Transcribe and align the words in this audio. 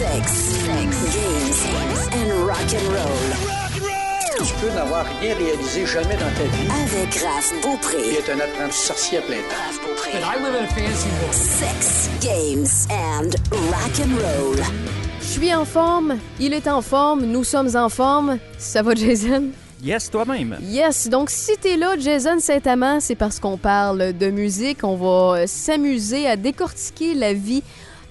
Sex, 0.00 0.32
sex, 0.32 1.14
games 1.14 2.08
and 2.14 2.46
rock 2.46 2.72
and 2.72 2.88
roll. 2.88 4.46
Tu 4.46 4.54
peux 4.54 4.70
n'avoir 4.74 5.04
rien 5.20 5.34
réalisé 5.34 5.84
jamais 5.84 6.14
dans 6.14 6.32
ta 6.38 6.44
vie 6.44 6.68
Avec 6.84 7.16
Raph 7.16 7.52
Beaupré. 7.62 8.14
être 8.14 8.30
un 8.30 8.40
apprenti 8.40 8.78
sorcier 8.78 9.18
à 9.18 9.20
plein 9.20 9.36
temps. 9.36 9.56
Raph 9.66 9.78
Beaupré. 9.86 10.10
I 10.12 10.42
live 10.42 10.54
in 10.54 10.64
a 10.64 10.68
fancy 10.68 11.08
world. 11.20 11.34
Sex, 11.34 12.08
games 12.22 12.88
and 12.90 13.28
rock 13.68 14.00
and 14.00 14.14
roll. 14.16 14.56
Je 15.20 15.26
suis 15.26 15.54
en 15.54 15.66
forme, 15.66 16.16
il 16.40 16.54
est 16.54 16.66
en 16.66 16.80
forme, 16.80 17.26
nous 17.26 17.44
sommes 17.44 17.76
en 17.76 17.90
forme. 17.90 18.38
Ça 18.56 18.80
va, 18.80 18.94
Jason? 18.94 19.50
Yes, 19.82 20.10
toi-même. 20.10 20.56
Yes, 20.62 21.08
donc 21.08 21.28
si 21.28 21.58
t'es 21.58 21.76
là, 21.76 21.98
Jason 21.98 22.38
Saint-Amand, 22.40 23.00
c'est 23.00 23.16
parce 23.16 23.38
qu'on 23.38 23.58
parle 23.58 24.14
de 24.16 24.30
musique. 24.30 24.78
On 24.82 24.96
va 24.96 25.46
s'amuser 25.46 26.26
à 26.26 26.36
décortiquer 26.36 27.12
la 27.12 27.34
vie 27.34 27.62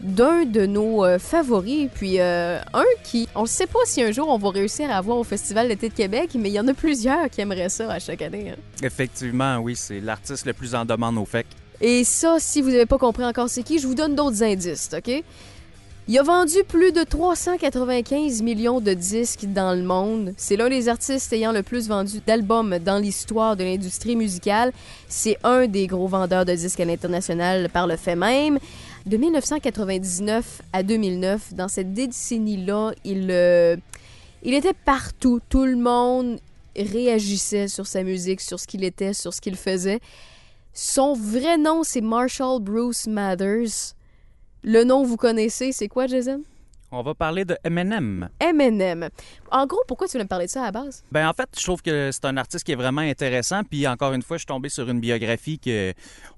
d'un 0.02 0.46
de 0.46 0.66
nos 0.66 1.04
euh, 1.04 1.20
favoris, 1.20 1.90
puis 1.94 2.20
euh, 2.20 2.60
un 2.74 2.84
qui, 3.04 3.28
on 3.36 3.44
ne 3.44 3.48
sait 3.48 3.68
pas 3.68 3.80
si 3.86 4.02
un 4.02 4.12
jour 4.12 4.30
on 4.30 4.38
va 4.38 4.50
réussir 4.50 4.90
à 4.90 4.96
avoir 4.96 5.18
au 5.18 5.24
Festival 5.24 5.68
d'été 5.68 5.90
de 5.90 5.94
Québec, 5.94 6.32
mais 6.36 6.50
il 6.50 6.54
y 6.54 6.60
en 6.60 6.68
a 6.68 6.74
plusieurs 6.74 7.30
qui 7.30 7.42
aimeraient 7.42 7.70
ça 7.70 7.92
à 7.92 8.00
chaque 8.00 8.22
année. 8.22 8.52
hein. 8.52 8.62
Effectivement, 8.84 9.58
oui, 9.58 9.76
c'est 9.76 10.00
l'artiste 10.00 10.46
le 10.46 10.54
plus 10.54 10.74
en 10.76 10.86
demande 10.86 11.18
au 11.18 11.26
FEC. 11.26 11.46
Et 11.82 12.04
ça, 12.04 12.38
si 12.40 12.62
vous 12.62 12.70
n'avez 12.70 12.86
pas 12.86 12.98
compris 12.98 13.24
encore 13.26 13.50
c'est 13.50 13.64
qui, 13.64 13.80
je 13.80 13.88
vous 13.88 13.96
donne 13.96 14.16
d'autres 14.16 14.44
indices, 14.44 14.90
OK? 14.96 15.24
Il 16.12 16.18
a 16.18 16.24
vendu 16.24 16.56
plus 16.68 16.92
de 16.92 17.04
395 17.04 18.42
millions 18.42 18.82
de 18.82 18.96
disques 18.96 19.46
dans 19.46 19.78
le 19.78 19.84
monde. 19.84 20.34
C'est 20.38 20.56
l'un 20.56 20.68
des 20.68 20.90
artistes 20.90 21.32
ayant 21.34 21.52
le 21.52 21.62
plus 21.62 21.88
vendu 21.88 22.20
d'albums 22.26 22.80
dans 22.80 22.98
l'histoire 22.98 23.56
de 23.56 23.64
l'industrie 23.64 24.16
musicale. 24.16 24.72
C'est 25.08 25.38
un 25.44 25.68
des 25.68 25.86
gros 25.86 26.08
vendeurs 26.08 26.46
de 26.46 26.54
disques 26.56 26.80
à 26.80 26.86
l'international 26.86 27.70
par 27.70 27.86
le 27.86 27.96
fait 27.96 28.16
même. 28.16 28.58
De 29.06 29.18
1999 29.18 30.62
à 30.74 30.84
2009, 30.84 31.54
dans 31.54 31.68
cette 31.68 31.94
décennie-là, 31.94 32.92
il, 33.06 33.30
euh, 33.32 33.78
il 34.44 34.54
était 34.54 34.74
partout. 34.74 35.40
Tout 35.50 35.66
le 35.66 35.78
monde 35.78 36.40
réagissait 36.76 37.68
sur 37.68 37.88
sa 37.88 38.04
musique, 38.04 38.42
sur 38.42 38.60
ce 38.60 38.68
qu'il 38.68 38.84
était, 38.84 39.14
sur 39.14 39.34
ce 39.34 39.42
qu'il 39.42 39.56
faisait. 39.56 40.00
Son 40.74 41.14
vrai 41.14 41.58
nom, 41.58 41.84
c'est 41.84 42.02
Marshall 42.02 42.62
Bruce 42.62 43.08
Mathers. 43.08 43.96
Le 44.64 44.84
nom, 44.84 45.04
vous 45.04 45.18
connaissez, 45.18 45.72
c'est 45.72 45.88
quoi, 45.88 46.08
Jason? 46.08 46.44
On 46.92 47.04
va 47.04 47.14
parler 47.14 47.46
de 47.46 47.56
Eminem. 47.64 48.30
Eminem. 48.40 49.10
En 49.52 49.68
gros, 49.68 49.82
pourquoi 49.88 50.08
tu 50.08 50.14
voulais 50.14 50.24
me 50.24 50.28
parler 50.30 50.48
de 50.48 50.52
ça 50.52 50.62
à 50.64 50.66
la 50.66 50.72
base? 50.72 51.04
Ben 51.12 51.28
en 51.30 51.34
fait, 51.34 51.48
je 51.58 51.64
trouve 51.64 51.82
que 51.84 52.10
c'est 52.12 52.26
un 52.26 52.36
artiste 52.38 52.66
qui 52.66 52.72
est 52.72 52.76
vraiment 52.76 53.02
intéressant. 53.02 53.64
Puis 53.64 53.86
encore 53.88 54.14
une 54.14 54.24
fois, 54.24 54.38
je 54.38 54.40
suis 54.40 54.48
tombé 54.48 54.70
sur 54.70 54.90
une 54.90 55.00
biographie 55.00 55.60
que 55.60 55.94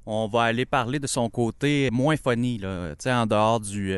on 0.06 0.28
va 0.28 0.44
aller 0.44 0.66
parler 0.66 1.00
de 1.00 1.08
son 1.08 1.30
côté 1.30 1.90
moins 1.92 2.18
funny, 2.18 2.58
là. 2.58 2.90
Tu 2.92 2.96
sais, 3.04 3.14
en 3.14 3.26
dehors 3.26 3.62
du, 3.62 3.98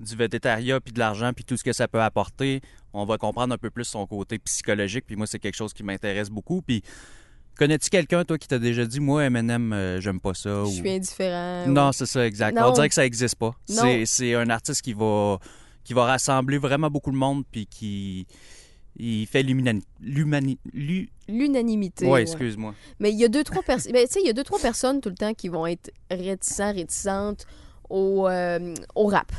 du 0.00 0.16
végétariat 0.16 0.80
puis 0.80 0.92
de 0.94 0.98
l'argent 0.98 1.32
puis 1.34 1.44
tout 1.44 1.56
ce 1.58 1.64
que 1.64 1.72
ça 1.74 1.88
peut 1.88 2.00
apporter. 2.00 2.62
On 2.94 3.04
va 3.04 3.18
comprendre 3.18 3.54
un 3.54 3.58
peu 3.58 3.70
plus 3.70 3.84
son 3.84 4.06
côté 4.06 4.38
psychologique. 4.38 5.04
Puis 5.06 5.16
moi, 5.16 5.26
c'est 5.26 5.38
quelque 5.38 5.56
chose 5.56 5.74
qui 5.74 5.82
m'intéresse 5.82 6.30
beaucoup. 6.30 6.62
Puis 6.62 6.82
connais-tu 7.58 7.90
quelqu'un, 7.90 8.24
toi, 8.24 8.38
qui 8.38 8.48
t'a 8.48 8.58
déjà 8.58 8.86
dit, 8.86 8.98
moi, 9.00 9.24
Eminem, 9.24 9.72
euh, 9.74 10.00
j'aime 10.00 10.20
pas 10.20 10.32
ça? 10.32 10.48
Je 10.50 10.60
ou- 10.62 10.70
suis 10.70 10.90
indifférent. 10.90 11.66
Non, 11.68 11.92
c'est 11.92 12.06
ça, 12.06 12.26
exact. 12.26 12.54
Non. 12.56 12.68
On 12.68 12.72
dirait 12.72 12.88
que 12.88 12.94
ça 12.94 13.04
existe 13.04 13.36
pas. 13.36 13.54
C'est 13.66 14.34
un 14.34 14.48
artiste 14.48 14.80
qui 14.82 14.92
va, 14.94 15.38
qui 15.84 15.94
va 15.94 16.04
rassembler 16.04 16.58
vraiment 16.58 16.90
beaucoup 16.90 17.10
de 17.10 17.16
monde, 17.16 17.44
puis 17.50 17.66
qui 17.66 18.26
il 18.96 19.26
fait 19.26 19.42
L'unanimité. 21.28 22.04
Ouais, 22.04 22.12
ouais. 22.12 22.22
excuse-moi. 22.22 22.74
Mais 23.00 23.10
il 23.10 23.18
y 23.18 23.24
a 23.24 23.28
deux, 23.28 23.44
trois 23.44 23.62
personnes. 23.62 23.92
Ben, 23.92 24.06
tu 24.06 24.12
sais, 24.14 24.20
il 24.20 24.26
y 24.26 24.30
a 24.30 24.34
deux, 24.34 24.44
trois 24.44 24.58
personnes 24.58 25.00
tout 25.00 25.08
le 25.08 25.14
temps 25.14 25.32
qui 25.34 25.48
vont 25.48 25.66
être 25.66 25.90
réticents, 26.10 26.72
réticentes 26.72 27.46
au, 27.88 28.28
euh, 28.28 28.74
au 28.94 29.06
rap. 29.06 29.32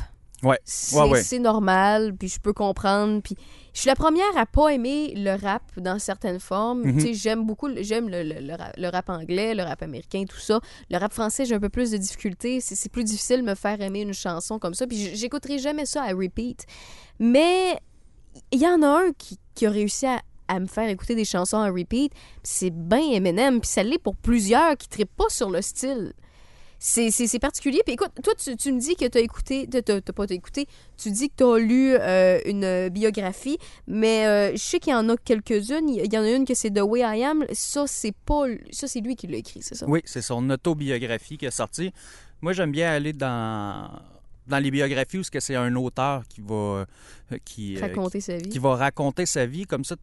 Ouais. 0.44 0.58
C'est 0.64 0.96
Ouais, 0.96 1.08
ouais. 1.10 1.22
c'est 1.22 1.38
normal, 1.38 2.14
puis 2.16 2.28
je 2.28 2.38
peux 2.38 2.52
comprendre. 2.52 3.20
Puis 3.22 3.34
je 3.72 3.80
suis 3.80 3.88
la 3.88 3.96
première 3.96 4.36
à 4.36 4.46
pas 4.46 4.68
aimer 4.68 5.14
le 5.16 5.34
rap 5.40 5.62
dans 5.78 5.98
certaines 5.98 6.38
formes. 6.40 6.82
Mhm. 6.84 7.12
J'aime 7.14 7.44
beaucoup, 7.46 7.66
le- 7.68 7.82
j'aime 7.82 8.08
le, 8.08 8.22
le- 8.22 8.40
le 8.40 8.52
rap, 8.54 8.72
le 8.76 8.88
rap 8.88 9.08
anglais, 9.10 9.54
le 9.54 9.62
rap 9.62 9.82
américain, 9.82 10.24
tout 10.28 10.38
ça. 10.38 10.60
Le 10.90 10.98
rap 10.98 11.12
français, 11.12 11.44
j'ai 11.44 11.54
un 11.54 11.60
peu 11.60 11.68
plus 11.70 11.90
de 11.90 11.96
difficultés. 11.96 12.60
C'est 12.60 12.90
plus 12.92 13.04
difficile 13.04 13.38
de 13.42 13.46
me 13.46 13.54
faire 13.54 13.80
aimer 13.80 14.02
une 14.02 14.14
chanson 14.14 14.58
comme 14.58 14.74
ça. 14.74 14.86
Puis 14.86 15.16
j'écouterai 15.16 15.58
jamais 15.58 15.86
ça 15.86 16.02
à 16.04 16.12
repeat. 16.12 16.66
Mais 17.18 17.78
il 18.52 18.60
y 18.60 18.66
en 18.66 18.82
a 18.82 18.86
un 18.88 19.12
qui, 19.16 19.38
qui 19.54 19.66
a 19.66 19.70
réussi 19.70 20.06
à, 20.06 20.20
à 20.48 20.60
me 20.60 20.66
faire 20.66 20.88
écouter 20.88 21.14
des 21.14 21.24
chansons 21.24 21.58
à 21.58 21.70
repeat. 21.70 22.12
C'est 22.42 22.70
ben 22.70 23.00
Eminem. 23.12 23.60
Puis 23.60 23.70
ça 23.70 23.82
l'est 23.82 23.98
pour 23.98 24.16
plusieurs 24.16 24.76
qui 24.76 24.88
ne 25.00 25.04
pas 25.04 25.28
sur 25.30 25.50
le 25.50 25.62
style. 25.62 26.12
C'est- 26.86 27.38
particulier. 27.38 27.80
Puis 27.84 27.94
écoute, 27.94 28.10
toi, 28.22 28.34
tu, 28.34 28.54
tu 28.56 28.70
me 28.70 28.78
dis 28.78 28.94
que 28.94 29.06
tu 29.06 29.16
as 29.16 29.20
écouté, 29.22 29.66
t'as 29.70 29.80
t'as- 29.80 30.02
t'as 30.02 30.12
pas 30.12 30.26
écouté, 30.28 30.66
tu 30.98 31.10
dis 31.10 31.30
que 31.30 31.34
tu 31.38 31.44
as 31.44 31.58
lu 31.58 31.94
euh, 31.98 32.38
une 32.44 32.90
biographie, 32.90 33.56
mais 33.86 34.26
euh, 34.26 34.52
je 34.52 34.58
sais 34.58 34.78
qu'il 34.80 34.92
y 34.92 34.94
en 34.94 35.08
a 35.08 35.16
quelques-unes. 35.16 35.88
Il 35.88 36.12
y 36.12 36.18
en 36.18 36.22
a 36.22 36.30
une 36.30 36.44
que 36.44 36.54
c'est 36.54 36.70
The 36.70 36.82
Way 36.82 37.00
I 37.00 37.24
Am. 37.24 37.46
Ça, 37.52 37.86
c'est 37.86 38.14
pas. 38.26 38.44
Ça, 38.70 38.86
c'est 38.86 39.00
lui 39.00 39.16
qui 39.16 39.26
l'a 39.28 39.38
écrit, 39.38 39.62
c'est 39.62 39.74
ça? 39.74 39.86
Oui, 39.88 40.02
c'est 40.04 40.20
son 40.20 40.48
autobiographie 40.50 41.38
qui 41.38 41.46
est 41.46 41.50
sortie. 41.50 41.90
Moi, 42.42 42.52
j'aime 42.52 42.70
bien 42.72 42.90
aller 42.92 43.14
dans, 43.14 43.88
dans 44.46 44.58
les 44.58 44.70
biographies 44.70 45.18
où 45.18 45.22
c'est 45.24 45.54
un 45.54 45.74
auteur 45.76 46.22
qui 46.28 46.42
va, 46.42 46.54
euh, 47.32 47.38
qui, 47.46 47.76
euh, 47.78 47.80
Raconter 47.80 48.20
sa 48.20 48.36
vie. 48.36 48.48
qui 48.50 48.58
va 48.58 48.76
raconter 48.76 49.24
sa 49.24 49.46
vie. 49.46 49.64
Comme 49.64 49.84
ça, 49.84 49.96
tu 49.96 50.02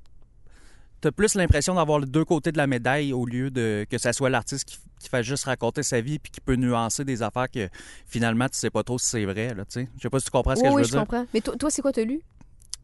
as 1.07 1.11
plus 1.11 1.35
l'impression 1.35 1.75
d'avoir 1.75 1.99
les 1.99 2.05
deux 2.07 2.25
côtés 2.25 2.51
de 2.51 2.57
la 2.57 2.67
médaille 2.67 3.13
au 3.13 3.25
lieu 3.25 3.49
de 3.51 3.85
que 3.89 3.97
ça 3.97 4.13
soit 4.13 4.29
l'artiste 4.29 4.65
qui, 4.65 4.77
qui 4.99 5.09
fait 5.09 5.23
juste 5.23 5.45
raconter 5.45 5.83
sa 5.83 5.99
vie 6.01 6.19
puis 6.19 6.31
qui 6.31 6.41
peut 6.41 6.55
nuancer 6.55 7.03
des 7.05 7.21
affaires 7.23 7.49
que 7.49 7.67
finalement 8.07 8.47
tu 8.49 8.57
sais 8.57 8.69
pas 8.69 8.83
trop 8.83 8.97
si 8.99 9.07
c'est 9.07 9.25
vrai. 9.25 9.53
Là, 9.53 9.65
tu 9.65 9.81
sais. 9.81 9.89
je 9.97 10.01
sais 10.01 10.09
pas 10.09 10.19
si 10.19 10.25
tu 10.25 10.31
comprends 10.31 10.55
ce 10.55 10.61
que 10.61 10.67
oui, 10.67 10.71
je 10.71 10.75
veux 10.75 10.81
oui, 10.81 10.83
je 10.85 10.91
dire. 10.91 10.99
comprends. 11.01 11.25
Mais 11.33 11.41
toi, 11.41 11.55
toi 11.57 11.69
c'est 11.69 11.81
quoi, 11.81 11.91
t'as 11.91 12.03
lu? 12.03 12.21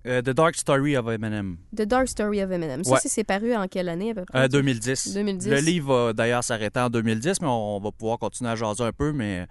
Euh, 0.06 0.22
The 0.22 0.30
Dark 0.30 0.56
Story 0.56 0.96
of 0.96 1.08
Eminem, 1.10 1.58
The 1.76 1.82
Dark 1.82 2.08
Story 2.08 2.42
of 2.42 2.50
Eminem. 2.52 2.84
Ça, 2.84 2.94
Ouais. 2.94 3.00
c'est 3.04 3.24
paru 3.26 3.54
en 3.56 3.68
quelle 3.68 3.90
année 3.90 4.12
à 4.12 4.14
peu 4.14 4.24
près? 4.26 4.40
Euh, 4.44 4.48
2010. 4.48 5.14
2010. 5.14 5.50
Le 5.50 5.58
livre 5.60 6.06
va 6.06 6.14
d'ailleurs 6.14 6.44
s'arrêter 6.44 6.80
en 6.80 6.90
2010, 6.90 7.42
mais 7.42 7.48
on 7.48 7.80
va 7.82 7.92
pouvoir 7.92 8.18
continuer 8.18 8.52
à 8.52 8.56
jaser 8.56 8.84
un 8.84 8.94
peu, 8.94 9.12
mais 9.12 9.48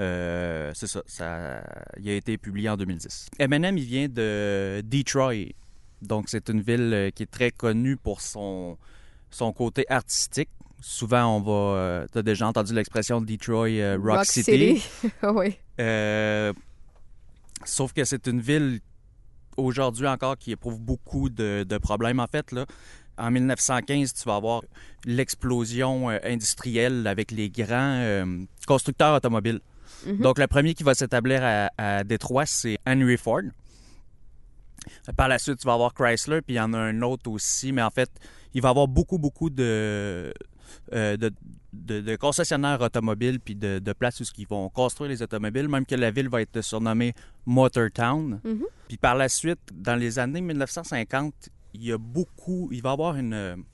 euh, 0.00 0.72
c'est 0.74 0.88
ça, 0.88 1.02
ça. 1.06 1.62
Il 2.00 2.08
a 2.10 2.14
été 2.14 2.36
publié 2.38 2.68
en 2.70 2.76
2010. 2.76 3.26
Eminem, 3.38 3.78
il 3.78 3.84
vient 3.84 4.08
de 4.08 4.80
Detroit. 4.84 5.52
Donc, 6.02 6.28
c'est 6.28 6.48
une 6.48 6.60
ville 6.60 6.92
euh, 6.92 7.10
qui 7.10 7.24
est 7.24 7.30
très 7.30 7.50
connue 7.50 7.96
pour 7.96 8.20
son, 8.20 8.78
son 9.30 9.52
côté 9.52 9.84
artistique. 9.88 10.48
Souvent, 10.80 11.36
on 11.36 11.40
va. 11.40 12.06
tu 12.10 12.18
as 12.18 12.22
déjà 12.22 12.48
entendu 12.48 12.72
l'expression 12.72 13.20
Detroit 13.20 13.68
euh, 13.68 13.98
Rock, 14.02 14.24
City. 14.24 14.82
oui. 15.22 15.58
Euh, 15.78 16.52
sauf 17.64 17.92
que 17.92 18.04
c'est 18.04 18.26
une 18.26 18.40
ville 18.40 18.80
aujourd'hui 19.56 20.06
encore 20.06 20.38
qui 20.38 20.52
éprouve 20.52 20.80
beaucoup 20.80 21.28
de, 21.28 21.64
de 21.68 21.78
problèmes. 21.78 22.20
En 22.20 22.26
fait, 22.26 22.52
là, 22.52 22.66
en 23.18 23.30
1915, 23.30 24.14
tu 24.14 24.24
vas 24.24 24.36
avoir 24.36 24.62
l'explosion 25.04 26.10
euh, 26.10 26.18
industrielle 26.24 27.06
avec 27.06 27.30
les 27.30 27.50
grands 27.50 28.00
euh, 28.00 28.24
constructeurs 28.66 29.14
automobiles. 29.14 29.60
Mhm. 30.06 30.18
Donc, 30.18 30.38
le 30.38 30.46
premier 30.46 30.74
qui 30.74 30.82
va 30.82 30.94
s'établir 30.94 31.40
à, 31.42 31.70
à 31.76 32.04
Détroit, 32.04 32.46
c'est 32.46 32.78
Henry 32.86 33.16
Ford. 33.16 33.42
Par 35.16 35.28
la 35.28 35.38
suite, 35.38 35.58
tu 35.58 35.66
vas 35.66 35.74
avoir 35.74 35.94
Chrysler, 35.94 36.40
puis 36.42 36.54
il 36.54 36.58
y 36.58 36.60
en 36.60 36.72
a 36.72 36.78
un 36.78 37.02
autre 37.02 37.30
aussi, 37.30 37.72
mais 37.72 37.82
en 37.82 37.90
fait, 37.90 38.10
il 38.54 38.62
va 38.62 38.68
y 38.68 38.70
avoir 38.70 38.88
beaucoup, 38.88 39.18
beaucoup 39.18 39.50
de, 39.50 40.32
euh, 40.92 41.16
de, 41.16 41.30
de- 41.72 42.00
de 42.00 42.16
concessionnaires 42.16 42.80
automobiles, 42.80 43.40
puis 43.40 43.54
de, 43.54 43.78
de 43.78 43.92
places 43.92 44.20
où 44.20 44.24
ils 44.38 44.46
vont 44.48 44.68
construire 44.70 45.10
les 45.10 45.22
automobiles, 45.22 45.68
même 45.68 45.86
que 45.86 45.94
la 45.94 46.10
ville 46.10 46.28
va 46.28 46.40
être 46.42 46.60
surnommée 46.62 47.14
Motortown. 47.46 48.40
Mhm. 48.44 48.64
Puis 48.88 48.96
par 48.96 49.14
la 49.14 49.28
suite, 49.28 49.60
dans 49.72 49.96
les 49.96 50.18
années 50.18 50.40
1950, 50.40 51.32
il 51.74 51.84
y 51.84 51.92
a 51.92 51.98
beaucoup, 51.98 52.68
il 52.72 52.82
va 52.82 52.90
y 52.90 52.92
avoir 52.92 53.16
une... 53.16 53.64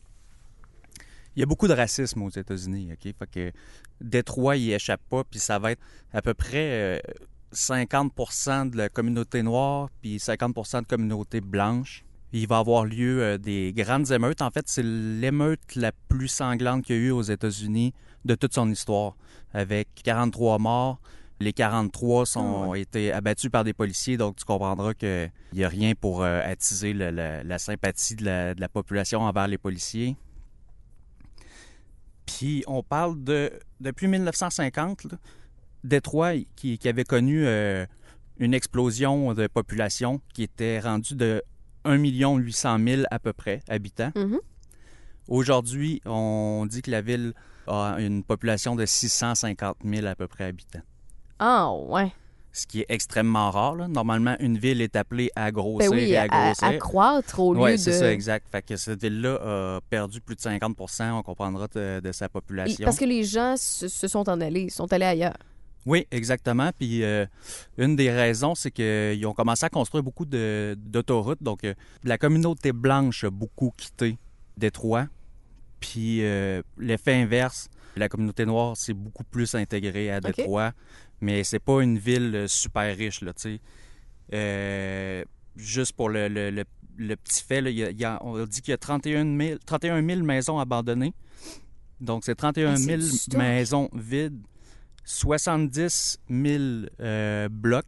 Il 1.34 1.41
y 1.41 1.43
a 1.43 1.47
beaucoup 1.47 1.69
de 1.69 1.75
racisme 1.75 2.22
aux 2.22 2.31
États-Unis, 2.31 2.93
OK? 2.95 3.12
Fait 3.19 3.31
que 3.31 3.53
Détroit, 4.00 4.56
il 4.56 4.72
échappe 4.72 5.03
pas, 5.11 5.22
puis 5.22 5.39
ça 5.39 5.59
va 5.59 5.72
être 5.72 5.83
à 6.15 6.22
peu 6.22 6.33
près 6.33 6.97
euh, 6.97 6.99
50% 7.56 8.71
de 8.71 8.77
la 8.77 8.89
communauté 8.89 9.43
noire, 9.43 9.89
puis 10.03 10.19
50% 10.19 10.83
de 10.83 10.86
communauté 10.86 11.41
blanche. 11.41 12.04
Il 12.33 12.47
va 12.48 12.59
avoir 12.59 12.84
lieu 12.84 13.22
euh, 13.22 13.39
des 13.39 13.72
grandes 13.75 14.10
émeutes. 14.10 14.42
En 14.42 14.51
fait, 14.51 14.69
c'est 14.69 14.83
l'émeute 14.83 15.75
la 15.75 15.92
plus 16.09 16.28
sanglante 16.28 16.84
qu'il 16.84 16.97
y 16.97 16.98
a 16.98 17.03
eu 17.03 17.10
aux 17.10 17.22
États-Unis 17.22 17.95
de 18.25 18.34
toute 18.34 18.53
son 18.54 18.71
histoire, 18.71 19.16
avec 19.54 19.89
43 20.04 20.59
morts. 20.59 21.01
Les 21.41 21.53
43 21.53 22.27
sont, 22.27 22.41
ont 22.41 22.75
été 22.75 23.13
abattus 23.13 23.51
par 23.51 23.63
des 23.65 23.72
policiers, 23.75 24.16
donc 24.16 24.36
tu 24.36 24.45
comprendras 24.45 24.95
qu'il 24.95 25.30
n'y 25.53 25.65
a 25.65 25.69
rien 25.69 25.95
pour 25.95 26.22
euh, 26.22 26.41
attiser 26.45 26.92
la- 26.92 27.42
la 27.45 27.59
sympathie 27.59 28.16
de 28.16 28.25
la, 28.25 28.54
de 28.54 28.60
la 28.60 28.69
population 28.69 29.21
envers 29.21 29.47
les 29.47 29.59
policiers. 29.59 30.16
Puis 32.27 32.65
on 32.66 32.83
parle 32.83 33.22
de 33.22 33.53
depuis 33.80 34.09
1950, 34.09 35.04
là, 35.04 35.19
Détroit 35.84 36.33
qui, 36.57 36.78
qui 36.78 36.89
avait 36.89 37.05
connu 37.05 37.47
euh, 37.47 37.87
une 38.39 38.55
explosion 38.55 39.34
de 39.34 39.47
population 39.47 40.21
qui 40.34 40.43
était 40.43 40.81
rendue 40.81 41.15
de 41.15 41.43
1 41.84 41.95
800 41.97 42.78
000 42.87 43.03
à 43.11 43.19
peu 43.19 43.33
près 43.33 43.61
habitants. 43.69 44.11
Mhm. 44.17 44.39
Aujourd'hui, 45.28 46.01
on 46.07 46.67
dit 46.69 46.83
que 46.83 46.91
la 46.91 47.01
ville 47.03 47.33
a 47.67 47.97
une 47.99 48.23
population 48.23 48.77
de 48.77 48.87
650 48.87 49.78
000 49.84 50.07
à 50.07 50.15
peu 50.15 50.28
près 50.28 50.45
habitants. 50.45 50.83
Ah, 51.39 51.73
ouais. 51.73 52.13
ce 52.53 52.67
qui 52.67 52.81
est 52.81 52.87
extrêmement 52.89 53.51
rare. 53.51 53.75
là. 53.75 53.89
Normalement, 53.89 54.37
une 54.41 54.57
ville 54.57 54.81
est 54.81 54.97
appelée 54.97 55.31
à 55.37 55.51
grossir 55.53 55.91
Ben 55.91 55.97
oui, 55.97 56.05
et 56.13 56.17
à, 56.17 56.23
à 56.23 56.28
grossir. 56.28 56.69
à 56.69 56.75
croître 56.78 57.41
au 57.41 57.53
lieu 57.55 57.61
Oui, 57.61 57.73
de... 57.73 57.77
c'est 57.77 57.93
ça, 57.93 58.11
exact. 58.13 58.49
Fait 58.51 58.63
que 58.63 58.77
cette 58.77 59.03
ville-là 59.03 59.34
a 59.77 59.81
perdu 59.91 60.21
plus 60.21 60.37
de 60.37 60.41
50% 60.41 61.11
on 61.13 61.23
comprendra 61.23 61.67
de, 61.75 62.01
de 62.01 62.13
sa 62.13 62.27
Et- 62.27 62.28
population. 62.28 62.84
Parce 62.84 62.97
que 62.99 63.05
les 63.05 63.25
gens 63.25 63.57
se, 63.59 63.89
se 63.89 64.09
sont 64.09 64.28
en 64.31 64.41
allés, 64.41 64.71
sont 64.71 64.91
allés 64.93 65.05
ailleurs. 65.07 65.37
Oui, 65.86 66.06
exactement. 66.10 66.71
Puis 66.78 67.03
euh, 67.04 67.24
une 67.78 67.94
des 67.97 68.10
raisons, 68.10 68.54
c'est 68.56 68.71
qu'ils 68.72 69.24
ont 69.27 69.33
commencé 69.33 69.65
à 69.65 69.68
construire 69.71 70.03
beaucoup 70.03 70.24
de- 70.27 70.77
d'autoroutes. 70.78 71.42
Donc, 71.42 71.62
euh, 71.65 71.74
la 72.04 72.18
communauté 72.18 72.72
blanche 72.72 73.24
a 73.24 73.30
beaucoup 73.30 73.72
quitté 73.77 74.18
Détroit. 74.56 75.06
Puis 75.80 76.24
euh, 76.24 76.60
l'effet 76.78 77.15
inverse, 77.15 77.68
la 77.97 78.09
communauté 78.09 78.44
noire 78.47 78.77
s'est 78.77 78.94
beaucoup 78.94 79.24
plus 79.24 79.54
intégrée 79.54 80.10
à 80.10 80.21
Détroit. 80.21 80.72
Mais 81.21 81.44
c'est 81.44 81.60
pas 81.60 81.80
une 81.83 81.98
ville 81.98 82.34
euh, 82.34 82.48
super 82.48 82.94
riche, 82.97 83.21
là, 83.22 83.32
tu 83.32 83.42
sais. 83.42 83.60
Euh, 84.34 85.24
juste 85.56 85.92
pour 85.92 86.09
le, 86.09 86.28
le- 86.28 86.50
le- 86.50 86.65
le 86.98 87.15
petit 87.16 87.42
fait, 87.44 87.60
là, 87.60 87.71
il 87.71 87.77
y 87.77 87.84
a- 87.84 87.91
il 87.91 88.00
y 88.00 88.04
a- 88.04 88.18
on 88.22 88.44
dit 88.44 88.60
qu'il 88.60 88.72
y 88.72 88.74
a 88.74 88.78
31 88.78 89.24
000, 89.39 89.59
31 89.65 90.03
000 90.06 90.22
maisons 90.22 90.59
abandonnées. 90.59 91.15
Donc, 92.00 92.24
c'est 92.24 92.34
31 92.34 92.72
Ah, 92.72 92.77
c'est 92.77 92.82
000 92.84 92.98
du 92.98 93.06
stock. 93.09 93.39
maisons 93.39 93.89
vides, 93.94 94.41
70 95.06 96.18
000 96.28 96.62
euh, 97.00 97.48
blocs. 97.50 97.84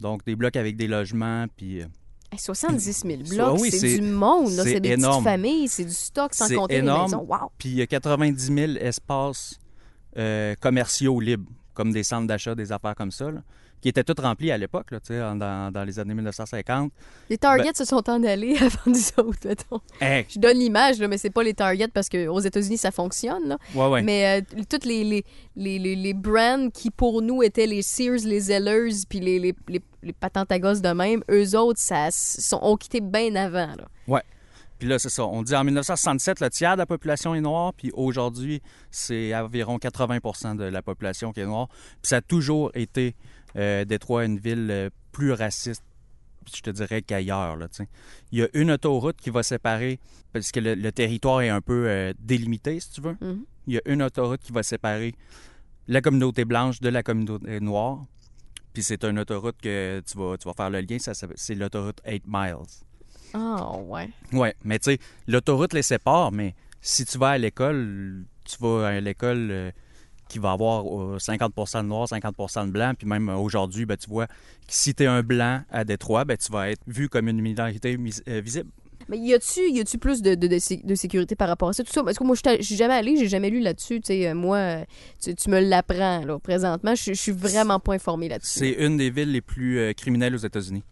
Donc, 0.00 0.24
des 0.24 0.34
blocs 0.34 0.56
avec 0.56 0.76
des 0.76 0.88
logements, 0.88 1.46
puis... 1.56 1.82
euh, 1.82 1.86
Hey, 2.32 2.38
70 2.38 2.80
000 3.06 3.24
Ça, 3.26 3.34
blocs, 3.34 3.60
oui, 3.60 3.70
c'est 3.70 3.98
du 3.98 4.02
monde, 4.02 4.48
c'est 4.50 4.80
des 4.80 4.88
énorme. 4.94 5.22
petites 5.22 5.32
familles, 5.40 5.68
c'est 5.68 5.84
du 5.84 5.92
stock 5.92 6.34
sans 6.34 6.52
compter 6.52 6.76
énorme. 6.78 6.98
les 7.10 7.16
maisons. 7.16 7.26
Wow! 7.28 7.52
Puis 7.58 7.68
il 7.68 7.74
y 7.76 7.82
a 7.82 7.86
90 7.86 8.52
000 8.52 8.72
espaces 8.80 9.56
euh, 10.16 10.56
commerciaux 10.58 11.20
libres, 11.20 11.48
comme 11.74 11.92
des 11.92 12.02
centres 12.02 12.26
d'achat, 12.26 12.56
des 12.56 12.72
affaires 12.72 12.96
comme 12.96 13.12
ça, 13.12 13.30
là, 13.30 13.40
qui 13.84 13.90
étaient 13.90 14.02
tous 14.02 14.18
remplis 14.22 14.50
à 14.50 14.56
l'époque, 14.56 14.92
là, 14.92 14.98
tu 14.98 15.08
sais, 15.08 15.20
en- 15.22 15.36
dans, 15.36 15.70
dans 15.70 15.84
les 15.84 15.98
années 15.98 16.14
1950. 16.14 16.90
Les 17.28 17.36
Targets 17.36 17.64
Ben 17.64 17.74
se 17.74 17.84
sont 17.84 18.08
en 18.08 18.24
allés 18.24 18.56
avant 18.60 18.78
nous 18.86 19.26
autres, 19.28 19.40
mettons. 19.46 19.78
Hey, 20.00 20.24
Je 20.26 20.38
donne 20.40 20.56
l'image, 20.58 20.98
là, 21.00 21.06
mais 21.06 21.18
c'est 21.18 21.28
pas 21.28 21.42
les 21.42 21.52
Targets 21.52 21.88
parce 21.88 22.08
qu'aux 22.08 22.40
États-Unis, 22.40 22.78
ça 22.78 22.90
fonctionne. 22.90 23.46
là. 23.46 23.58
ouais, 23.74 23.86
ouais. 23.88 24.00
Mais 24.02 24.40
euh, 24.40 24.62
toutes 24.70 24.86
les, 24.86 25.04
les, 25.04 25.22
les, 25.54 25.78
les, 25.78 25.96
les 25.96 26.14
brands 26.14 26.70
qui, 26.72 26.90
pour 26.90 27.20
nous, 27.20 27.42
étaient 27.42 27.66
les 27.66 27.82
Sears, 27.82 28.20
les 28.24 28.40
Zellers, 28.40 28.88
puis 29.06 29.20
les, 29.20 29.38
les, 29.38 29.54
les, 29.68 29.82
les 30.02 30.12
patentes 30.14 30.50
à 30.50 30.58
gosses 30.58 30.80
de 30.80 30.88
même, 30.88 31.22
eux 31.30 31.54
autres, 31.54 31.78
ça 31.78 32.08
sont, 32.10 32.60
ont 32.62 32.78
quitté 32.78 33.02
bien 33.02 33.34
avant. 33.36 33.66
Là. 33.76 33.84
Puis 34.76 34.88
là, 34.88 34.98
c'est 34.98 35.08
ça. 35.08 35.24
On 35.24 35.42
dit 35.44 35.54
en 35.54 35.62
1967, 35.62 36.40
le 36.40 36.50
tiers 36.50 36.72
de 36.72 36.78
la 36.78 36.84
population 36.86 37.32
est 37.34 37.40
noire, 37.40 37.72
puis 37.74 37.90
aujourd'hui, 37.94 38.60
c'est 38.90 39.34
environ 39.34 39.78
80 39.78 40.54
de 40.56 40.64
la 40.64 40.82
population 40.82 41.32
qui 41.32 41.40
est 41.40 41.46
noire. 41.46 41.68
Puis 41.68 42.08
ça 42.08 42.16
a 42.16 42.20
toujours 42.20 42.72
été, 42.74 43.14
euh, 43.56 43.84
Détroit, 43.84 44.24
une 44.24 44.38
ville 44.38 44.68
euh, 44.70 44.90
plus 45.12 45.32
raciste, 45.32 45.82
je 46.54 46.60
te 46.60 46.70
dirais, 46.70 47.02
qu'ailleurs. 47.02 47.56
là. 47.56 47.68
Il 48.32 48.38
y 48.38 48.42
a 48.42 48.48
une 48.54 48.70
autoroute 48.70 49.16
qui 49.16 49.30
va 49.30 49.42
séparer, 49.42 49.98
parce 50.32 50.52
que 50.52 50.60
le, 50.60 50.74
le 50.74 50.92
territoire 50.92 51.40
est 51.42 51.48
un 51.48 51.60
peu 51.60 51.86
euh, 51.88 52.12
délimité, 52.18 52.78
si 52.80 52.90
tu 52.90 53.00
veux. 53.00 53.16
Mhm. 53.20 53.44
Il 53.66 53.74
y 53.74 53.78
a 53.78 53.82
une 53.86 54.02
autoroute 54.02 54.40
qui 54.42 54.52
va 54.52 54.62
séparer 54.62 55.14
la 55.88 56.00
communauté 56.00 56.44
blanche 56.44 56.80
de 56.80 56.88
la 56.88 57.02
communauté 57.02 57.60
noire. 57.60 58.04
Puis 58.72 58.82
c'est 58.82 59.04
une 59.04 59.18
autoroute 59.18 59.56
que 59.62 60.02
tu 60.04 60.18
vas, 60.18 60.36
tu 60.36 60.48
vas 60.48 60.54
faire 60.54 60.70
le 60.70 60.80
lien, 60.80 60.98
ça, 60.98 61.12
c'est 61.14 61.54
l'autoroute 61.54 62.00
8 62.06 62.24
miles. 62.26 62.56
Ah, 63.32 63.76
ouais. 63.78 64.10
Ouais, 64.32 64.54
mais 64.64 64.78
tu 64.78 64.92
sais, 64.92 64.98
l'autoroute 65.26 65.72
les 65.72 65.82
sépare, 65.82 66.32
mais 66.32 66.54
si 66.80 67.04
tu 67.04 67.18
vas 67.18 67.30
à 67.30 67.38
l'école, 67.38 68.24
tu 68.44 68.56
vas 68.60 68.88
à 68.88 69.00
l'école 69.00 69.72
qui 70.34 70.40
va 70.40 70.50
avoir 70.50 70.84
euh, 71.14 71.18
50 71.20 71.52
de 71.56 71.82
noir, 71.82 72.08
50 72.08 72.66
de 72.66 72.70
blanc, 72.72 72.92
puis 72.98 73.06
même 73.06 73.28
euh, 73.28 73.36
aujourd'hui, 73.36 73.86
ben, 73.86 73.96
tu 73.96 74.08
vois 74.10 74.26
si 74.66 74.92
tu 74.92 75.04
es 75.04 75.06
un 75.06 75.22
blanc 75.22 75.62
à 75.70 75.84
Détroit, 75.84 76.24
ben, 76.24 76.36
tu 76.36 76.50
vas 76.50 76.70
être 76.70 76.80
vu 76.88 77.08
comme 77.08 77.28
une 77.28 77.40
minorité 77.40 77.96
euh, 78.28 78.40
visible. 78.40 78.68
Mais 79.08 79.16
y 79.18 79.32
a-tu 79.32 79.60
y 79.70 79.78
a-tu 79.78 79.96
plus 79.98 80.22
de, 80.22 80.34
de, 80.34 80.48
de, 80.48 80.58
sé- 80.58 80.80
de 80.82 80.94
sécurité 80.96 81.36
par 81.36 81.46
rapport 81.46 81.68
à 81.68 81.72
ça? 81.72 81.84
Tout 81.84 81.92
ça? 81.92 82.02
Parce 82.02 82.18
que 82.18 82.24
moi, 82.24 82.34
je 82.34 82.62
suis- 82.64 82.76
jamais 82.76 82.94
allée, 82.94 83.16
j'ai 83.16 83.28
jamais 83.28 83.48
lu 83.50 83.60
là-dessus. 83.60 84.00
Tu 84.00 84.06
sais, 84.06 84.26
euh, 84.28 84.34
moi, 84.34 84.56
euh, 84.56 84.84
tu, 85.22 85.34
tu 85.36 85.50
me 85.50 85.60
l'apprends, 85.60 86.24
là, 86.24 86.38
présentement. 86.40 86.94
Je 86.96 87.12
suis 87.12 87.32
vraiment 87.32 87.78
pas 87.78 87.92
informée 87.94 88.28
là-dessus. 88.28 88.58
C'est 88.58 88.72
une 88.72 88.96
des 88.96 89.10
villes 89.10 89.30
les 89.30 89.40
plus 89.42 89.78
euh, 89.78 89.92
criminelles 89.92 90.34
aux 90.34 90.38
États-Unis. 90.38 90.82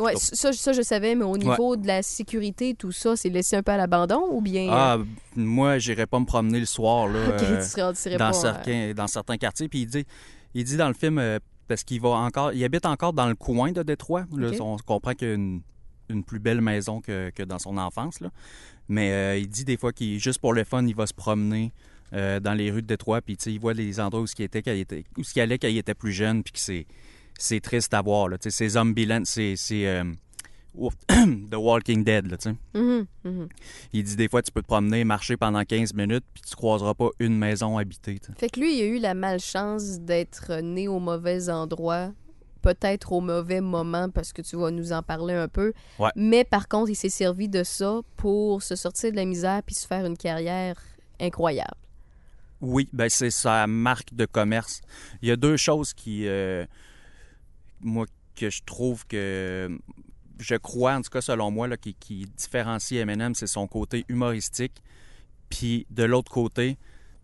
Ouais, 0.00 0.16
ça, 0.16 0.52
ça, 0.52 0.72
je 0.72 0.82
savais, 0.82 1.14
mais 1.14 1.24
au 1.24 1.36
niveau 1.36 1.76
de 1.76 1.86
la 1.86 2.02
sécurité, 2.02 2.74
tout 2.74 2.92
ça, 2.92 3.16
c'est 3.16 3.28
laissé 3.28 3.56
un 3.56 3.62
peu 3.62 3.72
à 3.72 3.76
l'abandon 3.76 4.26
ou 4.30 4.40
bien. 4.40 4.68
Ah, 4.70 4.98
moi, 5.36 5.78
j'irais 5.78 6.06
pas 6.06 6.18
me 6.18 6.26
promener 6.26 6.60
le 6.60 6.66
soir, 6.66 7.08
là. 7.08 7.18
euh, 7.18 7.36
ok, 7.36 7.42
euh, 7.42 7.62
tu 7.62 7.68
serais, 7.68 7.92
tu 7.92 8.00
serais 8.00 8.16
dans, 8.16 8.30
pas. 8.30 8.36
euh, 8.36 8.40
certains, 8.40 8.92
dans 8.94 9.06
certains 9.06 9.36
quartiers. 9.36 9.68
Puis 9.68 9.80
il 9.82 9.86
dit, 9.86 10.04
il 10.54 10.64
dit 10.64 10.76
dans 10.76 10.88
le 10.88 10.94
film, 10.94 11.18
euh, 11.18 11.38
parce 11.68 11.84
qu'il 11.84 12.00
va 12.00 12.10
encore, 12.10 12.52
il 12.52 12.62
habite 12.64 12.86
encore 12.86 13.12
dans 13.12 13.28
le 13.28 13.34
coin 13.34 13.72
de 13.72 13.82
Détroit. 13.82 14.24
Là. 14.36 14.50
On 14.60 14.76
comprend 14.78 15.12
qu'il 15.14 15.28
y 15.28 15.30
a 15.30 15.34
une, 15.34 15.62
une 16.08 16.24
plus 16.24 16.38
belle 16.38 16.60
maison 16.60 17.00
que, 17.00 17.30
que 17.30 17.42
dans 17.42 17.58
son 17.58 17.76
enfance. 17.78 18.20
Là. 18.20 18.30
Mais 18.88 19.12
euh, 19.12 19.38
il 19.38 19.48
dit 19.48 19.64
des 19.64 19.76
fois 19.76 19.92
qu'il, 19.92 20.18
juste 20.18 20.40
pour 20.40 20.52
le 20.52 20.64
fun, 20.64 20.84
il 20.86 20.94
va 20.94 21.06
se 21.06 21.14
promener 21.14 21.72
euh, 22.12 22.38
dans 22.38 22.52
les 22.52 22.70
rues 22.70 22.82
de 22.82 22.86
Détroit. 22.86 23.22
Puis 23.22 23.34
il 23.46 23.58
voit 23.58 23.72
les 23.74 23.98
endroits 24.00 24.22
où 24.22 24.26
il 24.38 24.42
était, 24.44 24.62
où 25.16 25.22
il 25.34 25.40
allait 25.40 25.58
quand 25.58 25.68
il 25.68 25.78
était 25.78 25.94
plus 25.94 26.12
jeune. 26.12 26.42
Puis 26.42 26.52
que 26.52 26.58
c'est, 26.60 26.86
c'est 27.38 27.60
triste 27.60 27.94
à 27.94 28.02
voir. 28.02 28.28
Là. 28.28 28.36
Zombieland, 28.40 29.22
c'est, 29.24 29.54
c'est 29.56 29.86
euh, 29.86 30.04
ouf, 30.74 30.94
The 31.08 31.56
Walking 31.56 32.04
Dead. 32.04 32.26
Là, 32.26 32.36
mhm, 32.74 33.06
mhm. 33.24 33.48
Il 33.92 34.04
dit 34.04 34.16
des 34.16 34.28
fois, 34.28 34.42
tu 34.42 34.52
peux 34.52 34.62
te 34.62 34.66
promener, 34.66 35.04
marcher 35.04 35.36
pendant 35.36 35.64
15 35.64 35.94
minutes, 35.94 36.24
puis 36.32 36.42
tu 36.48 36.56
croiseras 36.56 36.94
pas 36.94 37.10
une 37.18 37.36
maison 37.36 37.78
habitée. 37.78 38.20
Fait 38.38 38.48
que 38.48 38.60
lui, 38.60 38.78
il 38.78 38.82
a 38.82 38.86
eu 38.86 38.98
la 38.98 39.14
malchance 39.14 40.00
d'être 40.00 40.60
né 40.60 40.88
au 40.88 40.98
mauvais 40.98 41.48
endroit, 41.48 42.12
peut-être 42.62 43.12
au 43.12 43.20
mauvais 43.20 43.60
moment, 43.60 44.08
parce 44.08 44.32
que 44.32 44.42
tu 44.42 44.56
vas 44.56 44.70
nous 44.70 44.92
en 44.92 45.02
parler 45.02 45.34
un 45.34 45.48
peu. 45.48 45.72
Ouais. 45.98 46.10
Mais 46.16 46.44
par 46.44 46.68
contre, 46.68 46.90
il 46.90 46.96
s'est 46.96 47.08
servi 47.08 47.48
de 47.48 47.62
ça 47.62 48.00
pour 48.16 48.62
se 48.62 48.76
sortir 48.76 49.10
de 49.10 49.16
la 49.16 49.24
misère 49.24 49.62
puis 49.64 49.74
se 49.74 49.86
faire 49.86 50.06
une 50.06 50.16
carrière 50.16 50.76
incroyable. 51.20 51.76
Oui, 52.60 52.88
ben 52.92 53.10
c'est 53.10 53.30
sa 53.30 53.66
marque 53.66 54.14
de 54.14 54.24
commerce. 54.24 54.80
Il 55.20 55.28
y 55.28 55.32
a 55.32 55.36
deux 55.36 55.58
choses 55.58 55.92
qui, 55.92 56.26
euh, 56.26 56.64
moi, 57.84 58.06
que 58.34 58.50
je 58.50 58.62
trouve 58.64 59.06
que, 59.06 59.78
je 60.40 60.56
crois, 60.56 60.94
en 60.96 61.02
tout 61.02 61.10
cas 61.10 61.20
selon 61.20 61.50
moi, 61.52 61.68
là, 61.68 61.76
qui, 61.76 61.94
qui 61.94 62.26
différencie 62.36 63.00
M&M, 63.00 63.34
c'est 63.34 63.46
son 63.46 63.66
côté 63.68 64.04
humoristique. 64.08 64.82
Puis 65.48 65.86
de 65.90 66.02
l'autre 66.02 66.32
côté, 66.32 66.76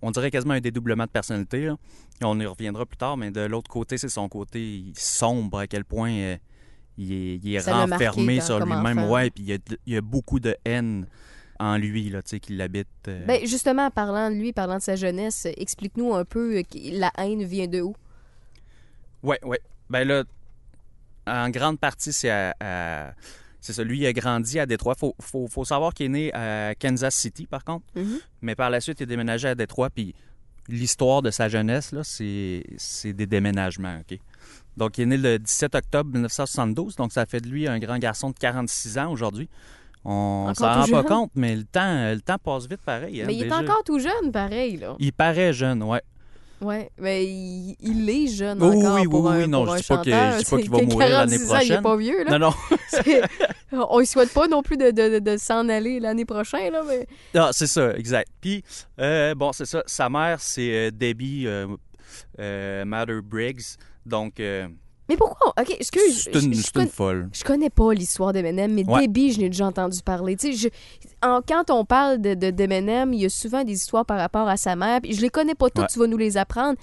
on 0.02 0.10
dirait 0.12 0.30
quasiment 0.30 0.54
un 0.54 0.60
dédoublement 0.60 1.04
de 1.04 1.10
personnalité. 1.10 1.64
là. 1.66 1.76
On 2.22 2.38
y 2.38 2.46
reviendra 2.46 2.86
plus 2.86 2.96
tard, 2.98 3.16
mais 3.16 3.30
de 3.30 3.40
l'autre 3.40 3.70
côté, 3.70 3.98
c'est 3.98 4.08
son 4.08 4.28
côté 4.28 4.84
sombre, 4.94 5.58
à 5.58 5.66
quel 5.66 5.84
point 5.84 6.12
euh, 6.12 6.36
il 6.96 7.12
est, 7.12 7.34
il 7.42 7.54
est 7.54 7.66
marqué 7.66 8.06
renfermé 8.06 8.40
sur 8.40 8.64
lui-même. 8.64 9.10
Ouais, 9.10 9.30
puis 9.30 9.42
il 9.42 9.48
y, 9.48 9.52
a, 9.54 9.58
il 9.86 9.92
y 9.94 9.96
a 9.96 10.00
beaucoup 10.00 10.38
de 10.38 10.54
haine 10.64 11.06
en 11.58 11.76
lui, 11.76 12.08
là, 12.08 12.22
tu 12.22 12.30
sais, 12.30 12.40
qui 12.40 12.54
l'habite. 12.54 12.88
euh, 13.08 13.26
Ben, 13.26 13.44
justement, 13.46 13.86
en 13.86 13.90
parlant 13.90 14.30
de 14.30 14.36
lui, 14.36 14.52
parlant 14.52 14.76
de 14.76 14.82
sa 14.82 14.96
jeunesse, 14.96 15.46
explique-nous 15.56 16.14
un 16.14 16.24
peu 16.24 16.58
euh, 16.58 16.62
la 16.92 17.10
haine 17.18 17.42
vient 17.44 17.66
de 17.66 17.80
où? 17.82 17.94
Oui, 19.22 19.36
oui. 19.44 19.56
Ben 19.90 20.06
là, 20.06 20.24
en 21.26 21.48
grande 21.50 21.78
partie, 21.78 22.12
c'est 22.12 22.30
à, 22.30 22.54
à- 22.60 23.12
c'est 23.60 23.72
ça. 23.74 23.84
Lui, 23.84 23.98
il 23.98 24.06
a 24.06 24.12
grandi 24.12 24.58
à 24.58 24.64
Détroit. 24.66 24.94
Faut, 24.94 25.14
faut, 25.20 25.46
faut 25.46 25.64
savoir 25.66 25.92
qu'il 25.92 26.06
est 26.06 26.08
né 26.08 26.32
à 26.34 26.74
Kansas 26.74 27.14
City, 27.14 27.46
par 27.46 27.62
contre. 27.64 27.84
Mhm. 27.94 28.18
Mais 28.42 28.54
par 28.54 28.70
la 28.70 28.80
suite, 28.80 29.00
il 29.00 29.02
est 29.02 29.06
déménagé 29.06 29.48
à 29.48 29.54
Détroit. 29.54 29.90
Puis 29.90 30.14
l'histoire 30.68 31.20
de 31.20 31.30
sa 31.30 31.48
jeunesse, 31.48 31.92
là, 31.92 32.00
c'est, 32.04 32.62
des 33.12 33.26
déménagements, 33.26 33.98
OK? 34.00 34.18
Donc, 34.76 34.96
il 34.98 35.02
est 35.02 35.06
né 35.06 35.16
le 35.18 35.38
17 35.38 35.74
octobre 35.74 36.10
1972. 36.12 36.96
Donc, 36.96 37.12
ça 37.12 37.26
fait 37.26 37.40
de 37.40 37.48
lui 37.48 37.66
un 37.68 37.78
grand 37.78 37.98
garçon 37.98 38.30
de 38.30 38.38
46 38.38 38.98
ans 38.98 39.10
aujourd'hui. 39.12 39.48
On 40.04 40.46
Encore 40.48 40.56
s'en 40.56 40.80
rend 40.80 41.02
pas 41.02 41.02
compte, 41.04 41.30
mais 41.34 41.54
le 41.54 41.64
temps, 41.64 42.10
le 42.14 42.20
temps 42.22 42.38
passe 42.38 42.66
vite 42.66 42.80
pareil. 42.80 43.20
hein, 43.20 43.24
Mais 43.26 43.34
il 43.34 43.42
est 43.44 43.52
encore 43.52 43.84
tout 43.84 43.98
jeune, 43.98 44.32
pareil, 44.32 44.78
là. 44.78 44.96
Il 44.98 45.12
paraît 45.12 45.52
jeune, 45.52 45.82
ouais. 45.82 46.00
Ouais, 46.60 46.90
mais 46.98 47.24
il, 47.24 47.74
il 47.80 48.10
est 48.10 48.26
jeune 48.26 48.62
Oui, 48.62 48.76
encore 48.76 48.94
oui, 48.96 49.08
pour 49.08 49.24
oui, 49.24 49.32
un, 49.32 49.38
oui, 49.38 49.48
non, 49.48 49.66
je 49.66 49.80
dis 49.80 49.86
pas 49.86 50.02
qu'il 50.02 50.70
va 50.70 50.82
mourir 50.82 51.08
l'année 51.08 51.38
46 51.38 51.52
ans, 51.52 51.58
Il 51.62 51.72
est 51.72 51.80
prochaine. 51.80 51.82
pas 51.82 51.96
vieux, 51.96 52.24
là. 52.24 52.38
Non, 52.38 52.50
non. 53.72 53.86
On 53.88 54.00
ne 54.00 54.04
souhaite 54.04 54.32
pas 54.32 54.46
non 54.46 54.62
plus 54.62 54.76
de, 54.76 55.18
de, 55.18 55.36
s'en 55.38 55.68
aller 55.70 56.00
l'année 56.00 56.26
prochaine, 56.26 56.72
là, 56.72 56.82
mais... 56.86 57.06
Ah, 57.34 57.50
c'est 57.52 57.66
ça, 57.66 57.94
exact. 57.96 58.28
Puis, 58.40 58.62
euh, 59.00 59.34
bon, 59.34 59.52
c'est 59.52 59.64
ça. 59.64 59.82
Sa 59.86 60.10
mère, 60.10 60.40
c'est 60.40 60.88
euh, 60.88 60.90
Debbie 60.90 61.46
euh, 61.46 61.66
euh, 62.38 62.84
Mather 62.84 63.22
Briggs. 63.22 63.62
Donc, 64.04 64.38
euh, 64.40 64.68
Mais 65.10 65.16
pourquoi? 65.16 65.52
OK, 65.60 65.70
excuse. 65.78 66.22
c'est 66.22 66.34
une, 66.40 66.54
je, 66.54 66.60
je 66.60 66.66
une 66.68 66.72
connais, 66.72 66.86
folle. 66.86 67.28
je 67.32 67.42
connais 67.42 67.68
pas 67.68 67.92
l'histoire 67.92 68.32
d'Eminem, 68.32 68.72
mais 68.72 68.84
Ouais. 68.88 69.02
Je 69.12 69.40
n'ai 69.40 69.48
déjà 69.50 69.66
entendu 69.66 70.00
parler. 70.04 70.36
Tu 70.36 70.54
sais, 70.54 70.70
je- 70.70 71.26
en- 71.28 71.40
quand 71.46 71.68
on 71.70 71.84
parle 71.84 72.20
de, 72.20 72.34
de, 72.34 72.50
d'Eminem, 72.50 73.12
il 73.12 73.22
y 73.22 73.26
a 73.26 73.28
souvent 73.28 73.64
des 73.64 73.72
histoires 73.72 74.06
par 74.06 74.18
rapport 74.18 74.46
à 74.48 74.56
sa 74.56 74.76
mère. 74.76 75.00
Puis 75.02 75.14
je 75.14 75.20
les 75.20 75.28
connais 75.30 75.56
pas 75.56 75.68
toutes, 75.68 75.80
Ouais. 75.80 75.86
tu 75.92 75.98
vas 75.98 76.06
nous 76.06 76.16
les 76.16 76.36
apprendre. 76.36 76.78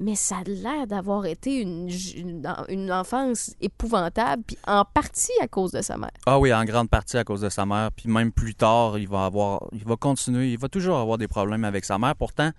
Mais 0.00 0.14
ça 0.14 0.36
a 0.36 0.42
l'air 0.48 0.86
d'avoir 0.86 1.26
été 1.26 1.60
une, 1.60 1.88
une, 2.16 2.42
une 2.68 2.90
enfance 2.92 3.52
épouvantable, 3.60 4.42
puis 4.46 4.56
en 4.66 4.84
partie 4.84 5.30
à 5.42 5.48
cause 5.48 5.70
de 5.72 5.82
sa 5.82 5.96
mère. 5.96 6.10
Ah 6.26 6.38
oui, 6.38 6.52
en 6.54 6.64
grande 6.64 6.88
partie 6.88 7.18
à 7.18 7.24
cause 7.24 7.40
de 7.42 7.48
sa 7.50 7.66
mère. 7.66 7.90
Puis 7.92 8.08
même 8.08 8.32
plus 8.32 8.54
tard, 8.54 8.96
il 8.98 9.06
va 9.08 9.24
avoir, 9.26 9.66
il 9.72 9.84
va 9.84 9.96
continuer, 9.96 10.52
il 10.52 10.58
va 10.58 10.68
toujours 10.68 10.98
avoir 10.98 11.18
des 11.18 11.28
problèmes 11.28 11.64
avec 11.64 11.84
sa 11.84 11.98
mère. 11.98 12.14
Pourtant, 12.16 12.50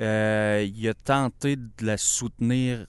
euh, 0.00 0.66
il 0.72 0.88
a 0.88 0.94
tenté 0.94 1.56
de 1.56 1.70
la 1.86 1.96
soutenir. 1.96 2.86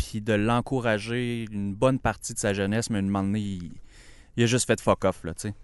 Puis 0.00 0.20
de 0.22 0.32
l'encourager 0.32 1.44
une 1.50 1.74
bonne 1.74 1.98
partie 1.98 2.32
de 2.32 2.38
sa 2.38 2.54
jeunesse, 2.54 2.88
mais 2.90 2.96
à 2.96 3.00
un 3.00 3.02
moment 3.02 3.22
donné, 3.22 3.40
il, 3.40 3.72
il 4.36 4.44
a 4.44 4.46
juste 4.46 4.66
fait 4.66 4.80
fuck 4.80 5.04
off, 5.04 5.24
là, 5.24 5.34
tu 5.34 5.48
sais. 5.48 5.54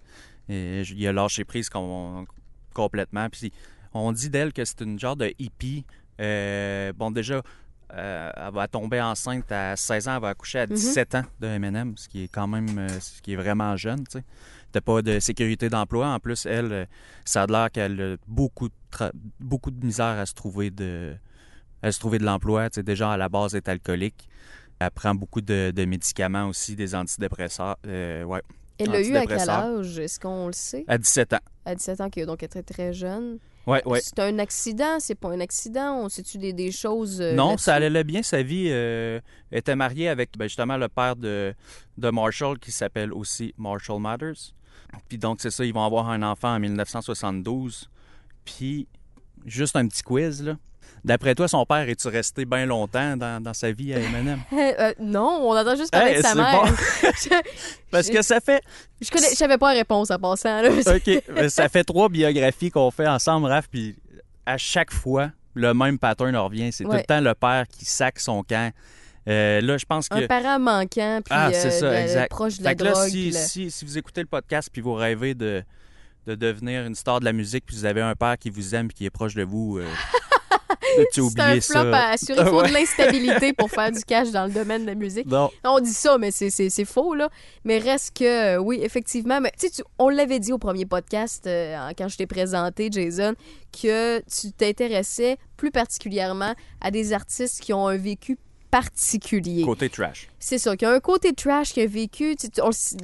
Et 0.49 0.83
il 0.83 1.07
a 1.09 1.13
lâché 1.13 1.45
prise 1.45 1.69
com- 1.69 2.27
complètement. 2.75 3.29
Puis 3.31 3.53
on 3.95 4.13
dit 4.13 4.29
d'elle 4.31 4.53
que 4.53 4.65
c'est 4.65 4.83
une 4.83 4.99
genre 4.99 5.17
de 5.17 5.33
hippie. 5.39 5.85
Euh, 6.21 6.93
bon, 6.93 7.11
déjà, 7.11 7.43
euh, 7.95 8.31
elle 8.37 8.53
va 8.53 8.69
tomber 8.69 9.01
enceinte 9.01 9.51
à 9.51 9.75
16 9.75 10.09
ans, 10.09 10.17
elle 10.17 10.23
va 10.23 10.29
accoucher 10.29 10.61
à 10.61 10.67
17 10.67 11.15
ans 11.15 11.25
de 11.41 11.47
M&M, 11.47 11.95
ce 11.97 12.09
qui 12.09 12.25
est 12.25 12.29
quand 12.29 12.47
même, 12.47 12.79
euh, 12.79 12.89
ce 13.01 13.23
qui 13.23 13.33
est 13.33 13.37
vraiment 13.37 13.77
jeune, 13.77 14.05
tu 14.07 14.19
sais. 14.19 14.25
T'as 14.73 14.81
pas 14.83 15.01
de 15.01 15.19
sécurité 15.21 15.69
d'emploi. 15.71 16.09
En 16.09 16.21
plus, 16.21 16.45
elle, 16.45 16.87
ça 17.25 17.45
a 17.45 17.47
l'air 17.47 17.71
qu'elle 17.71 18.01
a 18.01 18.17
beaucoup 18.27 18.69
de, 18.69 18.75
beaucoup 19.41 19.71
de 19.71 19.85
misère 19.85 20.19
à 20.19 20.27
se 20.27 20.35
trouver 20.35 20.71
de, 20.71 21.17
à 21.83 21.93
se 21.93 21.99
trouver 22.01 22.19
de 22.19 22.25
l'emploi. 22.25 22.71
Tu 22.71 22.77
sais, 22.77 22.83
déjà, 22.83 23.13
à 23.13 23.17
la 23.17 23.29
base, 23.29 23.55
elle 23.55 23.59
est 23.59 23.69
alcoolique. 23.69 24.29
Elle 24.79 24.91
prend 24.91 25.15
beaucoup 25.15 25.41
de, 25.41 25.73
de 25.75 25.85
médicaments 25.85 26.47
aussi, 26.49 26.77
des 26.77 26.95
antidépresseurs. 26.95 27.77
Euh, 27.87 28.25
ouais, 28.25 28.43
Elle 28.79 28.91
l'a 28.91 29.01
eu 29.01 29.17
à 29.17 29.27
quel 29.27 29.49
âge? 29.49 29.99
Est-ce 29.99 30.21
qu'on 30.21 30.49
le 30.49 30.53
sait? 30.53 30.85
à 30.87 30.99
17 30.99 31.33
ans. 31.35 31.41
À 31.65 31.75
17 31.75 32.01
ans, 32.03 32.09
donc 32.27 32.43
elle 32.43 32.45
est 32.45 32.49
très 32.49 32.63
très 32.63 32.93
jeune. 32.93 33.39
Ouais, 33.67 33.83
ouais. 33.85 34.01
C'est 34.01 34.19
un 34.21 34.39
accident? 34.39 35.01
C'est 35.01 35.17
pas 35.17 35.31
un 35.31 35.41
accident? 35.41 35.97
On 36.05 36.09
sait-tu 36.09 36.39
des, 36.39 36.53
des 36.53 36.71
choses? 36.71 37.21
euh, 37.21 37.35
Non, 37.35 37.57
ça 37.57 37.75
allait 37.75 38.05
bien 38.05 38.23
sa 38.23 38.43
vie. 38.43 38.69
euh, 38.71 39.19
elle 39.51 39.59
était 39.59 39.75
mariée 39.75 40.09
avec 40.09 40.37
ben, 40.39 40.45
justement 40.47 40.77
le 40.77 40.89
père 40.89 41.17
de, 41.17 41.53
de 41.99 42.11
Marshall 42.11 42.59
qui 42.61 42.71
s'appelle 42.71 43.13
aussi 43.13 43.55
Marshall 43.59 44.01
Mathers. 44.01 44.53
Puis 45.09 45.19
donc, 45.19 45.41
c'est 45.41 45.51
ça, 45.51 45.65
ils 45.65 45.75
vont 45.75 45.85
avoir 45.85 46.11
un 46.11 46.23
enfant 46.23 46.55
en 46.55 46.61
1972. 46.61 47.89
Puis, 48.45 48.87
juste 49.47 49.75
un 49.77 49.87
petit 49.89 50.03
quiz, 50.03 50.43
là. 50.45 50.57
D'après 51.05 51.35
toi, 51.35 51.47
son 51.47 51.65
père, 51.65 51.89
est-tu 51.89 52.09
resté 52.09 52.45
bien 52.45 52.67
longtemps 52.67 53.17
dans, 53.17 53.43
dans 53.43 53.55
sa 53.55 53.71
vie 53.71 53.95
à 53.95 53.99
M&M? 53.99 54.41
Euh, 54.79 54.93
non, 55.01 55.41
on 55.43 55.57
entend 55.57 55.77
juste 55.77 55.93
parler 55.93 56.13
Hey, 56.13 56.17
de 56.19 56.23
sa 56.23 56.35
mère. 56.35 56.65
bon. 56.65 56.67
je, 57.03 57.29
Parce 57.91 58.09
que 58.11 58.23
ça 58.23 58.41
fait... 58.41 58.63
je 59.01 59.11
connais, 59.11 59.31
je 59.31 59.37
savais 59.37 59.57
pas 59.59 59.73
la 59.73 59.79
réponse 59.81 60.11
en 60.11 60.19
passant. 60.19 60.61
Là. 60.63 60.71
OK, 60.71 61.23
ben, 61.35 61.49
ça 61.49 61.69
fait 61.69 61.85
trois 61.85 62.09
biographies 62.09 62.71
qu'on 62.71 62.91
fait 62.91 63.07
ensemble, 63.07 63.47
Raph, 63.47 63.69
puis 63.71 63.97
à 64.45 64.59
chaque 64.59 64.93
fois, 64.93 65.31
le 65.55 65.73
même 65.75 65.99
pattern 65.99 66.37
revient. 66.37 66.73
C'est 66.73 66.85
tout 66.85 66.91
le 66.93 67.03
temps 67.03 67.21
le 67.21 67.35
père 67.35 67.65
qui 67.69 67.85
sac 67.85 68.19
son 68.19 68.43
camp. 68.43 68.73
Euh, 69.29 69.61
là, 69.61 69.77
je 69.79 69.85
pense 69.85 70.09
que... 70.09 70.15
Un 70.23 70.27
parent 70.29 70.59
manquant, 70.61 71.21
puis 71.25 71.31
Ah, 71.37 71.51
c'est 71.53 71.67
euh, 71.69 71.81
ça, 71.81 72.01
exact. 72.03 72.31
proche 72.31 72.59
de 72.59 72.65
la 72.65 72.71
Fait 72.71 72.77
que 72.77 72.85
là, 72.85 72.93
drogue. 72.93 73.09
si, 73.09 73.33
si, 73.33 73.71
si 73.73 73.85
vous 73.85 73.99
écoutez 73.99 74.21
le 74.21 74.29
podcast 74.29 74.69
puis 74.73 74.81
vous 74.83 74.95
rêvez 74.95 75.35
de, 75.35 75.65
de 76.27 76.35
devenir 76.37 76.85
une 76.87 76.95
star 76.95 77.19
de 77.21 77.25
la 77.25 77.33
musique 77.33 77.65
puis 77.67 77.75
vous 77.75 77.85
avez 77.87 78.03
un 78.03 78.15
père 78.15 78.39
qui 78.39 78.51
vous 78.51 78.75
aime 78.77 78.87
puis 78.89 78.95
qui 78.99 79.05
est 79.05 79.11
proche 79.11 79.35
de 79.35 79.43
vous, 79.43 79.79
euh, 79.79 79.87
tu 80.66 80.66
C'est 81.13 81.41
un 81.41 81.61
flop 81.61 81.61
ça. 81.93 81.97
à 81.99 82.11
assurer. 82.13 82.41
Il 82.41 82.47
faut 82.49 82.61
Ouais. 82.63 82.69
de 82.69 82.73
l'instabilité 82.75 83.53
pour 83.53 83.71
faire 83.71 83.91
du 83.93 84.01
cash 84.05 84.31
dans 84.31 84.47
le 84.47 84.53
domaine 84.53 84.83
de 84.83 84.87
la 84.87 84.95
musique. 84.95 85.27
Non. 85.27 85.51
On 85.65 85.81
dit 85.81 85.93
ça, 85.93 86.19
mais 86.19 86.31
c'est- 86.31 86.51
c'est 86.51 86.71
c'est 86.71 86.85
faux, 86.85 87.15
là. 87.15 87.29
Mais 87.65 87.79
reste 87.79 88.17
que, 88.17 88.57
euh, 88.57 88.59
oui, 88.59 88.81
effectivement. 88.83 89.41
Mais 89.41 89.53
tu 89.59 89.69
on 89.99 90.09
l'avait 90.09 90.39
dit 90.41 90.53
au 90.53 90.59
premier 90.59 90.87
podcast, 90.87 91.47
euh, 91.47 91.77
quand 91.99 92.09
je 92.09 92.17
t'ai 92.17 92.27
présenté, 92.27 92.89
Jason, 92.91 93.35
que 93.73 94.19
tu 94.21 94.53
t'intéressais 94.53 95.37
plus 95.57 95.71
particulièrement 95.71 96.55
à 96.81 96.91
des 96.91 97.13
artistes 97.13 97.61
qui 97.61 97.73
ont 97.73 97.87
un 97.89 97.97
vécu 97.97 98.37
particulier. 98.71 99.63
Côté 99.65 99.89
trash. 99.89 100.29
C'est 100.39 100.59
ça, 100.59 100.77
qu'il 100.77 100.87
y 100.87 100.91
a 100.91 100.95
un 100.95 101.01
côté 101.01 101.33
trash 101.33 101.73
qui 101.73 101.81
a 101.81 101.87
vécu. 101.87 102.35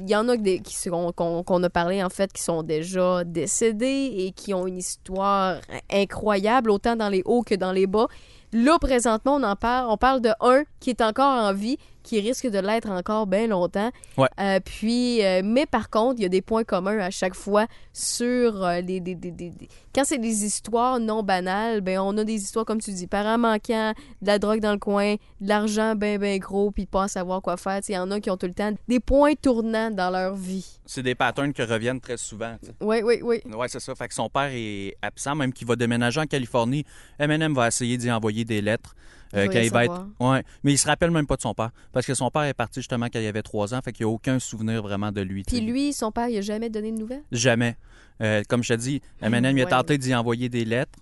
Il 0.01 0.09
y 0.09 0.15
en 0.15 0.27
a 0.29 0.37
des- 0.37 0.59
qui 0.59 0.75
qu'on 1.15 1.63
a 1.63 1.69
parlé, 1.69 2.03
en 2.03 2.09
fait, 2.09 2.31
qui 2.31 2.41
sont 2.41 2.63
déjà 2.63 3.23
décédés 3.23 4.13
et 4.17 4.31
qui 4.31 4.53
ont 4.53 4.67
une 4.67 4.77
histoire 4.77 5.57
incroyable, 5.91 6.71
autant 6.71 6.95
dans 6.95 7.09
les 7.09 7.21
hauts 7.25 7.43
que 7.43 7.55
dans 7.55 7.71
les 7.71 7.87
bas. 7.87 8.07
Là, 8.51 8.77
présentement, 8.79 9.35
on 9.35 9.43
en 9.43 9.55
parle. 9.55 9.87
On 9.89 9.97
parle 9.97 10.21
de 10.21 10.29
un 10.39 10.63
qui 10.79 10.91
est 10.91 11.01
encore 11.01 11.43
en 11.43 11.53
vie, 11.53 11.77
qui 12.03 12.19
risque 12.19 12.47
de 12.47 12.59
l'être 12.59 12.89
encore 12.89 13.25
bien 13.27 13.47
longtemps. 13.47 13.89
Ouais. 14.17 14.27
Euh, 14.39 14.59
puis, 14.63 15.23
euh, 15.23 15.41
mais 15.43 15.65
par 15.65 15.89
contre, 15.89 16.19
il 16.19 16.23
y 16.23 16.25
a 16.25 16.29
des 16.29 16.41
points 16.41 16.63
communs 16.63 16.99
à 16.99 17.09
chaque 17.09 17.33
fois 17.35 17.65
sur 17.93 18.63
euh, 18.63 18.81
les, 18.81 18.99
des- 18.99 19.15
des- 19.15 19.31
des- 19.31 19.49
des- 19.49 19.67
Quand 19.95 20.03
c'est 20.05 20.17
des 20.17 20.43
histoires 20.45 20.99
non 20.99 21.23
banales, 21.23 21.81
ben 21.81 21.99
on 21.99 22.17
a 22.17 22.23
des 22.23 22.33
histoires, 22.35 22.65
comme 22.65 22.81
tu 22.81 22.91
dis, 22.91 23.07
parents 23.07 23.37
manquants, 23.37 23.93
de 24.21 24.27
la 24.27 24.39
drogue 24.39 24.59
dans 24.59 24.73
le 24.73 24.79
coin, 24.79 25.13
de 25.41 25.47
l'argent 25.47 25.95
bien, 25.95 26.17
bien 26.17 26.37
gros, 26.37 26.71
puis 26.71 26.85
pas 26.85 27.03
à 27.03 27.07
savoir 27.07 27.41
quoi 27.41 27.57
faire. 27.57 27.79
Il 27.87 27.93
y 27.93 27.97
en 27.97 28.09
a 28.11 28.19
qui 28.19 28.29
ont 28.29 28.37
tout 28.37 28.47
le 28.47 28.53
temps 28.53 28.71
des 28.87 28.99
points 28.99 29.33
tournants 29.35 29.91
dans 29.91 30.09
leur 30.09 30.35
vie. 30.35 30.79
C'est 30.85 31.03
des 31.03 31.15
patterns 31.15 31.53
qui 31.53 31.61
reviennent 31.63 32.01
très 32.01 32.17
souvent. 32.17 32.55
Oui, 32.81 32.97
oui, 33.03 33.19
oui. 33.23 33.41
Ouais, 33.55 33.67
c'est 33.69 33.79
ça. 33.79 33.95
Fait 33.95 34.07
que 34.07 34.13
son 34.13 34.29
père 34.29 34.49
est 34.51 34.95
absent, 35.01 35.35
même 35.35 35.53
qu'il 35.53 35.67
va 35.67 35.75
déménager 35.75 36.19
en 36.19 36.25
Californie. 36.25 36.83
M&M 37.19 37.53
va 37.53 37.67
essayer 37.67 37.97
d'y 37.97 38.11
envoyer 38.11 38.43
des 38.43 38.61
lettres. 38.61 38.95
Euh, 39.35 39.47
quand 39.47 39.59
il 39.59 39.71
va 39.71 39.85
être. 39.85 40.05
Ouais. 40.19 40.43
Mais 40.63 40.73
il 40.73 40.77
se 40.77 40.87
rappelle 40.87 41.11
même 41.11 41.27
pas 41.27 41.35
de 41.35 41.41
son 41.41 41.53
père. 41.53 41.71
Parce 41.91 42.05
que 42.05 42.13
son 42.13 42.29
père 42.29 42.43
est 42.43 42.53
parti 42.53 42.79
justement 42.79 43.07
quand 43.11 43.19
il 43.19 43.25
avait 43.27 43.41
trois 43.41 43.73
ans. 43.73 43.79
Fait 43.83 43.91
qu'il 43.91 44.05
n'y 44.05 44.11
a 44.11 44.13
aucun 44.13 44.39
souvenir 44.39 44.81
vraiment 44.81 45.11
de 45.11 45.21
lui. 45.21 45.43
Puis 45.43 45.61
lui, 45.61 45.93
son 45.93 46.11
père, 46.11 46.27
il 46.29 46.37
a 46.37 46.41
jamais 46.41 46.69
donné 46.69 46.91
de 46.91 46.97
nouvelles? 46.97 47.23
Jamais. 47.31 47.75
Euh, 48.21 48.43
comme 48.47 48.63
je 48.63 48.73
te 48.73 48.79
dis, 48.79 49.01
M&M, 49.21 49.43
il 49.57 49.61
a 49.61 49.65
Ouais. 49.65 49.69
tenté 49.69 49.97
d'y 49.97 50.13
envoyer 50.15 50.49
des 50.49 50.65
lettres. 50.65 50.99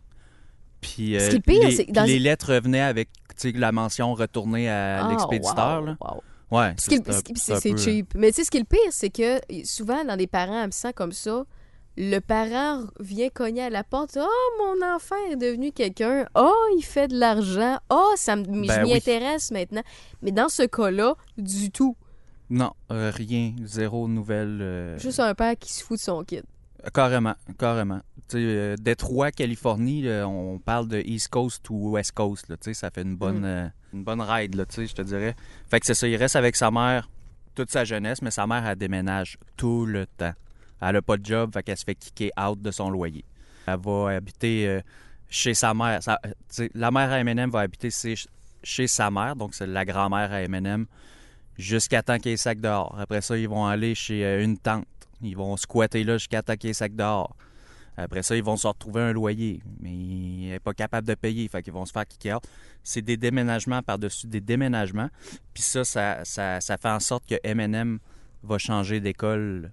Puis 0.82 1.16
Ce 1.20 1.36
euh, 1.36 1.40
pire, 1.40 1.68
les, 1.68 1.72
c'est 1.76 1.86
que 1.86 1.92
dans- 1.92 2.04
les 2.06 2.18
lettres 2.20 2.54
revenaient 2.54 2.82
avec 2.82 3.10
la 3.44 3.72
mention 3.72 4.14
retournée 4.16 4.70
à 4.70 5.06
Ah, 5.06 5.10
l'expéditeur. 5.12 5.80
wow, 5.82 5.86
là. 5.86 5.98
wow. 6.02 6.24
Ouais, 6.52 6.74
c'est 6.78 7.78
cheap. 7.78 8.14
Mais 8.16 8.30
tu 8.32 8.36
sais, 8.36 8.44
ce 8.44 8.52
qui 8.52 8.58
est 8.58 8.62
le 8.62 8.66
pire, 8.66 8.80
c'est 8.92 9.10
que 9.10 9.40
souvent, 9.64 10.04
dans 10.04 10.18
des 10.18 10.28
parents 10.28 10.62
absents 10.62 10.92
comme 10.94 11.14
ça, 11.14 11.44
le 11.98 12.20
parent 12.20 12.84
vient 13.00 13.30
cogner 13.30 13.64
à 13.64 13.70
la 13.70 13.84
porte. 13.84 14.18
Oh, 14.20 14.28
mon 14.60 14.86
enfant 14.96 15.16
est 15.30 15.36
devenu 15.36 15.72
quelqu'un. 15.72 16.26
Oh, 16.36 16.54
il 16.78 16.84
fait 16.84 17.08
de 17.08 17.18
l'argent. 17.20 17.78
Oh, 17.90 18.14
ça 18.16 18.36
me, 18.36 18.44
je 18.46 18.68
Ben 18.68 18.84
m'y 18.84 18.92
oui. 18.92 18.98
intéresse 18.98 19.52
maintenant. 19.52 19.82
Mais 20.22 20.32
dans 20.32 20.50
ce 20.50 20.64
cas-là, 20.64 21.16
du 21.38 21.70
tout. 21.72 21.96
Non, 22.50 22.72
euh, 22.92 23.12
rien, 23.14 23.54
zéro 23.64 24.08
nouvelle. 24.08 24.60
euh, 24.62 24.98
Juste 25.00 25.20
un 25.20 25.34
père 25.36 25.58
qui 25.58 25.72
se 25.74 25.84
fout 25.84 25.98
de 25.98 26.02
son 26.04 26.24
kid. 26.24 26.44
Carrément, 26.94 27.36
carrément. 27.60 28.00
Euh, 28.34 28.76
Détroit, 28.80 29.32
Californie, 29.32 30.02
là, 30.02 30.28
on 30.28 30.58
parle 30.58 30.88
de 30.88 31.00
East 31.06 31.28
Coast 31.28 31.70
ou 31.70 31.92
West 31.92 32.14
Coast. 32.14 32.50
Là, 32.50 32.56
ça 32.74 32.90
fait 32.90 33.04
une 33.04 33.16
bonne, 33.16 33.42
Mm. 33.42 33.46
euh, 33.46 33.68
une 33.94 34.04
bonne 34.04 34.22
ride, 34.22 34.56
là, 34.56 34.64
je 34.76 34.94
te 34.94 35.02
dirais. 35.02 35.36
Fait 35.70 35.80
que 35.80 35.86
c'est 35.86 35.94
ça, 35.94 36.08
il 36.08 36.16
reste 36.16 36.36
avec 36.36 36.56
sa 36.56 36.72
mère 36.72 37.10
toute 37.54 37.70
sa 37.70 37.84
jeunesse, 37.84 38.22
mais 38.22 38.32
sa 38.32 38.48
mère, 38.48 38.66
elle 38.66 38.78
déménage 38.78 39.38
tout 39.58 39.86
le 39.86 40.08
temps. 40.08 40.32
Elle 40.82 40.96
a 40.96 41.02
pas 41.02 41.18
de 41.18 41.26
job, 41.26 41.52
fait 41.54 41.64
qu'elle 41.64 41.78
se 41.78 41.84
fait 41.84 41.96
kicker 41.96 42.32
out 42.40 42.62
de 42.62 42.72
son 42.72 42.90
loyer. 42.90 43.24
Elle 43.68 43.80
va 43.80 44.10
habiter 44.10 44.68
euh, 44.68 44.82
chez 45.30 45.54
sa 45.54 45.74
mère. 45.74 46.00
La 46.74 46.92
mère 46.92 47.12
à 47.12 47.20
M&M 47.20 47.50
va 47.50 47.62
habiter 47.62 47.90
chez, 48.64 48.88
sa 48.88 49.12
mère, 49.12 49.36
donc 49.36 49.54
c'est 49.54 49.68
la 49.68 49.86
grand-mère 49.86 50.32
à 50.32 50.42
M&M, 50.42 50.86
jusqu'à 51.58 52.02
temps 52.02 52.18
qu'il 52.18 52.32
y 52.32 52.34
ait 52.34 52.38
sac 52.38 52.60
dehors. 52.60 52.96
Après 53.00 53.22
ça, 53.22 53.38
ils 53.38 53.48
vont 53.48 53.66
aller 53.66 53.96
chez 53.96 54.26
euh, 54.26 54.44
une 54.44 54.58
tante. 54.58 54.86
Ils 55.22 55.38
vont 55.38 55.56
squatter 55.56 56.04
là 56.04 56.18
jusqu'à 56.18 56.42
temps 56.42 56.56
qu'il 56.56 56.70
y 56.70 56.72
ait 56.72 56.74
sac 56.74 56.96
dehors. 56.96 57.36
Après 57.98 58.24
ça, 58.24 58.36
ils 58.36 58.44
vont 58.44 58.58
se 58.58 58.66
retrouver 58.66 59.02
un 59.02 59.12
loyer, 59.12 59.62
mais 59.80 59.92
il 59.92 60.50
n'est 60.50 60.60
pas 60.60 60.74
capable 60.74 61.08
de 61.08 61.14
payer, 61.14 61.48
fait 61.48 61.62
qu'ils 61.62 61.74
vont 61.74 61.86
se 61.86 61.92
faire 61.92 62.08
kicker 62.08 62.36
out. 62.36 62.44
C'est 62.84 63.02
des 63.02 63.18
déménagements 63.18 63.84
par-dessus 63.84 64.26
des 64.26 64.42
déménagements. 64.42 65.10
Puis 65.54 65.62
ça, 65.62 65.84
ça, 65.84 66.24
ça 66.26 66.78
fait 66.78 66.90
en 66.90 67.00
sorte 67.00 67.28
que 67.28 67.36
M&M 67.44 68.00
va 68.44 68.58
changer 68.58 69.00
d'école 69.02 69.72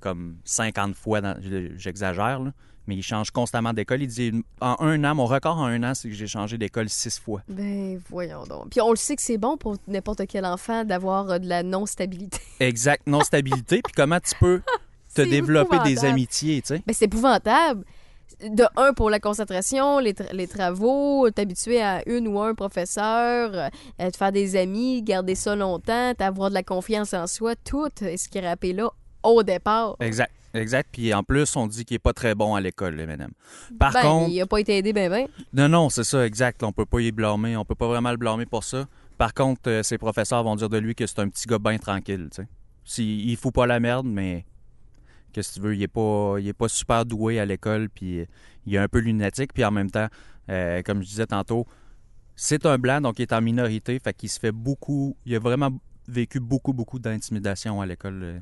comme 0.00 0.36
50 0.44 0.94
fois, 0.94 1.20
dans- 1.20 1.36
j'exagère, 1.76 2.40
là, 2.40 2.52
mais 2.86 2.96
il 2.96 3.02
change 3.02 3.30
constamment 3.30 3.72
d'école. 3.74 4.02
Il 4.02 4.06
dit, 4.08 4.32
en 4.60 4.76
un 4.80 5.04
an, 5.04 5.14
mon 5.14 5.26
record 5.26 5.58
en 5.58 5.66
un 5.66 5.82
an, 5.82 5.94
c'est 5.94 6.08
que 6.08 6.14
j'ai 6.14 6.26
changé 6.26 6.56
d'école 6.56 6.88
six 6.88 7.18
fois. 7.18 7.42
Ben, 7.48 8.00
voyons 8.08 8.44
donc. 8.44 8.70
Puis 8.70 8.80
on 8.80 8.90
le 8.90 8.96
sait 8.96 9.14
que 9.16 9.22
c'est 9.22 9.36
bon 9.38 9.56
pour 9.58 9.76
n'importe 9.86 10.22
quel 10.26 10.46
enfant 10.46 10.84
d'avoir 10.84 11.30
euh, 11.30 11.38
de 11.38 11.46
la 11.48 11.62
non-stabilité. 11.62 12.38
Exact, 12.60 13.06
non-stabilité. 13.06 13.82
Puis 13.82 13.92
comment 13.94 14.20
tu 14.20 14.34
peux 14.40 14.60
te 15.14 15.22
C'est 15.22 15.26
développer 15.26 15.78
des 15.84 16.04
amitiés, 16.04 16.62
tu 16.62 16.68
sais? 16.76 16.82
Ben, 16.86 16.94
c'est 16.94 17.04
épouvantable. 17.06 17.84
De 18.42 18.64
un, 18.76 18.92
pour 18.92 19.10
la 19.10 19.18
concentration, 19.20 19.98
les, 19.98 20.12
tra- 20.12 20.32
les 20.32 20.46
travaux, 20.46 21.28
t'habituer 21.30 21.82
à 21.82 22.08
une 22.08 22.28
ou 22.28 22.38
un 22.40 22.54
professeur, 22.54 23.50
euh, 24.00 24.10
te 24.10 24.16
faire 24.16 24.32
des 24.32 24.54
amis, 24.54 25.02
garder 25.02 25.34
ça 25.34 25.56
longtemps, 25.56 26.14
t'avoir 26.16 26.48
de 26.50 26.54
la 26.54 26.62
confiance 26.62 27.14
en 27.14 27.26
soi, 27.26 27.54
tout 27.56 27.88
ce 27.98 28.28
qui 28.28 28.38
est 28.38 28.48
rappelé 28.48 28.74
là 28.74 28.90
au 29.22 29.42
départ. 29.42 29.96
Exact, 30.00 30.32
exact. 30.54 30.88
Puis 30.92 31.12
en 31.14 31.22
plus, 31.22 31.56
on 31.56 31.66
dit 31.66 31.84
qu'il 31.84 31.96
est 31.96 32.00
pas 32.00 32.12
très 32.12 32.34
bon 32.34 32.54
à 32.54 32.60
l'école, 32.60 32.94
le 32.94 33.02
M&M. 33.02 33.30
Par 33.78 33.92
ben, 33.92 34.02
contre, 34.02 34.30
il 34.30 34.40
a 34.40 34.46
pas 34.46 34.60
été 34.60 34.78
aidé 34.78 34.92
ben 34.92 35.10
ben. 35.10 35.26
non, 35.52 35.68
non, 35.68 35.90
c'est 35.90 36.04
ça, 36.04 36.26
exact. 36.26 36.62
On 36.62 36.72
peut 36.72 36.86
pas 36.86 37.00
y 37.00 37.12
blâmer. 37.12 37.56
On 37.56 37.64
peut 37.64 37.74
pas 37.74 37.88
vraiment 37.88 38.10
le 38.10 38.16
blâmer 38.16 38.46
pour 38.46 38.64
ça. 38.64 38.86
Par 39.18 39.34
contre, 39.34 39.62
euh, 39.68 39.82
ses 39.82 39.98
professeurs 39.98 40.44
vont 40.44 40.54
dire 40.54 40.68
de 40.68 40.78
lui 40.78 40.94
que 40.94 41.06
c'est 41.06 41.18
un 41.18 41.28
petit 41.28 41.46
gars 41.46 41.58
bien 41.58 41.78
tranquille, 41.78 42.28
tu 42.30 42.42
sais. 42.42 42.48
Si, 42.84 43.24
il 43.26 43.36
fout 43.36 43.52
pas 43.52 43.66
la 43.66 43.80
merde, 43.80 44.06
mais 44.06 44.46
qu'est-ce 45.32 45.50
que 45.50 45.54
tu 45.56 45.60
veux, 45.60 45.74
il 45.74 45.82
est 45.82 45.88
pas, 45.88 46.36
il 46.38 46.48
est 46.48 46.54
pas 46.54 46.68
super 46.68 47.04
doué 47.04 47.38
à 47.38 47.44
l'école, 47.44 47.90
puis 47.90 48.20
euh, 48.20 48.24
il 48.64 48.74
est 48.76 48.78
un 48.78 48.88
peu 48.88 49.00
lunatique, 49.00 49.52
puis 49.52 49.64
en 49.64 49.72
même 49.72 49.90
temps, 49.90 50.06
euh, 50.48 50.82
comme 50.82 51.02
je 51.02 51.08
disais 51.08 51.26
tantôt, 51.26 51.66
c'est 52.36 52.64
un 52.64 52.78
blanc, 52.78 53.00
donc 53.00 53.18
il 53.18 53.22
est 53.22 53.32
en 53.32 53.42
minorité, 53.42 53.98
fait 53.98 54.14
qu'il 54.14 54.30
se 54.30 54.38
fait 54.38 54.52
beaucoup, 54.52 55.16
il 55.26 55.34
a 55.34 55.40
vraiment 55.40 55.70
vécu 56.06 56.40
beaucoup, 56.40 56.72
beaucoup 56.72 57.00
d'intimidation 57.00 57.80
à 57.80 57.86
l'école 57.86 58.40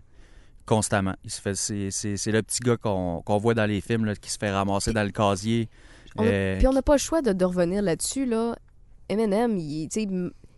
constamment. 0.66 1.14
Il 1.24 1.30
se 1.30 1.40
fait, 1.40 1.54
c'est, 1.54 1.90
c'est- 1.90 2.16
c'est 2.16 2.32
le 2.32 2.42
petit 2.42 2.60
gars 2.60 2.76
qu'on, 2.76 3.22
qu'on 3.24 3.38
voit 3.38 3.54
dans 3.54 3.66
les 3.66 3.80
films 3.80 4.04
là, 4.04 4.14
qui 4.14 4.30
se 4.30 4.36
fait 4.38 4.50
ramasser 4.50 4.92
dans 4.92 5.04
le 5.04 5.10
casier. 5.12 5.68
On 6.16 6.22
a- 6.24 6.26
euh, 6.26 6.58
Puis 6.58 6.66
on 6.66 6.72
n'a 6.72 6.82
pas 6.82 6.94
le 6.94 6.98
choix 6.98 7.22
de, 7.22 7.32
de 7.32 7.44
revenir 7.44 7.80
là-dessus, 7.82 8.26
là. 8.26 8.56
Eminem, 9.08 9.56
il, 9.56 9.88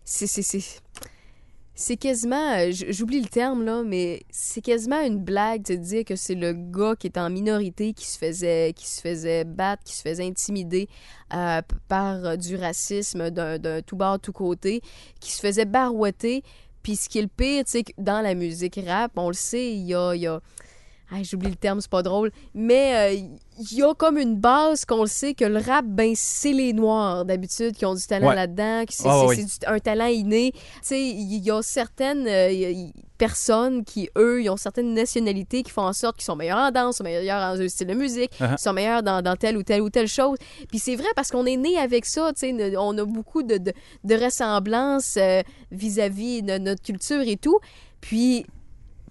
c'est 0.03 0.25
c'est 0.27 0.41
c'est 0.41 0.81
c'est 1.75 1.95
quasiment 1.97 2.57
euh, 2.57 2.71
j'oublie 2.71 3.21
le 3.21 3.29
terme 3.29 3.63
là 3.63 3.83
mais 3.85 4.23
c'est 4.29 4.59
quasiment 4.59 4.99
une 5.01 5.19
blague 5.19 5.63
de 5.63 5.75
dire 5.75 6.03
que 6.03 6.15
c'est 6.17 6.35
le 6.35 6.51
gars 6.51 6.95
qui 6.99 7.07
est 7.07 7.17
en 7.17 7.29
minorité 7.29 7.93
qui 7.93 8.05
se 8.05 8.17
faisait 8.17 8.73
qui 8.75 8.85
se 8.85 8.99
faisait 8.99 9.45
battre 9.45 9.83
qui 9.85 9.95
se 9.95 10.01
faisait 10.01 10.25
intimider 10.25 10.89
euh, 11.33 11.61
par 11.87 12.37
du 12.37 12.57
racisme 12.57 13.29
d'un 13.29 13.59
d'un 13.59 13.81
tout 13.81 13.95
bord 13.95 14.19
tout 14.19 14.33
côté 14.33 14.81
qui 15.21 15.31
se 15.31 15.39
faisait 15.39 15.63
barouetter 15.65 16.43
puis 16.89 16.95
ce 16.95 17.07
qui 17.07 17.19
est 17.19 17.21
le 17.21 17.27
pire 17.27 17.63
tu 17.65 17.71
sais 17.71 17.83
que 17.83 17.91
dans 17.99 18.21
la 18.21 18.33
musique 18.33 18.79
rap 18.87 19.11
on 19.15 19.27
le 19.27 19.35
sait 19.35 19.73
il 19.73 19.85
y 19.85 19.93
a 19.93 20.39
ah, 21.11 21.23
j'oublie 21.23 21.49
le 21.49 21.55
terme, 21.55 21.81
c'est 21.81 21.89
pas 21.89 22.03
drôle. 22.03 22.31
Mais 22.53 23.15
euh, 23.17 23.27
il 23.71 23.77
y 23.77 23.81
a 23.83 23.93
comme 23.95 24.17
une 24.17 24.35
base 24.35 24.85
qu'on 24.85 25.01
le 25.01 25.07
sait 25.07 25.33
que 25.33 25.43
le 25.45 25.57
rap, 25.59 25.83
ben, 25.85 26.13
c'est 26.15 26.53
les 26.53 26.71
Noirs 26.71 27.25
d'habitude 27.25 27.75
qui 27.75 27.85
ont 27.85 27.95
du 27.95 28.05
talent 28.05 28.29
Ouais. 28.29 28.35
là-dedans, 28.35 28.83
c'est 28.89 29.67
un 29.67 29.79
talent 29.79 30.05
inné. 30.05 30.51
Tu 30.53 30.59
sais, 30.83 31.01
il 31.01 31.43
y 31.43 31.49
a 31.51 31.61
certaines 31.61 32.27
euh, 32.27 32.51
y- 32.51 32.93
personnes 33.17 33.83
qui, 33.83 34.09
eux, 34.17 34.41
ils 34.43 34.49
ont 34.49 34.55
certaines 34.55 34.93
nationalités 34.93 35.61
qui 35.63 35.71
font 35.71 35.81
en 35.81 35.93
sorte 35.93 36.15
qu'ils 36.17 36.25
sont 36.25 36.35
meilleurs 36.37 36.57
en 36.59 36.71
danse, 36.71 36.97
sont 36.97 37.03
meilleurs 37.03 37.41
en 37.59 37.67
style 37.67 37.87
de 37.87 37.93
musique, 37.95 38.31
Uh-huh. 38.39 38.55
ils 38.57 38.61
sont 38.61 38.71
meilleurs 38.73 39.03
dans, 39.03 39.21
dans 39.21 39.35
telle 39.35 39.57
ou 39.57 39.63
telle 39.63 39.81
ou 39.81 39.89
telle 39.89 40.07
chose. 40.07 40.37
Puis 40.69 40.79
c'est 40.79 40.95
vrai 40.95 41.07
parce 41.15 41.29
qu'on 41.31 41.45
est 41.45 41.57
né 41.57 41.77
avec 41.77 42.05
ça, 42.05 42.31
tu 42.33 42.55
sais, 42.55 42.77
on 42.77 42.97
a 42.97 43.03
beaucoup 43.03 43.43
de, 43.43 43.57
de, 43.57 43.73
de 44.05 44.15
ressemblances 44.15 45.17
euh, 45.17 45.41
vis-à-vis 45.71 46.43
de 46.43 46.57
notre 46.59 46.81
culture 46.83 47.21
et 47.21 47.35
tout. 47.35 47.59
Puis 47.99 48.45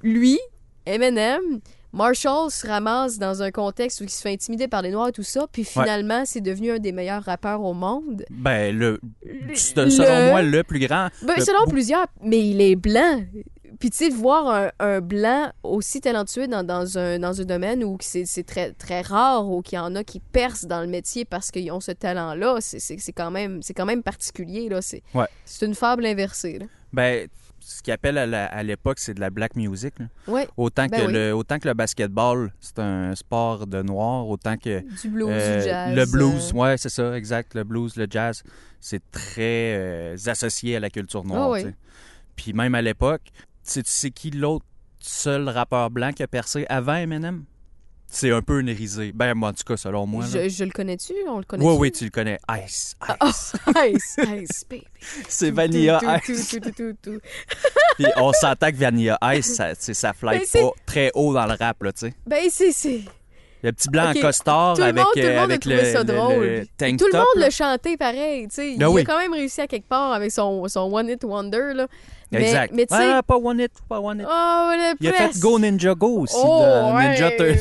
lui, 0.03 0.39
Eminem, 0.87 1.61
Marshall 1.93 2.51
se 2.51 2.67
ramasse 2.67 3.19
dans 3.19 3.43
un 3.43 3.51
contexte 3.51 4.01
où 4.01 4.05
il 4.05 4.11
se 4.11 4.21
fait 4.21 4.33
intimider 4.33 4.69
par 4.69 4.83
les 4.83 4.91
Noirs 4.91 5.09
et 5.09 5.13
tout 5.13 5.23
ça, 5.23 5.47
puis 5.51 5.65
finalement, 5.65 6.25
c'est 6.27 6.41
devenu 6.41 6.71
un 6.73 6.79
des 6.79 6.93
meilleurs 6.93 7.23
rappeurs 7.25 7.63
au 7.63 7.73
monde. 7.75 8.25
Ben, 8.31 8.77
le, 8.77 9.01
selon 9.55 10.31
moi, 10.31 10.43
le 10.43 10.63
plus 10.65 10.81
grand. 10.81 11.09
Ben, 11.23 11.35
le- 11.39 11.45
selon 11.45 11.67
plusieurs, 11.67 12.07
mais 12.23 12.47
il 12.47 12.61
est 12.61 12.77
blanc. 12.77 13.23
Puis 13.81 13.91
tu 13.91 13.97
sais, 13.99 14.09
de 14.11 14.15
voir 14.15 14.49
un, 14.49 14.71
un 14.81 15.01
blanc 15.01 15.53
aussi 15.63 16.01
talentueux 16.01 16.49
dans, 16.49 16.65
dans, 16.65 16.99
un, 16.99 17.19
dans 17.21 17.41
un 17.41 17.45
domaine 17.45 17.85
où 17.85 17.97
c'est 18.01 18.25
très, 18.45 18.73
très 18.73 19.03
rare 19.03 19.49
ou 19.49 19.63
qu'il 19.63 19.77
y 19.77 19.79
en 19.79 19.95
a 19.95 20.03
qui 20.03 20.19
percent 20.19 20.67
dans 20.67 20.81
le 20.81 20.89
métier 20.89 21.25
parce 21.25 21.51
qu'ils 21.53 21.71
ont 21.71 21.79
ce 21.81 21.93
talent-là, 21.93 22.57
c'est- 22.61 23.13
quand, 23.13 23.31
même- 23.31 23.63
c'est 23.63 23.75
quand 23.75 23.85
même 23.87 24.03
particulier. 24.03 24.69
là. 24.69 24.83
C'est 24.83 25.03
Ouais. 25.15 25.27
c'est 25.45 25.65
une 25.65 25.77
fable 25.77 26.07
inversée. 26.07 26.59
Là. 26.59 26.67
Ben, 26.93 27.29
ce 27.69 27.83
qu'ils 27.83 27.93
appellent 27.93 28.17
à 28.17 28.63
l'époque, 28.63 28.99
c'est 28.99 29.13
de 29.13 29.21
la 29.21 29.29
black 29.29 29.55
music. 29.55 29.99
là. 29.99 30.07
Ouais, 30.27 30.49
Autant, 30.57 30.87
Ben 30.87 31.01
que 31.03 31.07
oui. 31.07 31.13
le, 31.13 31.33
autant 31.35 31.59
que 31.59 31.69
le 31.69 31.75
basketball, 31.75 32.51
c'est 32.61 32.79
un 32.79 33.15
sport 33.15 33.67
de 33.67 33.83
noir, 33.83 34.27
autant 34.27 34.57
que 34.57 34.81
du 35.03 35.09
blues, 35.11 35.29
euh, 35.31 35.59
du 35.59 35.65
jazz. 35.65 35.95
le 35.95 36.07
blues, 36.07 36.53
euh, 36.55 36.59
ouais, 36.59 36.79
c'est 36.79 36.89
ça, 36.89 37.15
exact. 37.17 37.55
Le 37.55 37.65
blues, 37.65 37.95
le 37.97 38.07
jazz, 38.09 38.43
c'est 38.81 39.03
très 39.11 39.75
euh, 39.77 40.17
associé 40.27 40.77
à 40.77 40.81
la 40.81 40.89
culture 40.89 41.25
noire. 41.25 41.43
Ah 41.43 41.51
oui. 41.51 41.63
tu 41.63 41.69
sais. 41.69 41.75
Puis 42.37 42.53
même 42.55 42.75
à 42.75 42.81
l'époque, 42.81 43.23
tu 43.71 43.83
sais 43.85 44.11
qui 44.11 44.31
l'autre 44.31 44.65
seul 44.99 45.49
rappeur 45.49 45.91
blanc 45.91 46.13
qui 46.13 46.23
a 46.23 46.27
percé 46.29 46.65
avant 46.71 46.95
Eminem? 46.97 47.45
C'est 48.11 48.31
un 48.31 48.41
peu 48.41 48.61
nérisé. 48.61 49.13
Ben, 49.13 49.35
moi, 49.35 49.51
en 49.51 49.53
tout 49.53 49.65
cas, 49.65 49.77
selon 49.77 50.07
moi. 50.07 50.25
je, 50.27 50.49
je 50.49 50.65
le 50.65 50.71
connais-tu? 50.71 51.13
On 51.29 51.39
le 51.39 51.45
connaît 51.45 51.65
Oui, 51.65 51.75
oui, 51.79 51.93
tu 51.93 52.05
le 52.05 52.11
connais. 52.11 52.39
Ice, 52.65 52.97
Ice. 53.23 53.53
Ice, 53.87 54.17
ice, 54.19 54.65
baby. 54.69 54.85
c'est 55.29 55.51
Vanilla 55.51 56.01
Tout, 56.25 56.33
Ice. 56.33 56.49
tout, 56.49 56.61
tout, 56.61 56.71
tout, 56.71 56.97
tout. 57.03 57.19
Puis 57.97 58.07
on 58.17 58.33
s'entend 58.33 58.71
que 58.71 58.77
Vanilla 58.77 59.19
Ice, 59.35 59.55
ça, 59.57 59.75
ça 59.75 60.13
fly 60.15 60.41
très 60.87 61.11
haut 61.15 61.35
dans 61.35 61.45
le 61.47 61.55
rap, 61.55 61.83
là, 61.83 61.93
tu 61.93 62.07
sais. 62.07 62.15
Ben, 62.27 62.45
c'est... 62.51 62.73
c'est- 62.73 63.03
Le 63.63 63.73
petit 63.73 63.91
blanc 63.91 64.11
en 64.11 64.15
costard 64.21 64.75
Tout 64.77 64.81
le 64.83 64.87
avec, 64.89 64.97
monde, 65.05 65.13
tout 65.13 65.19
le 65.21 65.25
euh, 65.27 65.29
monde 65.31 65.39
a 65.39 65.43
avec 65.43 65.65
le, 65.67 65.85
ça 65.85 65.99
le- 65.99 66.05
drôle. 66.05 66.45
le 66.45 66.67
tank 66.79 66.97
tout 66.99 67.07
le 67.13 67.19
monde 67.19 67.27
là. 67.37 67.47
le 67.47 67.51
chantait 67.53 67.97
pareil, 67.99 68.49
tu 68.49 68.55
sais. 68.55 68.73
Il 68.73 68.79
Ben 68.79 68.87
a 68.87 68.91
oui. 68.91 69.05
quand 69.05 69.19
même 69.19 69.35
réussi 69.35 69.61
à 69.61 69.67
quelque 69.67 69.89
part 69.89 70.13
avec 70.13 70.31
son, 70.33 70.67
son 70.69 70.91
One 70.95 71.09
Hit 71.11 71.25
Wonder, 71.25 71.73
là. 71.75 71.89
Mais, 72.31 72.43
Exact. 72.43 72.73
Mais 72.75 72.87
tu 72.87 72.95
sais... 72.95 73.11
Ah, 73.13 73.23
pas 73.23 73.37
One 73.37 73.61
It, 73.61 73.73
pas 73.89 74.01
One 74.01 74.21
It. 74.21 74.27
Oh, 74.29 74.71
le 74.73 74.95
Il 75.01 75.09
a 75.09 75.13
press. 75.13 75.33
fait 75.35 75.41
Go 75.41 75.59
Ninja 75.59 75.95
Go 75.95 76.21
aussi 76.21 76.35
Oh, 76.39 76.61
dans 76.61 76.99
Ninja. 76.99 77.31
Turtle. 77.31 77.59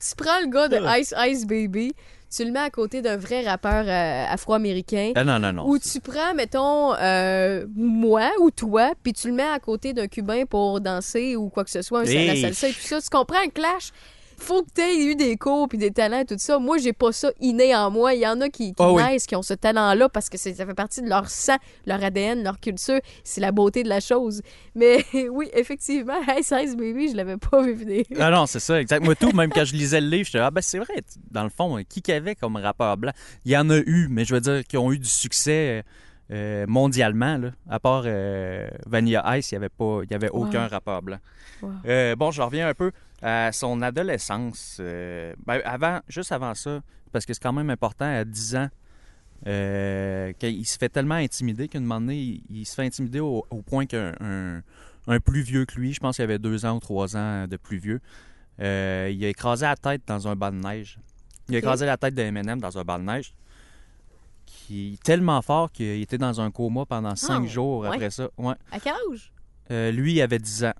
tu 0.00 0.14
prends 0.16 0.40
le 0.40 0.48
gars 0.50 0.68
de 0.68 0.78
Ice 1.00 1.14
Ice 1.28 1.46
Baby, 1.46 1.94
tu 2.34 2.44
le 2.44 2.50
mets 2.50 2.58
à 2.60 2.70
côté 2.70 3.00
d'un 3.02 3.16
vrai 3.16 3.46
rappeur 3.46 3.84
euh, 3.86 4.24
afro-américain. 4.28 5.12
Ah, 5.14 5.22
non, 5.24 5.38
non, 5.38 5.52
non. 5.52 5.68
Ou 5.68 5.78
tu 5.78 6.00
prends, 6.00 6.34
mettons, 6.34 6.94
euh, 6.94 7.64
moi 7.76 8.30
ou 8.40 8.50
toi, 8.50 8.92
puis 9.02 9.12
tu 9.12 9.28
le 9.28 9.34
mets 9.34 9.42
à 9.48 9.60
côté 9.60 9.92
d'un 9.92 10.08
Cubain 10.08 10.44
pour 10.44 10.80
danser 10.80 11.36
ou 11.36 11.48
quoi 11.48 11.62
que 11.64 11.70
ce 11.70 11.82
soit, 11.82 12.00
un 12.00 12.04
Hey. 12.04 12.40
salsa 12.42 12.68
et 12.68 12.72
tout 12.72 12.80
ça. 12.80 13.00
Tu 13.00 13.08
comprends 13.08 13.38
un 13.44 13.48
clash? 13.48 13.90
Faut 14.44 14.62
que 14.62 14.68
tu 14.74 14.80
aies 14.82 15.04
eu 15.06 15.16
des 15.16 15.36
cours 15.36 15.68
puis 15.68 15.78
des 15.78 15.90
talents 15.90 16.20
et 16.20 16.24
tout 16.26 16.34
ça. 16.38 16.58
Moi, 16.58 16.76
j'ai 16.78 16.92
pas 16.92 17.12
ça 17.12 17.30
inné 17.40 17.74
en 17.74 17.90
moi. 17.90 18.12
Il 18.14 18.20
y 18.20 18.26
en 18.26 18.40
a 18.42 18.48
qui, 18.48 18.74
qui 18.74 18.82
Ah 18.82 18.92
oui. 18.92 19.02
naissent, 19.02 19.26
qui 19.26 19.34
ont 19.36 19.42
ce 19.42 19.54
talent-là 19.54 20.08
parce 20.10 20.28
que 20.28 20.36
ça 20.36 20.52
fait 20.54 20.74
partie 20.74 21.00
de 21.02 21.08
leur 21.08 21.28
sang, 21.30 21.56
leur 21.86 22.02
ADN, 22.04 22.42
leur 22.44 22.60
culture. 22.60 23.00
C'est 23.24 23.40
la 23.40 23.52
beauté 23.52 23.82
de 23.82 23.88
la 23.88 24.00
chose. 24.00 24.42
Mais 24.74 25.04
oui, 25.30 25.48
effectivement, 25.54 26.20
Hey 26.28 26.42
Size 26.42 26.76
Baby, 26.76 27.10
je 27.10 27.16
l'avais 27.16 27.36
pas 27.38 27.62
vu 27.62 27.72
venir. 27.74 28.04
Ah 28.20 28.30
non, 28.30 28.46
c'est 28.46 28.60
ça, 28.60 28.80
exact. 28.80 29.02
Moi, 29.04 29.14
tout, 29.14 29.32
même 29.32 29.50
quand 29.50 29.64
je 29.64 29.74
lisais 29.74 30.00
le 30.00 30.08
livre, 30.08 30.26
j'étais 30.26 30.38
ah 30.38 30.50
ben 30.50 30.60
c'est 30.60 30.78
vrai, 30.78 30.94
dans 31.30 31.44
le 31.44 31.50
fond, 31.50 31.82
qui 31.88 32.02
qu'il 32.02 32.12
y 32.12 32.16
avait 32.16 32.34
comme 32.34 32.56
rappeur 32.56 32.96
blanc? 32.96 33.12
Il 33.44 33.52
y 33.52 33.56
en 33.56 33.70
a 33.70 33.78
eu, 33.78 34.08
mais 34.10 34.24
je 34.24 34.34
veux 34.34 34.40
dire, 34.40 34.62
qui 34.64 34.76
ont 34.76 34.92
eu 34.92 34.98
du 34.98 35.08
succès 35.08 35.84
euh, 36.30 36.64
mondialement, 36.68 37.38
là. 37.38 37.50
À 37.68 37.78
part 37.80 38.02
euh, 38.06 38.68
Vanilla 38.86 39.38
Ice, 39.38 39.50
il 39.52 39.54
n'y 39.54 39.56
avait, 39.56 39.68
pas, 39.68 40.00
il 40.04 40.10
y 40.10 40.14
avait 40.14 40.30
aucun 40.30 40.64
Wow. 40.64 40.68
rappeur 40.70 41.02
blanc. 41.02 41.18
Wow. 41.62 41.70
Euh, 41.86 42.16
bon, 42.16 42.30
je 42.30 42.42
reviens 42.42 42.68
un 42.68 42.74
peu 42.74 42.92
à 43.22 43.52
son 43.52 43.80
adolescence. 43.82 44.78
Euh, 44.80 45.34
ben, 45.46 45.60
avant, 45.64 46.00
juste 46.08 46.32
avant 46.32 46.54
ça, 46.54 46.80
parce 47.12 47.24
que 47.26 47.32
c'est 47.34 47.42
quand 47.42 47.52
même 47.52 47.70
important, 47.70 48.04
à 48.06 48.24
10 48.24 48.56
ans, 48.56 48.68
euh, 49.46 50.32
qu'il 50.34 50.66
se 50.66 50.78
fait 50.78 50.88
tellement 50.88 51.14
intimider 51.16 51.68
qu'à 51.68 51.78
un 51.78 51.82
moment 51.82 52.00
donné, 52.00 52.16
il, 52.18 52.42
il 52.50 52.64
se 52.64 52.74
fait 52.74 52.84
intimider 52.84 53.20
au, 53.20 53.44
au 53.50 53.62
point 53.62 53.86
qu'un 53.86 54.14
un, 54.20 54.62
un 55.06 55.20
plus 55.20 55.42
vieux 55.42 55.64
que 55.66 55.74
lui, 55.74 55.92
je 55.92 56.00
pense 56.00 56.16
qu'il 56.16 56.22
avait 56.24 56.38
deux 56.38 56.64
ans 56.64 56.76
ou 56.76 56.80
trois 56.80 57.16
ans 57.16 57.46
de 57.46 57.56
plus 57.56 57.76
vieux, 57.78 58.00
euh, 58.60 59.10
il 59.12 59.22
a 59.24 59.28
écrasé 59.28 59.66
la 59.66 59.76
tête 59.76 60.02
dans 60.06 60.28
un 60.28 60.36
banc 60.36 60.50
de 60.52 60.56
neige. 60.58 60.98
Il 61.48 61.54
a 61.56 61.58
écrasé 61.58 61.84
la 61.84 61.96
tête 61.96 62.14
de 62.14 62.22
M&M 62.22 62.58
dans 62.60 62.78
un 62.78 62.84
banc 62.84 62.98
de 62.98 63.04
neige. 63.04 63.34
Qui 64.46 64.98
tellement 65.04 65.42
fort 65.42 65.70
qu'il 65.72 66.00
était 66.00 66.16
dans 66.18 66.40
un 66.40 66.50
coma 66.50 66.86
pendant 66.86 67.16
cinq 67.16 67.42
Ah, 67.44 67.48
jours 67.48 67.80
ouais? 67.80 67.88
après 67.88 68.10
ça. 68.10 68.28
Ouais. 68.38 68.54
À 68.70 68.80
quel 68.80 68.94
âge? 69.10 69.32
Euh, 69.70 69.90
lui, 69.90 70.14
il 70.14 70.22
avait 70.22 70.38
10 70.38 70.64
ans, 70.64 70.72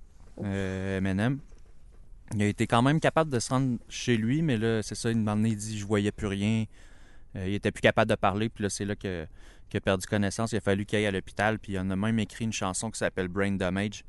euh, 0.42 0.98
M&M. 0.98 1.38
Il 2.32 2.42
a 2.42 2.46
été 2.46 2.66
quand 2.66 2.82
même 2.82 3.00
capable 3.00 3.30
de 3.30 3.38
se 3.38 3.50
rendre 3.50 3.78
chez 3.88 4.16
lui, 4.16 4.40
mais 4.42 4.56
là, 4.56 4.82
c'est 4.82 4.94
ça, 4.94 5.10
une 5.10 5.22
moment 5.22 5.44
il 5.44 5.56
dit 5.56 5.78
«je 5.80 5.84
voyais 5.84 6.12
plus 6.12 6.26
rien 6.26 6.64
Euh, 7.36 7.48
Il 7.48 7.54
était 7.54 7.72
plus 7.72 7.80
capable 7.82 8.08
de 8.08 8.14
parler, 8.14 8.48
puis 8.48 8.62
là, 8.62 8.70
c'est 8.70 8.84
là 8.84 8.94
que- 8.94 9.26
qu'il 9.68 9.78
a 9.78 9.80
perdu 9.80 10.06
connaissance. 10.06 10.52
Il 10.52 10.56
a 10.56 10.60
fallu 10.60 10.86
qu'il 10.86 10.98
aille 10.98 11.06
à 11.06 11.10
l'hôpital, 11.10 11.58
puis 11.58 11.72
il 11.72 11.78
en 11.80 11.90
a 11.90 11.96
même 11.96 12.18
écrit 12.20 12.44
une 12.44 12.52
chanson 12.52 12.90
qui 12.90 12.98
s'appelle 12.98 13.26
«Brain 13.28 13.52
Damage 13.52 14.04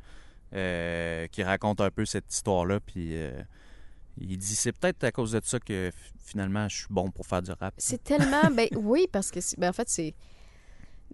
euh, 0.53 1.25
qui 1.27 1.41
raconte 1.43 1.81
un 1.81 1.89
peu 1.89 2.05
cette 2.05 2.31
histoire-là, 2.31 2.79
puis 2.79 3.17
euh, 3.17 3.41
il 4.17 4.37
dit 4.37 4.55
«c'est 4.55 4.71
peut-être 4.71 5.03
à 5.03 5.11
cause 5.11 5.31
de 5.31 5.41
ça 5.43 5.59
que 5.59 5.91
finalement, 6.23 6.69
je 6.69 6.77
suis 6.77 6.87
bon 6.89 7.09
pour 7.11 7.25
faire 7.25 7.41
du 7.41 7.51
rap.» 7.51 7.73
C'est 7.77 8.03
tellement. 8.03 8.49
Ben 8.55 8.67
oui, 8.75 9.07
parce 9.11 9.31
que 9.31 9.39
ben, 9.57 9.69
en 9.69 9.73
fait, 9.73 9.89
c'est. 9.89 10.13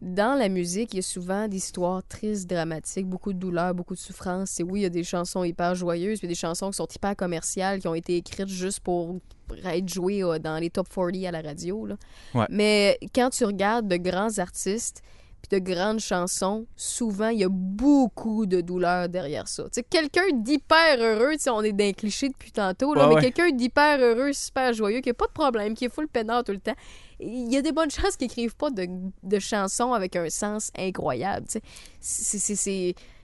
Dans 0.02 0.34
la 0.38 0.50
musique, 0.50 0.94
il 0.94 0.98
y 0.98 1.00
a 1.00 1.04
souvent 1.04 1.48
des 1.48 1.58
histoires 1.58 2.02
tristes, 2.08 2.50
dramatiques, 2.50 3.08
beaucoup 3.08 3.34
de 3.34 3.38
douleur, 3.38 3.76
beaucoup 3.76 3.94
de 3.94 4.00
souffrance. 4.00 4.50
C'est 4.50 4.64
oui, 4.64 4.80
il 4.80 4.84
y 4.84 4.86
a 4.88 4.90
des 4.90 5.04
chansons 5.04 5.44
hyper 5.44 5.76
joyeuses, 5.76 6.18
puis 6.20 6.28
des 6.28 6.34
chansons 6.36 6.72
qui 6.72 6.78
sont 6.78 6.88
hyper 6.88 7.16
commerciales, 7.16 7.80
qui 7.80 7.88
ont 7.88 7.94
été 7.94 8.18
écrites 8.18 8.48
juste 8.48 8.80
pour 8.80 9.20
être 9.64 9.88
jouées 9.90 10.24
euh, 10.24 10.40
dans 10.40 10.58
les 10.58 10.72
top 10.72 10.88
40 10.90 11.24
à 11.26 11.32
la 11.32 11.42
radio. 11.42 11.86
là. 11.86 11.98
Ouais. 12.34 12.46
Mais 12.50 12.98
quand 13.14 13.30
tu 13.30 13.46
regardes 13.46 13.88
de 13.88 13.98
grands 13.98 14.40
artistes, 14.40 15.04
puis 15.48 15.60
de 15.60 15.64
grandes 15.74 16.00
chansons, 16.00 16.66
souvent, 16.76 17.30
il 17.30 17.40
y 17.40 17.44
a 17.44 17.50
beaucoup 17.50 18.46
de 18.46 18.62
douleur 18.62 19.10
derrière 19.10 19.48
ça. 19.48 19.64
Tu 19.74 19.82
quelqu'un 19.84 20.28
d'hyper 20.34 20.98
heureux, 21.00 21.34
tu 21.42 21.50
on 21.50 21.62
est 21.64 21.72
d'un 21.74 21.94
cliché 21.94 22.30
depuis 22.30 22.52
tantôt, 22.52 22.94
là, 22.94 23.02
Ouais, 23.04 23.10
mais 23.10 23.16
ouais. 23.16 23.22
quelqu'un 23.32 23.52
d'hyper 23.56 24.00
heureux, 24.00 24.34
super 24.34 24.72
joyeux, 24.74 25.02
qui 25.02 25.10
a 25.10 25.14
pas 25.16 25.26
de 25.26 25.32
problème, 25.32 25.74
qui 25.74 25.86
est 25.86 25.90
full 25.94 26.08
peinard 26.08 26.44
tout 26.44 26.52
le 26.52 26.60
temps, 26.60 26.76
il 27.22 27.52
y 27.52 27.58
a 27.58 27.62
des 27.62 27.72
bonnes 27.72 27.92
chances 27.92 28.16
qu'ils 28.18 28.26
écrivent 28.26 28.56
pas 28.56 28.70
de, 28.70 28.88
de 29.24 29.40
chansons 29.40 29.94
avec 29.94 30.16
un 30.16 30.30
sens 30.30 30.72
incroyable. 30.78 31.46
C'est- 31.50 31.64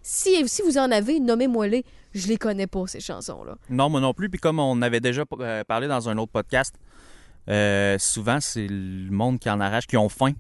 Si, 0.10 0.48
si 0.48 0.62
vous 0.62 0.78
en 0.78 0.90
avez, 0.92 1.20
nommez-moi-les. 1.20 1.84
Je 2.14 2.28
les 2.28 2.38
connais 2.38 2.68
pas, 2.68 2.88
ces 2.88 3.02
chansons-là. 3.02 3.58
Non, 3.70 3.90
moi 3.90 4.00
non 4.00 4.14
plus. 4.14 4.30
Puis 4.30 4.40
comme 4.40 4.60
on 4.60 4.82
avait 4.82 5.02
déjà 5.02 5.24
euh, 5.40 5.64
parlé 5.66 5.88
dans 5.90 6.08
un 6.08 6.18
autre 6.18 6.32
podcast, 6.32 6.76
euh, 7.50 7.98
souvent, 8.00 8.40
c'est 8.40 8.68
le 8.68 9.12
monde 9.12 9.40
qui 9.40 9.50
en 9.50 9.60
arrache, 9.60 9.86
qui 9.88 9.98
ont 9.98 10.10
faim, 10.10 10.32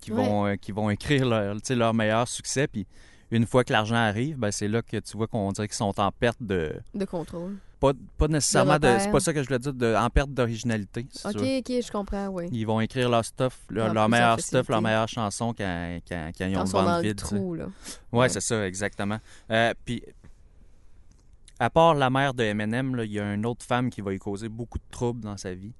qui, 0.00 0.12
Ouais. 0.12 0.24
vont, 0.24 0.46
euh, 0.46 0.54
qui 0.56 0.72
vont 0.72 0.90
écrire 0.90 1.26
leur, 1.26 1.56
leur 1.70 1.94
meilleur 1.94 2.26
succès. 2.28 2.66
Puis 2.66 2.86
une 3.30 3.46
fois 3.46 3.64
que 3.64 3.72
l'argent 3.72 3.94
arrive, 3.96 4.36
ben, 4.36 4.50
c'est 4.50 4.68
là 4.68 4.82
que 4.82 4.96
tu 4.98 5.16
vois 5.16 5.26
qu'on 5.28 5.50
dirait 5.52 5.68
qu'ils 5.68 5.76
sont 5.76 5.98
en 6.00 6.10
perte 6.10 6.42
de... 6.42 6.72
De 6.94 7.04
contrôle. 7.04 7.56
Pas, 7.80 7.92
pas 8.16 8.28
nécessairement 8.28 8.78
de... 8.78 8.96
C'est 8.98 9.10
pas 9.10 9.20
ça 9.20 9.32
que 9.32 9.42
je 9.42 9.46
voulais 9.46 9.58
dire, 9.58 9.74
de, 9.74 9.94
en 9.94 10.08
perte 10.08 10.30
d'originalité. 10.30 11.06
si 11.10 11.26
Ok, 11.26 11.34
ok, 11.36 11.42
je 11.82 11.92
comprends, 11.92 12.28
oui. 12.28 12.48
Ils 12.52 12.64
vont 12.66 12.80
écrire 12.80 13.08
leur 13.10 13.24
stuff, 13.24 13.58
leur, 13.68 14.08
meilleur 14.08 14.40
stuff, 14.40 14.68
leur 14.68 14.80
meilleure 14.80 15.08
chanson 15.08 15.52
quand, 15.56 15.98
quand, 16.08 16.30
quand 16.38 16.46
ils 16.46 16.56
ont 16.56 16.64
Quand 16.64 16.78
le 16.80 16.86
ventre 16.86 17.02
vide. 17.02 17.16
trou, 17.16 17.54
là. 17.54 17.64
Ouais, 18.12 18.20
Ouais. 18.20 18.28
c'est 18.28 18.40
ça, 18.40 18.66
exactement. 18.66 19.18
Euh, 19.50 19.74
puis, 19.84 20.02
à 21.58 21.70
part 21.70 21.94
la 21.94 22.10
mère 22.10 22.34
de 22.34 22.42
Eminem, 22.44 22.98
il 23.04 23.12
y 23.12 23.20
a 23.20 23.34
une 23.34 23.46
autre 23.46 23.64
femme 23.64 23.90
qui 23.90 24.00
va 24.00 24.10
lui 24.10 24.18
causer 24.18 24.48
beaucoup 24.48 24.78
de 24.78 24.84
troubles 24.90 25.20
dans 25.20 25.36
sa 25.36 25.54
vie. 25.54 25.72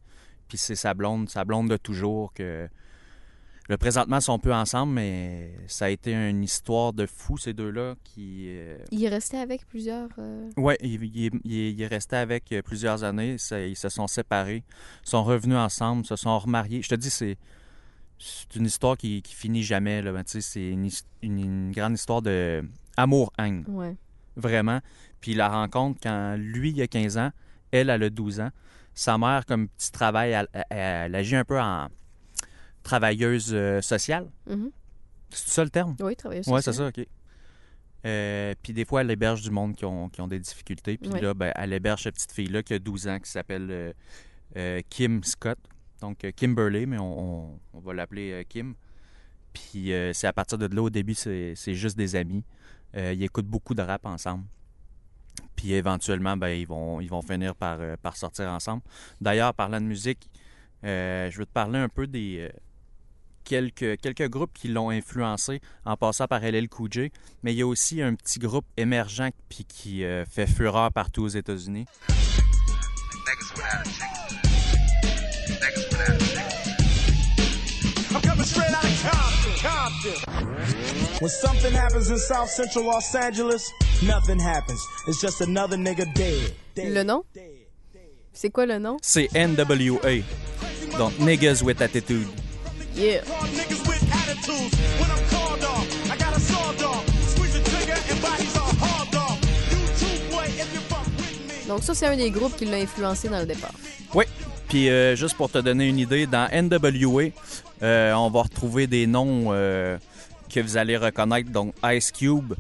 Puis 0.49 0.59
c'est 0.59 0.77
sa 0.77 0.95
blonde, 0.95 1.29
sa 1.31 1.45
blonde 1.45 1.69
de 1.71 1.77
toujours 1.77 2.33
que 2.33 2.69
Le 3.69 3.79
présentement, 3.79 4.19
ils 4.19 4.23
sont 4.23 4.39
peu 4.39 4.53
ensemble, 4.53 4.93
mais 4.93 5.55
ça 5.69 5.87
a 5.87 5.89
été 5.89 6.13
une 6.13 6.43
histoire 6.45 6.93
de 6.93 7.07
fou, 7.07 7.39
ces 7.39 7.55
deux-là, 7.55 7.95
qui... 8.05 8.45
euh, 8.49 8.77
Il 8.91 9.03
est 9.03 9.09
resté 9.09 9.39
avec 9.39 9.67
plusieurs. 9.67 10.11
euh, 10.19 10.51
Ouais, 10.59 10.77
il, 10.83 11.03
il 11.05 11.27
est- 11.27 11.73
il 11.73 11.85
resté 11.87 12.17
avec 12.17 12.53
euh, 12.53 12.61
plusieurs 12.61 13.05
années. 13.05 13.37
Ils 13.53 13.77
se 13.77 13.89
sont 13.89 14.07
séparés, 14.07 14.65
sont 15.03 15.25
revenus 15.25 15.57
ensemble, 15.57 16.05
se 16.05 16.15
sont 16.17 16.39
remariés. 16.39 16.83
Je 16.83 16.91
te 16.91 16.95
dis, 16.95 17.09
c'est 17.11 17.39
c'est 18.19 18.55
une 18.57 18.67
histoire 18.67 18.97
qui, 18.97 19.23
qui 19.23 19.35
finit 19.35 19.63
jamais. 19.63 20.01
Là. 20.03 20.13
Ben, 20.13 20.23
c'est 20.27 20.69
une, 20.69 20.85
his- 20.87 21.05
une- 21.23 21.39
une 21.39 21.73
grande 21.73 21.95
histoire 21.95 22.21
de 22.23 22.63
amour-haine, 22.99 23.65
Ouais. 23.69 23.97
vraiment. 24.37 24.81
Puis 25.21 25.35
la 25.35 25.49
rencontre, 25.49 25.99
quand 26.03 26.37
lui, 26.39 26.71
il 26.71 26.81
a 26.83 26.87
15 26.87 27.17
ans, 27.19 27.31
elle, 27.73 27.89
elle 27.91 28.03
a 28.03 28.11
12 28.11 28.41
ans. 28.41 28.51
Sa 28.95 29.17
mère, 29.19 29.45
comme 29.47 29.69
petit 29.69 29.91
travail, 29.91 30.31
elle, 30.33 30.49
elle- 30.53 30.65
elle 30.71 31.15
agit 31.15 31.35
un 31.37 31.45
peu 31.45 31.59
en 31.61 31.89
travailleuse 32.85 33.51
euh, 33.53 33.81
sociale. 33.81 34.31
Mhm. 34.49 34.71
C'est 35.31 35.49
ça 35.49 35.65
le 35.65 35.71
terme? 35.71 35.97
Oui, 36.01 36.15
travailler 36.15 36.43
Oui, 36.47 36.63
c'est 36.63 36.73
ça, 36.73 36.87
OK. 36.87 37.05
Euh, 38.07 38.55
puis 38.63 38.73
des 38.73 38.85
fois, 38.85 39.01
elle 39.01 39.11
héberge 39.11 39.43
du 39.43 39.51
monde 39.51 39.75
qui 39.75 39.85
ont, 39.85 40.09
qui 40.11 40.21
ont 40.21 40.29
des 40.29 40.39
difficultés. 40.39 40.99
Puis 40.99 41.11
là, 41.21 41.35
ben, 41.35 41.53
elle 41.57 41.73
héberge 41.73 42.03
cette 42.05 42.15
petite 42.15 42.33
fille-là 42.33 42.63
qui 42.63 42.75
a 42.75 42.79
12 42.79 43.09
ans, 43.09 43.19
qui 43.19 43.31
s'appelle 43.31 43.95
euh, 44.57 44.81
Kim 44.91 45.25
Scott. 45.25 45.59
Donc, 46.01 46.19
Kimberly, 46.37 46.87
mais 46.87 46.99
on, 46.99 47.45
on- 47.55 47.61
on 47.73 47.81
va 47.81 47.95
l'appeler 47.95 48.45
Kim. 48.49 48.75
Puis 49.55 49.91
c'est 50.13 50.27
à 50.27 50.33
partir 50.33 50.59
de 50.59 50.67
là, 50.67 50.83
au 50.83 50.91
début, 50.91 51.15
c'est 51.15 51.55
juste 51.75 51.97
des 51.97 52.15
amis. 52.17 52.45
Ils 52.95 53.23
écoutent 53.23 53.47
beaucoup 53.47 53.75
de 53.75 53.83
rap 53.83 54.05
ensemble. 54.05 54.45
Puis 55.57 55.73
éventuellement, 55.73 56.37
ben, 56.37 56.49
ils, 56.49 56.67
vont, 56.67 57.01
ils 57.01 57.09
vont 57.09 57.23
finir 57.23 57.55
par, 57.55 57.79
par 58.03 58.17
sortir 58.17 58.51
ensemble. 58.51 58.83
D'ailleurs, 59.21 59.55
parlant 59.55 59.81
de 59.81 59.87
musique, 59.87 60.29
je 60.83 61.35
veux 61.39 61.47
te 61.47 61.53
parler 61.53 61.79
un 61.79 61.89
peu 61.89 62.07
des... 62.07 62.51
quelques, 63.45 64.01
quelques 64.01 64.29
groupes 64.29 64.53
qui 64.55 64.69
l'ont 64.69 64.91
influencé 64.91 65.61
en 65.85 65.97
passant 65.97 66.27
par 66.27 66.41
LL 66.41 66.69
Cool 66.69 66.89
J, 66.91 67.13
mais 67.43 67.53
il 67.53 67.59
y 67.59 67.63
a 67.63 67.67
aussi 67.67 68.03
un 68.03 68.15
petit 68.15 68.39
groupe 68.39 68.67
émergent 68.77 69.31
puis 69.49 69.65
qui 69.65 70.05
euh, 70.05 70.25
fait 70.25 70.47
fureur 70.47 70.91
partout 70.93 71.23
aux 71.23 71.29
États-Unis. 71.29 71.87
When 81.21 81.31
something 81.31 81.73
happens 81.73 82.11
in 82.11 82.19
South 82.19 82.51
Central 82.51 82.85
Los 82.85 83.15
Angeles, 83.15 83.73
nothing 84.03 84.39
happens. 84.39 84.81
It's 85.07 85.21
just 85.21 85.41
another 85.41 85.77
nigga 85.77 86.05
dead. 86.15 86.53
Le 86.77 87.03
nom? 87.03 87.25
C'est 88.33 88.51
quoi 88.51 88.67
le 88.67 88.79
nom? 88.79 88.99
C'est 89.01 89.29
NWA, 89.33 90.23
donc 90.99 91.19
Niggas 91.21 91.63
with 91.63 91.81
Attitude. 91.81 92.29
Yeah. 92.95 93.23
Call 93.23 93.43
niggas 93.49 93.83
with 93.89 94.03
attitudes. 94.15 94.75
When 95.01 95.11
I'm 95.11 95.25
called 95.29 95.65
off, 95.65 96.11
I 96.11 96.17
got 96.17 96.37
a 96.37 96.41
sawed 96.41 96.83
off. 96.83 97.05
Squeeze 97.29 97.55
the 97.55 97.71
trigger 97.71 97.99
and 98.11 98.23
bodies 98.23 98.57
are 98.57 98.75
hauled 98.79 99.15
off. 99.17 99.39
You 99.71 99.83
too, 99.99 100.31
boy, 100.31 100.47
if 100.47 100.73
you 100.73 100.81
fuck 100.81 101.05
with 101.19 101.41
me. 101.49 101.67
Donc 101.69 101.83
ça, 101.83 101.95
c'est 101.95 102.07
un 102.07 102.17
des 102.17 102.31
groupes 102.31 102.57
qui 102.57 102.67
l'a 102.67 102.77
influencé 102.77 103.29
dans 103.29 103.41
le 103.41 103.47
départ. 103.47 103.75
Oui, 104.15 104.27
puis 104.69 104.91
euh, 104.91 105.17
juste 105.17 105.37
pour 105.37 105.51
te 105.51 105.59
donner 105.59 105.89
une 105.89 105.99
idée, 105.99 106.27
dans 106.27 106.49
NWA, 106.53 107.31
euh, 107.83 108.13
on 108.13 108.31
va 108.31 108.43
retrouver 108.43 108.87
des 108.87 109.09
noms 109.09 109.47
euh, 109.49 109.99
que 110.49 110.61
vous 110.61 110.77
allez 110.77 110.97
reconnaître, 110.97 111.51
donc 111.51 111.75
Ice 111.85 112.13
Cube, 112.13 112.55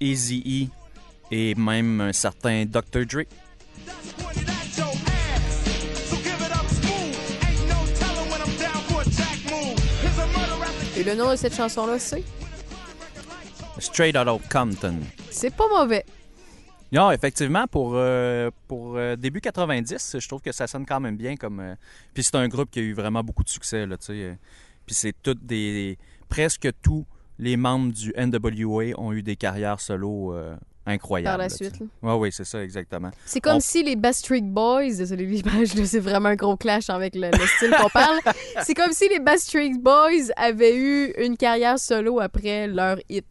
Eazy-E 0.00 0.68
et 1.30 1.54
même 1.54 2.00
un 2.00 2.12
certain 2.12 2.64
Dr. 2.64 3.06
Dre. 3.06 3.22
Le 11.08 11.14
nom 11.14 11.30
de 11.30 11.36
cette 11.36 11.54
chanson-là, 11.54 11.98
c'est? 11.98 12.22
Straight 13.78 14.14
Out 14.14 14.28
of 14.28 14.46
Compton. 14.50 14.96
C'est 15.30 15.54
pas 15.54 15.64
mauvais. 15.68 16.04
Non, 16.92 17.10
effectivement, 17.10 17.66
pour, 17.66 17.92
euh, 17.94 18.50
pour 18.66 18.96
euh, 18.96 19.16
début 19.16 19.40
90, 19.40 20.16
je 20.18 20.28
trouve 20.28 20.42
que 20.42 20.52
ça 20.52 20.66
sonne 20.66 20.84
quand 20.84 21.00
même 21.00 21.16
bien. 21.16 21.36
comme 21.36 21.60
euh, 21.60 21.74
Puis 22.12 22.24
c'est 22.24 22.34
un 22.34 22.46
groupe 22.48 22.70
qui 22.70 22.80
a 22.80 22.82
eu 22.82 22.92
vraiment 22.92 23.22
beaucoup 23.22 23.42
de 23.42 23.48
succès. 23.48 23.86
Là, 23.86 23.96
tu 23.96 24.06
sais. 24.06 24.38
Puis 24.84 24.94
c'est 24.94 25.14
toutes 25.22 25.44
des... 25.46 25.96
Presque 26.28 26.68
tous 26.82 27.06
les 27.38 27.56
membres 27.56 27.90
du 27.92 28.12
NWA 28.14 28.98
ont 28.98 29.12
eu 29.14 29.22
des 29.22 29.36
carrières 29.36 29.80
solo 29.80 30.34
incroyables. 30.88 31.30
Par 31.30 31.38
la 31.38 31.48
suite. 31.48 31.74
Ouais, 32.02 32.14
oui, 32.14 32.30
c'est 32.32 32.44
ça, 32.44 32.62
exactement. 32.62 33.10
C'est 33.26 33.40
comme 33.40 33.56
On- 33.56 33.60
si 33.60 33.82
les 33.82 33.94
Backstreet 33.96 34.40
Boys, 34.42 34.94
désolé 34.96 35.24
l'image, 35.26 35.68
c'est 35.84 36.00
vraiment 36.00 36.30
un 36.30 36.34
gros 36.36 36.56
clash 36.56 36.90
avec 36.90 37.14
le, 37.14 37.30
le 37.30 37.46
style 37.46 37.70
qu'on 37.80 37.88
parle. 37.88 38.18
C'est 38.64 38.74
comme 38.74 38.92
si 38.92 39.08
les 39.08 39.20
Backstreet 39.20 39.78
Boys 39.78 40.32
avaient 40.36 40.76
eu 40.76 41.12
une 41.18 41.36
carrière 41.36 41.78
solo 41.78 42.20
après 42.20 42.66
leur 42.66 42.96
hit 43.08 43.24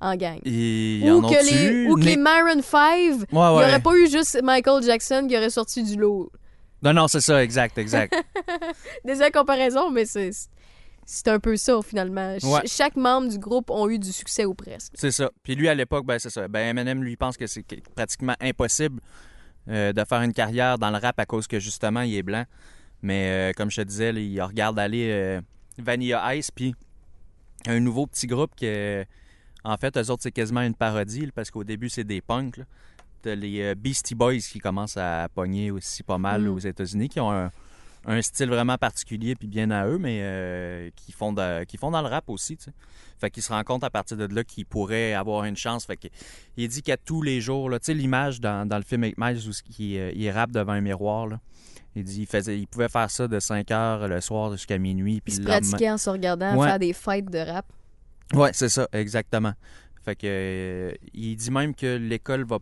en 0.00 0.16
gang. 0.16 0.40
Et 0.44 1.00
Ou 1.04 1.18
en 1.18 1.28
que, 1.28 1.44
les, 1.44 1.86
ou 1.88 1.94
que 1.96 2.00
les 2.02 2.16
Nick- 2.16 2.18
Maroon 2.20 2.60
5, 2.62 2.96
il 2.98 3.10
Ouais, 3.10 3.16
n'y 3.32 3.36
ouais. 3.36 3.40
aurait 3.64 3.80
pas 3.80 3.94
eu 3.96 4.08
juste 4.10 4.40
Michael 4.42 4.82
Jackson 4.82 5.26
qui 5.28 5.36
aurait 5.36 5.50
sorti 5.50 5.82
du 5.82 5.96
lot. 5.96 6.30
Non, 6.82 6.92
non, 6.92 7.08
c'est 7.08 7.20
ça, 7.22 7.42
exact, 7.42 7.78
exact. 7.78 8.12
Désolé 9.04 9.26
la 9.26 9.30
comparaison, 9.30 9.90
mais 9.90 10.04
c'est 10.04 10.30
c'est 11.06 11.28
un 11.28 11.38
peu 11.40 11.56
ça 11.56 11.78
finalement. 11.82 12.38
Ch- 12.38 12.44
Ouais. 12.52 12.60
chaque 12.66 12.96
membre 12.96 13.28
du 13.28 13.38
groupe 13.38 13.70
ont 13.70 13.88
eu 13.88 13.98
du 13.98 14.12
succès 14.12 14.44
ou 14.44 14.54
presque. 14.54 14.92
c'est 14.94 15.10
ça. 15.10 15.30
Puis 15.42 15.54
lui, 15.54 15.68
à 15.68 15.74
l'époque, 15.74 16.06
ben 16.06 16.18
c'est 16.18 16.30
ça. 16.30 16.48
Ben 16.48 16.76
Eminem, 16.76 17.02
lui, 17.02 17.16
pense 17.16 17.36
que 17.36 17.46
c'est 17.46 17.62
que- 17.62 17.76
pratiquement 17.94 18.34
impossible 18.40 19.00
euh, 19.68 19.92
de 19.92 20.04
faire 20.04 20.20
une 20.22 20.32
carrière 20.34 20.78
dans 20.78 20.90
le 20.90 20.98
rap 20.98 21.18
à 21.18 21.24
cause 21.26 21.46
que, 21.46 21.58
justement, 21.58 22.02
il 22.02 22.14
est 22.14 22.22
blanc. 22.22 22.44
Mais 23.02 23.50
euh, 23.50 23.52
comme 23.56 23.70
je 23.70 23.76
te 23.82 23.86
disais, 23.86 24.12
là, 24.12 24.20
il 24.20 24.40
regarde 24.42 24.78
aller 24.78 25.08
euh, 25.10 25.40
Vanilla 25.78 26.34
Ice, 26.36 26.50
puis 26.50 26.74
un 27.66 27.80
nouveau 27.80 28.06
petit 28.06 28.26
groupe 28.26 28.54
que, 28.58 29.04
en 29.64 29.76
fait, 29.78 29.96
eux 29.96 30.10
autres, 30.10 30.22
c'est 30.22 30.32
quasiment 30.32 30.60
une 30.60 30.74
parodie, 30.74 31.26
là, 31.26 31.32
parce 31.34 31.50
qu'au 31.50 31.64
début, 31.64 31.88
c'est 31.88 32.04
des 32.04 32.20
punks. 32.20 32.58
là. 32.58 32.64
T'as 33.22 33.34
les 33.34 33.74
Beastie 33.74 34.14
Boys 34.14 34.36
qui 34.38 34.58
commencent 34.58 34.98
à 34.98 35.28
pogner 35.34 35.70
aussi 35.70 36.02
pas 36.02 36.18
mal 36.18 36.42
Mm. 36.42 36.48
aux 36.48 36.58
États-Unis, 36.58 37.08
qui 37.08 37.20
ont 37.20 37.32
un, 37.32 37.50
un 38.06 38.20
style 38.22 38.48
vraiment 38.48 38.76
particulier 38.78 39.34
puis 39.34 39.48
bien 39.48 39.70
à 39.70 39.86
eux, 39.86 39.98
mais 39.98 40.20
euh, 40.22 40.90
qui, 40.96 41.12
font 41.12 41.32
de- 41.32 41.64
qui 41.64 41.76
font 41.78 41.90
dans 41.90 42.02
le 42.02 42.08
rap 42.08 42.28
aussi, 42.28 42.56
tu 42.56 42.64
sais. 42.64 42.72
Fait 43.18 43.30
qu'ils 43.30 43.42
se 43.42 43.52
rendent 43.52 43.64
compte 43.64 43.84
à 43.84 43.90
partir 43.90 44.16
de 44.16 44.26
là 44.26 44.44
qu'ils 44.44 44.66
pourraient 44.66 45.14
avoir 45.14 45.44
une 45.44 45.56
chance. 45.56 45.86
Fait 45.86 45.96
que, 45.96 46.08
il 46.56 46.68
dit 46.68 46.82
qu'à 46.82 46.96
tous 46.96 47.22
les 47.22 47.40
jours, 47.40 47.70
là, 47.70 47.78
tu 47.78 47.86
sais, 47.86 47.94
l'image 47.94 48.40
dans, 48.40 48.68
dans 48.68 48.76
le 48.76 48.82
film 48.82 49.04
avec 49.04 49.16
Miles 49.18 49.48
où 49.48 49.52
il, 49.78 49.96
euh, 49.98 50.12
il 50.14 50.30
rappe 50.30 50.50
devant 50.50 50.72
un 50.72 50.80
miroir, 50.80 51.26
là. 51.26 51.40
Il 51.96 52.02
dit 52.02 52.22
il, 52.22 52.26
faisait, 52.26 52.58
il 52.58 52.66
pouvait 52.66 52.88
faire 52.88 53.08
ça 53.08 53.28
de 53.28 53.38
5 53.38 53.70
heures 53.70 54.08
le 54.08 54.20
soir 54.20 54.50
jusqu'à 54.52 54.78
minuit. 54.78 55.20
Puis 55.20 55.34
Ils 55.34 55.36
se 55.36 55.42
pratiquaient 55.46 55.90
en 55.92 55.96
se 55.98 56.10
regardant, 56.10 56.56
Ouais. 56.56 56.66
faire 56.66 56.78
des 56.80 56.92
fights 56.92 57.30
de 57.30 57.38
rap. 57.38 57.66
Ouais, 58.34 58.50
c'est 58.52 58.68
ça, 58.68 58.88
exactement. 58.92 59.52
Fait 60.04 60.16
que 60.16 60.26
euh, 60.26 60.92
il 61.14 61.36
dit 61.36 61.50
même 61.52 61.72
que 61.74 61.96
l'école 61.96 62.44
va 62.44 62.58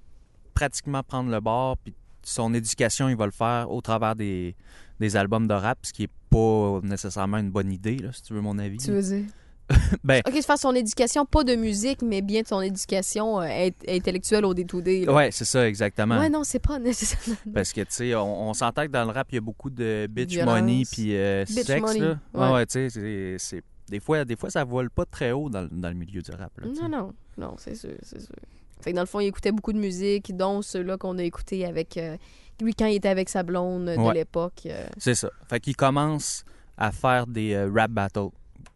pratiquement 0.55 1.02
prendre 1.02 1.31
le 1.31 1.40
bord, 1.40 1.78
puis 1.78 1.94
son 2.25 2.55
éducation, 2.55 3.09
il 3.09 3.17
va 3.17 3.27
le 3.27 3.33
faire 3.33 3.71
au 3.71 3.81
travers 3.81 4.15
des, 4.17 4.55
des 5.01 5.17
albums 5.17 5.47
de 5.47 5.55
rap, 5.55 5.79
ce 5.83 5.93
qui 5.93 6.05
est 6.05 6.11
pas 6.31 6.81
nécessairement 6.83 7.39
une 7.39 7.51
bonne 7.51 7.71
idée, 7.73 7.97
là, 7.97 8.11
si 8.13 8.23
tu 8.23 8.33
veux 8.35 8.41
mon 8.41 8.59
avis. 8.59 8.79
Tu 8.79 8.91
veux 8.91 9.03
dire? 9.03 9.25
Ben, 10.05 10.21
Ok, 10.27 10.35
de 10.37 10.41
faire 10.43 10.59
son 10.59 10.75
éducation, 10.75 11.25
pas 11.25 11.45
de 11.45 11.55
musique, 11.55 12.03
mais 12.03 12.21
bien 12.21 12.43
de 12.43 12.47
son 12.47 12.61
éducation 12.61 13.41
euh, 13.41 13.45
int- 13.47 13.73
intellectuelle 13.97 14.45
au 14.45 14.53
D2D. 14.55 15.07
là. 15.07 15.13
ouais, 15.15 15.31
c'est 15.31 15.45
ça, 15.47 15.67
exactement. 15.67 16.19
Ouais, 16.19 16.29
non, 16.29 16.43
c'est 16.45 16.59
pas 16.59 16.79
nécessairement. 16.79 17.37
Parce 17.55 17.73
que, 17.73 17.81
tu 17.83 17.87
sais, 17.91 18.15
on, 18.15 18.51
on 18.51 18.55
s'entend 18.55 18.83
que 18.83 18.91
dans 18.91 19.05
le 19.05 19.13
rap, 19.13 19.29
il 19.31 19.37
y 19.37 19.39
a 19.39 19.41
beaucoup 19.41 19.71
de 19.71 20.07
bitch 20.11 20.31
Violence. 20.33 20.61
money 20.61 20.83
puis 20.91 21.17
euh, 21.17 21.47
sexe, 21.47 21.81
money, 21.81 22.01
là. 22.01 22.19
ouais. 22.35 22.41
Ouais, 22.41 22.53
ouais, 22.53 22.67
tu 22.67 22.73
sais, 22.73 22.91
c'est- 22.91 23.37
c'est... 23.39 23.63
Des 23.89 24.01
fois, 24.01 24.25
des 24.25 24.37
fois, 24.37 24.51
ça 24.51 24.65
vole 24.65 24.91
pas 24.91 25.05
très 25.05 25.33
haut 25.33 25.49
dans, 25.49 25.63
le- 25.63 25.69
dans 25.71 25.89
le 25.89 25.95
milieu 25.95 26.21
du 26.23 26.31
rap, 26.33 26.53
là. 26.59 26.67
Non, 26.67 26.89
non, 26.89 27.13
non, 27.39 27.55
c'est 27.57 27.75
sûr, 27.75 27.91
c'est 28.03 28.21
sûr. 28.21 28.35
Fait 28.83 28.90
que 28.90 28.97
dans 28.97 29.03
le 29.03 29.07
fond, 29.07 29.21
il 29.21 29.27
écoutait 29.27 29.53
beaucoup 29.53 29.73
de 29.73 29.79
musique, 29.79 30.37
dont 30.37 30.61
ceux-là 30.62 30.97
qu'on 30.99 31.16
a 31.18 31.23
écoutés 31.23 31.64
avec 31.64 31.97
euh, 31.97 32.16
lui 32.61 32.75
quand 32.75 32.87
il 32.87 32.97
était 32.97 33.09
avec 33.09 33.29
sa 33.29 33.42
blonde 33.42 33.87
de 33.87 33.97
Ouais. 33.97 34.14
l'époque. 34.14 34.62
euh. 34.66 34.87
C'est 34.99 35.14
ça. 35.14 35.31
Fait 35.49 35.61
qu'il 35.61 35.77
commence 35.77 36.45
à 36.77 36.90
faire 36.92 37.27
des 37.27 37.55
euh, 37.55 37.71
rap 37.75 37.90
battles, 37.90 38.29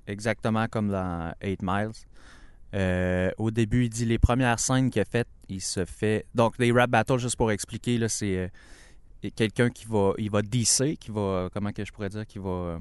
exactement 0.07 0.67
comme 0.69 0.89
dans 0.91 1.33
8 1.43 1.61
Miles. 1.63 1.91
Au 3.39 3.51
début, 3.51 3.85
il 3.85 3.91
dit 3.91 4.05
les 4.05 4.19
premières 4.19 4.59
scènes 4.61 4.91
qu'il 4.91 5.03
a 5.03 5.05
faites, 5.05 5.29
il 5.49 5.61
se 5.61 5.85
fait. 5.85 6.27
Donc, 6.35 6.59
des 6.59 6.71
rap 6.73 6.91
battles, 6.91 7.19
juste 7.19 7.37
pour 7.37 7.51
expliquer, 7.51 7.97
là, 7.99 8.09
c'est 8.09 8.51
quelqu'un 9.35 9.71
qui 9.71 9.87
va, 9.87 10.13
il 10.19 10.31
va 10.31 10.43
DC, 10.43 10.97
qui 10.99 11.11
va, 11.11 11.49
comment 11.53 11.73
que 11.73 11.85
je 11.85 11.93
pourrais 11.93 12.11
dire, 12.11 12.27
qui 12.27 12.39
va, 12.39 12.79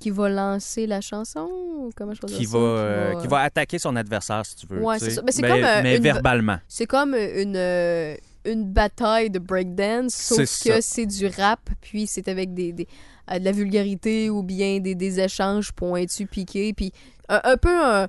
Qui 0.00 0.10
va 0.10 0.28
lancer 0.28 0.86
la 0.86 1.00
chanson 1.00 1.48
ou 1.50 1.90
comment 1.94 2.14
je 2.14 2.20
peux 2.20 2.26
dire 2.26 2.36
qui 2.38 2.46
ça? 2.46 2.56
va, 2.58 2.64
euh, 2.64 3.14
qui 3.20 3.26
va 3.28 3.40
attaquer 3.40 3.78
son 3.78 3.94
adversaire, 3.96 4.44
si 4.46 4.56
tu 4.56 4.66
veux. 4.66 4.80
Ouais, 4.82 4.98
c'est 4.98 5.10
ça. 5.10 5.22
Ben, 5.22 5.30
c'est 5.30 5.42
mais, 5.42 5.48
comme, 5.48 5.62
euh, 5.64 5.80
mais 5.82 5.96
une- 5.98 6.02
verbalement. 6.02 6.58
C'est 6.66 6.86
comme 6.86 7.14
une, 7.14 7.54
euh, 7.56 8.16
une 8.46 8.64
bataille 8.64 9.28
de 9.30 9.38
breakdance, 9.38 10.14
sauf 10.14 10.44
C'est 10.46 10.68
que 10.70 10.74
ça. 10.76 10.82
c'est 10.82 11.06
du 11.06 11.26
rap, 11.28 11.60
puis 11.82 12.06
c'est 12.06 12.26
avec 12.28 12.54
des, 12.54 12.72
des- 12.72 12.88
de 13.38 13.44
la 13.44 13.52
vulgarité 13.52 14.30
ou 14.30 14.42
bien 14.42 14.80
des, 14.80 14.94
des 14.94 15.20
échanges 15.20 15.70
pointus, 15.72 16.26
piqués, 16.28 16.72
puis 16.72 16.92
un, 17.28 17.40
un 17.44 17.56
peu 17.56 17.68
un- 17.84 18.08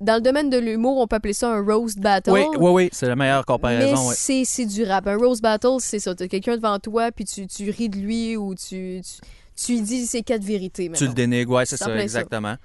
Dans 0.00 0.16
le 0.16 0.20
domaine 0.20 0.50
de 0.50 0.58
l'humour, 0.58 0.98
on 0.98 1.06
peut 1.06 1.14
appeler 1.16 1.32
ça 1.32 1.48
un 1.48 1.62
roast 1.64 1.98
battle. 2.00 2.32
Oui, 2.32 2.44
oui, 2.58 2.70
oui, 2.72 2.88
c'est 2.92 3.06
la 3.06 3.14
meilleure 3.16 3.44
Mais 3.48 3.52
comparaison. 3.54 4.08
ouais. 4.08 4.14
c'est, 4.16 4.44
c'est 4.44 4.66
du 4.66 4.82
rap. 4.84 5.06
Un 5.06 5.16
roast 5.16 5.40
battle, 5.40 5.76
c'est 5.78 6.00
ça. 6.00 6.12
T'as 6.14 6.26
quelqu'un 6.26 6.56
devant 6.56 6.78
toi, 6.80 7.12
puis 7.12 7.24
tu, 7.24 7.46
tu 7.46 7.70
ris 7.70 7.88
de 7.88 7.98
lui 7.98 8.36
ou 8.36 8.54
tu, 8.56 9.00
tu, 9.00 9.20
tu 9.64 9.72
lui 9.72 9.82
dis 9.82 10.06
ses 10.06 10.22
quatre 10.22 10.44
vérités. 10.44 10.90
Tu 10.94 11.06
le 11.06 11.12
dénigres, 11.14 11.52
ouais, 11.52 11.66
c'est 11.66 11.76
Ça 11.76 11.94
exactement. 12.00 12.56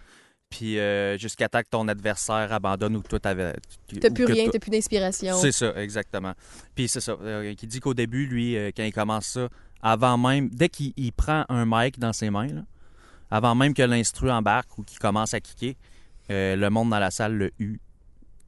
Puis 0.49 0.79
euh, 0.79 1.17
jusqu'à 1.17 1.49
temps 1.49 1.59
que 1.61 1.69
ton 1.69 1.87
adversaire 1.89 2.53
abandonne 2.53 2.95
ou 2.95 3.01
que 3.01 3.07
toi 3.09 3.19
t'avais. 3.19 3.53
tu- 3.87 3.99
T'as 3.99 4.09
plus 4.09 4.23
rien, 4.23 4.47
t'as 4.49 4.59
plus 4.59 4.71
d'inspiration. 4.71 5.35
C'est 5.41 5.51
ça, 5.51 5.73
exactement. 5.81 6.33
Puis 6.73 6.87
c'est 6.87 7.01
ça. 7.01 7.17
euh, 7.21 7.53
qui 7.55 7.67
dit 7.67 7.81
qu'au 7.81 7.93
début, 7.93 8.25
lui, 8.27 8.55
euh, 8.55 8.71
quand 8.75 8.83
il 8.83 8.93
commence 8.93 9.25
ça, 9.25 9.49
avant 9.81 10.17
même, 10.17 10.49
dès 10.49 10.69
qu'il 10.69 10.93
il 10.95 11.11
prend 11.11 11.43
un 11.49 11.65
mic 11.67 11.99
dans 11.99 12.13
ses 12.13 12.29
mains, 12.29 12.47
là, 12.47 12.61
avant 13.29 13.55
même 13.55 13.73
que 13.73 13.83
l'instru 13.83 14.31
embarque 14.31 14.77
ou 14.77 14.83
qu'il 14.83 14.99
commence 14.99 15.33
à 15.33 15.41
kicker, 15.41 15.75
euh, 16.31 16.55
le 16.55 16.69
monde 16.69 16.89
dans 16.91 16.99
la 16.99 17.11
salle 17.11 17.33
le 17.33 17.51
eu. 17.59 17.79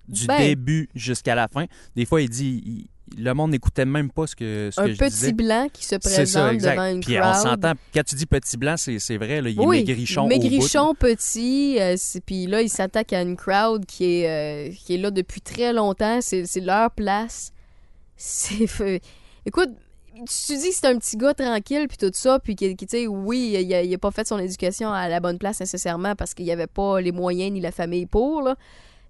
Du 0.08 0.26
Ben. 0.26 0.38
début 0.40 0.88
jusqu'à 0.96 1.36
la 1.36 1.48
fin. 1.50 1.66
Des 1.98 2.06
fois, 2.06 2.22
il 2.22 2.30
dit. 2.30 2.64
il- 2.66 2.90
le 3.18 3.34
monde 3.34 3.52
n'écoutait 3.52 3.86
même 3.86 4.12
pas 4.12 4.28
ce 4.28 4.36
que, 4.36 4.70
ce 4.72 4.80
Un 4.82 4.86
que 4.88 4.94
je 4.94 4.98
petit 4.98 5.10
disais. 5.12 5.34
blanc 5.34 5.68
qui 5.72 5.84
se 5.86 5.96
C'est 6.02 6.26
ça, 6.26 6.42
présente 6.50 6.54
exact. 6.54 6.76
devant 6.76 6.86
une 6.88 7.00
Puis 7.02 7.18
on 7.18 7.22
crowd. 7.22 7.36
s'entend. 7.36 7.74
Quand 7.94 8.04
tu 8.04 8.16
dis 8.16 8.26
petit 8.26 8.58
blanc, 8.58 8.76
c'est 8.78 9.18
vrai, 9.18 9.42
là, 9.42 9.50
il 9.50 9.60
est 9.60 9.66
oui, 9.66 9.78
maigrichon. 9.86 10.22
au 10.22 10.24
bout. 10.24 10.30
maigrichon 10.30 10.96
petit, 10.96 11.78
euh, 11.80 11.96
puis 12.26 12.48
là, 12.48 12.62
il 12.62 12.70
s'attaque 12.70 13.14
à 13.14 13.22
une 13.22 13.36
crowd 13.36 13.86
qui 13.86 14.22
est, 14.22 14.70
euh, 14.70 14.74
qui 14.86 14.96
est 14.96 14.98
là 14.98 15.12
depuis 15.12 15.42
très 15.42 15.74
longtemps. 15.74 16.20
C'est 16.22 16.46
leur 16.62 16.92
place. 16.92 17.52
C'est... 18.16 19.02
Écoute, 19.46 19.70
tu 20.16 20.58
dis 20.58 20.70
que 20.70 20.76
c'est 20.76 20.88
un 20.88 20.98
petit 20.98 21.16
gars 21.16 21.34
tranquille, 21.34 21.88
puis 21.88 21.96
tout 21.98 22.12
ça, 22.14 22.40
puis 22.40 22.56
qui, 22.56 22.76
qui, 22.76 22.86
tu 22.86 22.98
sais, 22.98 23.08
oui, 23.08 23.56
il 23.58 23.74
a, 23.74 23.82
il 23.84 23.94
a 23.94 23.98
pas 23.98 24.12
fait 24.12 24.28
son 24.28 24.38
éducation 24.38 24.92
à 24.92 25.08
la 25.08 25.22
bonne 25.22 25.38
place 25.38 25.62
nécessairement 25.62 26.14
parce 26.16 26.34
qu'il 26.34 26.44
n'y 26.46 26.52
avait 26.52 26.68
pas 26.68 27.00
les 27.00 27.14
moyens 27.14 27.54
ni 27.54 27.62
la 27.62 27.72
famille 27.72 28.06
pour, 28.06 28.42
là. 28.42 28.56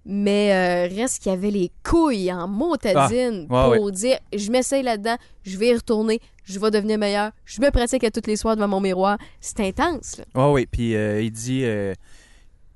Mais 0.05 0.53
euh, 0.53 0.95
reste 0.95 1.21
qu'il 1.21 1.31
y 1.31 1.35
avait 1.35 1.51
les 1.51 1.71
couilles 1.83 2.31
en 2.31 2.47
motadine 2.47 3.47
Ah, 3.49 3.69
ouais, 3.69 3.77
pour 3.77 3.91
dire 3.91 4.17
je 4.35 4.49
m'essaye 4.49 4.81
là-dedans, 4.81 5.17
je 5.43 5.57
vais 5.57 5.67
y 5.67 5.75
retourner, 5.75 6.19
je 6.43 6.59
vais 6.59 6.71
devenir 6.71 6.97
meilleur, 6.97 7.31
je 7.45 7.62
me 7.62 7.69
pratique 7.69 8.03
à 8.03 8.12
toutes 8.12 8.27
les 8.27 8.35
soirs 8.35 8.55
devant 8.55 8.67
mon 8.67 8.79
miroir. 8.79 9.17
C'est 9.39 9.59
intense, 9.59 10.17
là. 10.17 10.25
Oui, 10.35 10.53
oui. 10.53 10.67
Puis 10.71 10.95
euh, 10.95 11.21
il 11.21 11.31
dit 11.31 11.62
euh, 11.65 11.93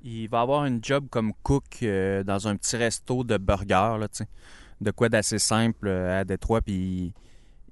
il 0.02 0.28
va 0.28 0.42
avoir 0.42 0.66
une 0.66 0.84
job 0.84 1.06
comme 1.10 1.32
cook 1.42 1.82
dans 1.82 2.48
un 2.48 2.56
petit 2.56 2.76
resto 2.76 3.24
de 3.24 3.38
burgers, 3.38 3.96
là, 3.98 4.06
tu 4.08 4.18
sais. 4.18 4.28
De 4.80 4.90
quoi 4.90 5.08
d'assez 5.08 5.38
simple 5.38 5.88
à 5.88 6.24
Détroit. 6.24 6.60
Puis 6.60 7.14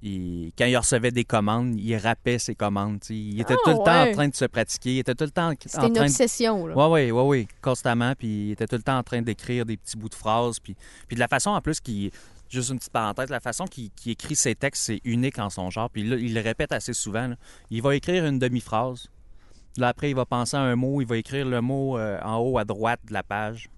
il- 0.03 0.51
quand 0.57 0.65
il 0.65 0.77
recevait 0.77 1.11
des 1.11 1.23
commandes, 1.23 1.79
il 1.79 1.95
rappait 1.97 2.37
ses 2.37 2.53
commandes. 2.55 2.99
Il 3.09 3.39
était 3.39 3.53
Ah, 3.53 3.61
tout 3.63 3.69
le 3.71 3.77
temps 3.77 4.03
ouais. 4.03 4.09
en 4.09 4.13
train 4.13 4.27
de 4.27 4.35
se 4.35 4.45
pratiquer. 4.45 4.93
Il 4.95 4.99
était 4.99 5.15
tout 5.15 5.23
le 5.23 5.31
temps 5.31 5.49
en 5.51 5.53
C'était 5.59 5.87
une 5.87 5.93
train 5.93 6.03
de 6.05 6.09
obsession, 6.09 6.67
là. 6.67 6.75
Oui, 6.77 7.05
oui, 7.05 7.11
oui, 7.11 7.23
oui, 7.39 7.47
constamment. 7.61 8.13
Puis 8.17 8.47
il 8.47 8.51
était 8.51 8.67
tout 8.67 8.75
le 8.75 8.83
temps 8.83 8.97
en 8.97 9.03
train 9.03 9.21
d'écrire 9.21 9.65
des 9.65 9.77
petits 9.77 9.97
bouts 9.97 10.09
de 10.09 10.15
phrases. 10.15 10.59
Puis, 10.59 10.75
puis 11.07 11.15
de 11.15 11.19
la 11.19 11.27
façon 11.27 11.51
en 11.51 11.61
plus 11.61 11.79
qu'il. 11.79 12.11
Juste 12.49 12.69
une 12.69 12.77
petite 12.77 12.91
parenthèse, 12.93 13.29
la 13.31 13.39
façon 13.39 13.65
qu'il 13.65 13.89
écrit 14.05 14.35
ses 14.35 14.53
textes, 14.53 14.83
c'est 14.83 15.01
unique 15.05 15.39
en 15.39 15.49
son 15.49 15.71
genre. 15.71 15.89
Puis 15.89 16.03
là, 16.03 16.17
il 16.17 16.35
le 16.35 16.41
répète 16.41 16.71
assez 16.71 16.93
souvent. 16.93 17.29
là. 17.29 17.35
Il 17.71 17.81
va 17.81 17.95
écrire 17.95 18.25
une 18.25 18.37
demi-phrase. 18.37 19.07
Là, 19.77 19.87
après, 19.87 20.11
il 20.11 20.15
va 20.15 20.25
penser 20.25 20.55
à 20.55 20.59
un 20.59 20.75
mot. 20.75 21.01
Il 21.01 21.07
va 21.07 21.17
écrire 21.17 21.47
le 21.47 21.61
mot 21.61 21.97
euh, 21.97 22.19
en 22.21 22.37
haut 22.37 22.59
à 22.59 22.63
droite 22.65 22.99
de 23.07 23.13
la 23.13 23.23
page. 23.23 23.69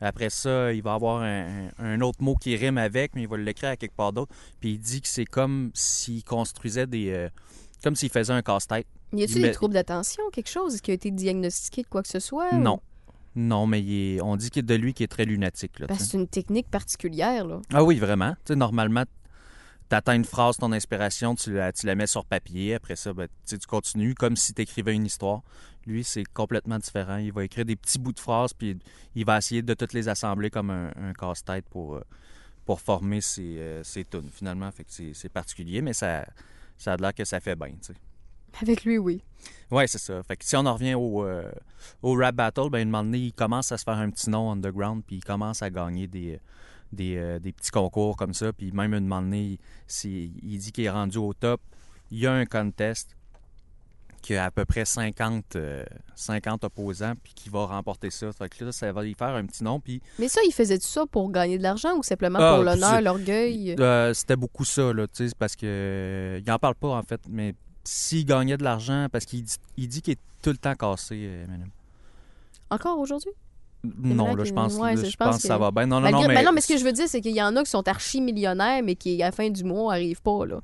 Après 0.00 0.30
ça, 0.30 0.72
il 0.72 0.82
va 0.82 0.94
avoir 0.94 1.22
un, 1.22 1.68
un 1.78 2.00
autre 2.00 2.22
mot 2.22 2.34
qui 2.34 2.56
rime 2.56 2.78
avec, 2.78 3.14
mais 3.14 3.22
il 3.22 3.28
va 3.28 3.36
l'écrire 3.36 3.70
à 3.70 3.76
quelque 3.76 3.94
part 3.96 4.12
d'autre. 4.12 4.32
Puis 4.60 4.72
il 4.72 4.78
dit 4.78 5.00
que 5.02 5.08
c'est 5.08 5.24
comme 5.26 5.70
s'il 5.74 6.24
construisait 6.24 6.86
des. 6.86 7.10
euh, 7.10 7.28
comme 7.82 7.94
s'il 7.96 8.10
faisait 8.10 8.32
un 8.32 8.42
casse-tête. 8.42 8.86
Y 9.12 9.24
a-t-il 9.24 9.38
il 9.38 9.42
des 9.42 9.50
troubles 9.52 9.74
d'attention, 9.74 10.22
quelque 10.32 10.48
chose 10.50 10.80
qui 10.80 10.90
a 10.90 10.94
été 10.94 11.10
diagnostiqué 11.10 11.82
de 11.82 11.88
quoi 11.88 12.02
que 12.02 12.08
ce 12.08 12.20
soit? 12.20 12.48
ou- 12.52 12.58
Non. 12.58 12.80
Non, 13.36 13.66
mais 13.66 13.80
il 13.80 14.16
est- 14.16 14.20
on 14.22 14.36
dit 14.36 14.50
qu'il 14.50 14.60
est 14.60 14.62
de 14.66 14.74
lui 14.74 14.92
qui 14.92 15.02
est 15.04 15.08
très 15.08 15.24
lunatique. 15.24 15.78
Là, 15.78 15.86
sais. 15.90 16.04
c'est 16.04 16.16
une 16.16 16.26
technique 16.28 16.68
particulière, 16.68 17.46
là. 17.46 17.60
Ah 17.72 17.84
oui, 17.84 17.96
vraiment. 17.98 18.32
Tu 18.44 18.52
sais, 18.52 18.56
normalement, 18.56 19.04
tu 19.90 19.96
attends 19.96 20.12
une 20.12 20.24
phrase, 20.24 20.56
ton 20.56 20.70
inspiration, 20.70 21.34
tu 21.34 21.52
la, 21.52 21.72
tu 21.72 21.84
la 21.84 21.96
mets 21.96 22.06
sur 22.06 22.24
papier. 22.24 22.74
Après 22.74 22.94
ça, 22.94 23.12
ben, 23.12 23.26
tu 23.44 23.58
continues 23.66 24.14
comme 24.14 24.36
si 24.36 24.54
tu 24.54 24.62
écrivais 24.62 24.94
une 24.94 25.04
histoire. 25.04 25.42
Lui, 25.84 26.04
c'est 26.04 26.24
complètement 26.24 26.78
différent. 26.78 27.16
Il 27.16 27.32
va 27.32 27.44
écrire 27.44 27.64
des 27.64 27.74
petits 27.74 27.98
bouts 27.98 28.12
de 28.12 28.20
phrases, 28.20 28.52
puis 28.52 28.78
il 29.16 29.24
va 29.24 29.38
essayer 29.38 29.62
de 29.62 29.74
toutes 29.74 29.92
les 29.92 30.08
assembler 30.08 30.48
comme 30.48 30.70
un, 30.70 30.92
un 30.96 31.12
casse-tête 31.12 31.64
pour, 31.68 31.96
euh, 31.96 32.04
pour 32.64 32.80
former 32.80 33.20
ses, 33.20 33.58
euh, 33.58 33.82
ses 33.82 34.04
tunes, 34.04 34.30
finalement. 34.32 34.70
Fait 34.70 34.84
que 34.84 35.12
c'est 35.12 35.28
particulier, 35.28 35.82
mais 35.82 35.92
ça, 35.92 36.24
ça 36.78 36.92
a 36.92 36.96
l'air 36.96 37.12
que 37.12 37.24
ça 37.24 37.40
fait 37.40 37.56
bien, 37.56 37.70
tu 37.70 37.92
sais. 37.92 37.94
Avec 38.62 38.84
lui, 38.84 38.98
oui. 38.98 39.22
Ouais, 39.70 39.86
c'est 39.86 39.98
ça. 39.98 40.22
Fait 40.22 40.36
que 40.36 40.44
si 40.44 40.56
on 40.56 40.66
en 40.66 40.74
revient 40.74 40.94
au, 40.94 41.24
euh, 41.24 41.50
au 42.02 42.14
rap 42.14 42.34
battle, 42.34 42.68
ben, 42.70 42.80
un 42.80 42.84
moment 42.84 43.04
donné, 43.04 43.18
il 43.18 43.32
commence 43.32 43.72
à 43.72 43.78
se 43.78 43.84
faire 43.84 43.94
un 43.94 44.10
petit 44.10 44.30
nom 44.30 44.52
underground, 44.52 45.02
puis 45.04 45.16
il 45.16 45.24
commence 45.24 45.62
à 45.62 45.70
gagner 45.70 46.06
des, 46.06 46.40
des, 46.92 47.16
euh, 47.16 47.38
des 47.38 47.52
petits 47.52 47.70
concours 47.70 48.16
comme 48.16 48.34
ça. 48.34 48.52
Puis 48.52 48.72
même 48.72 48.94
un 48.94 49.00
moment 49.00 49.22
donné, 49.22 49.58
il, 50.04 50.58
dit 50.58 50.72
qu'il 50.72 50.84
est 50.84 50.90
rendu 50.90 51.18
au 51.18 51.32
top. 51.32 51.60
Il 52.10 52.18
y 52.18 52.26
a 52.26 52.32
un 52.32 52.46
contest 52.46 53.16
qui 54.22 54.34
a 54.36 54.44
à 54.44 54.50
peu 54.50 54.66
près 54.66 54.84
50, 54.84 55.56
euh, 55.56 55.82
50 56.14 56.64
opposants, 56.64 57.14
puis 57.22 57.32
qui 57.34 57.48
va 57.48 57.64
remporter 57.64 58.10
ça. 58.10 58.30
Fait 58.32 58.48
que 58.50 58.64
là, 58.66 58.72
ça 58.72 58.92
va 58.92 59.02
lui 59.02 59.14
faire 59.14 59.28
un 59.34 59.46
petit 59.46 59.64
nom. 59.64 59.80
Puis 59.80 60.02
Mais 60.18 60.28
ça, 60.28 60.40
il 60.46 60.52
faisait 60.52 60.78
tout 60.78 60.86
ça 60.86 61.06
pour 61.06 61.30
gagner 61.30 61.56
de 61.56 61.62
l'argent 61.62 61.96
ou 61.96 62.02
simplement 62.02 62.38
Ah, 62.40 62.54
pour 62.54 62.64
l'honneur, 62.64 63.00
l'orgueil? 63.00 63.76
euh, 63.78 64.12
c'était 64.12 64.36
beaucoup 64.36 64.66
ça, 64.66 64.92
là, 64.92 65.06
tu 65.08 65.26
sais, 65.28 65.34
parce 65.38 65.56
que 65.56 65.64
euh, 65.64 66.40
il 66.44 66.50
en 66.50 66.58
parle 66.58 66.74
pas, 66.74 66.88
en 66.88 67.02
fait, 67.02 67.20
mais 67.28 67.54
s'il 67.82 68.26
gagnait 68.26 68.58
de 68.58 68.62
l'argent, 68.64 69.06
parce 69.10 69.24
qu'il 69.24 69.42
dit, 69.42 69.56
il 69.78 69.88
dit 69.88 70.02
qu'il 70.02 70.12
est 70.12 70.20
tout 70.42 70.50
le 70.50 70.58
temps 70.58 70.74
cassé, 70.74 71.14
euh, 71.24 71.44
Eminem. 71.44 71.70
Encore 72.68 72.98
aujourd'hui? 72.98 73.32
Non, 73.82 74.34
là, 74.34 74.44
je 74.44 74.52
pense, 74.52 74.74
ouais, 74.76 74.90
là, 74.94 74.96
c'est- 75.00 75.06
je 75.06 75.10
je 75.12 75.16
pense 75.16 75.36
que 75.36 75.42
ça 75.42 75.56
va 75.58 75.70
bien. 75.70 75.86
Non, 75.86 75.96
non, 75.96 76.02
Malgré- 76.02 76.22
non, 76.22 76.28
mais... 76.28 76.34
Ben 76.34 76.44
non, 76.44 76.52
mais 76.52 76.60
ce 76.60 76.68
que 76.68 76.76
je 76.78 76.84
veux 76.84 76.92
dire, 76.92 77.06
c'est 77.08 77.20
qu'il 77.20 77.34
y 77.34 77.42
en 77.42 77.56
a 77.56 77.62
qui 77.64 77.70
sont 77.70 77.86
archi-millionnaires, 77.88 78.82
mais 78.84 78.94
qui, 78.94 79.22
à 79.22 79.26
la 79.26 79.32
fin 79.32 79.48
du 79.48 79.64
mois, 79.64 79.94
n'arrivent 79.94 80.20
pas, 80.22 80.44
là. 80.46 80.60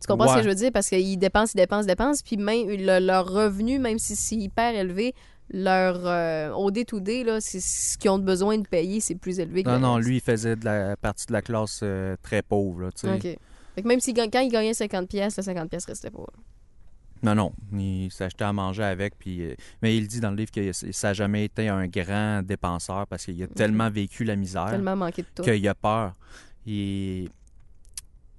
Tu 0.00 0.06
comprends 0.06 0.28
ce 0.28 0.36
que 0.36 0.42
je 0.44 0.48
veux 0.48 0.54
dire? 0.54 0.70
Parce 0.72 0.88
qu'ils 0.88 1.18
dépensent, 1.18 1.52
ils 1.54 1.58
dépensent, 1.58 1.82
ils 1.84 1.86
dépensent, 1.88 2.22
puis 2.24 2.36
même 2.36 2.68
le- 2.68 2.98
leur 3.04 3.26
revenu, 3.28 3.78
même 3.78 3.98
si 3.98 4.14
c'est 4.14 4.36
hyper 4.36 4.74
élevé, 4.74 5.14
leur 5.50 6.00
euh, 6.04 6.52
au 6.52 6.70
day-to-day, 6.70 7.24
ce 7.40 7.96
qu'ils 7.98 8.10
ont 8.10 8.18
besoin 8.18 8.58
de 8.58 8.66
payer, 8.68 9.00
c'est 9.00 9.14
plus 9.14 9.38
élevé 9.40 9.62
que 9.62 9.70
Non, 9.70 9.78
non, 9.78 9.98
lui, 9.98 10.16
il 10.16 10.20
faisait 10.20 10.54
de 10.56 10.64
la 10.64 10.96
partie 10.96 11.26
de 11.26 11.32
la 11.32 11.40
classe 11.42 11.80
euh, 11.82 12.16
très 12.22 12.42
pauvre, 12.42 12.82
là, 12.82 12.90
tu 12.92 13.08
sais. 13.08 13.14
OK. 13.14 13.38
Fait 13.74 13.82
que 13.82 13.88
même 13.88 14.00
si, 14.00 14.12
quand 14.14 14.28
il 14.40 14.48
gagnait 14.50 14.74
50 14.74 15.08
pièces, 15.08 15.36
le 15.36 15.42
50 15.42 15.68
pièces 15.70 15.84
restait 15.86 16.10
pas. 16.10 16.18
là. 16.20 16.42
Non, 17.22 17.34
non, 17.34 17.52
il 17.72 18.10
s'achetait 18.12 18.44
à 18.44 18.52
manger 18.52 18.84
avec, 18.84 19.18
puis... 19.18 19.42
euh, 19.42 19.54
mais 19.82 19.96
il 19.96 20.06
dit 20.06 20.20
dans 20.20 20.30
le 20.30 20.36
livre 20.36 20.50
que 20.50 20.72
ça 20.72 21.08
n'a 21.08 21.14
jamais 21.14 21.44
été 21.46 21.68
un 21.68 21.86
grand 21.88 22.42
dépenseur 22.42 23.06
parce 23.06 23.24
qu'il 23.24 23.42
a 23.42 23.46
tellement 23.46 23.88
vécu 23.90 24.22
la 24.24 24.36
misère 24.36 24.68
Tellement 24.70 24.96
manqué 24.96 25.22
de 25.22 25.28
tout. 25.34 25.42
qu'il 25.42 25.66
a 25.68 25.74
peur. 25.74 26.12
Il... 26.66 27.28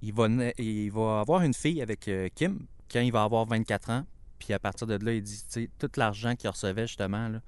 Il, 0.00 0.12
va, 0.14 0.28
il 0.58 0.90
va 0.92 1.20
avoir 1.20 1.42
une 1.42 1.54
fille 1.54 1.82
avec 1.82 2.06
euh, 2.06 2.28
Kim 2.34 2.60
quand 2.90 3.00
il 3.00 3.10
va 3.10 3.24
avoir 3.24 3.44
24 3.46 3.90
ans, 3.90 4.04
puis 4.38 4.52
à 4.54 4.58
partir 4.60 4.86
de 4.86 4.94
là, 5.04 5.12
il 5.12 5.22
dit, 5.22 5.36
tu 5.38 5.62
sais, 5.64 5.70
tout 5.76 5.90
l'argent 5.96 6.36
qu'il 6.36 6.48
recevait, 6.48 6.86
justement, 6.86 7.28
là, 7.28 7.40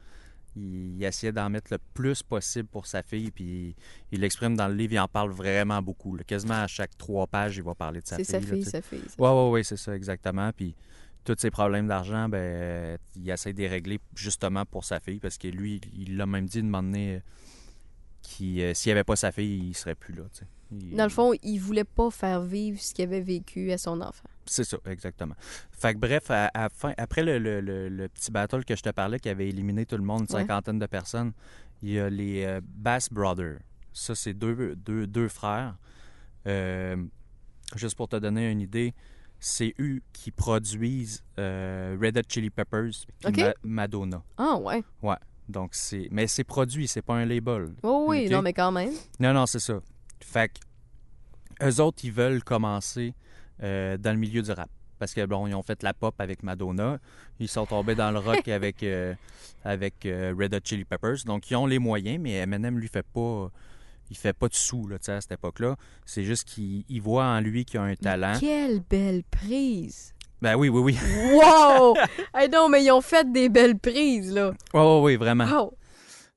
il, 0.57 0.97
il 0.97 1.05
essayait 1.05 1.31
d'en 1.33 1.49
mettre 1.49 1.73
le 1.73 1.79
plus 1.95 2.25
possible 2.25 2.69
pour 2.69 2.87
sa 2.87 3.05
fille, 3.05 3.31
puis 3.31 3.77
il 4.11 4.21
l'exprime 4.21 4.57
dans 4.57 4.67
le 4.67 4.75
livre, 4.75 4.95
il 4.95 4.99
en 4.99 5.07
parle 5.07 5.31
vraiment 5.31 5.81
beaucoup. 5.81 6.17
là. 6.17 6.25
Quasiment 6.25 6.55
à 6.61 6.67
chaque 6.67 6.99
trois 6.99 7.29
pages, 7.29 7.57
il 7.57 7.63
va 7.63 7.75
parler 7.77 8.01
de 8.01 8.07
sa 8.09 8.17
C'est 8.17 8.25
fille. 8.25 8.33
sa 8.33 8.41
là, 8.41 8.47
fille, 8.47 8.65
sa 8.65 8.83
fille. 8.83 9.03
sa 9.17 9.23
Ouais, 9.23 9.31
ouais, 9.31 9.51
ouais, 9.51 9.63
c'est 9.63 9.77
ça, 9.77 9.95
exactement. 9.95 10.51
Puis 10.55 10.75
tous 11.25 11.37
ses 11.39 11.51
problèmes 11.51 11.87
d'argent, 11.87 12.29
ben, 12.29 12.99
il 13.17 13.29
essaie 13.31 13.53
de 13.53 13.59
les 13.59 13.69
régler 13.69 14.01
justement 14.15 14.65
pour 14.65 14.85
sa 14.85 15.01
fille, 15.01 15.21
parce 15.21 15.39
que 15.39 15.49
lui, 15.49 15.81
il 15.95 16.17
l'a 16.17 16.27
même 16.27 16.47
dit 16.47 16.63
de 16.63 16.67
m'emmener 16.69 17.17
euh, 17.17 17.21
qu'il, 18.23 18.61
euh, 18.61 18.75
s'il 18.75 18.91
n'y 18.91 18.93
avait 18.93 19.05
pas 19.05 19.17
sa 19.17 19.33
fille, 19.33 19.69
il 19.69 19.75
serait 19.75 19.95
plus 19.95 20.15
là. 20.15 20.25
Il- 20.73 20.95
Dans 20.97 21.05
le 21.05 21.11
fond, 21.11 21.33
il 21.43 21.59
voulait 21.59 21.85
pas 21.85 22.11
faire 22.11 22.41
vivre 22.43 22.81
ce 22.81 22.95
qu'il 22.95 23.05
avait 23.05 23.21
vécu 23.21 23.73
à 23.73 23.79
son 23.79 24.01
enfant. 24.01 24.29
C'est 24.47 24.65
ça, 24.65 24.79
exactement. 24.87 25.35
Fait 25.71 25.95
que 25.95 25.99
bref, 25.99 26.31
à, 26.31 26.51
à 26.55 26.69
fin, 26.69 26.93
après 26.97 27.23
le, 27.23 27.39
le- 27.39 27.61
le- 27.61 27.89
le 27.89 28.09
petit 28.09 28.31
battle 28.31 28.65
que 28.65 28.77
je 28.77 28.83
te 28.83 28.91
parlais, 28.91 29.19
qui 29.19 29.29
avait 29.29 29.49
éliminé 29.49 29.85
tout 29.87 29.97
le 29.97 30.03
monde, 30.05 30.27
une 30.29 30.35
Ouais. 30.37 30.43
cinquantaine 30.43 30.79
de 30.79 30.87
personnes, 30.87 31.33
il 31.83 31.91
y 31.91 31.99
a 32.01 32.09
les 32.11 32.45
euh, 32.45 32.61
Bass 32.65 33.09
Brothers. 33.11 33.59
Ça, 33.93 34.15
c'est 34.15 34.35
deux, 34.35 34.77
deux, 34.77 35.07
deux 35.07 35.29
frères. 35.29 35.77
Euh, 36.47 36.97
juste 37.77 37.97
pour 37.97 38.09
te 38.09 38.17
donner 38.17 38.51
une 38.51 38.61
idée, 38.61 38.95
c'est 39.41 39.75
eux 39.81 40.01
qui 40.13 40.31
produisent 40.31 41.23
euh, 41.39 41.97
Red 42.01 42.19
Hot 42.19 42.23
Chili 42.29 42.51
Peppers. 42.51 42.91
Ma- 43.25 43.55
Madonna. 43.65 44.23
Ah, 44.37 44.57
ouais. 44.57 44.85
Ouais. 45.03 45.17
Donc, 45.49 45.71
c'est... 45.75 46.09
Mais 46.13 46.27
c'est 46.27 46.45
produit, 46.45 46.87
c'est 46.87 47.03
pas 47.03 47.15
un 47.15 47.25
label. 47.25 47.75
Oh, 47.83 48.05
oui, 48.09 48.29
non, 48.29 48.43
mais 48.43 48.53
quand 48.53 48.71
même. 48.71 48.93
Non, 49.19 49.33
non, 49.33 49.47
c'est 49.47 49.59
ça. 49.59 49.81
Fait 50.21 50.49
que 50.53 51.67
eux 51.67 51.81
autres, 51.81 52.05
ils 52.05 52.13
veulent 52.13 52.45
commencer 52.45 53.15
euh, 53.63 53.97
dans 53.97 54.13
le 54.13 54.19
milieu 54.19 54.43
du 54.43 54.51
rap. 54.53 54.69
Parce 54.99 55.15
que, 55.15 55.25
bon, 55.25 55.47
ils 55.47 55.55
ont 55.55 55.63
fait 55.63 55.83
la 55.83 55.95
pop 55.95 56.15
avec 56.21 56.43
Madonna. 56.43 56.99
Ils 57.41 57.49
sont 57.49 57.65
tombés 57.67 57.95
dans 57.95 58.11
le 58.11 58.19
rock 58.21 58.47
avec, 58.49 58.83
euh, 58.83 59.15
avec 59.65 59.95
Red 60.05 60.55
Hot 60.55 60.61
Chili 60.63 60.85
Peppers. 60.85 61.25
Donc, 61.25 61.51
ils 61.51 61.57
ont 61.57 61.67
les 61.67 61.79
moyens, 61.79 62.19
mais 62.21 62.33
Eminem, 62.35 62.79
lui, 62.79 62.89
fait 62.89 63.07
pas... 63.07 63.51
Il 64.11 64.17
fait 64.17 64.33
pas 64.33 64.49
de 64.49 64.55
sous, 64.55 64.89
là, 64.89 64.97
à 65.07 65.21
cette 65.21 65.33
époque-là. 65.33 65.77
C'est 66.05 66.25
juste 66.25 66.45
qu'il 66.45 66.85
il 66.89 67.01
voit 67.01 67.25
en 67.25 67.41
lui 67.41 67.65
qu'il 67.65 67.79
a 67.79 67.85
un 67.85 67.95
talent. 67.95 68.37
Quelle 68.39 68.81
belle 68.81 69.23
prise! 69.31 70.13
Ben 70.43 70.57
oui, 70.57 70.69
oui, 70.69 70.81
oui. 70.81 70.99
Wow! 71.35 71.97
hey, 72.35 72.49
non, 72.49 72.69
mais 72.69 72.83
ils 72.83 72.91
ont 72.91 73.03
fait 73.03 73.31
des 73.31 73.49
belles 73.49 73.79
prises, 73.79 74.33
là. 74.33 74.53
Oui, 74.75 74.81
oui, 74.81 75.01
oui, 75.03 75.17
vraiment. 75.17 75.45
Wow! 75.45 75.75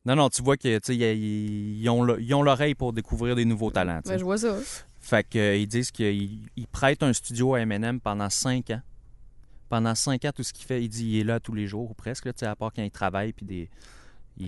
Non, 0.05 0.15
non, 0.17 0.29
tu 0.29 0.41
vois 0.41 0.55
sais, 0.61 0.79
ils, 0.89 1.81
ils 1.81 1.89
ont 1.89 2.03
le- 2.03 2.21
ils 2.21 2.33
ont 2.33 2.43
l'oreille 2.43 2.75
pour 2.75 2.91
découvrir 2.91 3.35
des 3.35 3.45
nouveaux 3.45 3.71
talents. 3.71 4.01
Ben, 4.05 4.19
je 4.19 4.23
vois 4.23 4.37
ça. 4.37 4.57
Fait 4.99 5.27
qu'ils 5.27 5.67
disent 5.67 5.91
qu'ils 5.91 6.49
ils 6.57 6.67
prêtent 6.67 7.03
un 7.03 7.13
studio 7.13 7.55
à 7.55 7.61
Eminem 7.61 8.01
pendant 8.01 8.29
cinq 8.29 8.69
ans. 8.71 8.81
Pendant 9.69 9.95
cinq 9.95 10.25
ans, 10.25 10.31
tout 10.35 10.43
ce 10.43 10.51
qu'il 10.51 10.65
fait, 10.65 10.83
il 10.83 10.89
dit 10.89 11.05
il 11.05 11.19
est 11.21 11.23
là 11.23 11.39
tous 11.39 11.53
les 11.53 11.67
jours, 11.67 11.89
ou 11.89 11.93
presque, 11.93 12.25
là, 12.25 12.33
à 12.41 12.55
part 12.55 12.71
quand 12.75 12.83
il 12.83 12.91
travaille, 12.91 13.31
puis 13.31 13.45
des, 13.45 13.69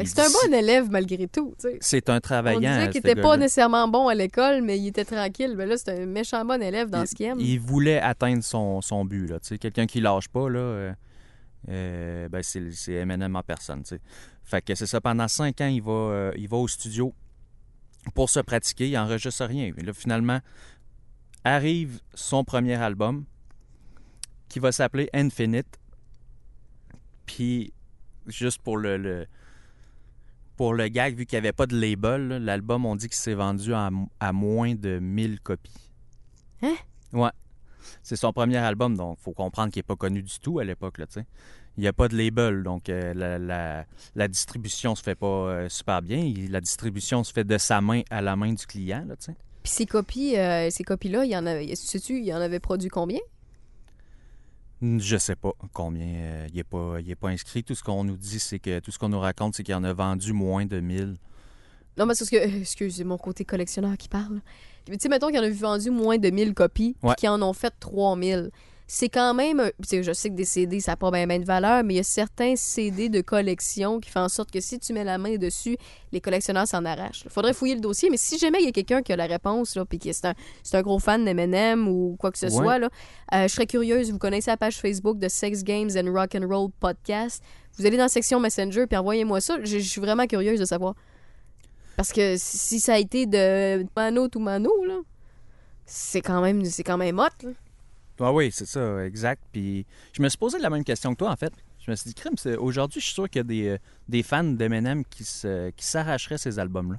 C'est 0.06 0.20
un 0.20 0.30
bon 0.30 0.54
élève 0.54 0.90
malgré 0.90 1.28
tout, 1.28 1.54
tu 1.60 1.70
sais. 1.70 1.78
C'est 1.80 2.10
un 2.10 2.18
On 2.18 2.20
travaillant. 2.20 2.60
disait 2.60 2.86
qu'il 2.90 3.02
ce 3.04 3.08
était 3.08 3.22
pas 3.22 3.38
nécessairement 3.38 3.88
bon 3.88 4.08
à 4.08 4.16
l'école, 4.16 4.62
mais 4.64 4.80
il 4.80 4.88
était 4.88 5.06
tranquille. 5.06 5.54
Mais 5.56 5.66
là, 5.68 5.78
c'est 5.78 6.02
un 6.02 6.06
méchant 6.08 6.44
bon 6.44 6.62
élève 6.62 6.90
dans 6.90 7.06
ce 7.06 7.14
qu'il 7.14 7.28
aime. 7.28 7.40
Il 7.40 7.60
voulait 7.60 8.00
atteindre 8.00 8.44
son, 8.44 8.82
son 8.82 9.06
but. 9.06 9.28
Là, 9.28 9.40
tu 9.40 9.48
sais. 9.50 9.58
Quelqu'un 9.60 9.86
qui 9.86 10.02
lâche 10.02 10.28
pas, 10.28 10.50
là, 10.50 10.60
euh, 10.60 10.94
euh, 11.70 12.30
ben 12.30 12.42
c'est, 12.42 12.72
c'est 12.72 12.94
Eminem 12.94 13.36
en 13.36 13.44
personne. 13.44 13.84
tu 13.84 13.90
sais. 13.90 14.02
Fait 14.44 14.62
que 14.64 14.74
c'est 14.76 14.88
ça. 14.88 15.00
Pendant 15.02 15.28
cinq 15.28 15.62
ans, 15.62 15.68
il 15.68 15.82
va, 15.84 15.92
euh, 15.92 16.32
il 16.36 16.48
va 16.50 16.58
au 16.58 16.68
studio 16.68 17.14
pour 18.16 18.30
se 18.32 18.40
pratiquer. 18.40 18.90
Il 18.90 18.98
enregistre 18.98 19.46
rien. 19.46 19.72
Mais 19.78 19.84
là, 19.84 19.94
finalement, 19.94 20.40
arrive 21.44 22.00
son 22.16 22.44
premier 22.44 22.76
album 22.76 23.26
qui 24.50 24.58
va 24.60 24.72
s'appeler 24.72 25.10
Infinite. 25.14 25.80
Puis, 27.28 27.72
juste 28.28 28.60
pour 28.64 28.78
le, 28.78 28.98
le- 28.98 29.28
pour 30.56 30.74
le 30.74 30.88
gag, 30.88 31.16
vu 31.16 31.26
qu'il 31.26 31.38
n'y 31.40 31.46
avait 31.46 31.54
pas 31.54 31.66
de 31.68 31.80
label, 31.80 32.28
l'album, 32.44 32.86
on 32.86 32.96
dit 32.96 33.08
qu'il 33.08 33.18
s'est 33.18 33.34
vendu 33.34 33.74
à, 33.74 33.90
à 34.20 34.32
moins 34.34 34.76
de 34.76 35.00
1000 35.00 35.40
copies. 35.42 35.92
Hein? 36.62 36.76
Ouais. 37.14 37.30
C'est 38.02 38.16
son 38.16 38.34
premier 38.34 38.58
album, 38.58 38.96
donc 38.98 39.18
faut 39.20 39.34
comprendre 39.34 39.72
qu'il 39.72 39.80
n'est 39.80 39.84
pas 39.84 39.96
connu 39.96 40.24
du 40.24 40.40
tout 40.40 40.60
à 40.60 40.64
l'époque, 40.64 40.98
là, 40.98 41.06
tu 41.08 41.14
sais. 41.14 41.26
Il 41.78 41.82
n'y 41.82 41.88
a 41.88 41.94
pas 41.94 42.08
de 42.08 42.18
label, 42.18 42.64
donc 42.64 42.88
euh, 42.88 43.14
la, 43.14 43.38
la- 43.38 43.86
la 44.16 44.28
distribution 44.30 44.96
se 44.96 45.04
fait 45.04 45.16
pas 45.16 45.28
euh, 45.28 45.70
super 45.70 46.02
bien. 46.02 46.18
Il- 46.20 46.50
la 46.52 46.62
distribution 46.62 47.24
se 47.24 47.34
fait 47.34 47.44
de 47.44 47.58
sa 47.58 47.82
main 47.82 48.02
à 48.10 48.22
la 48.22 48.36
main 48.38 48.54
du 48.54 48.66
client, 48.66 49.04
là, 49.08 49.16
tu 49.18 49.26
sais. 49.26 49.36
Puis 49.62 49.72
ces 49.74 49.86
copies, 49.86 50.38
euh, 50.38 50.70
ces 50.70 50.84
copies-là, 50.84 51.26
il 51.26 51.32
y 51.32 51.38
en 51.38 51.46
avait, 51.46 51.76
sais-tu, 51.76 52.20
il 52.20 52.26
y 52.26 52.34
en 52.34 52.40
avait 52.40 52.60
produit 52.60 52.90
combien? 52.90 53.20
Je 55.00 55.18
sais 55.18 55.36
pas 55.36 55.52
combien. 55.74 56.06
euh, 56.06 56.48
il 56.50 56.56
n'est 56.56 56.64
pas, 56.64 56.98
il 57.00 57.10
est 57.10 57.16
pas 57.16 57.30
inscrit. 57.30 57.64
Tout 57.64 57.76
ce 57.76 57.84
qu'on 57.84 58.04
nous 58.04 58.18
dit, 58.18 58.40
c'est 58.40 58.60
que 58.60 58.80
tout 58.80 58.92
ce 58.92 59.00
qu'on 59.00 59.10
nous 59.10 59.20
raconte, 59.20 59.56
c'est 59.56 59.64
qu'il 59.64 59.76
en 59.76 59.84
a 59.84 59.94
vendu 59.94 60.34
moins 60.34 60.66
de 60.66 60.80
1000. 60.80 61.16
Non, 61.98 62.06
mais 62.06 62.14
c'est 62.14 62.30
parce 62.30 62.30
que, 62.46 62.60
excusez, 62.60 63.04
mon 63.04 63.18
côté 63.18 63.46
collectionneur 63.46 63.96
qui 63.98 64.10
parle. 64.10 64.42
Tu 64.86 64.94
sais, 65.00 65.10
mettons 65.10 65.28
qu'il 65.30 65.40
en 65.40 65.44
a 65.44 65.50
vendu 65.50 65.90
moins 65.90 66.18
de 66.18 66.30
1000 66.30 66.54
copies, 66.54 66.96
Ouais. 67.02 67.16
qu'ils 67.16 67.30
en 67.30 67.42
ont 67.42 67.54
fait 67.54 67.74
3000. 67.80 68.52
C'est 68.88 69.10
quand 69.10 69.34
même, 69.34 69.60
un- 69.60 69.72
je 69.92 70.14
sais 70.14 70.30
que 70.30 70.36
des 70.36 70.46
CD, 70.46 70.80
ça 70.80 70.92
n'a 70.92 70.96
pas 70.96 71.10
bien, 71.10 71.26
bien 71.26 71.40
de 71.40 71.46
valeur, 71.46 71.84
mais 71.84 71.96
il 71.96 71.98
y 71.98 72.02
a 72.02 72.04
certains 72.04 72.56
CD 72.56 73.10
de 73.10 73.22
collection 73.22 74.00
qui 74.00 74.12
font 74.12 74.20
en 74.20 74.30
sorte 74.30 74.52
que 74.52 74.60
si 74.62 74.78
tu 74.78 74.94
mets 74.94 75.04
la 75.04 75.18
main 75.18 75.38
dessus, 75.38 75.76
les 76.12 76.22
collectionneurs 76.22 76.68
s'en 76.68 76.86
arrachent. 76.86 77.24
Il 77.26 77.32
faudrait 77.32 77.54
fouiller 77.56 77.74
le 77.74 77.82
dossier, 77.82 78.12
mais 78.12 78.18
si 78.18 78.38
jamais 78.38 78.60
il 78.60 78.66
y 78.66 78.68
a 78.68 78.72
quelqu'un 78.72 79.02
qui 79.02 79.12
a 79.12 79.16
la 79.16 79.26
réponse, 79.26 79.76
là, 79.76 79.86
puis 79.86 79.98
qui 79.98 80.10
est 80.10 80.26
un, 80.26 80.36
c'est 80.62 80.78
un 80.78 80.84
gros 80.84 81.00
fan 81.00 81.26
d'M&M 81.26 81.88
ou 81.88 82.16
quoi 82.20 82.32
que 82.32 82.38
ce 82.38 82.46
Ouais. 82.46 82.52
soit, 82.52 82.78
là, 82.78 82.90
euh, 83.34 83.48
je 83.48 83.54
serais 83.54 83.66
curieuse. 83.66 84.12
Vous 84.12 84.20
connaissez 84.20 84.52
la 84.52 84.58
page 84.58 84.78
Facebook 84.78 85.18
de 85.18 85.30
Sex 85.30 85.64
Games 85.64 85.90
and 85.98 86.14
Rock 86.14 86.36
and 86.36 86.48
Roll 86.48 86.70
Podcast. 86.80 87.44
Vous 87.80 87.88
allez 87.88 87.98
dans 87.98 88.04
la 88.04 88.10
section 88.10 88.40
Messenger, 88.40 88.86
puis 88.86 88.98
envoyez-moi 88.98 89.42
ça. 89.42 89.58
Je 89.64 89.80
je 89.80 89.90
suis 89.90 90.00
vraiment 90.00 90.28
curieuse 90.28 90.60
de 90.60 90.66
savoir. 90.66 90.94
Parce 91.98 92.14
que 92.14 92.36
si 92.38 92.58
si 92.60 92.80
ça 92.80 92.94
a 92.94 92.98
été 93.00 93.26
de 93.26 93.84
mano 93.96 94.28
to 94.28 94.40
mano, 94.40 94.70
là, 94.86 95.00
c'est 95.88 96.22
quand 96.22 96.42
même, 96.42 96.64
c'est 96.66 96.84
quand 96.84 96.98
même 96.98 97.18
hot, 97.18 97.30
là. 97.44 97.50
Ah 98.20 98.32
oui, 98.34 98.50
c'est 98.52 98.66
ça, 98.66 99.06
exact. 99.06 99.42
Puis 99.52 99.86
je 100.14 100.22
me 100.22 100.30
suis 100.30 100.38
posé 100.38 100.58
la 100.60 100.70
même 100.70 100.84
question 100.84 101.12
que 101.14 101.18
toi, 101.20 101.32
en 101.32 101.36
fait. 101.36 101.54
Je 101.80 101.92
me 101.92 101.96
suis 101.96 102.08
dit, 102.10 102.14
crime, 102.16 102.34
aujourd'hui, 102.60 103.00
je 103.00 103.06
suis 103.06 103.14
sûr 103.14 103.30
qu'il 103.30 103.40
y 103.40 103.42
a 103.42 103.44
des, 103.44 103.68
euh, 103.68 103.78
des 104.08 104.24
fans 104.24 104.44
d'Eminem 104.44 105.04
qui 105.06 105.24
se- 105.24 105.70
qui 105.72 105.86
s'arracheraient 105.86 106.38
ces 106.40 106.58
albums-là. 106.58 106.98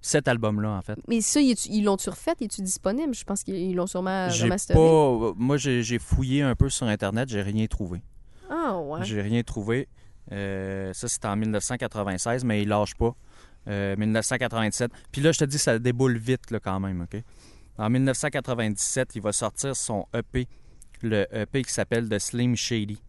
Cet 0.00 0.28
album-là, 0.28 0.70
en 0.70 0.80
fait. 0.80 0.96
Mais 1.08 1.20
ça, 1.20 1.40
ils 1.40 1.82
l'ont-tu 1.84 2.08
refait? 2.08 2.32
Il 2.40 2.44
est-tu 2.44 2.62
disponible? 2.62 3.14
Je 3.14 3.24
pense 3.24 3.42
qu'ils 3.42 3.74
l'ont 3.74 3.86
sûrement 3.88 4.28
remasteré. 4.44 4.78
pas. 4.78 5.32
Moi, 5.36 5.56
j'ai 5.58 5.98
fouillé 5.98 6.42
un 6.42 6.54
peu 6.54 6.70
sur 6.70 6.86
Internet, 6.86 7.28
j'ai 7.28 7.42
rien 7.42 7.66
trouvé. 7.66 8.00
Ah, 8.48 8.78
ouais. 8.78 9.04
J'ai 9.04 9.20
rien 9.20 9.42
trouvé. 9.42 9.88
Euh, 10.32 10.92
ça, 10.94 11.08
c'était 11.08 11.26
en 11.28 11.36
1996, 11.36 12.44
mais 12.44 12.62
il 12.62 12.68
lâche 12.68 12.94
pas. 12.94 13.14
Euh, 13.66 13.96
1997. 13.96 14.90
Puis 15.12 15.20
là, 15.20 15.32
je 15.32 15.38
te 15.40 15.44
dis, 15.44 15.58
ça 15.58 15.78
déboule 15.78 16.16
vite, 16.16 16.50
là, 16.50 16.60
quand 16.60 16.80
même, 16.80 17.02
OK? 17.02 17.22
En 17.78 17.88
1997, 17.90 19.14
il 19.16 19.22
va 19.22 19.32
sortir 19.32 19.76
son 19.76 20.06
EP, 20.12 20.48
le 21.02 21.26
EP 21.34 21.62
qui 21.62 21.72
s'appelle 21.72 22.08
The 22.08 22.18
Slim 22.18 22.56
Shady. 22.56 23.00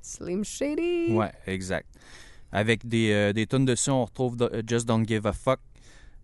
Slim 0.00 0.44
Shady. 0.44 1.12
Ouais, 1.12 1.32
exact. 1.46 1.86
Avec 2.50 2.86
des, 2.88 3.12
euh, 3.12 3.32
des 3.34 3.46
tunes 3.46 3.66
dessus, 3.66 3.90
on 3.90 4.04
retrouve 4.06 4.36
The- 4.38 4.66
Just 4.66 4.86
Don't 4.88 5.06
Give 5.06 5.26
a 5.26 5.32
Fuck, 5.34 5.60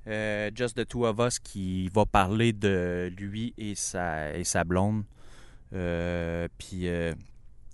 euh, 0.07 0.51
Just 0.55 0.77
the 0.77 0.87
Two 0.89 1.05
of 1.07 1.19
Us 1.19 1.39
qui 1.39 1.89
va 1.89 2.07
parler 2.07 2.53
de 2.55 3.13
lui 3.19 3.53
et 3.59 3.75
sa, 3.75 4.35
et 4.35 4.45
sa 4.45 4.65
blonde. 4.65 5.05
Euh, 5.75 6.49
puis 6.57 6.89
euh, 6.89 7.13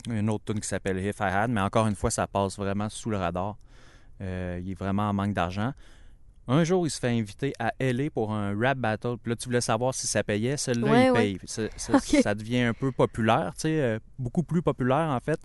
une 0.08 0.28
autre 0.30 0.44
tune 0.46 0.58
qui 0.60 0.66
s'appelle 0.66 0.98
If 0.98 1.20
I 1.20 1.24
Had, 1.24 1.50
mais 1.50 1.60
encore 1.60 1.86
une 1.86 1.94
fois, 1.94 2.10
ça 2.10 2.26
passe 2.26 2.56
vraiment 2.56 2.88
sous 2.88 3.10
le 3.10 3.16
radar. 3.18 3.56
Euh, 4.20 4.58
il 4.62 4.70
est 4.72 4.74
vraiment 4.74 5.08
en 5.08 5.12
manque 5.12 5.34
d'argent. 5.34 5.72
Un 6.52 6.64
jour, 6.64 6.84
il 6.86 6.90
se 6.90 6.98
fait 6.98 7.08
inviter 7.16 7.52
à 7.60 7.72
LA 7.78 8.10
pour 8.10 8.32
un 8.32 8.58
rap 8.58 8.76
battle. 8.78 9.16
Puis 9.22 9.30
là, 9.30 9.36
tu 9.36 9.44
voulais 9.46 9.60
savoir 9.60 9.94
si 9.94 10.06
ça 10.08 10.24
payait. 10.24 10.56
Celui-là, 10.56 10.90
Ouais, 10.90 11.06
il 11.06 11.10
ouais. 11.12 11.18
paye. 11.18 11.38
Ça, 11.44 11.62
ça- 11.76 11.92
Ok. 11.96 12.22
ça 12.22 12.34
devient 12.34 12.62
un 12.62 12.74
peu 12.74 12.90
populaire, 12.90 13.52
tu 13.54 13.62
sais, 13.62 13.80
euh, 13.80 13.98
beaucoup 14.18 14.42
plus 14.42 14.60
populaire 14.60 15.08
en 15.10 15.20
fait. 15.20 15.38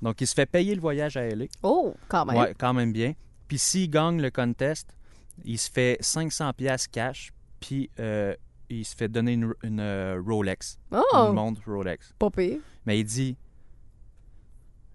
Donc, 0.00 0.20
il 0.22 0.26
se 0.26 0.32
fait 0.34 0.46
payer 0.46 0.74
le 0.74 0.80
voyage 0.80 1.16
à 1.18 1.26
LA. 1.26 1.44
Oh, 1.62 1.94
quand 2.08 2.24
même. 2.24 2.36
Ouais, 2.36 2.54
quand 2.58 2.72
même 2.72 2.92
bien. 2.92 3.12
Puis 3.48 3.58
s'il 3.58 3.90
gagne 3.90 4.20
le 4.22 4.30
contest, 4.30 4.88
il 5.44 5.58
se 5.58 5.70
fait 5.70 5.98
500 6.00 6.52
pièces 6.54 6.88
cash, 6.88 7.32
puis 7.60 7.90
euh, 8.00 8.34
il 8.70 8.84
se 8.86 8.96
fait 8.96 9.08
donner 9.08 9.34
une, 9.34 9.52
une, 9.62 9.80
euh, 9.80 10.20
Rolex, 10.26 10.78
Oh, 10.90 11.02
une 11.28 11.34
montre 11.34 11.60
Rolex. 11.66 12.14
pas 12.18 12.30
pire. 12.30 12.58
Mais 12.86 12.98
il 12.98 13.04
dit, 13.04 13.36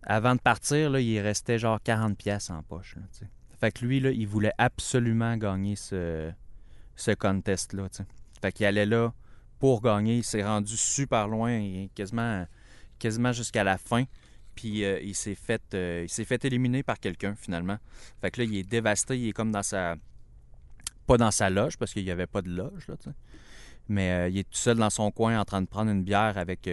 avant 0.03 0.33
de 0.35 0.41
partir, 0.41 0.89
là, 0.89 0.99
il 0.99 1.19
restait 1.19 1.59
genre 1.59 1.79
40 1.83 2.17
pièces 2.17 2.49
en 2.49 2.63
poche. 2.63 2.95
là, 2.95 3.03
tu 3.13 3.19
sais. 3.19 3.29
Fait 3.61 3.71
que 3.71 3.85
lui, 3.85 3.99
là, 3.99 4.09
il 4.09 4.27
voulait 4.27 4.53
absolument 4.57 5.37
gagner 5.37 5.75
ce, 5.75 6.31
ce 6.95 7.11
contest-là. 7.11 7.89
Fait 8.41 8.51
qu'il 8.51 8.65
allait 8.65 8.87
là 8.87 9.13
pour 9.59 9.83
gagner. 9.83 10.17
Il 10.17 10.23
s'est 10.23 10.43
rendu 10.43 10.75
super 10.75 11.27
loin, 11.27 11.85
quasiment, 11.93 12.47
quasiment 12.97 13.31
jusqu'à 13.31 13.63
la 13.63 13.77
fin. 13.77 14.05
Puis 14.55 14.83
euh, 14.83 14.99
il 15.01 15.13
s'est 15.13 15.35
fait, 15.35 15.61
euh, 15.75 16.05
il 16.05 16.09
s'est 16.09 16.25
fait 16.25 16.43
éliminer 16.43 16.81
par 16.81 16.99
quelqu'un 16.99 17.35
finalement. 17.35 17.77
Fait 18.19 18.31
que 18.31 18.41
là, 18.41 18.47
il 18.47 18.57
est 18.57 18.67
dévasté. 18.67 19.19
Il 19.19 19.27
est 19.27 19.31
comme 19.31 19.51
dans 19.51 19.61
sa, 19.61 19.95
pas 21.05 21.17
dans 21.17 21.29
sa 21.29 21.51
loge 21.51 21.77
parce 21.77 21.93
qu'il 21.93 22.03
n'y 22.03 22.09
avait 22.09 22.25
pas 22.25 22.41
de 22.41 22.49
loge 22.49 22.87
là. 22.87 22.95
Mais 23.89 24.11
euh, 24.11 24.29
il 24.29 24.39
est 24.39 24.49
tout 24.49 24.57
seul 24.57 24.77
dans 24.77 24.89
son 24.89 25.11
coin 25.11 25.39
en 25.39 25.45
train 25.45 25.61
de 25.61 25.67
prendre 25.67 25.91
une 25.91 26.03
bière 26.03 26.39
avec, 26.39 26.67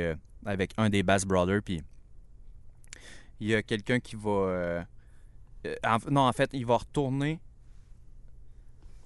avec 0.47 0.73
un 0.79 0.89
des 0.89 1.03
Bass 1.03 1.27
Brothers. 1.27 1.61
Puis 1.63 1.83
il 3.41 3.49
y 3.49 3.55
a 3.55 3.63
quelqu'un 3.63 4.01
qui 4.01 4.17
va, 4.17 4.87
en- 5.85 6.11
non 6.11 6.23
en 6.23 6.33
fait, 6.33 6.51
il 6.53 6.65
va 6.67 6.77
retourner. 6.79 7.41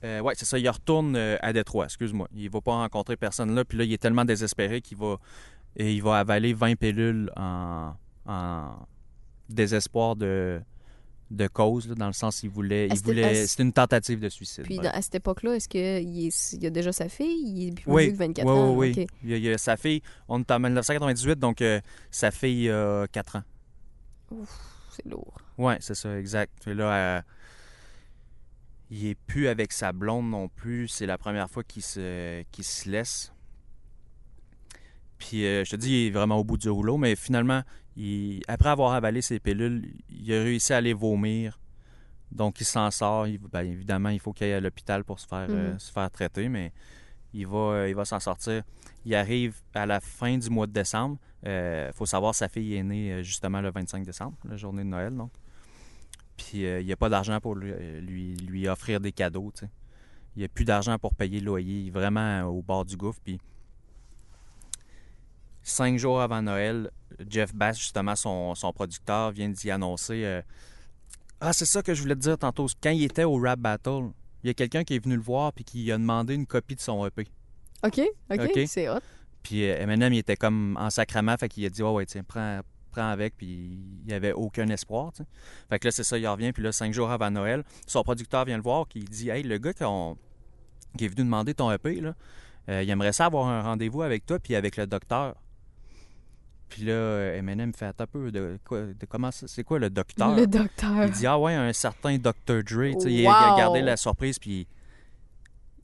Euh, 0.04 0.20
ouais, 0.20 0.34
c'est 0.36 0.44
ça. 0.44 0.58
Il 0.58 0.68
retourne 0.68 1.14
euh, 1.16 1.36
à 1.40 1.52
Détroit. 1.52 1.84
Excuse-moi. 1.84 2.28
Il 2.34 2.50
va 2.50 2.60
pas 2.60 2.72
rencontrer 2.72 3.16
personne 3.16 3.54
là. 3.54 3.64
Puis 3.64 3.78
là, 3.78 3.84
il 3.84 3.92
est 3.92 3.98
tellement 4.02 4.24
désespéré 4.24 4.80
qu'il 4.80 4.98
va, 4.98 5.16
et 5.76 5.92
il 5.94 6.02
va 6.02 6.18
avaler 6.18 6.52
20 6.54 6.74
pilules 6.76 7.30
en, 7.36 7.94
en 8.26 8.74
désespoir 9.48 10.16
de, 10.16 10.60
de 11.30 11.46
cause, 11.46 11.88
là, 11.88 11.94
dans 11.94 12.08
le 12.08 12.12
sens 12.14 12.42
il 12.42 12.50
voulait, 12.50 12.88
il 12.88 12.98
voulait, 13.00 13.46
c'était 13.46 13.62
une 13.62 13.72
tentative 13.72 14.18
de 14.18 14.28
suicide. 14.28 14.64
Puis 14.64 14.78
ouais. 14.78 14.84
dans- 14.84 14.90
à 14.90 15.00
cette 15.02 15.14
époque-là, 15.14 15.54
est-ce 15.54 15.68
qu'il 15.68 15.80
est, 15.80 16.52
il 16.52 16.66
a 16.66 16.70
déjà 16.70 16.90
sa 16.92 17.08
fille? 17.08 17.42
Il 17.44 17.68
est 17.68 17.72
plus 17.72 17.84
Oui, 17.90 18.04
vieux 18.06 18.12
que 18.12 18.18
24 18.18 18.46
oui, 18.46 18.52
ans? 18.52 18.74
oui, 18.74 18.92
oui. 18.96 19.04
OK. 19.04 19.10
Il, 19.22 19.30
y 19.30 19.34
a, 19.34 19.36
il 19.36 19.44
y 19.44 19.52
a 19.52 19.58
sa 19.58 19.76
fille, 19.76 20.02
on 20.28 20.40
est 20.40 20.50
en 20.50 20.58
1998, 20.58 21.38
donc 21.38 21.62
euh, 21.62 21.80
sa 22.10 22.30
fille 22.32 22.68
a 22.70 23.06
4 23.12 23.36
ans. 23.36 23.42
C'est 24.94 25.06
lourd. 25.06 25.34
Ouais, 25.58 25.78
c'est 25.80 25.94
ça, 25.94 26.18
exact. 26.18 26.66
Et 26.66 26.74
là, 26.74 26.92
euh, 27.18 27.22
il 28.90 29.06
est 29.06 29.14
plus 29.14 29.48
avec 29.48 29.72
sa 29.72 29.92
blonde 29.92 30.28
non 30.30 30.48
plus. 30.48 30.88
C'est 30.88 31.06
la 31.06 31.18
première 31.18 31.48
fois 31.50 31.64
qu'il 31.64 31.82
se, 31.82 32.42
qu'il 32.52 32.64
se 32.64 32.88
laisse. 32.90 33.32
Puis 35.18 35.46
euh, 35.46 35.64
je 35.64 35.70
te 35.70 35.76
dis, 35.76 35.90
il 35.90 36.06
est 36.08 36.10
vraiment 36.10 36.36
au 36.38 36.44
bout 36.44 36.56
du 36.58 36.68
rouleau, 36.68 36.98
mais 36.98 37.14
finalement, 37.16 37.62
il- 37.96 38.42
après 38.48 38.68
avoir 38.70 38.92
avalé 38.92 39.22
ses 39.22 39.38
pilules, 39.40 39.94
il 40.10 40.32
a 40.34 40.42
réussi 40.42 40.72
à 40.72 40.78
aller 40.78 40.92
vomir. 40.92 41.58
Donc 42.30 42.60
il 42.60 42.64
s'en 42.64 42.90
sort. 42.90 43.26
Il- 43.28 43.38
ben, 43.38 43.62
évidemment, 43.62 44.08
il 44.08 44.18
faut 44.20 44.32
qu'il 44.32 44.46
aille 44.46 44.54
à 44.54 44.60
l'hôpital 44.60 45.04
pour 45.04 45.20
se 45.20 45.26
faire, 45.26 45.46
euh, 45.50 45.72
Mhm. 45.74 45.78
se 45.78 45.92
faire 45.92 46.10
traiter, 46.10 46.48
mais 46.48 46.72
il 47.34 47.46
va, 47.46 47.58
euh, 47.58 47.88
il 47.88 47.94
va 47.94 48.04
s'en 48.04 48.20
sortir. 48.20 48.62
Il 49.04 49.14
arrive 49.14 49.56
à 49.74 49.86
la 49.86 50.00
fin 50.00 50.36
du 50.38 50.48
mois 50.50 50.66
de 50.66 50.72
décembre. 50.72 51.18
Il 51.44 51.90
faut 51.94 52.06
savoir, 52.06 52.34
sa 52.34 52.48
fille 52.48 52.76
est 52.76 52.82
née 52.82 53.12
euh, 53.12 53.22
justement 53.22 53.60
le 53.60 53.70
25 53.70 54.04
décembre, 54.04 54.36
la 54.44 54.56
journée 54.56 54.84
de 54.84 54.88
Noël, 54.88 55.14
donc. 55.14 55.30
Puis 56.36 56.66
euh, 56.66 56.80
il 56.80 56.86
n'y 56.86 56.92
a 56.92 56.96
pas 56.96 57.08
d'argent 57.08 57.40
pour 57.40 57.54
lui, 57.54 57.72
euh, 57.72 58.00
lui, 58.00 58.68
offrir 58.68 59.00
des 59.00 59.12
cadeaux. 59.12 59.52
Il 60.34 60.40
n'y 60.40 60.44
a 60.44 60.48
plus 60.48 60.64
d'argent 60.64 60.98
pour 60.98 61.14
payer 61.14 61.40
le 61.40 61.46
loyer. 61.46 61.80
Il 61.80 61.88
est 61.88 61.90
vraiment 61.90 62.20
euh, 62.20 62.44
au 62.44 62.62
bord 62.62 62.84
du 62.84 62.96
gouffre. 62.96 63.20
Cinq 65.62 65.98
jours 65.98 66.20
avant 66.20 66.42
Noël, 66.42 66.90
Jeff 67.28 67.54
Bass, 67.54 67.78
justement, 67.78 68.16
son, 68.16 68.54
son 68.54 68.72
producteur, 68.72 69.30
vient 69.30 69.48
d'y 69.48 69.70
annoncer 69.70 70.24
euh, 70.24 70.42
Ah, 71.40 71.52
c'est 71.52 71.66
ça 71.66 71.82
que 71.82 71.94
je 71.94 72.02
voulais 72.02 72.16
te 72.16 72.20
dire 72.20 72.38
tantôt. 72.38 72.66
Quand 72.82 72.90
il 72.90 73.04
était 73.04 73.24
au 73.24 73.36
Rap 73.36 73.60
Battle, 73.60 74.10
il 74.42 74.48
y 74.48 74.50
a 74.50 74.54
quelqu'un 74.54 74.84
qui 74.84 74.94
est 74.94 75.04
venu 75.04 75.16
le 75.16 75.22
voir 75.22 75.52
puis 75.52 75.64
qui 75.64 75.90
a 75.92 75.98
demandé 75.98 76.34
une 76.34 76.46
copie 76.46 76.74
de 76.74 76.80
son 76.80 77.06
EP. 77.06 77.26
OK, 77.84 78.00
OK, 78.30 78.60
c'est 78.66 78.88
hot. 78.88 79.00
Puis 79.42 79.68
euh, 79.68 79.80
Eminem, 79.80 80.12
il 80.12 80.18
était 80.18 80.36
comme 80.36 80.76
en 80.80 80.90
sacrament, 80.90 81.36
fait 81.36 81.48
qu'il 81.48 81.66
a 81.66 81.70
dit 81.70 81.82
Ouais, 81.82 81.90
ouais, 81.90 82.06
tiens, 82.06 82.22
prends, 82.22 82.60
prend 82.92 83.08
avec, 83.08 83.36
puis 83.36 83.46
il 83.46 84.06
n'y 84.06 84.12
avait 84.12 84.32
aucun 84.32 84.68
espoir. 84.68 85.12
Fait 85.68 85.78
que 85.78 85.88
là, 85.88 85.90
c'est 85.90 86.04
ça, 86.04 86.16
il 86.18 86.26
revient, 86.26 86.52
puis 86.52 86.62
là, 86.62 86.72
cinq 86.72 86.92
jours 86.92 87.10
avant 87.10 87.30
Noël, 87.30 87.64
son 87.86 88.02
producteur 88.02 88.44
vient 88.44 88.56
le 88.56 88.62
voir, 88.62 88.86
qui 88.88 89.00
dit 89.00 89.30
Hey, 89.30 89.42
le 89.42 89.58
gars 89.58 89.72
qui 89.72 89.84
est 91.04 91.08
venu 91.08 91.24
demander 91.24 91.54
ton 91.54 91.70
EP, 91.72 92.00
là, 92.00 92.14
euh, 92.68 92.82
il 92.82 92.90
aimerait 92.90 93.12
ça 93.12 93.26
avoir 93.26 93.48
un 93.48 93.62
rendez-vous 93.62 94.02
avec 94.02 94.26
toi, 94.26 94.38
puis 94.38 94.54
avec 94.54 94.76
le 94.76 94.86
docteur. 94.86 95.34
Puis 96.72 96.84
là, 96.84 97.34
Eminem 97.36 97.74
fait 97.74 98.00
un 98.00 98.06
peu 98.06 98.30
de, 98.32 98.58
de 98.70 99.06
comment 99.06 99.30
ça- 99.30 99.46
c'est 99.46 99.62
quoi 99.62 99.78
le 99.78 99.90
docteur? 99.90 100.34
Le 100.34 100.46
docteur. 100.46 101.04
il 101.04 101.10
dit 101.10 101.26
Ah 101.26 101.38
ouais, 101.38 101.52
un 101.54 101.72
certain 101.74 102.16
Dr. 102.16 102.62
Dre. 102.64 102.84
Il, 103.06 103.26
a- 103.26 103.54
gardé 103.58 103.82
la 103.82 103.98
surprise, 103.98 104.38
puis 104.38 104.66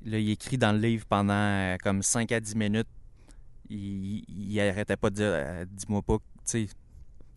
là, 0.06 0.18
il 0.18 0.30
écrit 0.30 0.56
dans 0.56 0.72
le 0.72 0.78
livre 0.78 1.04
pendant 1.06 1.34
euh, 1.34 1.76
comme 1.82 2.02
5 2.02 2.32
à 2.32 2.40
10 2.40 2.54
minutes. 2.56 2.86
Il, 3.68 4.24
il, 4.28 4.52
il 4.52 4.60
arrêtait 4.60 4.96
pas 4.96 5.10
de 5.10 5.16
dire 5.16 5.26
euh, 5.30 5.64
Dis-moi 5.70 6.00
pas, 6.00 6.16
tu 6.16 6.22
sais, 6.44 6.68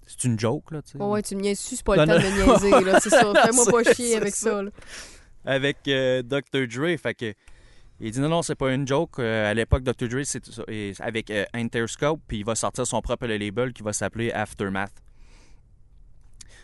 c'est 0.08 0.24
une 0.24 0.40
joke, 0.40 0.72
là, 0.72 0.82
tu 0.82 0.92
sais. 0.92 0.98
Ouais, 0.98 1.06
ouais, 1.08 1.22
tu 1.22 1.36
me 1.36 1.42
niaises 1.42 1.60
c'est 1.60 1.84
pas 1.84 1.98
le 1.98 2.06
Non, 2.06 2.14
temps 2.16 2.22
de 2.22 2.28
niaiser, 2.72 2.86
là, 2.86 3.00
c'est 3.02 3.10
ça. 3.10 3.34
Fais-moi 3.46 3.66
pas 3.70 3.94
chier 3.94 4.16
avec 4.16 4.34
ça. 4.34 4.52
ça, 4.52 4.64
là. 4.64 4.72
Avec 5.44 5.78
euh, 5.90 6.22
Dr. 6.24 6.68
Dre. 6.70 6.98
Fait 6.98 7.14
que. 7.16 7.34
Il 8.04 8.10
dit 8.10 8.20
non, 8.20 8.30
non, 8.30 8.42
c'est 8.42 8.56
pas 8.56 8.74
une 8.74 8.88
joke. 8.88 9.20
Euh, 9.20 9.52
à 9.52 9.54
l'époque, 9.54 9.84
Dr. 9.84 10.08
Dre, 10.08 10.24
c'est 10.24 10.42
avec 11.00 11.30
euh, 11.30 11.46
Interscope, 11.54 12.20
puis 12.28 12.40
il 12.40 12.46
va 12.46 12.56
sortir 12.56 12.88
son 12.88 13.00
propre 13.00 13.28
label 13.28 13.74
qui 13.74 13.84
va 13.84 13.94
s'appeler 13.94 14.32
Aftermath. 14.32 14.92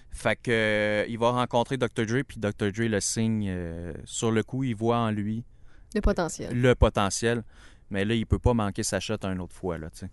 Fait 0.09 0.35
que 0.35 0.49
euh, 0.49 1.05
il 1.07 1.19
va 1.19 1.29
rencontrer 1.29 1.77
Dr. 1.77 2.07
Dre, 2.07 2.23
puis 2.27 2.39
Dr. 2.39 2.71
Dre 2.71 2.89
le 2.89 2.99
signe 2.99 3.55
sur 4.03 4.31
le 4.31 4.41
coup, 4.41 4.63
il 4.63 4.75
voit 4.75 4.97
en 4.97 5.11
lui 5.11 5.45
Le 5.93 6.01
potentiel. 6.01 6.59
le 6.59 6.73
potentiel, 6.73 7.43
mais 7.91 8.03
là, 8.03 8.15
il 8.15 8.25
peut 8.25 8.39
pas 8.39 8.55
manquer 8.55 8.81
sa 8.81 8.99
shot 8.99 9.23
une 9.23 9.39
autre 9.39 9.55
fois, 9.55 9.77
là, 9.77 9.91
tu 9.91 9.99
sais. 9.99 10.09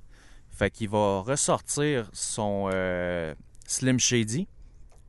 Fait 0.50 0.70
qu'il 0.70 0.90
va 0.90 1.20
ressortir 1.20 2.10
son 2.12 2.68
Slim 3.66 3.98
Shady 3.98 4.46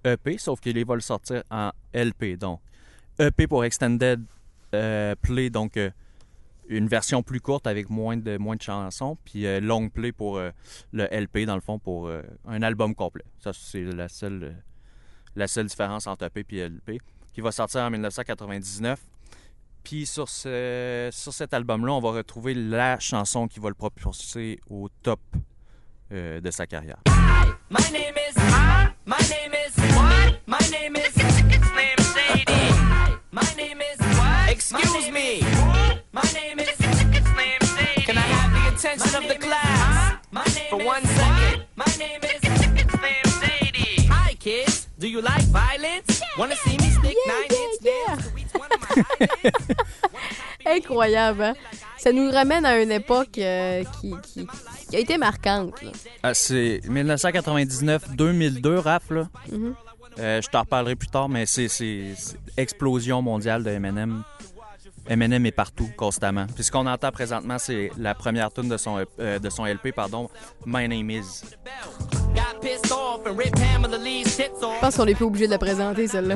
EP, 0.06 0.38
sauf 0.38 0.62
qu'il 0.62 0.86
va 0.86 0.96
le 0.96 1.02
sortir 1.02 1.44
en 1.52 1.72
LP, 1.94 2.38
donc 2.38 2.62
EP 3.20 3.48
pour 3.48 3.66
Extended 3.66 4.24
Play, 4.72 5.50
donc 5.50 5.78
une 6.68 6.88
version 6.88 7.24
plus 7.24 7.42
courte 7.42 7.68
avec 7.68 7.90
moins 7.90 8.18
de, 8.18 8.38
moins 8.38 8.56
de 8.56 8.62
chansons, 8.62 9.18
puis 9.24 9.46
euh, 9.46 9.60
Long 9.60 9.90
Play 9.90 10.12
pour 10.12 10.38
euh, 10.38 10.52
le 10.92 11.06
LP, 11.06 11.46
dans 11.46 11.56
le 11.56 11.62
fond, 11.62 11.80
pour 11.80 12.08
euh, 12.08 12.22
un 12.48 12.62
album 12.62 12.96
complet. 12.96 13.26
Ça, 13.40 13.52
c'est 13.54 13.84
la 13.84 14.10
seule, 14.10 14.44
euh, 14.44 14.54
la 15.36 15.48
seule 15.48 15.68
différence 15.68 16.08
entre 16.08 16.26
EP 16.26 16.58
et 16.58 16.70
LP, 16.70 17.00
qui 17.34 17.42
va 17.42 17.52
sortir 17.52 17.82
en 17.82 17.90
1999. 17.90 19.00
Puis 19.84 20.08
sur, 20.08 20.28
ce, 20.30 21.10
sur 21.12 21.32
cet 21.32 21.54
album-là, 21.54 21.94
on 21.94 22.00
va 22.00 22.12
retrouver 22.12 22.56
la 22.56 23.00
chanson 23.00 23.48
qui 23.48 23.60
va 23.60 23.70
le 23.70 23.76
propulser 23.76 24.60
au 24.68 24.90
top 25.04 25.20
euh, 26.12 26.42
de 26.42 26.52
sa 26.52 26.66
carrière. 26.66 26.98
My 27.70 27.84
name 27.92 28.16
is. 28.16 28.36
My 29.06 29.18
name 29.30 29.54
is. 29.54 29.76
What? 29.96 30.40
My 30.48 30.60
name 30.72 30.96
is. 30.96 31.14
Slim 31.14 31.98
Shady. 32.14 32.74
My 33.32 33.42
name 33.56 33.82
is. 33.82 34.00
What? 34.18 34.50
Excuse 34.52 35.12
me. 35.12 35.42
My 36.16 36.22
name 36.34 36.60
is. 36.60 36.70
Slim 36.78 37.62
Shady. 37.76 38.06
Can 38.08 38.18
I 38.18 38.22
have 38.36 38.52
the 38.56 38.64
attention 38.74 39.14
of 39.20 39.24
the 39.28 39.36
class? 39.46 40.18
My 40.32 40.44
name 40.56 40.70
For 40.70 40.80
one 40.94 41.04
second. 41.20 41.66
My 41.76 41.92
name 42.00 42.22
is. 42.24 42.40
Slim 42.42 43.28
Shady. 43.42 44.08
Hi, 44.10 44.34
kids. 44.36 44.88
Do 44.98 45.08
you 45.08 45.22
like 45.22 45.44
violence? 45.52 46.22
Wanna 46.38 46.56
see 46.56 46.78
me 46.78 46.90
stick 46.98 47.18
nine 47.28 47.52
inch 47.62 47.82
nails 47.88 48.22
to 48.28 48.38
each 48.42 48.54
one 48.64 48.72
of 48.72 48.80
my 48.82 48.88
eyelids? 49.20 49.76
Incroyable, 50.66 51.44
hein? 51.44 51.54
Ça 51.98 52.12
nous 52.12 52.30
ramène 52.32 52.66
à 52.66 52.80
une 52.82 52.92
époque 52.92 53.38
euh, 53.40 53.84
qui, 54.00 54.14
qui- 54.24 54.48
qui 54.90 54.96
a 54.96 55.00
été 55.00 55.18
marquante, 55.18 55.82
là. 55.82 55.92
Ah, 56.24 56.34
c'est 56.34 56.82
1999-2002, 56.88 58.78
Raph, 58.80 59.10
là. 59.12 59.28
Mhm. 59.52 59.76
Euh, 60.20 60.42
je 60.42 60.48
t'en 60.50 60.62
reparlerai 60.62 60.96
plus 60.96 61.08
tard, 61.10 61.28
mais 61.30 61.46
c'est 61.46 61.68
c'est- 61.68 62.14
c'est 62.18 62.38
explosion 62.58 63.22
mondiale 63.22 63.64
de 63.64 63.70
Eminem. 63.72 64.24
Eminem 65.08 65.46
est 65.46 65.52
partout, 65.52 65.90
constamment. 65.96 66.48
Puis 66.56 66.64
ce 66.64 66.72
qu'on 66.72 66.88
entend 66.88 67.12
présentement, 67.12 67.58
c'est 67.60 67.92
la 67.98 68.16
première 68.16 68.52
tune 68.52 68.70
de 68.70 68.78
son, 68.78 69.06
euh, 69.20 69.40
de 69.40 69.50
son 69.50 69.66
LP, 69.66 69.92
pardon, 69.94 70.30
My 70.66 70.88
Name 70.88 71.10
Is. 71.12 71.44
Je 74.76 74.80
pense 74.82 74.96
qu'on 74.98 75.06
n'est 75.06 75.16
plus 75.16 75.26
obligé 75.26 75.46
de 75.46 75.52
la 75.52 75.58
présenter, 75.58 76.08
celle-là. 76.08 76.36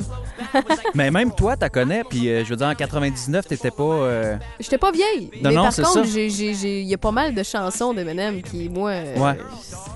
Mais 0.95 1.11
même 1.11 1.33
toi, 1.33 1.55
t'as 1.57 1.69
connais, 1.69 2.03
puis 2.03 2.29
euh, 2.29 2.43
je 2.43 2.49
veux 2.49 2.55
dire, 2.55 2.67
en 2.67 2.75
99, 2.75 3.47
t'étais 3.47 3.71
pas... 3.71 3.83
euh, 3.83 4.35
J'étais 4.59 4.77
pas 4.77 4.91
vieille. 4.91 5.29
Non, 5.41 5.49
mais 5.49 5.55
non, 5.55 5.63
par 5.63 5.73
c'est 5.73 5.81
contre, 5.83 6.07
il 6.15 6.83
y 6.87 6.93
a 6.93 6.97
pas 6.97 7.11
mal 7.11 7.33
de 7.35 7.43
chansons 7.43 7.93
d'Eminem 7.93 8.41
qui, 8.41 8.69
moi, 8.69 8.91
euh, 8.91 9.17
Ouais. 9.17 9.37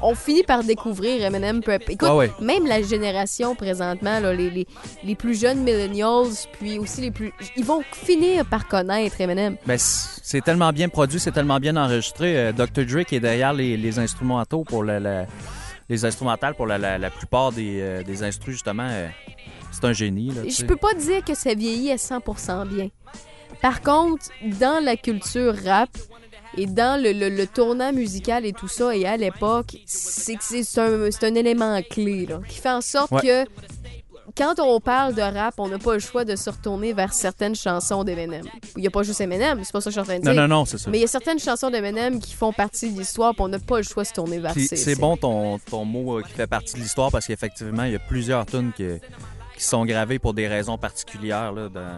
on 0.02 0.16
finit 0.16 0.44
par 0.44 0.64
découvrir 0.64 1.24
Eminem. 1.26 1.62
Écoute, 1.90 2.10
ouais. 2.10 2.32
même 2.42 2.66
la 2.68 2.82
génération 2.82 3.56
présentement, 3.56 4.20
là, 4.20 4.34
les, 4.34 4.50
les, 4.50 4.68
les 5.04 5.16
plus 5.16 5.40
jeunes 5.40 5.60
millennials, 5.64 6.28
puis 6.60 6.78
aussi 6.80 7.02
les 7.02 7.12
plus... 7.12 7.32
Ils 7.56 7.66
vont 7.66 7.82
finir 7.92 8.46
par 8.46 8.68
connaître 8.68 9.20
Eminem. 9.22 9.56
Ben, 9.66 9.78
c'est 9.80 10.42
tellement 10.44 10.72
bien 10.72 10.90
produit, 10.90 11.20
c'est 11.20 11.32
tellement 11.32 11.60
bien 11.60 11.76
enregistré. 11.78 12.38
Euh, 12.38 12.52
Dr. 12.52 12.86
Dre 12.86 13.04
qui 13.06 13.16
est 13.16 13.20
derrière 13.20 13.54
les, 13.54 13.78
les 13.78 14.00
instrumentaux 14.00 14.64
pour 14.64 14.84
la, 14.84 15.00
la- 15.00 15.26
les 15.90 16.06
instrumentales 16.06 16.56
pour 16.56 16.66
la, 16.68 16.78
la- 16.78 16.98
la 16.98 17.10
plupart 17.10 17.52
des, 17.52 17.80
euh, 17.82 18.04
des 18.04 18.24
instrus, 18.24 18.54
justement. 18.56 18.88
euh, 18.90 19.08
c'est 19.72 19.86
un 19.86 19.94
génie. 19.94 20.30
Là, 20.32 20.42
Je 20.48 20.66
peux 20.66 20.76
pas 20.76 20.94
dire 20.94 21.24
que 21.26 21.34
ça 21.36 21.54
vieillit 21.56 21.92
à 21.92 21.96
100% 21.98 22.68
bien. 22.68 22.90
Par 23.62 23.82
contre, 23.82 24.26
dans 24.60 24.84
la 24.84 24.96
culture 24.98 25.56
rap 25.66 25.90
et 26.58 26.66
dans 26.68 27.02
le, 27.02 27.12
le- 27.12 27.30
le 27.36 27.48
tournant 27.48 27.92
musical 27.92 28.46
et 28.46 28.54
tout 28.54 28.68
ça, 28.68 28.96
et 28.96 29.06
à 29.08 29.18
l'époque, 29.18 29.76
c'est 29.86 30.38
un, 30.78 31.10
un 31.22 31.36
élément 31.36 31.82
clé 31.90 32.26
là, 32.28 32.40
qui 32.48 32.60
fait 32.60 32.70
en 32.70 32.82
sorte 32.82 33.12
Ouais. 33.12 33.22
que 33.22 33.46
quand 34.38 34.60
on 34.60 34.80
parle 34.80 35.14
de 35.16 35.22
rap, 35.22 35.54
on 35.58 35.68
n'a 35.68 35.78
pas 35.78 35.94
le 35.94 36.00
choix 36.00 36.26
de 36.26 36.36
se 36.36 36.50
retourner 36.50 36.94
vers 36.94 37.14
certaines 37.14 37.56
chansons 37.56 38.04
d'Eminem. 38.04 38.44
Il 38.76 38.82
n'y 38.82 38.88
a 38.88 38.92
pas 38.92 39.04
juste 39.04 39.22
Eminem, 39.22 39.64
c'est 39.64 39.72
pas 39.72 39.82
ça 39.82 39.90
que 39.90 39.96
je 39.96 40.00
suis 40.00 40.00
en 40.02 40.04
train 40.04 40.20
de 40.20 40.26
Non, 40.26 40.32
dire. 40.34 40.42
non, 40.42 40.48
non, 40.48 40.66
c'est 40.66 40.78
ça. 40.78 40.90
Mais 40.90 40.98
il 40.98 41.02
y 41.02 41.06
a 41.06 41.08
certaines 41.08 41.40
chansons 41.40 41.70
d'Eminem 41.70 42.20
qui 42.20 42.34
font 42.34 42.52
partie 42.52 42.92
de 42.92 42.98
l'histoire, 43.00 43.34
puis 43.34 43.44
on 43.44 43.48
n'a 43.50 43.60
pas 43.60 43.78
le 43.78 43.84
choix 43.84 44.04
de 44.04 44.08
se 44.08 44.14
tourner 44.14 44.40
vers 44.40 44.54
C'est 44.54 44.76
ces- 44.76 44.96
bon 44.96 45.18
ton, 45.18 45.60
ton 45.60 45.86
mot 45.86 46.20
euh, 46.20 46.22
qui 46.24 46.32
fait 46.34 46.48
partie 46.48 46.74
de 46.76 46.80
l'histoire 46.80 47.12
parce 47.12 47.28
qu'effectivement, 47.28 47.84
il 47.84 47.92
y 47.92 47.96
a 47.96 48.00
plusieurs 48.00 48.46
tunes 48.46 48.72
qui 48.76 48.88
sont 49.58 49.86
gravées 49.86 50.20
pour 50.20 50.34
des 50.34 50.48
raisons 50.48 50.78
particulières 50.78 51.52
là, 51.52 51.70
dans- 51.70 51.98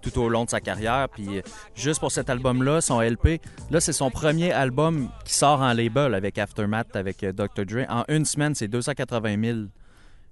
tout 0.00 0.16
au 0.20 0.28
long 0.28 0.44
de 0.44 0.50
sa 0.50 0.60
carrière. 0.60 1.08
Puis 1.12 1.38
euh, 1.38 1.42
juste 1.74 2.00
pour 2.00 2.12
cet 2.12 2.30
album-là, 2.30 2.80
son 2.80 3.00
LP, 3.02 3.40
là, 3.70 3.80
c'est 3.80 3.92
son 3.92 4.10
premier 4.10 4.52
album 4.52 5.10
qui 5.24 5.34
sort 5.34 5.60
en 5.60 5.72
label 5.74 6.14
avec 6.14 6.38
Aftermath, 6.38 6.94
avec 6.96 7.22
euh, 7.24 7.32
Dr. 7.32 7.66
Dre. 7.66 7.84
En 7.90 8.04
une 8.08 8.24
semaine, 8.24 8.54
c'est 8.54 8.68
280 8.68 9.36
000 9.44 9.58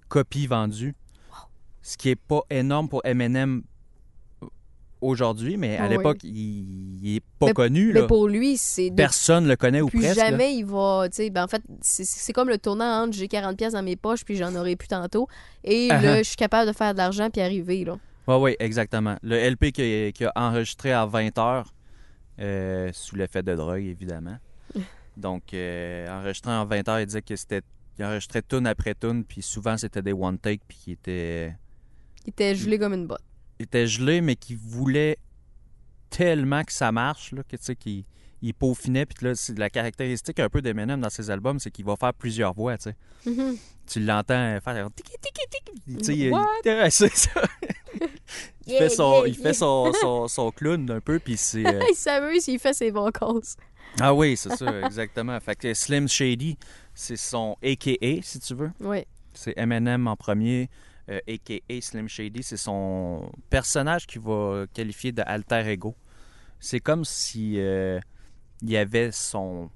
copies 0.09 0.47
vendues. 0.47 0.95
Ce 1.89 1.97
qui 1.97 2.09
est 2.11 2.17
pas 2.17 2.41
énorme 2.51 2.89
pour 2.89 3.01
Eminem 3.07 3.63
aujourd'hui, 5.01 5.57
mais 5.57 5.77
à 5.77 5.85
Ah 5.85 5.89
l'époque, 5.89 6.19
il, 6.25 6.99
il 7.01 7.17
est 7.17 7.23
pas 7.39 7.47
Mais- 7.47 7.53
connu. 7.53 7.93
Mais 7.93 8.01
là. 8.01 8.07
pour 8.07 8.27
lui, 8.27 8.57
c'est 8.57 8.91
Personne 8.97 9.47
le 9.47 9.55
connaît 9.55 9.81
ou 9.83 9.89
presque. 9.89 10.17
là. 10.17 10.31
jamais 10.31 10.57
il 10.57 10.65
va, 10.65 11.07
ben 11.33 11.45
en 11.45 11.49
fait, 11.49 11.63
c'est- 11.83 12.33
comme 12.33 12.49
le 12.49 12.59
tournant 12.59 13.05
entre 13.05 13.13
j'ai 13.17 13.29
40 13.29 13.57
pièces 13.57 13.75
dans 13.75 13.83
mes 13.85 13.95
poches 13.95 14.25
puis 14.25 14.35
j'en 14.37 14.55
aurai 14.57 14.75
plus 14.75 14.89
tantôt 14.89 15.29
et 15.63 15.89
Uh-huh. 15.89 16.03
là 16.03 16.19
je 16.19 16.23
suis 16.25 16.37
capable 16.37 16.67
de 16.69 16.77
faire 16.77 16.93
de 16.93 16.99
l'argent 16.99 17.31
puis 17.31 17.41
arriver 17.41 17.85
là. 17.85 17.99
Oui, 18.27 18.35
oui, 18.41 18.57
exactement. 18.59 19.17
Le 19.23 19.37
LP 19.37 19.71
qu'il 19.71 20.27
a, 20.27 20.33
enregistré 20.35 20.91
à 20.93 21.07
20 21.07 21.39
heures, 21.39 21.73
euh, 22.41 22.91
sous 22.93 23.15
l'effet 23.15 23.45
de 23.45 23.55
drogue, 23.55 23.85
évidemment. 23.85 24.39
Donc, 25.17 25.55
euh, 25.55 26.09
enregistré 26.11 26.51
en 26.51 26.65
20 26.65 26.89
heures, 26.89 26.99
il 27.01 27.07
disait 27.07 27.23
que 27.23 27.37
c'était. 27.37 27.63
Il 27.99 28.05
enregistrait 28.05 28.43
tune 28.43 28.67
après 28.67 28.95
tune, 28.95 29.25
puis 29.25 29.41
souvent 29.43 29.77
c'était 29.79 30.03
des 30.03 30.13
one 30.13 30.39
take, 30.39 30.61
puis 30.67 30.77
qui 30.77 30.93
étaient. 30.93 31.55
Il 32.27 32.31
était 32.31 32.55
gelé 32.55 32.79
comme 32.79 32.93
une 32.95 33.07
botte. 33.07 33.23
Il 33.59 33.65
était 33.65 33.87
gelé, 33.87 34.21
mais 34.21 34.37
qui 34.37 34.55
voulait 34.55 35.17
tellement 36.11 36.63
que 36.65 36.73
ça 36.73 36.93
marche, 36.93 37.33
là, 37.33 37.43
que 37.43 37.57
tu 37.57 37.65
sais, 37.65 37.77
qu'il 37.77 38.05
il 38.43 38.53
peaufinait. 38.55 39.07
Puis 39.07 39.27
là, 39.27 39.35
c'est 39.35 39.59
la 39.59 39.71
caractéristique 39.71 40.39
un 40.41 40.49
peu 40.49 40.61
d'Eminem 40.61 41.01
dans 41.01 41.11
ses 41.11 41.31
albums, 41.31 41.59
c'est 41.59 41.71
qu'il 41.71 41.85
va 41.85 41.97
faire 41.97 42.13
plusieurs 42.13 42.53
voix, 42.53 42.77
tu 42.77 42.91
sais. 42.91 42.97
Mhm. 43.31 43.57
Tu 43.87 44.01
l'entends 44.01 44.59
faire 44.63 44.89
tiki 44.95 45.13
tiki 45.21 45.47
tiki. 45.51 45.97
Tu 45.99 46.05
sais, 46.05 46.17
il- 46.17 46.31
What? 46.33 46.45
il- 46.65 46.91
ça. 46.93 47.43
Il 48.69 48.73
Yeah, 48.73 48.79
fait 48.81 48.89
son, 48.91 49.21
yeah, 49.21 49.29
il 49.29 49.35
fait 49.37 49.55
son, 49.55 49.93
son, 50.01 50.27
son 50.27 50.51
clown 50.51 50.91
un 50.91 51.01
peu, 51.01 51.21
puis 51.21 51.37
c'est. 51.37 51.65
euh, 51.67 51.81
il 51.89 51.95
s'amuse 51.95 52.43
s'il 52.43 52.59
fait 52.59 52.75
ses 52.75 52.91
bons 52.91 53.11
causes. 53.13 53.55
Ah 54.01 54.13
oui, 54.13 54.37
c'est 54.37 54.55
ça, 54.57 54.67
exactement. 54.87 55.39
Fait 55.41 55.55
que 55.55 55.73
Slim 55.73 56.09
Shady, 56.09 56.59
c'est 56.93 57.17
son 57.17 57.57
AKA, 57.63 58.21
si 58.23 58.41
tu 58.41 58.55
veux. 58.55 58.73
Oui. 58.81 59.05
C'est 59.35 59.57
Eminem 59.57 60.09
en 60.09 60.17
premier, 60.17 60.69
euh, 61.11 61.19
AKA 61.29 61.81
Slim 61.81 62.09
Shady. 62.09 62.43
C'est 62.43 62.57
son 62.57 63.31
personnage 63.51 64.07
qu'il 64.07 64.21
va 64.23 64.67
qualifier 64.73 65.13
de 65.13 65.23
alter 65.27 65.63
ego. 65.69 65.95
C'est 66.61 66.81
comme 66.81 67.05
si 67.05 67.55
euh, 67.59 68.01
il 68.63 68.71
y 68.71 68.77
avait 68.77 69.13
son, 69.13 69.69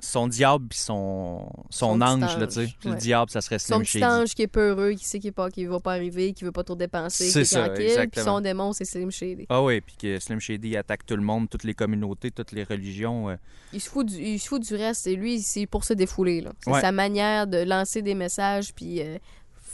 son 0.00 0.28
diable 0.28 0.66
puis 0.68 0.78
son, 0.78 1.48
son, 1.70 1.94
Son 1.94 2.00
ange, 2.00 2.38
là, 2.38 2.46
tu 2.46 2.52
sais. 2.54 2.60
ange, 2.62 2.76
Puis 2.80 2.90
Le 2.90 2.96
diable, 2.96 3.30
ça 3.30 3.40
serait 3.40 3.58
Son 3.58 3.66
Slim 3.74 3.80
petit 3.82 3.90
Shady. 3.98 4.04
ange 4.04 4.34
qui 4.34 4.42
est 4.42 4.46
peureux, 4.46 4.92
qui 4.92 5.04
sait 5.04 5.18
qu'il 5.18 5.32
pas, 5.32 5.50
qu'il 5.50 5.68
va 5.68 5.80
pas 5.80 5.92
arriver, 5.92 6.32
qui 6.32 6.44
veut 6.44 6.52
pas 6.52 6.62
trop 6.64 6.76
dépenser, 6.76 7.30
qui 7.30 7.38
est 7.40 7.44
ça, 7.44 7.66
tranquille. 7.66 7.74
Puis 7.76 7.92
exactement. 7.92 8.24
son 8.24 8.40
démon, 8.40 8.72
c'est 8.72 8.84
Slim 8.84 9.10
Shady. 9.10 9.46
Ah 9.48 9.62
oui, 9.62 9.80
puis 9.80 9.96
que 9.96 10.18
Slim 10.20 10.38
Shady 10.40 10.76
attaque 10.76 11.04
tout 11.06 11.16
le 11.16 11.22
monde, 11.22 11.50
toutes 11.50 11.64
les 11.64 11.74
communautés, 11.74 12.30
toutes 12.30 12.52
les 12.52 12.64
religions. 12.64 13.30
euh, 13.30 13.36
Il 13.72 13.80
se 13.80 13.90
fout 13.90 14.06
du, 14.06 14.16
il 14.16 14.38
se 14.38 14.48
fout 14.48 14.62
du 14.62 14.74
reste. 14.76 15.06
Et 15.08 15.16
lui, 15.16 15.40
c'est 15.40 15.66
pour 15.66 15.82
se 15.84 15.92
défouler. 15.92 16.40
là. 16.40 16.52
C'est 16.64 16.70
Ouais. 16.70 16.80
sa 16.80 16.92
manière 16.92 17.46
de 17.48 17.58
lancer 17.58 18.00
des 18.02 18.14
messages, 18.14 18.72
puis 18.74 19.00
euh, 19.02 19.18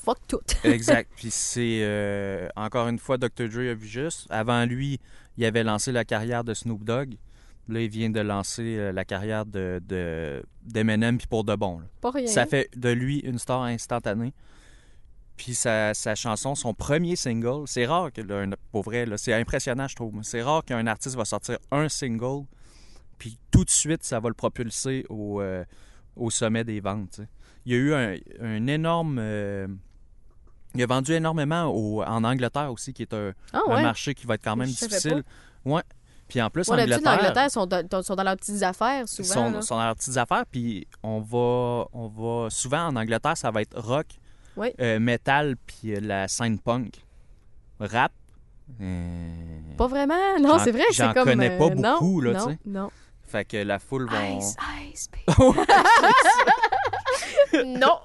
fuck 0.03 0.19
tout. 0.29 0.41
Exact. 0.65 1.11
Puis 1.17 1.31
c'est 1.31 1.81
euh, 1.83 2.49
encore 2.57 2.89
une 2.89 2.99
fois 2.99 3.19
Dr. 3.19 3.49
Dre 3.49 3.71
a 3.71 3.75
vu 3.75 3.87
juste. 3.87 4.27
Avant 4.31 4.65
lui, 4.65 5.01
il 5.37 5.45
avait 5.45 5.65
lancé 5.65 5.93
la 5.93 6.05
carrière 6.05 6.45
de 6.45 6.55
Snoop 6.55 6.85
Dogg. 6.85 7.15
Là, 7.69 7.81
il 7.83 7.91
vient 7.91 8.09
de 8.11 8.21
lancer 8.21 8.77
euh, 8.79 8.93
la 8.93 9.05
carrière 9.05 9.45
de 9.45 9.81
de- 9.87 10.43
d'Eminem 10.63 11.19
puis 11.19 11.27
pour 11.27 11.45
de 11.45 11.55
bon. 11.55 11.81
là. 11.81 11.87
Pas 12.01 12.11
rien. 12.11 12.27
Ça 12.27 12.47
fait 12.47 12.71
de 12.77 12.89
lui 12.91 13.19
une 13.21 13.39
star 13.39 13.63
instantanée. 13.63 14.33
Puis 15.37 15.55
sa, 15.55 15.95
sa 15.95 16.15
chanson, 16.17 16.55
son 16.57 16.75
premier 16.75 17.15
single, 17.15 17.63
c'est 17.67 17.87
rare 17.87 18.13
que 18.13 18.21
là, 18.23 18.45
pour 18.73 18.83
vrai, 18.83 19.07
là, 19.07 19.17
c'est 19.19 19.33
impressionnant, 19.35 19.87
je 19.87 19.95
trouve. 19.95 20.19
C'est 20.23 20.43
rare 20.43 20.65
qu'un 20.65 20.87
artiste 20.89 21.15
va 21.15 21.25
sortir 21.25 21.59
un 21.71 21.89
single, 21.89 22.45
puis 23.19 23.39
tout 23.53 23.65
de 23.65 23.71
suite, 23.71 24.03
ça 24.03 24.19
va 24.19 24.29
le 24.31 24.35
propulser 24.35 25.05
au, 25.09 25.41
euh, 25.41 25.65
au 26.17 26.31
sommet 26.31 26.65
des 26.65 26.81
ventes. 26.81 27.21
Il 27.65 27.73
y 27.73 27.77
a 27.77 27.79
eu 27.79 27.95
un, 27.95 28.17
un 28.41 28.67
énorme. 28.67 29.19
euh, 29.21 29.69
il 30.75 30.83
a 30.83 30.87
vendu 30.87 31.13
énormément 31.13 31.67
au- 31.67 32.03
en 32.03 32.25
Angleterre 32.25 32.71
aussi, 32.73 32.93
qui 32.93 33.03
est 33.03 33.15
un, 33.15 33.33
Ah 33.53 33.61
un 33.69 33.83
marché 33.83 34.15
qui 34.15 34.27
va 34.27 34.35
être 34.35 34.45
quand 34.45 34.57
même 34.57 34.69
Je 34.69 34.73
difficile. 34.87 35.23
Ouais. 35.65 35.83
Puis 36.29 36.43
en 36.43 36.51
plus, 36.51 36.69
Ouais, 36.69 36.77
d'habitude, 36.77 37.07
Angleterre, 37.09 37.23
l'Angleterre 37.23 37.51
sont, 37.51 37.67
dans- 37.67 38.03
sont 38.03 38.15
dans 38.15 38.23
leurs 38.23 38.37
petites 38.37 38.63
affaires, 38.63 39.09
souvent. 39.09 39.29
sont, 39.33 39.51
là. 39.51 39.63
sont 39.63 39.77
dans 39.77 39.85
leurs 39.87 39.97
petites 39.97 40.17
affaires, 40.19 40.45
puis 40.51 40.87
on 41.03 41.21
va, 41.21 41.87
on 41.95 42.09
va 42.09 42.51
souvent 42.51 42.87
en 42.89 42.97
Angleterre, 42.97 43.35
ça 43.37 43.51
va 43.51 43.63
être 43.63 43.79
rock, 43.81 44.07
Oui. 44.57 44.69
euh, 44.81 44.99
metal, 45.01 45.57
puis 45.67 45.99
la 46.01 46.29
scène 46.29 46.59
punk, 46.59 47.03
rap. 47.81 48.13
euh, 48.83 49.31
Pas 49.79 49.87
vraiment. 49.87 50.15
Non, 50.41 50.51
J'en- 50.51 50.59
c'est 50.65 50.73
vrai 50.73 50.85
j'en 50.93 51.09
c'est 51.09 51.15
comme... 51.15 51.25
connais 51.29 51.57
pas 51.57 51.65
euh, 51.67 51.75
non, 51.75 51.93
beaucoup, 51.95 52.21
là, 52.21 52.33
non, 52.35 52.47
tu 52.47 52.53
sais. 52.53 52.59
Non. 52.67 52.91
Fait 53.29 53.45
que 53.45 53.57
la 53.59 53.79
foule 53.79 54.09
va. 54.11 54.29
Ice, 54.31 54.57
ice, 54.93 55.09
baby. 55.27 55.59
non. 57.79 57.99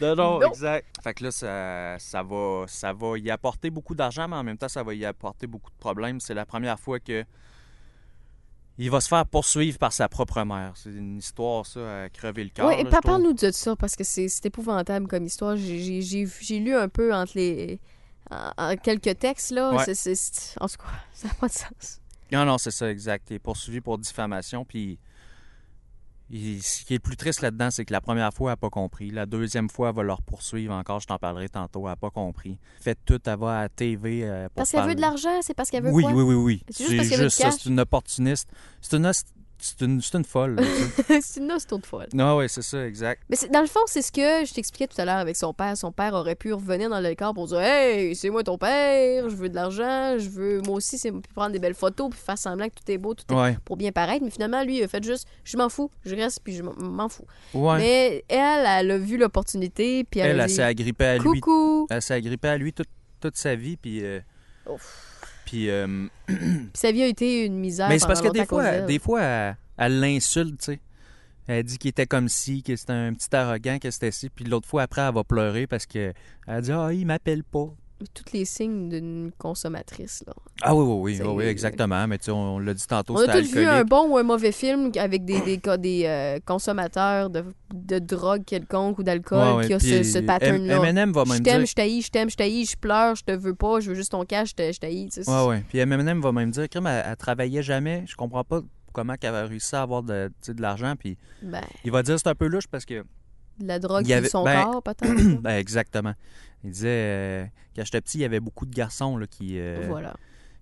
Non, 0.00 0.14
non, 0.16 0.40
Non. 0.40 0.48
exact. 0.48 0.86
Fait 1.02 1.14
que 1.14 1.24
là, 1.24 1.30
ça, 1.30 1.96
ça, 1.98 2.22
va, 2.22 2.64
ça 2.68 2.92
va 2.92 3.18
y 3.18 3.30
apporter 3.30 3.70
beaucoup 3.70 3.94
d'argent, 3.94 4.28
mais 4.28 4.36
en 4.36 4.42
même 4.44 4.58
temps, 4.58 4.68
ça 4.68 4.82
va 4.82 4.94
y 4.94 5.04
apporter 5.04 5.46
beaucoup 5.46 5.70
de 5.70 5.76
problèmes. 5.76 6.20
C'est 6.20 6.34
la 6.34 6.46
première 6.46 6.78
fois 6.78 7.00
que 7.00 7.24
il 8.78 8.90
va 8.90 9.00
se 9.00 9.08
faire 9.08 9.26
poursuivre 9.26 9.78
par 9.78 9.92
sa 9.92 10.08
propre 10.08 10.42
mère. 10.44 10.72
C'est 10.76 10.90
une 10.90 11.18
histoire, 11.18 11.66
ça, 11.66 12.04
à 12.04 12.08
crever 12.08 12.44
le 12.44 12.50
cœur. 12.50 12.66
Oui, 12.68 12.82
pas 12.84 12.90
trouve. 12.90 13.00
parle-nous 13.02 13.34
de 13.34 13.50
ça, 13.50 13.76
parce 13.76 13.94
que 13.96 14.02
c'est 14.04 14.28
c'est 14.28 14.46
épouvantable 14.46 15.06
comme 15.08 15.24
histoire. 15.26 15.56
J'ai- 15.56 16.58
lu 16.58 16.74
un 16.74 16.88
peu 16.88 17.12
entre 17.14 17.32
les... 17.36 17.78
en- 18.30 18.52
en 18.56 18.76
quelques 18.76 19.18
textes, 19.18 19.50
là. 19.50 19.70
Ouais. 19.70 19.84
En 20.60 20.66
tout 20.68 20.76
cas, 20.78 20.84
ça 21.12 21.28
n'a 21.28 21.34
pas 21.34 21.48
de 21.48 21.52
sens. 21.52 22.00
Non, 22.32 22.44
non, 22.44 22.58
c'est 22.58 22.70
ça, 22.70 22.90
exact. 22.90 23.28
Il 23.30 23.34
est 23.34 23.38
poursuivi 23.38 23.80
pour 23.80 23.98
diffamation, 23.98 24.64
puis 24.64 24.98
il- 26.30 26.62
ce 26.62 26.84
qui 26.84 26.94
est 26.94 26.96
le 26.96 27.00
plus 27.00 27.16
triste 27.16 27.42
là-dedans, 27.42 27.70
c'est 27.70 27.84
que 27.84 27.92
la 27.92 28.00
première 28.00 28.32
fois, 28.32 28.50
elle 28.50 28.52
n'a 28.52 28.56
pas 28.56 28.70
compris. 28.70 29.10
La 29.10 29.26
deuxième 29.26 29.68
fois, 29.68 29.90
elle 29.90 29.96
va 29.96 30.02
leur 30.02 30.22
poursuivre 30.22 30.72
encore, 30.72 31.00
je 31.00 31.06
t'en 31.06 31.18
parlerai 31.18 31.48
tantôt, 31.48 31.80
elle 31.82 31.86
n'a 31.92 31.96
pas 31.96 32.10
compris. 32.10 32.58
Fait 32.80 32.98
tout, 33.04 33.20
elle 33.26 33.38
va 33.38 33.58
à 33.58 33.62
la 33.62 33.68
TV 33.68 34.24
euh, 34.24 34.44
pour 34.48 34.54
Parce 34.54 34.70
qu'elle 34.70 34.86
veut 34.86 34.94
de 34.94 35.00
l'argent, 35.00 35.40
c'est 35.42 35.54
parce 35.54 35.70
qu'elle 35.70 35.84
veut 35.84 35.90
Oui, 35.92 36.02
quoi? 36.02 36.12
oui, 36.12 36.22
oui, 36.22 36.34
oui. 36.34 36.64
C'est 36.70 36.84
juste 36.84 36.96
parce 36.96 37.08
veut 37.10 37.22
juste 37.24 37.36
ça, 37.36 37.50
c'est 37.50 37.68
une 37.68 37.80
opportuniste. 37.80 38.48
C'est 38.80 38.96
une, 38.96 39.10
c'est 39.64 39.80
une, 39.82 40.00
c'est 40.02 40.16
une 40.18 40.24
folle. 40.24 40.56
c'est 41.22 41.40
une 41.40 41.46
nostro 41.46 41.78
de 41.78 41.86
folle. 41.86 42.08
non, 42.12 42.36
oui, 42.38 42.46
c'est 42.48 42.62
ça, 42.62 42.84
exact. 42.86 43.22
Mais 43.30 43.36
dans 43.52 43.60
le 43.60 43.66
fond, 43.66 43.80
c'est 43.86 44.02
ce 44.02 44.10
que 44.10 44.44
je 44.44 44.52
t'expliquais 44.52 44.88
tout 44.88 45.00
à 45.00 45.04
l'heure 45.04 45.16
avec 45.18 45.36
son 45.36 45.54
père. 45.54 45.76
Son 45.76 45.92
père 45.92 46.14
aurait 46.14 46.34
pu 46.34 46.52
revenir 46.52 46.90
dans 46.90 47.00
le 47.00 47.14
corps 47.14 47.32
pour 47.32 47.46
dire 47.46 47.60
Hey, 47.60 48.14
c'est 48.16 48.28
moi 48.30 48.42
ton 48.42 48.58
père, 48.58 49.30
je 49.30 49.34
veux 49.36 49.48
de 49.48 49.54
l'argent, 49.54 50.18
je 50.18 50.28
veux. 50.28 50.60
Moi 50.62 50.76
aussi, 50.76 50.98
c'est 50.98 51.12
prendre 51.34 51.52
des 51.52 51.58
belles 51.60 51.74
photos, 51.74 52.10
puis 52.10 52.18
faire 52.18 52.36
semblant 52.36 52.68
que 52.68 52.74
tout 52.74 52.90
est 52.90 52.98
beau, 52.98 53.14
tout 53.14 53.24
est 53.32 53.36
Ouais, 53.36 53.56
pour 53.64 53.76
bien 53.76 53.92
paraître. 53.92 54.24
Mais 54.24 54.30
finalement, 54.30 54.62
lui, 54.64 54.78
il 54.78 54.82
a 54.82 54.88
fait 54.88 55.02
juste 55.04 55.26
Je 55.44 55.56
m'en 55.56 55.68
fous, 55.68 55.90
je 56.04 56.14
reste, 56.16 56.40
puis 56.42 56.54
je 56.54 56.62
m'en- 56.62 57.08
fous. 57.08 57.24
ouais. 57.54 57.78
Mais 57.78 58.24
elle, 58.28 58.66
elle 58.66 58.90
a 58.90 58.98
vu 58.98 59.16
l'opportunité, 59.16 60.04
puis 60.04 60.20
elle, 60.20 60.40
elle, 60.40 60.50
s'est 60.50 60.62
agrippée 60.62 61.04
à 61.06 61.18
lui. 61.18 61.40
Coucou. 61.40 61.86
Elle 61.88 62.02
s'est 62.02 62.14
agrippée 62.14 62.48
à 62.48 62.56
lui 62.58 62.72
toute, 62.72 62.88
toute 63.20 63.36
sa 63.36 63.54
vie, 63.54 63.76
puis... 63.76 64.04
euh, 64.04 64.20
puis... 65.44 65.70
euh, 65.70 66.06
Puis 66.26 66.36
sa 66.74 66.92
vie 66.92 67.02
a 67.02 67.06
été 67.06 67.44
une 67.46 67.58
misère. 67.58 67.88
Mais 67.88 67.98
c'est 67.98 68.06
parce 68.06 68.22
que 68.22 68.28
des 68.32 68.46
fois, 68.46 68.80
des 68.80 68.98
fois, 68.98 69.22
elle, 69.22 69.56
elle 69.78 70.00
l'insulte, 70.00 70.58
tu 70.58 70.64
sais. 70.64 70.80
Elle 71.48 71.64
dit 71.64 71.76
qu'il 71.76 71.88
était 71.88 72.06
comme 72.06 72.28
ci, 72.28 72.62
que 72.62 72.76
c'était 72.76 72.92
un 72.92 73.12
petit 73.14 73.34
arrogant, 73.34 73.78
que 73.80 73.90
c'était 73.90 74.12
ci. 74.12 74.30
Puis 74.30 74.44
l'autre 74.44 74.68
fois, 74.68 74.82
après, 74.82 75.02
elle 75.02 75.12
va 75.14 75.24
pleurer 75.24 75.66
parce 75.66 75.86
que 75.86 76.12
elle 76.46 76.62
dit 76.62 76.70
Ah, 76.72 76.90
il 76.92 77.04
m'appelle 77.04 77.42
pas. 77.42 77.68
Tous 78.14 78.32
les 78.32 78.44
signes 78.44 78.88
d'une 78.88 79.30
consommatrice, 79.38 80.22
là. 80.26 80.32
Ah 80.62 80.74
oui, 80.74 80.84
oui, 80.84 81.18
oui, 81.20 81.26
oui, 81.26 81.34
oui, 81.38 81.44
exactement. 81.44 82.06
Mais 82.06 82.18
tu 82.18 82.24
sais, 82.26 82.30
on, 82.30 82.56
on 82.56 82.58
l'a 82.58 82.74
dit 82.74 82.86
tantôt, 82.86 83.14
On 83.16 83.20
a 83.28 83.40
tous 83.40 83.52
vu 83.54 83.64
un 83.64 83.84
bon 83.84 84.08
ou 84.10 84.16
un 84.18 84.22
mauvais 84.22 84.52
film 84.52 84.90
avec 84.98 85.24
des, 85.24 85.40
des, 85.40 85.56
des, 85.78 86.02
euh, 86.06 86.38
consommateurs 86.44 87.30
de, 87.30 87.44
de 87.74 87.98
drogue 87.98 88.44
quelconque 88.44 88.98
ou 88.98 89.02
d'alcool 89.02 89.38
Ouais, 89.38 89.52
ouais. 89.58 89.66
qui 89.66 89.74
a 89.74 89.78
ce, 89.80 90.02
ce 90.02 90.18
pattern-là. 90.18 90.88
M&M 90.88 91.12
va 91.12 91.24
Je 91.26 91.32
même 91.32 91.42
t'aime, 91.42 91.58
dire... 91.58 91.66
je 91.66 91.74
t'haïs, 91.74 92.02
je 92.06 92.10
t'aime, 92.10 92.30
je 92.30 92.36
t'haïs, 92.36 92.70
je 92.70 92.76
pleure, 92.76 93.14
je 93.14 93.24
te 93.24 93.32
veux 93.32 93.54
pas, 93.54 93.80
je 93.80 93.88
veux 93.90 93.94
juste 93.94 94.12
ton 94.12 94.24
cash, 94.24 94.50
je 94.58 94.72
je 94.72 95.22
sais. 95.22 95.30
Ouais, 95.30 95.46
ouais. 95.46 95.64
Puis 95.68 95.78
M&M 95.78 96.20
va 96.20 96.32
même 96.32 96.50
dire, 96.50 96.68
Crime, 96.68 96.86
elle, 96.86 97.04
elle 97.08 97.16
travaillait 97.16 97.62
jamais. 97.62 98.04
Je 98.06 98.14
comprends 98.16 98.44
pas 98.44 98.60
comment 98.92 99.14
elle 99.20 99.34
a 99.34 99.46
réussi 99.46 99.74
à 99.74 99.82
avoir 99.82 100.02
de, 100.02 100.30
de 100.48 100.62
l'argent. 100.62 100.94
Puis 100.98 101.16
Ben, 101.42 101.62
il 101.84 101.90
va 101.90 102.02
dire 102.02 102.18
c'est 102.18 102.28
un 102.28 102.34
peu 102.34 102.46
louche 102.46 102.66
parce 102.66 102.84
que 102.84 103.04
de 103.58 103.66
la 103.66 103.78
drogue 103.78 104.10
avait- 104.10 104.28
sur 104.28 104.40
son 104.40 104.44
ben- 104.44 104.64
corps, 104.64 104.82
peut-être. 104.82 105.40
Ben, 105.42 105.56
exactement. 105.58 106.14
Il 106.64 106.70
disait, 106.70 106.88
euh, 106.88 107.44
quand 107.74 107.84
j'étais 107.84 108.00
petit, 108.00 108.18
il 108.18 108.20
y 108.22 108.24
avait 108.24 108.40
beaucoup 108.40 108.66
de 108.66 108.74
garçons 108.74 109.16
là, 109.16 109.26
qui, 109.26 109.58
euh, 109.58 109.84
voilà. 109.88 110.14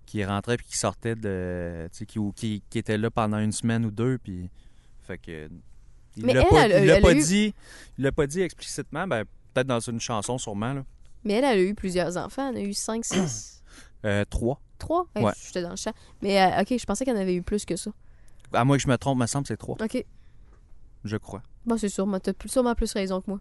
qui 0.05 0.23
rentraient 0.25 0.57
puis 0.57 0.65
qui 0.67 0.77
sortaient 0.77 1.15
de. 1.15 1.87
tu 1.91 1.97
sais, 1.99 2.05
Qui, 2.05 2.19
ou 2.19 2.31
qui, 2.31 2.63
qui 2.69 2.79
étaient 2.79 2.97
là 2.97 3.11
pendant 3.11 3.37
une 3.39 3.51
semaine 3.51 3.85
ou 3.85 3.91
deux. 3.91 4.17
Puis. 4.17 4.49
Fait 5.03 5.17
que. 5.17 5.49
Il 6.17 6.25
l'a 6.25 6.43
pas, 6.45 6.65
elle 6.65 6.83
il 6.83 6.87
l'a 6.87 6.95
elle 6.97 7.01
pas 7.03 7.13
eu- 7.13 7.21
dit. 7.23 7.53
Il 7.97 8.03
l'a 8.03 8.11
pas 8.11 8.27
dit 8.27 8.41
explicitement, 8.41 9.07
ben, 9.07 9.23
peut-être 9.53 9.67
dans 9.67 9.79
une 9.79 9.99
chanson 9.99 10.37
sûrement. 10.37 10.73
Là. 10.73 10.83
Mais 11.23 11.33
elle, 11.33 11.43
elle 11.45 11.59
a 11.59 11.61
eu 11.61 11.75
plusieurs 11.75 12.17
enfants. 12.17 12.49
Elle 12.49 12.55
en 12.57 12.59
a 12.59 12.63
eu 12.63 12.73
5, 12.73 13.05
6, 13.05 13.63
Euh, 14.05 14.25
trois. 14.29 14.59
3. 14.79 15.05
Ouais. 15.17 15.31
J'étais 15.45 15.61
dans 15.61 15.69
le 15.69 15.75
champ. 15.75 15.93
Mais 16.23 16.41
euh, 16.41 16.61
OK, 16.61 16.73
je 16.77 16.85
pensais 16.85 17.05
qu'elle 17.05 17.15
en 17.15 17.19
avait 17.21 17.35
eu 17.35 17.43
plus 17.43 17.65
que 17.65 17.75
ça. 17.75 17.91
À 18.51 18.65
moins 18.65 18.75
que 18.77 18.81
je 18.83 18.87
me 18.87 18.97
trompe, 18.97 19.19
me 19.19 19.27
semble 19.27 19.43
que 19.43 19.49
c'est 19.49 19.57
trois, 19.57 19.77
OK. 19.79 20.03
je 21.03 21.17
crois. 21.17 21.43
Bon, 21.67 21.77
c'est 21.77 21.87
sûr, 21.87 22.07
t'as 22.21 22.33
plus- 22.33 22.49
sûrement 22.49 22.73
plus 22.73 22.91
raison 22.93 23.21
que 23.21 23.29
moi. 23.29 23.39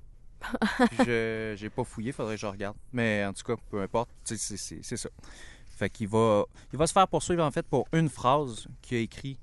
Je 0.99 1.55
j'ai 1.57 1.71
pas 1.71 1.85
fouillé, 1.85 2.13
faudrait 2.13 2.35
que 2.37 2.41
je 2.41 2.47
regarde. 2.47 2.77
Mais 2.93 3.25
en 3.25 3.33
tout 3.33 3.43
cas, 3.45 3.55
peu 3.71 3.81
importe, 3.83 4.11
c'est- 4.25 4.37
c'est 4.39 4.81
c'est 4.83 4.97
ça. 4.97 5.09
Fait 5.77 5.89
qu'il 5.91 6.09
va, 6.09 6.45
il 6.73 6.79
va 6.79 6.87
se 6.87 6.93
faire 6.93 7.09
poursuivre 7.09 7.43
en 7.45 7.51
fait 7.51 7.67
pour 7.67 7.87
une 7.93 8.09
phrase 8.09 8.67
qu'il 8.83 8.99
a 8.99 9.01
écrit 9.01 9.39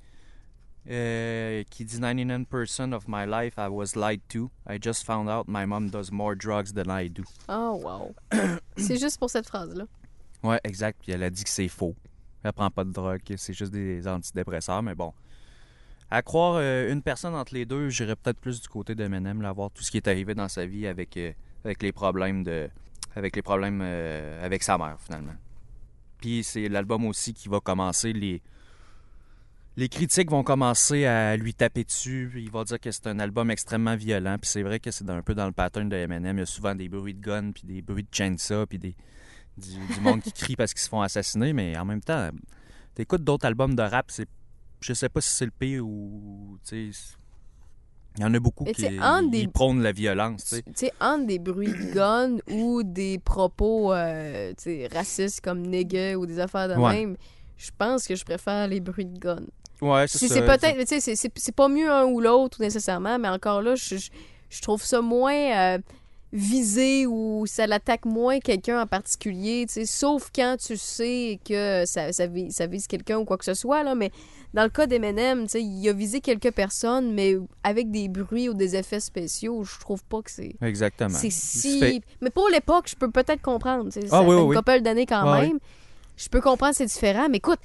euh, 0.89 1.63
qui 1.69 1.83
dit 1.83 1.99
99% 1.99 2.93
of 2.93 3.05
my 3.07 3.25
life 3.27 3.55
I 3.57 3.67
was 3.69 3.95
lied 3.95 4.21
to. 4.29 4.49
I 4.69 4.77
just 4.81 5.03
found 5.05 5.27
out 5.29 5.45
my 5.47 5.65
mom 5.65 5.89
does 5.89 6.11
more 6.11 6.35
drugs 6.35 6.71
than 6.73 6.89
I 6.89 7.09
do. 7.09 7.23
Oh, 7.49 7.79
wow. 7.83 8.15
c'est 8.77 8.97
juste 8.97 9.17
pour 9.19 9.29
cette 9.29 9.47
phrase-là. 9.47 9.85
Ouais, 10.43 10.59
exact. 10.63 10.99
Puis 11.01 11.11
elle 11.11 11.23
a 11.23 11.29
dit 11.29 11.43
que 11.43 11.49
c'est 11.49 11.67
faux. 11.67 11.95
Elle 12.43 12.53
prend 12.53 12.69
pas 12.69 12.85
de 12.85 12.91
drogue, 12.91 13.19
c'est 13.35 13.53
juste 13.53 13.71
des 13.73 14.07
antidépresseurs, 14.07 14.81
mais 14.81 14.95
bon. 14.95 15.11
À 16.09 16.21
croire 16.21 16.55
euh, 16.55 16.91
une 16.91 17.01
personne 17.01 17.35
entre 17.35 17.53
les 17.53 17.65
deux, 17.65 17.89
j'irais 17.89 18.15
peut-être 18.15 18.39
plus 18.39 18.61
du 18.61 18.67
côté 18.69 18.95
de 18.95 19.03
Eminem, 19.03 19.41
là, 19.41 19.51
voir 19.51 19.71
tout 19.71 19.83
ce 19.83 19.91
qui 19.91 19.97
est 19.97 20.07
arrivé 20.07 20.35
dans 20.35 20.47
sa 20.47 20.65
vie 20.65 20.87
avec, 20.87 21.17
euh, 21.17 21.33
avec 21.65 21.83
les 21.83 21.91
problèmes 21.91 22.43
de 22.43 22.69
avec 23.15 23.35
les 23.35 23.41
problèmes 23.41 23.81
euh, 23.83 24.45
avec 24.45 24.63
sa 24.63 24.77
mère 24.77 24.97
finalement. 24.99 25.33
Puis 26.19 26.43
c'est 26.43 26.69
l'album 26.69 27.05
aussi 27.05 27.33
qui 27.33 27.49
va 27.49 27.59
commencer 27.59 28.13
les 28.13 28.41
les 29.75 29.89
critiques 29.89 30.31
vont 30.31 30.43
commencer 30.43 31.05
à 31.05 31.35
lui 31.37 31.53
taper 31.53 31.83
dessus, 31.83 32.31
il 32.35 32.49
va 32.49 32.63
dire 32.63 32.79
que 32.79 32.89
c'est 32.89 33.05
un 33.05 33.19
album 33.19 33.51
extrêmement 33.51 33.95
violent, 33.95 34.37
puis 34.41 34.49
c'est 34.49 34.63
vrai 34.63 34.79
que 34.79 34.89
c'est 34.89 35.07
un 35.07 35.21
peu 35.21 35.35
dans 35.35 35.45
le 35.45 35.51
pattern 35.51 35.87
de 35.87 35.95
Eminem, 35.95 36.37
il 36.37 36.39
y 36.39 36.43
a 36.43 36.45
souvent 36.47 36.73
des 36.73 36.89
bruits 36.89 37.13
de 37.13 37.21
gun, 37.21 37.51
puis 37.51 37.63
des 37.65 37.83
bruits 37.83 38.01
de 38.01 38.09
chainsaw, 38.11 38.65
puis 38.65 38.79
des 38.79 38.95
du, 39.57 39.93
du 39.93 39.99
monde 40.01 40.21
qui 40.21 40.31
crie 40.31 40.55
parce 40.55 40.73
qu'ils 40.73 40.81
se 40.81 40.89
font 40.89 41.01
assassiner, 41.01 41.53
mais 41.53 41.77
en 41.77 41.85
même 41.85 42.01
temps, 42.01 42.29
t'écoutes 42.95 43.23
d'autres 43.23 43.45
albums 43.45 43.75
de 43.75 43.81
rap, 43.81 44.05
c'est 44.09 44.27
je 44.79 44.93
sais 44.93 45.09
pas 45.09 45.21
si 45.21 45.31
c'est 45.33 45.45
le 45.45 45.51
pire 45.51 45.85
ou 45.85 46.57
il 46.71 48.21
y 48.21 48.25
en 48.25 48.33
a 48.33 48.39
beaucoup 48.39 48.63
qui 48.63 48.81
des- 49.29 49.47
prônent 49.47 49.81
la 49.83 49.91
violence, 49.91 50.43
tu 50.45 50.55
sais. 50.55 50.63
Tu 50.63 50.71
sais, 50.75 50.91
entre 50.99 51.27
des 51.27 51.37
bruits 51.39 51.75
de 51.75 51.93
gun 51.93 52.37
ou 52.51 52.81
des 52.83 53.19
propos 53.19 53.93
euh, 53.93 54.53
racistes 54.91 55.41
comme 55.41 55.61
nigga 55.61 56.15
ou 56.15 56.25
des 56.25 56.39
affaires 56.39 56.67
de 56.67 56.73
Ouais. 56.75 56.93
même, 56.93 57.17
je 57.57 57.69
pense 57.77 58.07
que 58.07 58.15
je 58.15 58.25
préfère 58.25 58.67
les 58.67 58.79
bruits 58.79 59.05
de 59.05 59.19
gun. 59.19 59.41
Ouais, 59.81 60.07
C'est 60.07 60.17
c'est 60.17 60.27
ça. 60.29 60.33
c'est 60.35 60.45
peut-être, 60.45 60.79
tu 60.87 60.99
sais, 60.99 61.15
c'est- 61.15 61.51
pas 61.55 61.67
mieux 61.67 61.91
un 61.91 62.05
ou 62.05 62.19
l'autre 62.19 62.59
nécessairement, 62.59 63.19
mais 63.19 63.29
encore 63.29 63.61
là, 63.61 63.75
je, 63.75 63.97
je, 63.97 64.09
je 64.49 64.61
trouve 64.61 64.81
ça 64.83 65.01
moins. 65.01 65.75
euh, 65.75 65.77
viser 66.33 67.05
ou 67.07 67.45
ça 67.47 67.67
l'attaque 67.67 68.05
moins 68.05 68.39
quelqu'un 68.39 68.81
en 68.81 68.87
particulier, 68.87 69.65
sauf 69.85 70.29
quand 70.35 70.57
tu 70.59 70.75
sais 70.77 71.39
que 71.45 71.83
ça, 71.85 72.11
ça, 72.11 72.27
vi- 72.27 72.51
ça 72.51 72.67
vise 72.67 72.85
quelqu'un 72.87 73.17
ou 73.19 73.25
quoi 73.25 73.37
que 73.37 73.45
ce 73.45 73.53
soit, 73.53 73.83
là, 73.83 73.95
mais 73.95 74.11
dans 74.53 74.63
le 74.63 74.69
cas 74.69 74.87
d'Eminem, 74.87 75.45
il 75.55 75.89
a 75.89 75.93
visé 75.93 76.19
quelques 76.19 76.51
personnes, 76.51 77.13
mais 77.13 77.35
avec 77.63 77.91
des 77.91 78.07
bruits 78.09 78.49
ou 78.49 78.53
des 78.53 78.75
effets 78.75 78.99
spéciaux, 78.99 79.63
je 79.63 79.79
trouve 79.79 80.03
pas 80.03 80.21
que 80.21 80.31
c'est... 80.31 80.55
Exactement. 80.61 81.09
C'est 81.17 81.29
si... 81.31 81.79
fait- 81.79 82.01
Mais 82.21 82.29
pour 82.29 82.49
l'époque, 82.49 82.87
je 82.89 82.95
peux 82.95 83.09
peut-être 83.11 83.41
comprendre. 83.41 83.89
Ah 83.95 84.01
ça 84.07 84.21
oui, 84.21 84.27
fait 84.27 84.33
oui, 84.33 84.41
une 84.41 84.47
oui. 84.49 84.55
couple 84.55 84.81
d'années 84.81 85.05
quand 85.05 85.31
même. 85.39 85.59
Je 86.17 86.27
peux 86.29 86.41
comprendre, 86.41 86.73
c'est 86.75 86.85
différent. 86.85 87.27
Mais 87.29 87.37
écoute, 87.37 87.59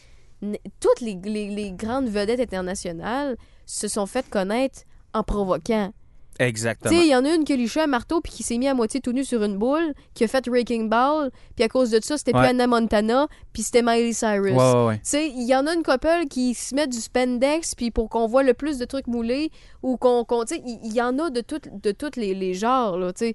toutes 0.81 1.01
les, 1.01 1.19
les- 1.25 1.49
les 1.51 1.73
grandes 1.73 2.09
vedettes 2.09 2.41
internationales 2.41 3.37
se 3.67 3.89
sont 3.89 4.07
faites 4.07 4.29
connaître 4.29 4.81
en 5.15 5.23
provoquant. 5.23 5.93
Tu 6.39 6.45
Exactement. 6.47 6.91
sais, 6.95 7.01
il 7.07 7.11
y 7.11 7.15
en 7.15 7.25
a 7.25 7.35
une 7.35 7.45
qui 7.45 7.53
a 7.53 7.57
liché 7.57 7.81
un 7.81 7.87
marteau 7.87 8.21
puis 8.21 8.33
qui 8.33 8.43
s'est 8.43 8.57
mis 8.59 8.67
à 8.67 8.75
moitié 8.75 9.01
tout 9.01 9.13
nu 9.13 9.23
sur 9.25 9.43
une 9.43 9.59
boule, 9.59 9.93
qui 10.15 10.25
a 10.25 10.29
fait 10.29 10.47
Wrecking 10.49 10.89
Ball, 10.89 11.31
puis 11.55 11.65
à 11.65 11.69
cause 11.69 11.91
de 11.91 12.01
ça, 12.03 12.17
c'était 12.17 12.33
plus 12.33 12.41
Ouais. 12.41 12.49
Anna 12.49 12.67
Montana, 12.67 13.27
puis 13.53 13.63
c'était 13.63 13.83
Miley 13.83 14.13
Cyrus. 14.15 14.53
Ouais, 14.53 14.73
ouais, 14.73 14.87
ouais. 14.87 14.95
Tu 14.97 15.01
sais, 15.05 15.29
il 15.29 15.47
y 15.47 15.55
en 15.55 15.67
a 15.67 15.75
une 15.75 15.83
couple 15.83 16.27
qui 16.31 16.55
se 16.55 16.75
met 16.75 16.87
du 16.87 16.99
spandex 16.99 17.75
puis 17.75 17.91
pour 17.91 18.09
qu'on 18.09 18.27
voit 18.27 18.43
le 18.43 18.55
plus 18.55 18.79
de 18.79 18.85
trucs 18.87 19.07
moulés 19.09 19.51
ou 19.83 19.97
qu'on 19.99 20.25
sais, 20.47 20.63
il 20.65 20.93
y, 20.95 21.03
en 21.03 21.19
a 21.19 21.29
de 21.31 21.43
de 21.83 21.91
toutes 21.93 22.17
les, 22.17 22.35
les 22.35 22.55
genres 22.55 22.97
là, 22.99 23.13
tu 23.13 23.35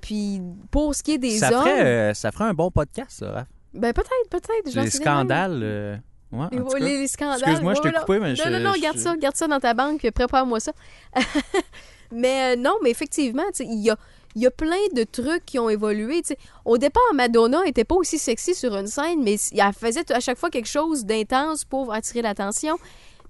puis 0.00 0.40
pour 0.70 0.94
ce 0.94 1.02
qui 1.02 1.12
est 1.12 1.18
des 1.18 1.38
ça, 1.38 1.48
hommes, 1.48 1.64
ferait, 1.66 1.84
euh, 1.84 2.14
ça 2.14 2.30
ferait 2.32 2.44
un 2.44 2.54
bon 2.54 2.70
podcast, 2.70 3.10
ça, 3.10 3.30
Raph. 3.32 3.46
ben 3.74 3.92
peut-être 3.92 4.30
peut-être 4.30 4.74
Les 4.74 4.90
scandales. 4.90 5.60
euh, 5.62 5.96
ouais, 6.32 6.46
Les, 6.80 7.00
cas. 7.02 7.06
scandales. 7.08 7.40
Excuse-moi, 7.40 7.74
je 7.74 7.80
t'ai 7.80 7.92
coupé, 7.92 8.18
mais 8.20 8.28
non, 8.30 8.34
je- 8.36 8.48
non, 8.48 8.60
non, 8.60 8.72
je- 8.76 8.80
garde 8.80 8.98
ça, 8.98 9.16
garde 9.16 9.34
ça 9.36 9.48
dans 9.48 9.58
ta 9.60 9.74
banque, 9.74 9.98
puis 9.98 10.10
prépare-moi 10.12 10.60
ça. 10.60 10.72
mais 12.12 12.54
euh, 12.54 12.60
non, 12.60 12.74
mais 12.82 12.90
effectivement, 12.90 13.42
il 13.60 13.80
y 13.80 13.90
a, 13.90 13.96
y 14.34 14.46
a 14.46 14.50
plein 14.50 14.76
de 14.94 15.04
trucs 15.04 15.44
qui 15.46 15.58
ont 15.58 15.68
évolué. 15.70 16.22
Au 16.64 16.78
départ, 16.78 17.02
Madonna 17.14 17.64
était 17.66 17.84
pas 17.84 17.94
aussi 17.96 18.18
sexy 18.18 18.54
sur 18.54 18.74
une 18.76 18.86
scène, 18.86 19.22
mais 19.22 19.36
elle 19.52 19.72
faisait 19.72 20.10
à 20.12 20.20
chaque 20.20 20.38
fois 20.38 20.50
quelque 20.50 20.68
chose 20.68 21.04
d'intense 21.04 21.64
pour 21.64 21.92
attirer 21.92 22.22
l'attention. 22.22 22.76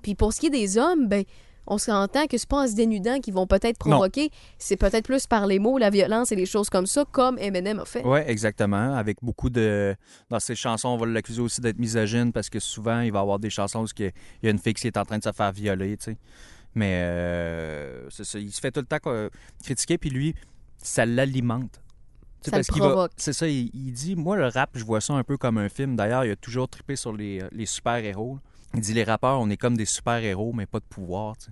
Puis 0.02 0.14
pour 0.14 0.32
ce 0.32 0.40
qui 0.40 0.46
est 0.46 0.50
des 0.50 0.78
hommes, 0.78 1.08
ben 1.08 1.24
on 1.68 1.78
s'entend 1.78 2.28
que 2.28 2.38
c'est 2.38 2.48
pas 2.48 2.58
en 2.62 2.68
se 2.68 2.74
dénudant 2.76 3.18
qu'ils 3.18 3.34
vont 3.34 3.48
peut-être 3.48 3.76
provoquer. 3.76 4.30
C'est 4.56 4.76
peut-être 4.76 5.04
plus 5.04 5.26
par 5.26 5.48
les 5.48 5.58
mots, 5.58 5.78
la 5.78 5.90
violence 5.90 6.30
et 6.30 6.36
les 6.36 6.46
choses 6.46 6.70
comme 6.70 6.86
ça, 6.86 7.04
comme 7.10 7.38
Eminem 7.40 7.80
a 7.80 7.84
fait. 7.84 8.02
Oui, 8.04 8.20
exactement. 8.24 8.94
Avec 8.94 9.16
beaucoup 9.20 9.50
de. 9.50 9.96
Dans 10.30 10.38
ses 10.38 10.54
chansons, 10.54 10.90
on 10.90 10.96
va 10.96 11.06
l'accuser 11.06 11.40
aussi 11.42 11.60
d'être 11.60 11.80
misogyne 11.80 12.32
parce 12.32 12.48
que 12.50 12.60
souvent, 12.60 13.00
il 13.00 13.10
va 13.10 13.18
y 13.18 13.22
avoir 13.22 13.40
des 13.40 13.50
chansons 13.50 13.82
où 13.82 13.86
il 13.98 14.04
y 14.04 14.06
a- 14.06 14.10
il 14.42 14.46
y 14.46 14.48
a 14.48 14.52
une 14.52 14.60
fille 14.60 14.74
qui 14.74 14.86
est 14.86 14.96
en 14.96 15.04
train 15.04 15.18
de 15.18 15.24
se 15.24 15.32
faire 15.32 15.50
violer, 15.50 15.96
tu 15.96 16.12
sais. 16.12 16.16
Mais 16.76 17.00
euh, 17.02 18.08
ça. 18.10 18.38
Il 18.38 18.52
se 18.52 18.60
fait 18.60 18.70
tout 18.70 18.80
le 18.80 18.86
temps 18.86 18.98
quoi, 19.02 19.28
critiquer, 19.64 19.98
puis 19.98 20.10
lui, 20.10 20.34
ça 20.78 21.04
l'alimente. 21.04 21.80
Tu 22.42 22.50
qu'il 22.50 22.80
va-. 22.82 23.08
C'est 23.16 23.32
ça, 23.32 23.48
il, 23.48 23.70
il 23.74 23.92
dit 23.92 24.14
Moi, 24.14 24.36
le 24.36 24.46
rap, 24.46 24.70
je 24.74 24.84
vois 24.84 25.00
ça 25.00 25.14
un 25.14 25.24
peu 25.24 25.36
comme 25.36 25.58
un 25.58 25.68
film. 25.68 25.96
D'ailleurs, 25.96 26.24
il 26.24 26.30
a 26.30 26.36
toujours 26.36 26.68
trippé 26.68 26.94
sur 26.94 27.12
les, 27.12 27.42
euh, 27.42 27.48
les 27.50 27.66
super-héros. 27.66 28.38
Il 28.74 28.80
dit 28.80 28.94
Les 28.94 29.02
rappeurs, 29.04 29.40
on 29.40 29.50
est 29.50 29.56
comme 29.56 29.76
des 29.76 29.86
super-héros, 29.86 30.52
mais 30.52 30.66
pas 30.66 30.78
de 30.78 30.84
pouvoir, 30.84 31.36
tu. 31.38 31.50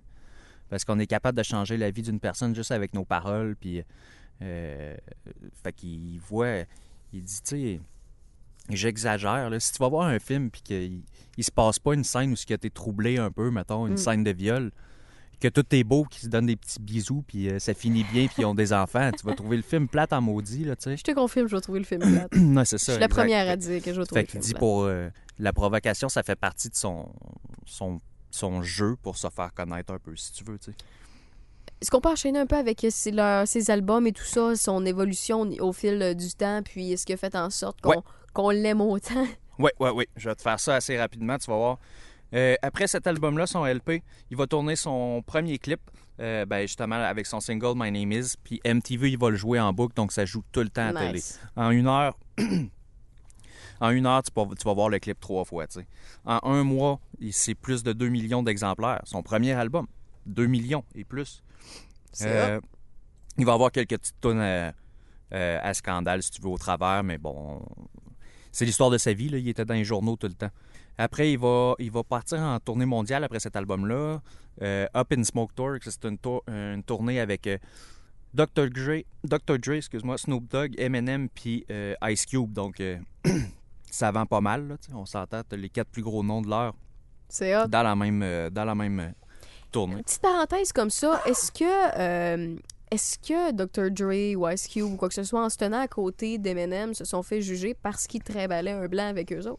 Parce 0.68 0.85
qu'on 0.85 0.99
est 0.99 1.07
capable 1.07 1.37
de 1.39 1.43
changer 1.43 1.77
la 1.79 1.91
vie 1.91 2.03
d'une 2.03 2.20
personne 2.20 2.55
juste 2.55 2.70
avec 2.70 2.95
nos 2.95 3.05
paroles, 3.05 3.57
puis. 3.57 3.83
Euh, 4.43 4.95
fait 5.62 5.72
qu'il 5.72 6.18
voit, 6.20 6.64
il 7.12 7.22
dit, 7.22 7.41
tu 7.43 7.57
sais, 7.57 7.81
j'exagère. 8.68 9.51
Si 9.61 9.72
tu 9.72 9.79
vas 9.79 9.89
voir 9.89 10.07
un 10.09 10.18
film 10.18 10.51
puis 10.51 10.61
qu'il 10.62 11.03
il 11.37 11.45
se 11.45 11.51
passe 11.51 11.79
pas 11.79 11.95
une 11.95 12.05
scène 12.05 12.33
où 12.33 12.37
ce 12.37 12.47
qui 12.47 12.53
a 12.53 12.57
été 12.57 12.70
troublé 12.70 13.18
un 13.18 13.31
peu, 13.31 13.51
mettons, 13.51 13.87
une 13.87 13.95
Mm. 13.95 13.99
scène 13.99 14.25
de 14.25 14.31
viol, 14.33 14.72
que 15.41 15.49
tout 15.49 15.64
est 15.74 15.85
beau, 15.85 16.05
qui 16.05 16.20
se 16.20 16.28
donnent 16.28 16.47
des 16.47 16.57
petits 16.57 16.80
bisous, 16.80 17.22
puis 17.26 17.49
euh, 17.51 17.59
ça 17.59 17.74
finit 17.74 18.05
bien, 18.05 18.26
puis 18.26 18.37
ils 18.43 18.45
ont 18.47 18.55
des 18.55 18.72
enfants, 18.72 19.11
tu 19.18 19.26
vas 19.26 19.35
trouver 19.35 19.57
le 19.57 19.62
film 19.62 19.89
plate 19.89 20.12
en 20.12 20.20
maudit, 20.20 20.64
là, 20.64 20.76
tu 20.76 20.85
sais. 20.85 20.97
Je 20.97 21.03
te 21.03 21.12
confirme, 21.12 21.47
je 21.49 21.55
vais 21.57 21.61
trouver 21.61 21.78
le 21.80 21.85
film 21.85 22.01
plate. 22.01 22.35
non, 22.37 22.64
c'est 22.64 22.78
Je 22.78 22.85
ça. 22.85 22.93
suis 22.93 23.01
la 23.01 23.09
première 23.09 23.49
à 23.49 23.57
dire 23.57 23.82
que 23.82 23.93
je 23.93 24.01
vais 24.01 24.07
trouver 24.07 24.20
Fait 24.22 24.26
le 24.26 24.26
qu'il 24.26 24.41
film 24.41 24.43
dit 24.43 24.51
plate. 24.53 24.61
pour 24.61 24.85
euh, 24.85 25.09
la 25.39 25.53
provocation, 25.53 26.09
ça 26.09 26.22
fait 26.22 26.37
partie 26.37 26.68
de 26.70 26.76
son, 26.76 27.09
son, 27.66 27.99
son 28.30 28.62
jeu 28.62 28.97
pour 29.03 29.16
se 29.16 29.28
faire 29.28 29.53
connaître 29.55 29.93
un 29.93 29.99
peu, 29.99 30.14
si 30.16 30.32
tu 30.32 30.45
veux, 30.45 30.59
tu 30.59 30.72
sais. 30.72 30.76
Est-ce 31.80 31.91
qu'on 31.91 32.01
peut 32.01 32.09
enchaîner 32.11 32.39
un 32.39 32.47
peu 32.47 32.57
avec 32.57 32.82
euh, 32.85 32.89
ses, 32.91 33.11
leur- 33.11 33.47
ses 33.47 33.70
albums 33.70 34.07
et 34.07 34.12
tout 34.12 34.24
ça, 34.24 34.57
son 34.57 34.87
évolution 34.87 35.43
au 35.61 35.72
fil 35.72 36.01
euh, 36.01 36.14
du 36.14 36.30
temps, 36.32 36.62
puis 36.62 36.97
ce 36.97 37.05
qui 37.05 37.12
a 37.12 37.16
fait 37.16 37.35
en 37.35 37.51
sorte 37.51 37.80
qu'on 37.80 37.91
Ouais. 37.91 37.97
qu'on 38.32 38.51
l'aime 38.51 38.80
autant? 38.80 39.26
Oui, 39.59 39.70
oui, 39.80 39.91
oui. 39.95 40.05
Je 40.16 40.28
vais 40.28 40.35
te 40.35 40.43
faire 40.43 40.59
ça 40.59 40.76
assez 40.76 40.99
rapidement, 40.99 41.37
tu 41.39 41.51
vas 41.51 41.57
voir. 41.57 41.78
Euh, 42.35 42.57
après 42.62 42.87
cet 42.89 43.07
album-là, 43.07 43.47
son 43.47 43.64
LP, 43.64 44.03
il 44.30 44.37
va 44.37 44.47
tourner 44.47 44.74
son 44.76 45.22
premier 45.24 45.59
clip, 45.59 45.80
euh, 46.20 46.45
ben, 46.47 46.62
justement 46.62 46.97
avec 46.97 47.26
son 47.26 47.39
single 47.41 47.74
My 47.76 47.93
Name 47.93 48.12
Is, 48.12 48.35
puis 48.43 48.61
MTV, 48.64 49.11
il 49.12 49.18
va 49.18 49.30
le 49.30 49.37
jouer 49.37 49.61
en 49.61 49.72
boucle, 49.72 49.95
donc 49.95 50.11
ça 50.12 50.24
joue 50.24 50.43
tout 50.51 50.61
le 50.61 50.68
temps 50.68 50.82
à 50.89 50.93
la 50.93 51.01
télé. 51.09 51.20
En 51.57 51.70
une 51.70 51.87
heure, 51.87 52.18
en 53.80 53.91
une 53.91 54.07
heure, 54.07 54.22
tu, 54.22 54.30
vas- 54.35 54.55
tu 54.59 54.64
vas 54.64 54.74
voir 54.74 54.89
le 54.89 54.99
clip 54.99 55.18
trois 55.20 55.45
fois. 55.45 55.66
En 56.24 56.41
un 56.43 56.64
mois, 56.64 57.01
c'est 57.30 57.55
plus 57.55 57.82
de 57.82 57.93
2 57.93 58.09
millions 58.09 58.43
d'exemplaires. 58.43 59.01
Son 59.05 59.22
premier 59.22 59.53
album, 59.53 59.87
2 60.26 60.47
millions 60.47 60.85
et 60.95 61.05
plus. 61.05 61.43
Euh, 62.28 62.61
il 63.39 63.45
va 63.45 63.53
avoir 63.55 63.70
quelques 63.72 63.99
petites 63.99 64.20
tonnes 64.20 64.41
à, 64.41 64.72
à 65.30 65.74
scandale, 65.74 66.22
si 66.22 66.30
tu 66.30 66.41
veux, 66.43 66.49
au 66.49 66.59
travers, 66.59 67.03
mais 67.03 67.18
bon, 67.18 67.61
c'est 68.53 68.64
l'histoire 68.64 68.91
de 68.91 68.99
sa 68.99 69.12
vie. 69.12 69.28
Là. 69.28 69.39
Il 69.39 69.49
était 69.49 69.64
dans 69.64 69.74
les 69.74 69.85
journaux 69.85 70.16
tout 70.16 70.28
le 70.28 70.35
temps. 70.35 70.51
Après, 70.99 71.32
il 71.32 71.38
va, 71.38 71.74
il 71.78 71.90
va 71.90 72.03
partir 72.05 72.38
en 72.40 72.59
tournée 72.61 72.86
mondiale 72.86 73.24
après 73.24 73.40
cet 73.40 73.57
album-là. 73.57 74.20
Euh, 74.62 74.86
Up 74.97 75.12
in 75.12 75.24
Smoke 75.24 75.53
Tour, 75.55 75.76
c'est 75.82 76.05
une, 76.05 76.18
tour- 76.18 76.45
une 76.47 76.82
tournée 76.84 77.18
avec 77.18 77.47
euh, 77.49 77.59
Dr. 78.32 78.68
Dre, 78.70 79.03
Dr. 79.24 79.59
Dre 79.59 79.72
excuse-moi, 79.74 80.16
Snoop 80.18 80.49
Dogg, 80.49 80.74
Eminem, 80.78 81.28
puis 81.28 81.64
euh, 81.70 81.95
Ice 82.09 82.24
Cube. 82.26 82.53
Donc, 82.53 82.80
ça 83.90 84.11
vend 84.12 84.26
pas 84.26 84.40
mal. 84.40 84.68
Là, 84.68 84.76
on 84.95 85.05
s'entend, 85.07 85.42
les 85.53 85.68
quatre 85.68 85.88
plus 85.90 86.03
gros 86.03 86.22
noms 86.22 86.42
de 86.42 86.49
l'heure 86.49 86.74
dans 87.66 87.82
la 87.82 87.97
même, 87.97 88.51
dans 88.51 88.64
la 88.64 88.74
même 88.76 89.14
tournée. 89.72 90.03
Petite 90.03 90.22
parenthèse 90.22 90.72
comme 90.72 90.90
ça, 90.90 91.20
est-ce 91.26 91.51
que 91.51 92.57
est-ce 92.90 93.18
que 93.18 93.51
Dr. 93.51 93.90
Dre 93.90 94.36
ou 94.38 94.49
Ice 94.49 94.68
Cube 94.68 94.84
ou 94.84 94.97
quoi 94.97 95.09
que 95.09 95.14
ce 95.14 95.24
soit 95.24 95.45
en 95.45 95.49
se 95.51 95.57
tenant 95.57 95.80
à 95.80 95.88
côté 95.88 96.38
d'Eminem 96.38 96.95
se 96.95 97.05
sont 97.05 97.24
fait 97.24 97.40
juger 97.42 97.74
parce 97.74 98.07
qu'ils 98.07 98.22
tréballaient 98.22 98.70
un 98.70 98.86
blanc 98.86 99.09
avec 99.09 99.32
eux 99.32 99.49
autres? 99.49 99.59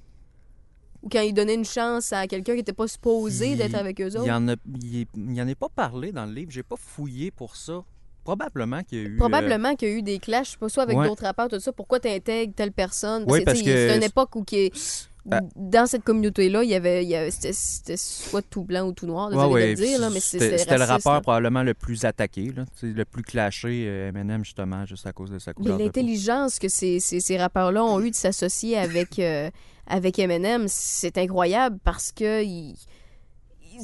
Ou 1.06 1.10
quand 1.10 1.22
ils 1.22 1.34
donnaient 1.34 1.54
une 1.54 1.64
chance 1.66 2.12
à 2.14 2.26
quelqu'un 2.28 2.54
qui 2.54 2.58
n'était 2.60 2.74
pas 2.74 2.88
supposé 2.88 3.56
d'être 3.56 3.76
avec 3.76 4.02
eux 4.02 4.10
Il 4.12 4.18
autres? 4.18 4.32
en 4.32 4.48
a, 4.50 4.56
il, 4.82 5.02
est- 5.02 5.08
il 5.16 5.34
y 5.36 5.42
en 5.42 5.48
a 5.48 5.56
pas 5.56 5.70
parlé 5.70 6.12
dans 6.12 6.26
le 6.26 6.34
livre. 6.34 6.52
J'ai 6.52 6.64
pas 6.64 6.76
fouillé 6.78 7.30
pour 7.32 7.56
ça. 7.56 7.84
Probablement 8.24 8.82
qu'il 8.82 8.98
y 8.98 9.02
a 9.02 9.04
eu. 9.06 9.14
euh, 9.14 9.18
Probablement 9.20 9.76
qu'il 9.76 9.88
y 9.88 9.92
a 9.92 9.96
eu 9.96 10.02
des 10.02 10.18
clashs, 10.18 10.48
je 10.48 10.52
sais 10.54 10.58
pas, 10.58 10.68
soit 10.70 10.84
avec 10.84 10.98
Ouais. 10.98 11.08
d'autres 11.08 11.22
rappeurs, 11.24 11.48
tout 11.48 11.60
ça. 11.60 11.72
Pourquoi 11.72 12.00
t'intègres 12.00 12.54
telle 12.56 12.72
personne? 12.72 13.24
Oui, 13.28 13.40
tu 13.40 13.46
parce 13.46 13.60
sais, 13.60 13.64
que- 13.66 13.72
C'est 13.90 13.98
une 13.98 14.04
époque 14.04 14.36
où 14.36 14.44
qui 14.44 14.56
est- 14.58 15.08
Ah. 15.30 15.42
dans 15.56 15.86
cette 15.88 16.04
communauté-là, 16.04 16.64
il 16.64 16.70
y 16.72 16.74
avait, 16.76 17.04
il 17.04 17.10
y 17.10 17.16
avait- 17.16 17.30
c'était, 17.32 17.98
soit 17.98 18.42
tout 18.44 18.64
blanc 18.64 18.88
ou 18.88 18.94
tout 18.94 19.06
noir, 19.06 19.28
Ouais, 19.30 19.36
désolé 19.36 19.54
ouais, 19.54 19.76
de 19.76 19.82
le 19.82 19.88
dire, 19.88 20.00
là, 20.00 20.10
mais 20.12 20.20
c'était 20.20 20.78
le 20.78 20.84
rappeur 20.86 21.14
là. 21.14 21.22
probablement 21.22 21.62
le 21.64 21.74
plus 21.76 22.04
attaqué, 22.06 22.52
là. 22.56 22.66
Le 22.82 23.06
plus 23.06 23.22
clashé, 23.24 23.86
euh, 23.88 24.10
Eminem, 24.10 24.44
justement, 24.44 24.86
juste 24.88 25.06
à 25.06 25.14
cause 25.14 25.30
de 25.32 25.38
sa 25.40 25.52
Mais 25.52 25.56
couleur 25.56 25.78
peau. 25.78 25.84
l'intelligence 25.84 26.58
que 26.58 26.68
ces, 26.68 27.00
ces, 27.00 27.20
ces 27.20 27.38
rappeurs-là 27.38 27.84
ont 27.84 28.02
eu 28.02 28.10
de 28.12 28.16
s'associer 28.16 28.76
avec, 28.78 29.18
euh, 29.20 29.50
avec 29.88 30.18
Eminem, 30.20 30.66
c'est 30.68 31.18
incroyable 31.18 31.78
parce 31.84 32.12
que 32.12 32.44
ils, 32.44 32.76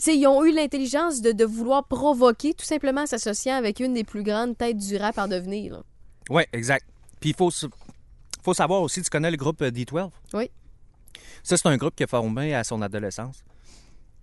ils- 0.08 0.28
ont 0.28 0.44
eu 0.46 0.52
l'intelligence 0.52 1.22
de, 1.22 1.32
de 1.32 1.46
vouloir 1.46 1.86
provoquer, 1.88 2.54
tout 2.54 2.66
simplement 2.66 3.02
en 3.02 3.06
s'associant 3.06 3.56
avec 3.56 3.80
une 3.80 3.94
des 3.94 4.04
plus 4.04 4.24
grandes 4.24 4.58
têtes 4.58 4.78
du 4.78 4.98
rap 4.98 5.18
à 5.20 5.28
devenir. 5.28 5.84
Oui, 6.30 6.44
exact. 6.54 6.86
Puis 7.20 7.32
il 7.32 7.36
faut, 7.36 7.52
faut 8.44 8.54
savoir 8.54 8.82
aussi, 8.82 9.02
tu 9.02 9.10
connais 9.10 9.32
le 9.32 9.38
groupe 9.38 9.62
euh, 9.62 9.70
D12? 9.72 10.10
Oui. 10.34 10.50
Ça, 11.44 11.58
c'est 11.58 11.68
un 11.68 11.78
groupe 11.78 11.96
qui 11.96 12.04
a 12.04 12.08
formé 12.08 12.54
à 12.56 12.64
son 12.64 12.82
adolescence. 12.82 13.44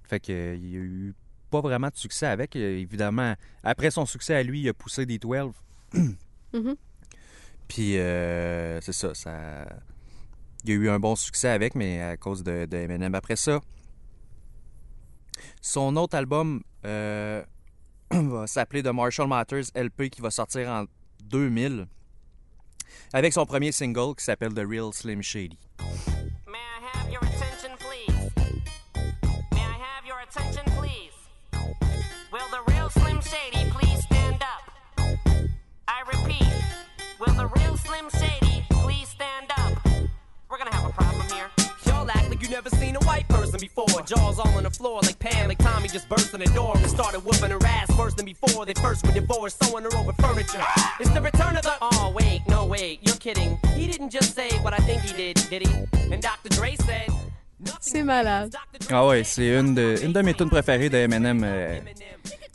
Fait 0.04 0.20
que, 0.20 0.32
euh, 0.32 0.56
il 0.56 0.74
a 0.74 0.78
eu 0.78 1.14
pas 1.50 1.60
vraiment 1.60 1.88
de 1.88 1.96
succès 1.96 2.26
avec. 2.26 2.56
Euh, 2.56 2.78
Évidemment, 2.78 3.34
après 3.62 3.90
son 3.90 4.06
succès 4.06 4.34
à 4.34 4.42
lui, 4.42 4.60
il 4.62 4.68
a 4.68 4.74
poussé 4.74 5.04
D12. 5.06 5.52
Mhm. 6.54 6.76
Puis, 7.68 7.98
euh, 7.98 8.80
c'est 8.80 8.94
ça, 8.94 9.14
ça... 9.14 9.66
Il 10.68 10.72
y 10.72 10.74
a 10.74 10.80
eu 10.82 10.90
un 10.90 11.00
bon 11.00 11.16
succès 11.16 11.48
avec, 11.48 11.74
mais 11.74 12.02
à 12.02 12.18
cause 12.18 12.42
de, 12.42 12.66
de 12.66 12.76
Eminem. 12.76 13.14
Après 13.14 13.36
ça, 13.36 13.62
son 15.62 15.96
autre 15.96 16.14
album 16.14 16.62
euh, 16.84 17.42
va 18.10 18.46
s'appeler 18.46 18.82
The 18.82 18.88
Marshall 18.88 19.28
Matters 19.28 19.70
LP 19.74 20.10
qui 20.10 20.20
va 20.20 20.30
sortir 20.30 20.68
en 20.68 20.84
2000 21.24 21.86
avec 23.14 23.32
son 23.32 23.46
premier 23.46 23.72
single 23.72 24.14
qui 24.14 24.24
s'appelle 24.24 24.52
The 24.52 24.64
Real 24.68 24.92
Slim 24.92 25.22
Shady. 25.22 25.58
Shady 33.20 33.70
please 33.70 34.02
stand 34.04 34.42
up? 34.42 35.08
I 35.88 36.02
repeat, 36.06 36.46
will 37.18 37.34
the 37.34 37.46
real 37.56 37.76
Slim 37.76 38.08
Shady 38.10 38.37
you 42.48 42.54
never 42.54 42.70
seen 42.70 42.96
a 42.96 43.00
white 43.00 43.28
person 43.28 43.58
before. 43.60 43.86
jaws 44.02 44.38
all 44.38 44.48
on 44.56 44.62
the 44.64 44.70
floor 44.70 45.00
like 45.02 45.18
Pam, 45.18 45.48
like 45.48 45.58
Tommy 45.58 45.88
just 45.88 46.08
burst 46.08 46.32
in 46.34 46.40
the 46.40 46.46
door 46.46 46.72
and 46.76 46.90
started 46.90 47.20
whooping 47.24 47.50
her 47.50 47.64
ass 47.66 47.88
worse 47.96 48.14
than 48.14 48.24
before. 48.24 48.64
They 48.66 48.74
first 48.74 49.06
were 49.06 49.12
divorced, 49.12 49.62
sewing 49.62 49.84
her 49.84 49.94
over 49.96 50.12
furniture. 50.14 50.62
It's 51.00 51.10
the 51.10 51.20
return 51.20 51.56
of 51.56 51.62
the. 51.62 51.72
Oh 51.80 52.12
wait, 52.14 52.42
no 52.48 52.64
wait, 52.66 53.00
you're 53.02 53.16
kidding. 53.16 53.58
He 53.76 53.86
didn't 53.86 54.10
just 54.10 54.34
say 54.34 54.50
what 54.62 54.72
I 54.72 54.78
think 54.78 55.02
he 55.02 55.12
did, 55.16 55.36
did 55.50 55.66
he? 55.66 55.72
And 56.12 56.20
Dr. 56.22 56.48
Dre 56.50 56.74
said. 56.76 57.10
C'est 57.80 58.04
malade. 58.04 58.54
Ah 58.90 59.04
ouais, 59.06 59.24
c'est 59.24 59.48
une 59.48 59.74
de, 59.74 59.96
une 60.02 60.12
de 60.12 60.22
mes 60.22 60.32
tunes 60.34 60.48
préférées 60.48 60.88
de 60.88 60.96
Eminem. 60.98 61.42
euh. 61.44 61.80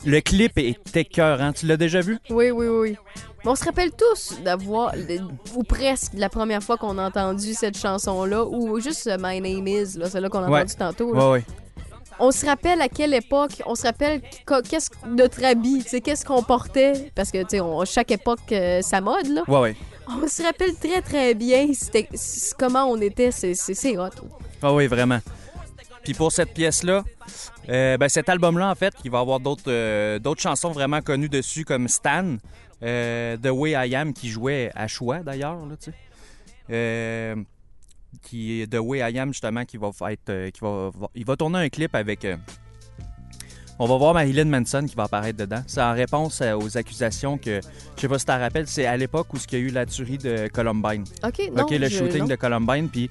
Le 0.06 0.20
clip 0.20 0.56
est 0.58 0.96
écœurant. 0.96 1.52
Tu 1.52 1.66
l'as 1.66 1.76
déjà 1.76 2.00
vu? 2.00 2.18
Oui, 2.30 2.50
oui, 2.50 2.66
oui. 2.68 2.96
Mais 3.44 3.50
on 3.50 3.54
se 3.54 3.64
rappelle 3.64 3.90
tous 3.92 4.40
d'avoir, 4.42 4.94
ou 5.54 5.62
presque, 5.64 6.12
la 6.14 6.28
première 6.28 6.62
fois 6.62 6.76
qu'on 6.78 6.96
a 6.98 7.06
entendu 7.06 7.52
cette 7.54 7.76
chanson-là, 7.78 8.44
ou 8.44 8.80
juste 8.80 9.06
My 9.20 9.40
Name 9.40 9.66
Is, 9.68 9.98
là, 9.98 10.08
celle-là 10.08 10.28
qu'on 10.30 10.42
a 10.44 10.48
Ouais. 10.50 10.60
entendu 10.60 10.74
tantôt. 10.76 11.12
là. 11.12 11.26
Ouais, 11.26 11.32
ouais. 11.32 11.44
On 12.20 12.30
se 12.30 12.46
rappelle 12.46 12.80
à 12.80 12.88
quelle 12.88 13.12
époque, 13.12 13.60
on 13.66 13.74
se 13.74 13.82
rappelle 13.82 14.20
qu- 14.22 14.62
qu'est-ce 14.68 14.88
que 14.88 14.96
notre 15.08 15.44
habit, 15.44 15.84
qu'est-ce 15.84 16.24
qu'on 16.24 16.42
portait, 16.44 17.10
parce 17.14 17.30
que, 17.32 17.42
tu 17.42 17.58
sais, 17.58 17.92
chaque 17.92 18.12
époque, 18.12 18.38
euh, 18.52 18.80
sa 18.82 19.00
mode, 19.00 19.26
là. 19.26 19.42
Ouais, 19.48 19.58
ouais. 19.60 19.76
On 20.08 20.28
se 20.28 20.42
rappelle 20.42 20.74
très, 20.76 21.02
très 21.02 21.34
bien 21.34 21.66
c'était- 21.74 22.08
comment 22.58 22.84
on 22.84 23.00
était, 23.00 23.30
c'est 23.32 23.54
c'est- 23.54 23.98
hot. 23.98 24.10
Ah 24.62 24.72
oui, 24.72 24.86
vraiment. 24.86 25.18
Puis 26.04 26.12
pour 26.14 26.30
cette 26.30 26.52
pièce-là, 26.54 27.02
euh, 27.70 27.96
ben 27.96 28.08
cet 28.08 28.28
album-là, 28.28 28.70
en 28.70 28.74
fait, 28.74 28.92
il 29.04 29.10
va 29.10 29.20
avoir 29.20 29.40
d'autres 29.40 29.64
euh, 29.68 30.18
d'autres 30.18 30.42
chansons 30.42 30.70
vraiment 30.70 31.00
connues 31.00 31.30
dessus, 31.30 31.64
comme 31.64 31.88
Stan, 31.88 32.36
euh, 32.84 33.36
The 33.38 33.48
Way 33.50 33.88
I 33.88 33.94
Am, 33.96 34.12
qui 34.12 34.28
jouait 34.28 34.70
à 34.74 34.86
choix 34.86 35.20
d'ailleurs, 35.20 35.64
là, 35.66 35.76
tu 35.76 35.90
sais. 35.90 35.96
Euh, 36.70 37.36
qui 38.22 38.64
The 38.70 38.76
Way 38.80 38.98
I 39.12 39.18
Am, 39.18 39.32
justement, 39.32 39.64
qui 39.64 39.76
va 39.76 39.90
être. 40.12 40.28
euh, 40.30 40.50
qui 40.50 40.60
va, 40.60 40.90
va- 40.94 41.08
il 41.14 41.24
va 41.24 41.36
tourner 41.36 41.58
un 41.58 41.68
clip 41.68 41.94
avec. 41.94 42.24
euh, 42.24 42.36
on 43.78 43.86
va 43.86 43.96
voir 43.96 44.14
Marilyn 44.14 44.44
Manson 44.44 44.86
qui 44.88 44.94
va 44.94 45.04
apparaître 45.04 45.36
dedans. 45.38 45.62
C'est 45.66 45.82
en 45.82 45.92
réponse 45.94 46.40
aux 46.40 46.78
accusations 46.78 47.38
que. 47.38 47.60
Je 47.96 48.00
sais 48.00 48.08
pas 48.08 48.18
si 48.18 48.24
tu 48.24 48.32
te 48.32 48.38
rappelles, 48.38 48.68
c'est 48.68 48.86
à 48.86 48.96
l'époque 48.96 49.32
où 49.34 49.36
il 49.36 49.52
y 49.52 49.56
a 49.56 49.58
eu 49.58 49.68
la 49.70 49.84
tuerie 49.84 50.18
de 50.18 50.46
Columbine. 50.48 51.04
OK, 51.24 51.50
non. 51.52 51.62
OK, 51.64 51.70
le 51.72 51.88
je- 51.88 51.98
shooting 51.98 52.20
non. 52.20 52.26
de 52.26 52.34
Columbine, 52.36 52.88
puis 52.88 53.10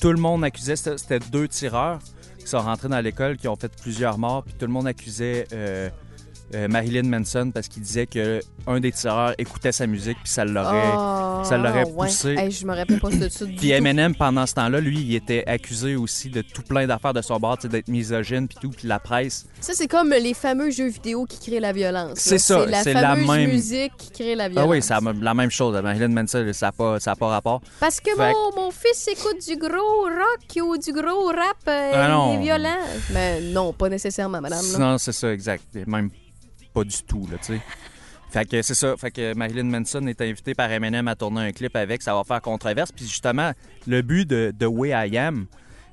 tout 0.00 0.10
le 0.12 0.18
monde 0.18 0.42
accusait, 0.44 0.74
c'était 0.76 0.98
c'était 0.98 1.20
deux 1.20 1.46
tireurs 1.46 2.00
qui 2.38 2.46
sont 2.48 2.58
rentrés 2.58 2.88
dans 2.88 3.00
l'école, 3.00 3.36
qui 3.36 3.46
ont 3.46 3.54
fait 3.56 3.70
plusieurs 3.80 4.18
morts, 4.18 4.42
puis 4.42 4.54
tout 4.58 4.66
le 4.66 4.72
monde 4.72 4.88
accusait 4.88 5.46
euh, 5.52 5.88
euh, 6.54 6.68
Marilyn 6.68 7.04
Manson 7.04 7.50
parce 7.52 7.68
qu'il 7.68 7.82
disait 7.82 8.06
que 8.06 8.40
un 8.66 8.80
des 8.80 8.92
tireurs 8.92 9.34
écoutait 9.38 9.72
sa 9.72 9.86
musique, 9.86 10.18
puis 10.22 10.32
ça 10.32 10.44
l'aurait... 10.44 10.82
Ah, 10.94 11.42
ça 11.44 11.56
l'aurait 11.56 11.84
ouais. 11.84 12.06
poussé. 12.08 12.34
Hey, 12.38 12.50
je 12.50 12.66
me 12.66 12.74
rappelle 12.74 13.00
pas 13.00 13.08
de 13.10 13.28
ça 13.28 13.46
Puis. 13.46 13.70
Eminem, 13.70 14.14
pendant 14.14 14.44
ce 14.46 14.54
temps-là, 14.54 14.80
lui, 14.80 15.00
il 15.00 15.14
était 15.14 15.44
accusé 15.46 15.96
aussi 15.96 16.28
de 16.28 16.42
tout 16.42 16.62
plein 16.62 16.86
d'affaires 16.86 17.14
de 17.14 17.22
son 17.22 17.38
bord, 17.38 17.56
d'être 17.58 17.88
misogyne, 17.88 18.48
puis 18.48 18.58
tout, 18.60 18.70
puis 18.70 18.86
la 18.88 18.98
presse. 18.98 19.46
Ça, 19.60 19.72
c'est 19.74 19.88
comme 19.88 20.10
les 20.10 20.34
fameux 20.34 20.70
jeux 20.70 20.88
vidéo 20.88 21.24
qui 21.24 21.38
créent 21.50 21.60
la 21.60 21.72
violence. 21.72 22.18
C'est 22.18 22.38
ça, 22.38 22.64
C'est 22.64 22.70
la 22.70 22.82
c'est 22.82 22.92
la 22.94 23.16
même- 23.16 23.50
musique 23.50 23.92
qui 23.96 24.10
crée 24.10 24.34
la 24.34 24.48
violence. 24.48 24.66
Ah 24.66 24.70
oui, 24.70 24.82
c'est 24.82 24.94
la 25.00 25.12
la 25.30 25.34
même 25.34 25.50
chose. 25.50 25.74
Marilyn 25.82 26.08
Manson, 26.08 26.46
ça 26.52 26.66
n'a 26.66 26.72
pas, 26.72 27.00
ça 27.00 27.12
a 27.12 27.16
pas 27.16 27.28
rapport. 27.28 27.60
Parce 27.80 28.00
que 28.00 28.10
Fait 28.14 28.32
mon, 28.32 28.64
mon 28.64 28.70
fils 28.70 29.08
écoute 29.08 29.38
du 29.48 29.56
gros 29.56 30.02
rock 30.04 30.62
ou 30.66 30.76
du 30.76 30.92
gros 30.92 31.26
rap, 31.28 31.56
euh, 31.68 31.90
Ah 31.94 32.08
non. 32.08 32.32
il 32.34 32.36
est 32.40 32.42
violent. 32.42 32.78
Mais 33.12 33.40
non, 33.40 33.72
pas 33.72 33.88
nécessairement, 33.88 34.40
madame. 34.40 34.64
là. 34.72 34.78
Non, 34.78 34.98
c'est 34.98 35.12
ça, 35.12 35.32
exact. 35.32 35.64
Même 35.86 36.10
pas 36.72 36.84
du 36.84 37.02
tout, 37.04 37.26
là, 37.30 37.38
tu 37.38 37.54
sais. 37.54 37.60
Fait 38.30 38.48
que 38.48 38.62
c'est 38.62 38.74
ça. 38.74 38.96
Fait 38.96 39.10
que 39.10 39.34
Marilyn 39.34 39.64
Manson 39.64 40.06
est 40.06 40.20
invitée 40.20 40.54
par 40.54 40.70
Eminem 40.70 41.08
à 41.08 41.16
tourner 41.16 41.40
un 41.40 41.52
clip 41.52 41.74
avec. 41.74 42.00
Ça 42.02 42.14
va 42.14 42.22
faire 42.22 42.40
controverse. 42.40 42.92
Puis 42.92 43.04
justement, 43.06 43.52
le 43.88 44.02
but 44.02 44.28
de 44.28 44.52
The 44.56 44.66
Way 44.68 44.90
I 45.08 45.18
Am, 45.18 45.46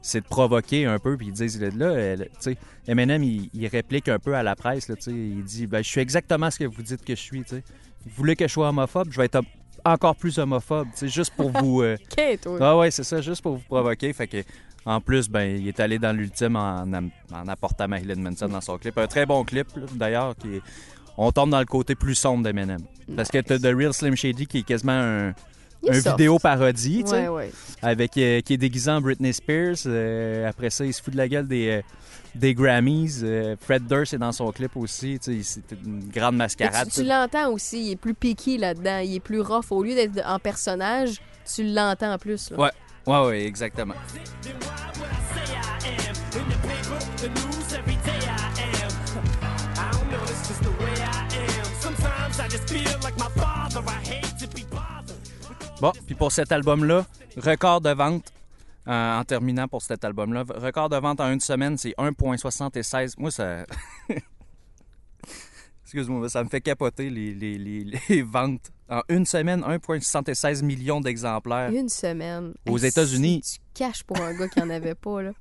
c'est 0.04 0.22
de 0.22 0.28
provoquer 0.28 0.86
un 0.86 1.00
peu. 1.00 1.18
Puis 1.18 1.28
ils 1.28 1.34
disent, 1.34 1.60
là, 1.60 2.16
tu 2.18 2.24
sais, 2.40 2.58
Eminem, 2.88 3.24
il, 3.24 3.50
il 3.54 3.66
réplique 3.68 4.08
un 4.08 4.20
peu 4.20 4.36
à 4.36 4.44
la 4.44 4.56
presse, 4.56 4.88
là, 4.88 4.96
tu 4.96 5.02
sais. 5.04 5.12
Il 5.12 5.44
dit, 5.44 5.66
ben, 5.66 5.84
je 5.84 5.90
suis 5.90 6.00
exactement 6.02 6.52
ce 6.52 6.60
que 6.60 6.66
vous 6.66 6.84
dites 6.84 7.04
que 7.04 7.16
je 7.16 7.22
suis, 7.22 7.42
tu 7.44 7.56
sais. 7.56 7.64
Vous 8.06 8.12
voulez 8.16 8.36
que 8.36 8.48
je 8.48 8.54
sois 8.54 8.70
homophobe? 8.70 9.08
Je 9.12 9.18
vais 9.18 9.26
être 9.26 9.42
encore 9.84 10.16
plus 10.16 10.38
homophobe, 10.38 10.90
tu 10.92 10.98
sais, 11.00 11.08
juste 11.10 11.34
pour 11.36 11.50
vous... 11.50 11.82
euh, 11.82 11.98
Ok, 12.18 12.40
toi. 12.42 12.58
ah 12.62 12.78
ouais, 12.78 12.92
c'est 12.92 13.04
ça, 13.04 13.20
juste 13.20 13.42
pour 13.42 13.56
vous 13.56 13.64
provoquer. 13.64 14.14
Fait 14.14 14.28
que, 14.28 14.44
en 14.88 15.02
plus, 15.02 15.30
ben, 15.30 15.58
il 15.60 15.68
est 15.68 15.80
allé 15.82 16.00
dans 16.00 16.16
l'ultime 16.16 16.56
en, 16.56 16.86
apportant 17.48 17.90
Marilyn 17.90 18.16
Manson 18.22 18.48
dans 18.48 18.62
son 18.62 18.78
clip. 18.78 18.98
Un 18.98 19.08
très 19.08 19.26
bon 19.26 19.44
clip, 19.44 19.68
d'ailleurs, 19.94 20.34
qui 20.38 20.56
est- 20.56 20.62
On 21.18 21.32
tombe 21.32 21.50
dans 21.50 21.60
le 21.60 21.66
côté 21.66 21.96
plus 21.96 22.16
sombre 22.16 22.44
d'Eminem. 22.44 22.80
Parce 23.16 23.30
que 23.30 23.40
t'as 23.40 23.58
The 23.58 23.76
Real 23.76 23.92
Slim 23.94 24.16
Shady 24.16 24.46
qui 24.46 24.60
est 24.60 24.64
quasiment 24.64 24.94
un, 24.94 25.34
vidéo 25.84 26.38
parodie, 26.40 27.04
tu 27.04 27.10
sais, 27.10 27.28
Ouais, 27.28 27.48
ouais. 27.48 27.52
avec, 27.82 28.18
euh, 28.18 28.40
qui 28.42 28.54
est 28.54 28.58
déguisé 28.58 28.92
en 28.92 29.02
Britney 29.02 29.34
Spears. 29.34 29.76
Euh, 29.88 30.48
après 30.48 30.70
ça, 30.70 30.86
il 30.86 30.94
se 30.94 31.02
fout 31.02 31.12
de 31.12 31.18
la 31.18 31.28
gueule 31.28 31.48
des, 31.48 31.70
euh, 31.70 31.82
des 32.36 32.54
Grammys. 32.54 33.24
Fred 33.62 33.88
Durst 33.88 34.14
est 34.14 34.18
dans 34.20 34.32
son 34.32 34.52
clip 34.52 34.78
aussi. 34.78 35.20
tu 35.20 35.44
sais, 35.44 35.60
C'est 35.70 35.76
une 35.86 36.08
grande 36.10 36.36
mascarade. 36.38 36.88
tu 36.90 37.02
tu 37.02 37.04
l'entends 37.08 37.52
aussi, 37.52 37.88
il 37.88 37.92
est 37.94 37.96
plus 37.96 38.14
piqué 38.14 38.58
là-dedans, 38.58 39.00
il 39.00 39.16
est 39.16 39.20
plus 39.20 39.42
rough. 39.42 39.72
Au 39.72 39.84
lieu 39.84 39.96
d'être 39.96 40.22
en 40.26 40.38
personnage, 40.40 41.20
tu 41.54 41.64
l'entends 41.64 42.14
en 42.14 42.18
plus. 42.20 42.52
là. 42.52 42.60
Ouais, 42.60 42.72
ouais, 43.08 43.26
ouais, 43.26 43.46
exactement. 43.46 43.96
Bon, 55.80 55.92
puis 56.06 56.16
pour 56.16 56.32
cet 56.32 56.52
album-là, 56.52 57.06
record 57.38 57.82
de 57.82 57.92
vente, 57.92 58.34
euh, 58.88 59.20
en 59.20 59.24
terminant 59.24 59.68
pour 59.68 59.82
cet 59.82 60.04
album-là, 60.04 60.44
record 60.56 60.90
de 60.90 60.98
vente 60.98 61.20
en 61.20 61.32
une 61.32 61.40
semaine, 61.40 61.78
c'est 61.78 61.94
1,76. 61.98 63.14
Moi, 63.18 63.32
ça. 63.32 63.66
Excuse-moi, 65.88 66.28
ça 66.28 66.44
me 66.44 66.50
fait 66.50 66.60
capoter 66.60 67.10
les, 67.10 67.34
les- 67.34 67.58
les- 67.58 67.86
les 68.10 68.22
ventes. 68.22 68.72
En 68.90 69.02
une 69.10 69.26
semaine, 69.26 69.62
1,76 69.62 70.62
millions 70.64 71.00
d'exemplaires. 71.02 71.70
Une 71.72 71.88
semaine. 71.90 72.54
Aux 72.70 72.78
Hey, 72.78 72.88
États-Unis. 72.90 73.40
c'est 73.44 73.60
Du 73.60 73.66
cash 73.74 74.04
pour 74.04 74.20
un 74.22 74.34
gars 74.38 74.48
qui 74.50 74.62
en 74.62 74.70
avait 74.70 74.96
pas, 74.96 75.22
là. 75.22 75.32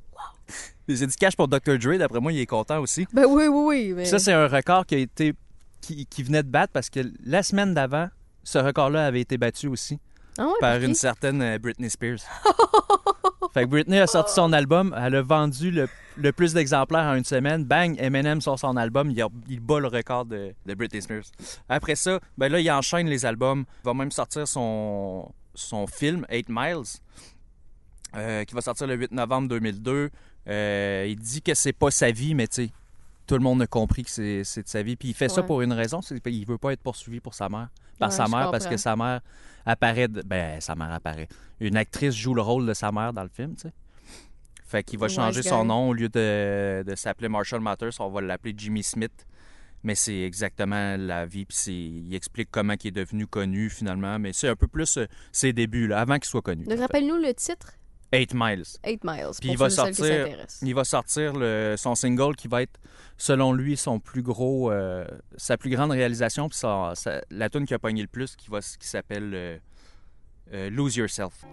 C'est 0.89 1.07
du 1.09 1.17
cash 1.17 1.35
pour 1.37 1.49
Dr. 1.49 1.79
Dre, 1.79 1.99
d'après 1.99 2.21
moi, 2.21 2.33
il 2.33 2.39
est 2.39 2.47
content 2.47 2.79
aussi. 2.81 3.07
Ben 3.13 3.25
oui, 3.29 3.49
oui, 3.49 3.65
oui. 3.89 3.93
Mais... 3.97 4.05
Ça, 4.05 4.21
c'est 4.21 4.33
un 4.33 4.47
record 4.47 4.87
qui 4.87 4.95
a 4.95 4.99
été. 4.99 5.35
Qui, 5.81 6.07
qui 6.07 6.23
venait 6.23 6.43
de 6.45 6.49
battre 6.49 6.73
parce 6.73 6.91
que 6.91 7.01
la 7.25 7.43
semaine 7.43 7.75
d'avant, 7.75 8.09
ce 8.45 8.59
record-là 8.59 9.05
avait 9.07 9.21
été 9.21 9.37
battu 9.37 9.67
aussi. 9.67 9.99
Ah 10.39 10.47
ouais, 10.47 10.53
par 10.61 10.77
une 10.81 10.95
certaine 10.95 11.43
euh, 11.43 11.59
Britney 11.59 11.91
Spears. 11.91 12.19
fait 13.61 13.65
que 13.65 13.71
Britney 13.71 13.99
a 13.99 14.07
sorti 14.07 14.35
son 14.35 14.53
album, 14.53 14.95
elle 14.99 15.15
a 15.15 15.23
vendu 15.23 15.71
le, 15.71 15.89
le 16.17 16.33
plus 16.33 16.53
d'exemplaires 16.53 17.05
en 17.05 17.15
une 17.15 17.25
semaine. 17.25 17.65
Bang, 17.65 17.97
Eminem 17.99 18.41
sort 18.41 18.59
son 18.59 18.77
album, 18.77 19.11
il, 19.11 19.21
a- 19.23 19.29
il 19.49 19.61
bat 19.61 19.81
le 19.81 19.89
record 19.89 20.27
de, 20.27 20.53
de 20.67 20.75
Britney 20.75 21.01
Spears. 21.01 21.25
Après 21.69 21.95
ça, 21.95 22.21
ben 22.37 22.51
là, 22.53 22.61
il 22.61 22.71
enchaîne 22.71 23.07
les 23.09 23.25
albums. 23.25 23.65
Il 23.83 23.87
va 23.87 23.95
même 23.95 24.11
sortir 24.11 24.47
son, 24.47 25.31
son 25.55 25.87
film, 25.87 26.27
8 26.31 26.47
Miles, 26.51 26.83
euh, 28.17 28.45
qui 28.45 28.55
va 28.55 28.61
sortir 28.61 28.87
le 28.87 28.95
8 28.97 29.13
novembre 29.13 29.49
2002. 29.49 30.11
Euh, 30.49 31.07
il 31.09 31.17
dit 31.19 31.43
que 31.43 31.55
c'est 31.55 31.73
pas 31.73 31.91
sa 31.91 32.11
vie, 32.11 32.35
mais 32.35 32.47
tu 32.47 32.67
sais, 32.67 32.71
tout 33.27 33.35
le 33.35 33.41
monde 33.41 33.63
a 33.63 33.67
compris 33.67 34.05
que 34.05 34.11
c'est 34.11 34.63
de 34.63 34.69
sa 34.69 34.83
vie. 34.83 34.97
Puis 34.97 35.09
il 35.09 35.15
fait 35.15 35.29
ça 35.29 35.43
pour 35.43 35.63
une 35.63 35.73
raison, 35.73 36.01
c'est 36.03 36.21
qu'il 36.21 36.47
veut 36.47 36.59
pas 36.59 36.73
être 36.73 36.83
poursuivi 36.83 37.21
pour 37.21 37.35
sa 37.35 37.49
mère. 37.49 37.69
Par 37.99 38.11
Ouais, 38.11 38.15
sa 38.17 38.27
mère, 38.29 38.51
parce 38.51 38.67
que 38.67 38.77
sa 38.77 38.95
mère 38.97 39.21
apparaît. 39.65 40.09
de- 40.09 40.23
Ben, 40.23 40.61
sa 40.61 40.75
mère 40.75 40.93
apparaît. 40.93 41.29
Une 41.61 41.77
actrice 41.77 42.15
joue 42.15 42.35
le 42.35 42.43
rôle 42.43 42.67
de 42.67 42.75
sa 42.75 42.93
mère 42.93 43.13
dans 43.13 43.23
le 43.23 43.29
film, 43.31 43.55
tu 43.55 43.63
sais. 43.63 43.73
Fait 44.65 44.83
qu'il 44.83 44.99
va 44.99 45.09
changer 45.09 45.43
son 45.43 45.65
nom 45.65 45.89
au 45.91 45.93
lieu 45.95 46.09
de, 46.09 46.83
de 46.87 46.95
s'appeler 46.97 47.29
Marshall 47.29 47.61
Mathers, 47.61 47.93
on 48.01 48.09
va 48.11 48.21
l'appeler 48.21 48.53
Jimmy 48.57 48.83
Smith. 48.83 49.27
Mais 49.85 49.95
c'est 49.95 50.23
exactement 50.23 50.97
la 50.99 51.27
vie, 51.27 51.45
puis 51.45 51.57
c'est- 51.57 51.73
il 51.73 52.13
explique 52.15 52.49
comment 52.51 52.75
il 52.83 52.89
est 52.89 52.91
devenu 52.91 53.27
connu 53.29 53.71
finalement. 53.71 54.19
Mais 54.19 54.33
c'est 54.33 54.49
un 54.49 54.57
peu 54.57 54.67
plus 54.67 54.97
euh, 54.97 55.07
ses 55.31 55.53
débuts, 55.53 55.87
là, 55.87 56.01
avant 56.01 56.17
qu'il 56.17 56.25
soit 56.25 56.43
connu. 56.43 56.65
Donc, 56.65 56.79
rappelle-nous 56.81 57.17
le 57.17 57.33
titre 57.35 57.75
8 58.13 58.35
Miles. 58.35 58.65
8 58.87 59.05
Miles. 59.05 59.31
Puis 59.41 59.51
il 59.51 59.59
va 59.59 59.69
sortir, 59.71 60.27
il 60.63 60.75
va 60.75 60.85
sortir 60.85 61.33
le- 61.35 61.75
son 61.77 61.95
single 61.95 62.35
qui 62.37 62.49
va 62.49 62.63
être, 62.63 62.79
selon 63.19 63.53
lui, 63.53 63.77
son 63.77 63.99
plus 64.01 64.23
gros, 64.23 64.71
euh, 64.71 65.07
sa 65.37 65.57
plus 65.57 65.71
grande 65.71 65.91
réalisation, 65.91 66.49
puis 66.49 66.59
sa- 66.59 66.93
la 67.31 67.49
tune 67.51 67.67
qui 67.67 67.75
a 67.75 67.79
pogné 67.79 68.03
le 68.03 68.09
plus, 68.09 68.37
qui 68.37 68.49
va, 68.51 68.61
qui 68.61 68.87
s'appelle 68.89 69.33
euh, 69.35 69.59
euh, 70.55 70.71
Lose 70.71 70.97
Yourself. 70.97 71.45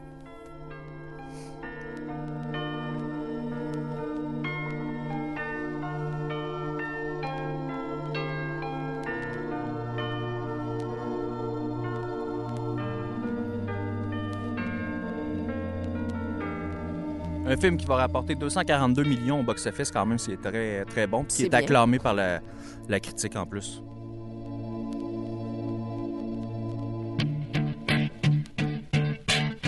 Un 17.54 17.58
film 17.58 17.78
qui 17.78 17.86
va 17.86 17.98
rapporter 17.98 18.34
242 18.34 19.04
millions 19.04 19.42
au 19.42 19.44
box-office, 19.44 19.92
quand 19.92 20.08
même, 20.08 20.18
c'est 20.18 20.42
très, 20.42 20.84
très 20.86 21.06
bon. 21.06 21.24
Puis 21.24 21.36
qui 21.36 21.44
est 21.44 21.50
bien. 21.50 21.60
acclamé 21.60 22.00
par 22.00 22.16
la, 22.16 22.40
la 22.90 23.00
critique 23.00 23.36
en 23.36 23.46
plus. 23.46 23.80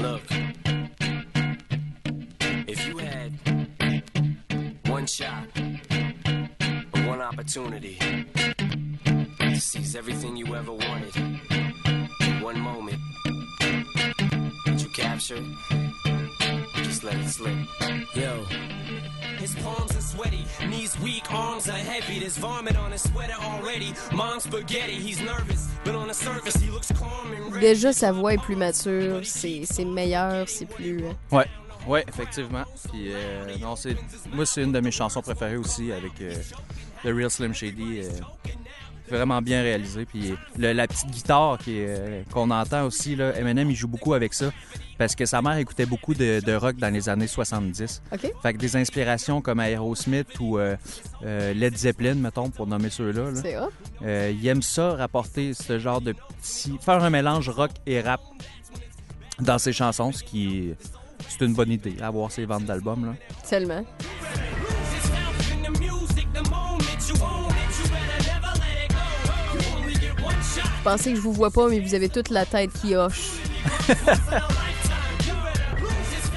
Look, 0.01 0.23
if 2.67 2.88
you 2.88 2.97
had 2.97 3.31
one 4.89 5.05
shot 5.05 5.45
one 7.07 7.21
opportunity 7.21 7.99
to 9.39 9.59
seize 9.59 9.95
everything 9.95 10.36
you 10.36 10.55
ever 10.55 10.71
wanted. 10.71 11.15
in 11.15 12.41
One 12.41 12.59
moment. 12.59 12.97
Did 14.65 14.81
you? 14.81 14.89
Just 16.83 17.03
let 17.03 17.15
it 17.15 17.27
slip. 17.29 17.53
Yo. 18.15 18.43
His 19.39 19.55
palms 19.55 19.95
are 19.95 20.01
sweaty, 20.01 20.45
knees 20.69 20.97
weak, 21.01 21.23
arms 21.31 21.67
are 21.69 21.71
heavy. 21.77 22.19
There's 22.19 22.37
vomit 22.37 22.75
on 22.77 22.91
his 22.91 23.03
sweater 23.03 23.33
already. 23.41 23.93
Mom's 24.13 24.43
spaghetti, 24.43 24.93
he's 24.95 25.21
nervous, 25.21 25.67
but 25.83 25.95
on 25.95 26.07
the 26.07 26.13
surface 26.13 26.55
he 26.55 26.69
looks 26.71 26.91
calm 26.93 27.31
and 27.33 27.53
ready. 27.53 27.67
Déjà, 27.67 27.93
sa 27.93 28.11
voix 28.11 28.33
est 28.33 28.41
plus 28.41 28.55
mature, 28.55 29.21
c'est 29.23 29.61
c'est 29.65 29.85
meilleur, 29.85 30.47
c'est 30.49 30.65
plus... 30.65 31.03
euh, 31.05 31.11
Ouais, 31.31 31.47
ouais, 31.87 32.05
effectivement. 32.07 32.63
Puis, 32.91 33.11
euh, 33.13 33.57
non, 33.59 33.75
c'est, 33.75 33.95
moi, 34.33 34.45
c'est 34.45 34.63
une 34.63 34.71
de 34.71 34.79
mes 34.79 34.91
chansons 34.91 35.21
préférées 35.21 35.57
aussi 35.57 35.91
avec 35.91 36.13
euh, 36.21 36.33
The 37.03 37.07
Real 37.15 37.29
Slim 37.29 37.53
Shady. 37.53 38.01
euh, 38.03 38.09
vraiment 39.09 39.41
bien 39.41 39.61
réalisé. 39.61 40.05
Puis 40.05 40.33
le- 40.57 40.73
la 40.73 40.87
petite 40.87 41.09
guitare 41.11 41.57
euh, 41.67 42.23
qu'on 42.31 42.49
entend 42.51 42.85
aussi, 42.85 43.15
là, 43.15 43.37
Eminem, 43.37 43.69
il 43.69 43.75
joue 43.75 43.87
beaucoup 43.87 44.13
avec 44.13 44.33
ça. 44.33 44.51
Parce 44.97 45.13
que 45.13 45.25
sa 45.25 45.41
mère 45.41 45.57
écoutait 45.57 45.85
beaucoup 45.85 46.13
de, 46.13 46.39
de 46.39 46.53
rock 46.53 46.77
dans 46.77 46.93
les 46.93 47.09
années 47.09 47.27
70. 47.27 48.01
OK? 48.13 48.31
Fait 48.41 48.53
que 48.53 48.57
des 48.57 48.77
inspirations 48.77 49.41
comme 49.41 49.59
Aerosmith 49.59 50.39
ou 50.39 50.57
euh, 50.57 50.77
euh, 51.25 51.53
Led 51.53 51.75
Zeppelin, 51.77 52.13
mettons, 52.15 52.49
pour 52.49 52.65
nommer 52.65 52.89
ceux-là. 52.89 53.31
là. 53.31 53.41
C'est. 53.41 53.55
Euh, 54.05 54.31
il 54.33 54.47
aime 54.47 54.61
ça, 54.61 54.91
rapporter 54.95 55.53
ce 55.53 55.79
genre 55.79 55.99
de 55.99 56.13
petit. 56.41 56.77
faire 56.81 57.03
un 57.03 57.09
mélange 57.09 57.49
rock 57.49 57.71
et 57.85 57.99
rap 57.99 58.21
dans 59.39 59.57
ses 59.57 59.73
chansons, 59.73 60.13
ce 60.13 60.23
qui. 60.23 60.73
C'est 61.27 61.43
une 61.43 61.53
bonne 61.55 61.71
idée, 61.71 61.95
avoir 62.01 62.31
ses 62.31 62.45
ventes 62.45 62.63
d'albums. 62.65 63.05
là. 63.05 63.13
Tellement. 63.49 63.83
Pensais 70.86 71.09
que 71.11 71.15
je 71.17 71.21
vous 71.21 71.33
vois 71.33 71.49
pas, 71.51 71.67
mais 71.67 71.79
vous 71.79 71.93
avez 71.95 72.09
toute 72.09 72.29
la 72.29 72.45
tête 72.45 72.71
qui 72.79 72.95
hoche. 72.95 73.31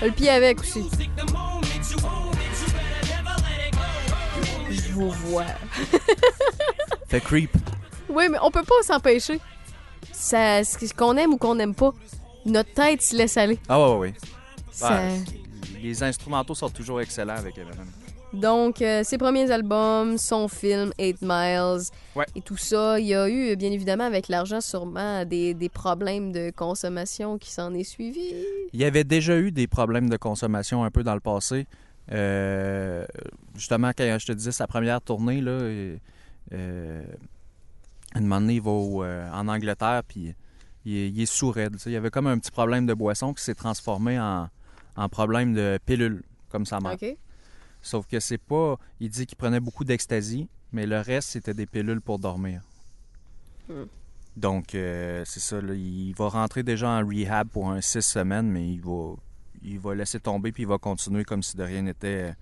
Le 0.02 0.10
pied 0.10 0.30
avec 0.30 0.60
aussi. 0.60 0.84
Je 4.70 4.92
vous 4.92 5.10
vois. 5.10 5.44
Fait 7.08 7.20
creep. 7.20 7.50
Oui, 8.08 8.24
mais 8.30 8.38
on 8.42 8.50
peut 8.50 8.62
pas 8.62 8.82
s'empêcher. 8.82 9.40
Ça, 10.12 10.62
ce 10.64 10.92
qu'on 10.94 11.16
aime 11.16 11.34
ou 11.34 11.36
qu'on 11.38 11.54
n'aime 11.54 11.74
pas, 11.74 11.92
notre 12.44 12.72
tête 12.72 13.02
se 13.02 13.16
laisse 13.16 13.36
aller. 13.36 13.58
Ah 13.68 13.78
ouais, 13.80 13.92
ouais, 13.92 13.98
ouais. 13.98 14.14
Ça- 14.70 14.90
Ouais, 14.90 15.18
les 15.82 16.02
instrumentaux 16.02 16.54
sont 16.54 16.70
toujours 16.70 17.00
excellents 17.00 17.36
avec 17.36 17.56
Eminem. 17.58 17.86
Donc, 18.34 18.82
euh, 18.82 19.02
ses 19.04 19.16
premiers 19.16 19.50
albums, 19.50 20.18
son 20.18 20.48
film, 20.48 20.92
Eight 20.98 21.18
Miles, 21.22 21.84
Ouais. 22.14 22.26
et 22.36 22.42
tout 22.42 22.56
ça, 22.58 22.98
il 23.00 23.06
y 23.06 23.14
a 23.14 23.28
eu, 23.28 23.56
bien 23.56 23.70
évidemment, 23.72 24.04
avec 24.04 24.28
l'argent, 24.28 24.60
sûrement 24.60 25.24
des, 25.24 25.54
des 25.54 25.68
problèmes 25.70 26.30
de 26.32 26.50
consommation 26.50 27.38
qui 27.38 27.50
s'en 27.50 27.72
est 27.72 27.84
suivi. 27.84 28.34
Il 28.72 28.80
y 28.80 28.84
avait 28.84 29.04
déjà 29.04 29.38
eu 29.38 29.50
des 29.50 29.66
problèmes 29.66 30.10
de 30.10 30.16
consommation 30.18 30.84
un 30.84 30.90
peu 30.90 31.02
dans 31.02 31.14
le 31.14 31.20
passé. 31.20 31.66
Euh, 32.12 33.06
justement, 33.54 33.92
quand 33.96 34.16
je 34.18 34.26
te 34.26 34.32
disais 34.32 34.52
sa 34.52 34.66
première 34.66 35.00
tournée, 35.00 35.40
là, 35.40 35.52
euh, 35.52 37.02
un 38.14 38.20
moment 38.20 38.40
donné, 38.40 38.54
il 38.56 38.62
va 38.62 38.70
au, 38.70 39.04
euh, 39.04 39.28
en 39.32 39.48
Angleterre, 39.48 40.02
puis 40.06 40.34
il, 40.84 40.96
est- 40.96 41.08
il 41.10 41.20
sais. 41.78 41.90
Il 41.90 41.92
y 41.92 41.96
avait 41.96 42.10
comme 42.10 42.26
un 42.26 42.38
petit 42.38 42.50
problème 42.50 42.86
de 42.86 42.94
boisson 42.94 43.32
qui 43.34 43.42
s'est 43.42 43.54
transformé 43.54 44.18
en, 44.18 44.48
en 44.96 45.08
problème 45.08 45.54
de 45.54 45.78
pilule, 45.86 46.22
comme 46.50 46.66
sa 46.66 46.78
mère. 46.80 46.92
Sauf 47.82 48.06
que 48.06 48.20
c'est 48.20 48.38
pas. 48.38 48.78
Il 49.00 49.10
dit 49.10 49.26
qu'il 49.26 49.36
prenait 49.36 49.60
beaucoup 49.60 49.84
d'ecstasy, 49.84 50.48
mais 50.72 50.86
le 50.86 51.00
reste, 51.00 51.30
c'était 51.30 51.54
des 51.54 51.66
pilules 51.66 52.00
pour 52.00 52.18
dormir. 52.18 52.62
Hmm. 53.68 53.84
Donc, 54.36 54.74
euh, 54.74 55.24
c'est 55.24 55.40
ça. 55.40 55.60
là, 55.60 55.74
il 55.74 56.14
va 56.14 56.28
rentrer 56.28 56.62
déjà 56.62 56.88
en 56.88 57.06
rehab 57.06 57.48
pour 57.48 57.70
un 57.70 57.80
six 57.80 58.02
semaines, 58.02 58.48
mais 58.48 58.72
il 58.72 58.80
va, 58.80 59.14
il 59.62 59.80
va 59.80 59.94
laisser 59.96 60.20
tomber 60.20 60.52
puis 60.52 60.62
il 60.62 60.68
va 60.68 60.78
continuer 60.78 61.24
comme 61.24 61.42
si 61.42 61.56
de 61.56 61.64
rien 61.64 61.82
n'était 61.82 62.34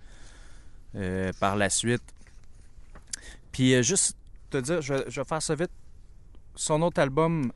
euh, 0.95 1.32
par 1.41 1.57
la 1.57 1.70
suite. 1.70 2.03
Puis, 3.51 3.74
euh, 3.74 3.82
juste 3.82 4.16
te 4.51 4.59
dire, 4.59 4.82
je 4.82 4.95
vais, 4.95 5.05
je 5.09 5.20
vais 5.20 5.24
faire 5.24 5.43
ça 5.43 5.55
vite. 5.55 5.70
Son 6.55 6.80
autre 6.82 7.01
album, 7.01 7.53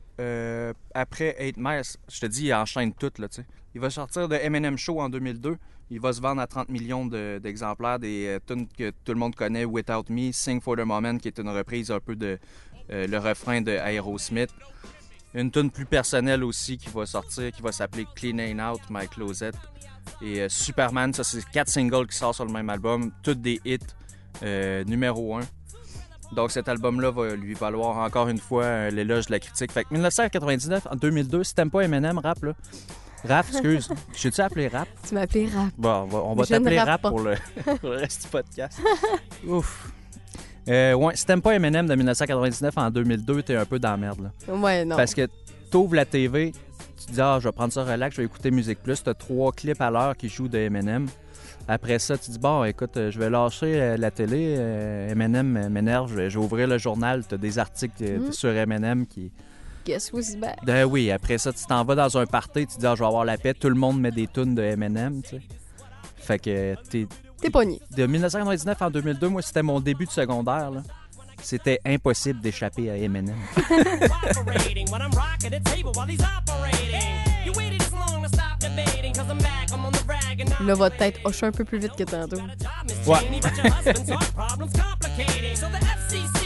après 0.93 1.35
8 1.39 1.57
Miles, 1.57 1.81
je 2.07 2.19
te 2.19 2.25
dis, 2.27 2.45
il 2.45 2.53
enchaîne 2.53 2.93
tout. 2.93 3.11
Là, 3.17 3.27
tu 3.27 3.37
sais. 3.37 3.45
il 3.73 3.81
va 3.81 3.89
sortir 3.89 4.27
de 4.27 4.35
Eminem 4.35 4.77
Show 4.77 5.01
en 5.01 5.09
2002. 5.09 5.57
Il 5.93 5.99
va 5.99 6.13
se 6.13 6.21
vendre 6.21 6.41
à 6.41 6.47
30 6.47 6.69
millions 6.69 7.05
de- 7.05 7.37
d'exemplaires 7.43 7.99
des 7.99 8.25
euh, 8.27 8.39
tunes 8.47 8.65
que 8.65 8.91
tout 9.03 9.11
le 9.11 9.19
monde 9.19 9.35
connaît, 9.35 9.65
Without 9.65 10.05
Me, 10.09 10.31
Sing 10.31 10.61
for 10.61 10.77
the 10.77 10.85
Moment, 10.85 11.17
qui 11.17 11.27
est 11.27 11.37
une 11.37 11.49
reprise 11.49 11.91
un 11.91 11.99
peu 11.99 12.15
de 12.15 12.39
euh, 12.91 13.07
le 13.07 13.17
refrain 13.19 13.59
de 13.61 13.71
Aerosmith. 13.71 14.49
Une 15.33 15.51
tune 15.51 15.69
plus 15.69 15.85
personnelle 15.85 16.43
aussi 16.45 16.77
qui 16.77 16.89
va 16.89 17.05
sortir, 17.05 17.51
qui 17.51 17.61
va 17.61 17.73
s'appeler 17.73 18.05
Cleaning 18.15 18.61
Out 18.61 18.79
My 18.89 19.05
Closet. 19.07 19.51
Et 20.21 20.41
euh, 20.41 20.49
Superman, 20.49 21.13
ça 21.13 21.25
c'est 21.25 21.43
quatre 21.51 21.69
singles 21.69 22.07
qui 22.07 22.15
sortent 22.17 22.35
sur 22.35 22.45
le 22.45 22.53
même 22.53 22.69
album, 22.69 23.11
toutes 23.21 23.41
des 23.41 23.59
hits 23.65 23.79
numéro 24.87 25.35
un. 25.35 25.41
Donc 26.31 26.51
cet 26.51 26.69
album-là 26.69 27.11
va 27.11 27.35
lui 27.35 27.53
valoir 27.53 27.97
encore 27.97 28.29
une 28.29 28.37
fois 28.39 28.89
l'éloge 28.89 29.25
de 29.25 29.31
la 29.33 29.39
critique. 29.41 29.71
Fait 29.73 29.83
que 29.83 29.89
1999, 29.93 30.87
en 30.89 30.95
2002, 30.95 31.43
si 31.43 31.53
t'aimes 31.53 31.69
pas 31.69 31.81
Eminem, 31.81 32.17
rap 32.17 32.41
là. 32.43 32.53
Rap, 33.23 33.45
excuse. 33.49 33.89
Je 34.15 34.29
tu 34.29 34.41
appelé 34.41 34.67
rap? 34.67 34.87
Tu 35.07 35.13
m'as 35.13 35.21
appelé 35.21 35.47
rap. 35.47 35.69
Bon, 35.77 36.07
on 36.11 36.33
va, 36.35 36.45
t'appeler 36.45 36.79
rappe 36.79 36.87
rap 36.89 37.01
pas. 37.01 37.09
pour 37.09 37.19
le, 37.21 37.35
pour 37.79 37.89
le 37.91 37.97
reste 37.97 38.23
du 38.23 38.27
podcast. 38.29 38.79
Ouf. 39.47 39.91
Euh, 40.67 40.93
ouais, 40.93 41.15
si 41.15 41.25
t'aimes 41.25 41.41
pas 41.41 41.55
Eminem 41.55 41.87
de 41.87 41.95
1999 41.95 42.77
en 42.77 42.89
2002, 42.91 43.43
t'es 43.43 43.55
un 43.55 43.65
peu 43.65 43.79
dans 43.79 43.91
la 43.91 43.97
merde. 43.97 44.21
Là. 44.47 44.53
Ouais, 44.55 44.85
non. 44.85 44.95
Parce 44.95 45.13
que 45.13 45.27
t'ouvres 45.71 45.95
la 45.95 46.05
TV, 46.05 46.51
tu 46.99 47.05
te 47.07 47.11
dis, 47.11 47.21
ah, 47.21 47.37
je 47.39 47.47
vais 47.47 47.51
prendre 47.51 47.73
ça 47.73 47.83
relax, 47.83 48.15
je 48.15 48.21
vais 48.21 48.25
écouter 48.25 48.51
Musique 48.51 48.81
Plus. 48.81 49.01
T'as 49.03 49.13
trois 49.13 49.51
clips 49.51 49.81
à 49.81 49.89
l'heure 49.89 50.15
qui 50.15 50.29
jouent 50.29 50.47
de 50.49 50.57
Eminem. 50.59 51.07
Après 51.67 51.99
ça, 51.99 52.17
tu 52.17 52.31
dis, 52.31 52.39
bon, 52.39 52.63
écoute, 52.63 52.97
euh, 52.97 53.11
je 53.11 53.19
vais 53.19 53.29
lâcher 53.29 53.79
euh, 53.81 53.97
la 53.97 54.11
télé. 54.11 54.55
euh, 54.57 55.13
m'énerve, 55.15 56.09
je 56.11 56.15
vais, 56.15 56.35
ouvrir 56.35 56.67
le 56.67 56.77
journal. 56.77 57.23
T'as 57.27 57.37
des 57.37 57.59
articles 57.59 58.03
euh, 58.03 58.27
Mm. 58.27 58.31
sur 58.31 58.49
Eminem 58.49 59.05
qui. 59.07 59.31
Guess 59.85 60.11
who's 60.13 60.35
back? 60.35 60.59
Ben 60.63 60.85
oui, 60.85 61.11
après 61.11 61.37
ça, 61.37 61.51
tu 61.51 61.65
t'en 61.65 61.83
vas 61.83 61.95
dans 61.95 62.17
un 62.17 62.25
party, 62.25 62.67
tu 62.67 62.75
te 62.75 62.79
dis, 62.79 62.85
ah, 62.87 62.93
je 62.95 62.99
vais 63.01 63.07
avoir 63.07 63.25
la 63.25 63.37
paix. 63.37 63.53
Tout 63.53 63.69
le 63.69 63.75
monde 63.75 63.99
met 63.99 64.11
des 64.11 64.27
tunes 64.27 64.55
de 64.55 64.61
Eminem, 64.61 65.21
tu 65.23 65.29
sais. 65.29 65.41
Fait 66.17 66.39
que 66.39 66.75
t'es 66.89 67.07
T'es 67.41 67.49
pogné. 67.49 67.81
de 67.97 68.05
1999 68.05 68.81
en 68.81 68.91
2002, 68.91 69.29
moi, 69.29 69.41
c'était 69.41 69.63
mon 69.63 69.79
début 69.79 70.05
de 70.05 70.11
secondaire. 70.11 70.69
là. 70.69 70.83
C'était 71.41 71.79
impossible 71.83 72.39
d'échapper 72.39 72.91
à 72.91 72.97
Eminem. 72.97 73.35
Là, 80.61 80.75
votre 80.75 80.95
tête 80.97 81.15
hoche 81.23 81.41
un 81.43 81.51
peu 81.51 81.65
plus 81.65 81.79
vite 81.79 81.95
que 81.97 82.03
tantôt. 82.03 82.37
Ouais. 83.07 83.17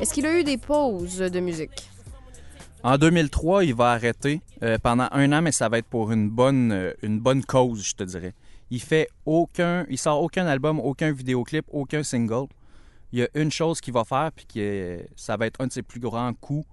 Est-ce 0.00 0.14
qu'il 0.14 0.26
a 0.26 0.38
eu 0.38 0.44
des 0.44 0.56
pauses 0.56 1.18
de 1.18 1.40
musique? 1.40 1.88
En 2.82 2.96
2003, 2.96 3.64
il 3.64 3.74
va 3.74 3.92
arrêter 3.92 4.40
euh, 4.62 4.78
pendant 4.82 5.08
un 5.12 5.32
an, 5.32 5.42
mais 5.42 5.52
ça 5.52 5.68
va 5.68 5.78
être 5.78 5.86
pour 5.86 6.10
une 6.12 6.30
bonne, 6.30 6.72
euh, 6.72 6.92
une 7.02 7.20
bonne 7.20 7.44
cause, 7.44 7.84
je 7.84 7.94
te 7.94 8.02
dirais. 8.04 8.32
Il 8.70 8.80
fait 8.80 9.08
aucun, 9.26 9.84
il 9.90 9.98
sort 9.98 10.22
aucun 10.22 10.46
album, 10.46 10.80
aucun 10.80 11.12
vidéoclip, 11.12 11.66
aucun 11.70 12.02
single. 12.02 12.46
Il 13.12 13.18
y 13.18 13.22
a 13.22 13.28
une 13.34 13.50
chose 13.50 13.80
qu'il 13.80 13.92
va 13.92 14.04
faire, 14.04 14.30
puis 14.34 14.46
que 14.46 15.04
ça 15.16 15.36
va 15.36 15.46
être 15.46 15.60
un 15.60 15.66
de 15.66 15.72
ses 15.72 15.82
plus 15.82 16.00
grands 16.00 16.32
coups 16.32 16.66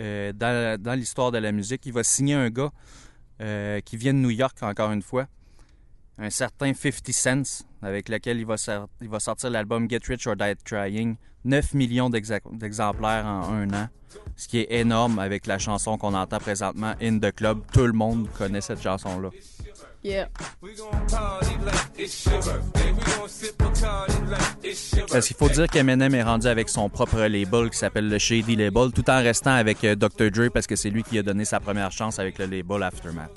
euh, 0.00 0.32
dans, 0.32 0.80
dans 0.80 0.94
l'histoire 0.94 1.32
de 1.32 1.38
la 1.38 1.52
musique. 1.52 1.84
Il 1.84 1.92
va 1.92 2.02
signer 2.02 2.34
un 2.34 2.48
gars 2.48 2.70
euh, 3.42 3.80
qui 3.80 3.98
vient 3.98 4.14
de 4.14 4.18
New 4.18 4.30
York, 4.30 4.56
encore 4.62 4.92
une 4.92 5.02
fois, 5.02 5.26
un 6.18 6.30
certain 6.30 6.72
50 6.74 7.12
Cents, 7.12 7.64
avec 7.82 8.08
lequel 8.08 8.38
il 8.38 8.46
va, 8.46 8.56
sor- 8.56 8.88
il 9.00 9.08
va 9.08 9.20
sortir 9.20 9.50
l'album 9.50 9.88
Get 9.88 10.00
Rich 10.08 10.26
or 10.26 10.36
Die 10.36 10.54
Trying. 10.64 11.16
9 11.44 11.74
millions 11.74 12.10
d'exemplaires 12.10 13.24
en 13.24 13.52
un 13.52 13.70
an, 13.72 13.88
ce 14.34 14.48
qui 14.48 14.58
est 14.58 14.66
énorme 14.80 15.20
avec 15.20 15.46
la 15.46 15.58
chanson 15.60 15.96
qu'on 15.96 16.12
entend 16.14 16.38
présentement, 16.38 16.94
In 17.00 17.18
the 17.20 17.30
Club. 17.32 17.60
Tout 17.72 17.86
le 17.86 17.92
monde 17.92 18.28
connaît 18.36 18.60
cette 18.60 18.82
chanson-là. 18.82 19.30
Yeah. 20.02 20.28
Parce 25.10 25.26
qu'il 25.26 25.36
faut 25.36 25.48
dire 25.48 25.66
qu'Eminem 25.68 26.14
est 26.14 26.22
rendu 26.22 26.46
avec 26.46 26.68
son 26.68 26.88
propre 26.88 27.20
label 27.22 27.70
qui 27.70 27.78
s'appelle 27.78 28.08
le 28.08 28.18
Shady 28.18 28.56
Label, 28.56 28.92
tout 28.92 29.08
en 29.10 29.18
restant 29.22 29.52
avec 29.54 29.82
euh, 29.84 29.94
Dr. 29.94 30.30
Dre 30.30 30.50
parce 30.52 30.66
que 30.66 30.76
c'est 30.76 30.90
lui 30.90 31.02
qui 31.02 31.18
a 31.18 31.22
donné 31.22 31.44
sa 31.44 31.60
première 31.60 31.90
chance 31.92 32.18
avec 32.18 32.38
le 32.38 32.46
label 32.46 32.82
Aftermath. 32.82 33.30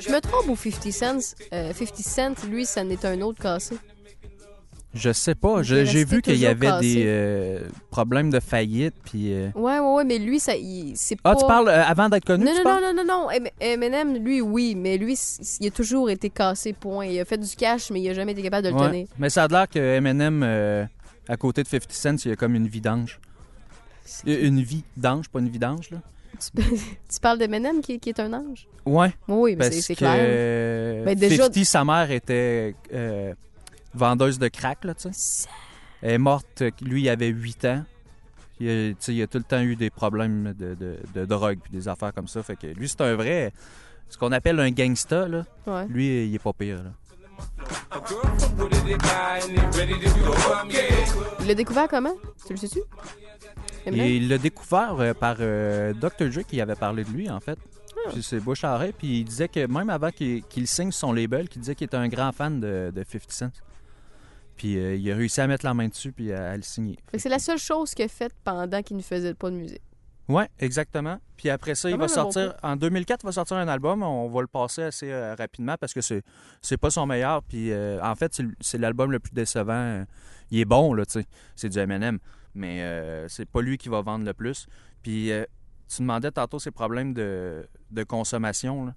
Je 0.00 0.10
me 0.12 0.20
trompe 0.20 0.48
ou 0.48 0.56
50 0.56 0.92
Cent, 0.92 1.34
euh, 1.52 1.72
50 1.72 1.96
Cent, 1.98 2.44
lui, 2.48 2.66
ça 2.66 2.84
n'est 2.84 3.04
un 3.06 3.20
autre 3.22 3.40
cassé. 3.40 3.76
Je 4.92 5.12
sais 5.12 5.34
pas. 5.34 5.62
J'ai 5.62 6.04
vu 6.04 6.22
qu'il 6.22 6.36
y 6.36 6.46
avait 6.46 6.66
cassé. 6.66 6.94
des 6.94 7.02
euh, 7.06 7.60
problèmes 7.90 8.30
de 8.30 8.38
faillite. 8.38 8.94
Puis, 9.04 9.32
euh, 9.32 9.48
Ouais, 9.56 9.78
ouais, 9.80 9.94
ouais, 9.94 10.04
mais 10.04 10.18
lui, 10.18 10.38
ça, 10.38 10.54
il- 10.54 10.92
c'est 10.96 11.20
pas... 11.20 11.32
Ah, 11.32 11.36
tu 11.36 11.44
parles 11.46 11.68
euh, 11.68 11.82
avant 11.84 12.08
d'être 12.08 12.24
connu? 12.24 12.44
Non, 12.44 12.52
tu 12.52 12.58
non, 12.58 12.62
parles? 12.64 12.82
non, 12.84 12.94
non, 12.94 13.04
non, 13.04 13.22
non. 13.24 13.30
M- 13.30 13.48
Eminem, 13.60 14.16
lui, 14.18 14.40
oui, 14.40 14.74
mais 14.76 14.96
lui, 14.96 15.18
il 15.60 15.66
a 15.66 15.70
toujours 15.70 16.10
été 16.10 16.30
cassé, 16.30 16.72
point. 16.74 17.06
Il 17.06 17.18
a 17.18 17.24
fait 17.24 17.38
du 17.38 17.56
cash, 17.56 17.90
mais 17.90 18.00
il 18.02 18.08
a 18.10 18.14
jamais 18.14 18.32
été 18.32 18.42
capable 18.42 18.66
de 18.66 18.68
le 18.72 18.76
Ouais. 18.76 18.86
tenir. 18.88 19.06
Mais 19.18 19.30
ça 19.30 19.44
a 19.44 19.48
l'air 19.48 19.68
que 19.68 19.78
Eminem, 19.80 20.42
euh, 20.44 20.84
à 21.28 21.36
côté 21.36 21.62
de 21.62 21.68
50 21.68 21.92
Cent, 21.92 22.24
il 22.24 22.28
y 22.28 22.32
a 22.32 22.36
comme 22.36 22.54
une 22.54 22.68
vidange. 22.68 23.20
Euh, 24.26 24.46
Une 24.46 24.60
vie 24.60 24.84
d'ange, 24.96 25.28
pas 25.30 25.38
une 25.40 25.48
vidange, 25.48 25.90
là. 25.90 25.98
Tu, 26.38 26.62
tu 27.12 27.20
parles 27.22 27.38
d'Eminem 27.38 27.80
qui, 27.80 27.98
qui 28.00 28.10
est 28.10 28.20
un 28.20 28.32
ange? 28.32 28.66
Ouais. 28.84 29.14
Oui, 29.28 29.36
oui, 29.36 29.56
mais 29.56 29.70
Parce 29.70 29.80
c'est 29.80 29.94
clair. 29.94 30.16
euh, 30.18 31.04
Ben, 31.04 31.18
déjà- 31.18 31.44
50, 31.44 31.64
sa 31.64 31.84
mère 31.84 32.10
était 32.10 32.74
euh, 32.92 33.32
vendeuse 33.94 34.38
de 34.38 34.48
crack, 34.48 34.84
là, 34.84 34.94
tu 34.94 35.08
sais. 35.12 35.48
Elle 36.02 36.10
est 36.12 36.18
morte, 36.18 36.62
lui, 36.82 37.02
il 37.02 37.08
avait 37.08 37.28
8 37.28 37.64
ans. 37.64 37.84
Il 38.60 38.68
a, 38.68 39.10
il 39.10 39.22
a 39.22 39.26
tout 39.26 39.38
le 39.38 39.44
temps 39.44 39.60
eu 39.62 39.74
des 39.74 39.90
problèmes 39.90 40.52
de, 40.58 40.74
de, 40.74 40.98
de 41.14 41.24
drogue 41.24 41.58
puis 41.62 41.72
des 41.72 41.88
affaires 41.88 42.12
comme 42.12 42.28
ça. 42.28 42.42
Fait 42.42 42.56
que 42.56 42.66
lui, 42.66 42.88
c'est 42.88 43.00
un 43.00 43.14
vrai... 43.14 43.52
Ce 44.10 44.18
qu'on 44.18 44.30
appelle 44.32 44.60
un 44.60 44.70
gangsta, 44.70 45.26
là. 45.26 45.44
Ouais. 45.66 45.86
Lui, 45.88 46.26
il 46.26 46.34
est 46.34 46.38
pas 46.38 46.52
pire, 46.52 46.82
là. 46.84 46.90
Il 51.40 51.46
l'a 51.46 51.54
découvert 51.54 51.88
comment? 51.88 52.14
Tu 52.46 52.52
le 52.52 52.58
sais-tu? 52.58 52.80
Et 53.86 54.16
il 54.16 54.28
l'a 54.28 54.38
découvert 54.38 54.96
euh, 54.98 55.12
par 55.14 55.36
euh, 55.40 55.92
Dr. 55.92 56.30
Dre 56.30 56.42
qui 56.46 56.60
avait 56.60 56.74
parlé 56.74 57.04
de 57.04 57.10
lui, 57.10 57.28
en 57.28 57.40
fait. 57.40 57.58
Ah. 58.06 58.10
Puis 58.12 58.22
c'est 58.22 58.40
bouche 58.40 58.64
à 58.64 58.74
oreille. 58.74 58.94
Puis 58.96 59.20
il 59.20 59.24
disait 59.24 59.48
que 59.48 59.66
même 59.66 59.90
avant 59.90 60.10
qu'il 60.10 60.42
qu'il 60.44 60.66
signe 60.66 60.90
son 60.90 61.12
label, 61.12 61.48
qu'il 61.48 61.60
disait 61.60 61.74
qu'il 61.74 61.84
était 61.86 61.96
un 61.96 62.08
grand 62.08 62.32
fan 62.32 62.60
de, 62.60 62.90
de 62.94 63.04
50 63.04 63.30
Cent. 63.30 63.50
Puis 64.56 64.78
euh, 64.78 64.94
il 64.96 65.10
a 65.10 65.16
réussi 65.16 65.40
à 65.40 65.46
mettre 65.46 65.64
la 65.64 65.74
main 65.74 65.88
dessus 65.88 66.12
puis 66.12 66.32
à, 66.32 66.52
à 66.52 66.56
le 66.56 66.62
signer. 66.62 66.96
Fait 67.10 67.18
que 67.18 67.22
c'est 67.22 67.28
la 67.28 67.38
seule 67.38 67.58
chose 67.58 67.94
qu'il 67.94 68.04
a 68.04 68.08
faite 68.08 68.32
pendant 68.44 68.82
qu'il 68.82 68.96
ne 68.96 69.02
faisait 69.02 69.34
pas 69.34 69.50
de 69.50 69.56
musique. 69.56 69.82
Ouais, 70.28 70.48
exactement. 70.58 71.18
Puis 71.36 71.50
après 71.50 71.74
ça, 71.74 71.90
il 71.90 71.96
va 71.98 72.06
bon 72.06 72.08
sortir. 72.08 72.54
En 72.62 72.76
2004, 72.76 73.22
il 73.22 73.26
va 73.26 73.32
sortir 73.32 73.56
un 73.58 73.68
album. 73.68 74.02
On 74.02 74.28
va 74.30 74.40
le 74.40 74.46
passer 74.46 74.82
assez 74.84 75.12
euh, 75.12 75.34
rapidement 75.34 75.76
parce 75.78 75.92
que 75.92 76.00
c'est 76.00 76.22
c'est 76.62 76.78
pas 76.78 76.90
son 76.90 77.04
meilleur. 77.06 77.42
Puis 77.42 77.72
euh, 77.72 78.00
en 78.02 78.14
fait, 78.14 78.40
c'est 78.60 78.78
l'album 78.78 79.12
le 79.12 79.18
plus 79.18 79.32
décevant. 79.34 79.72
Euh, 79.74 80.04
Il 80.50 80.60
est 80.60 80.64
bon, 80.64 80.94
là, 80.94 81.04
tu 81.04 81.20
sais. 81.20 81.26
C'est 81.56 81.68
du 81.68 81.78
Eminem. 81.78 82.18
Mais 82.54 82.82
euh, 82.82 83.28
c'est 83.28 83.44
pas 83.48 83.60
lui 83.60 83.76
qui 83.76 83.88
va 83.90 84.00
vendre 84.00 84.24
le 84.24 84.32
plus. 84.32 84.66
Puis 85.02 85.30
euh, 85.30 85.44
tu 85.94 86.00
demandais 86.02 86.30
tantôt 86.30 86.58
ses 86.58 86.70
problèmes 86.70 87.12
de, 87.12 87.66
de 87.90 88.02
consommation. 88.04 88.86
là. 88.86 88.94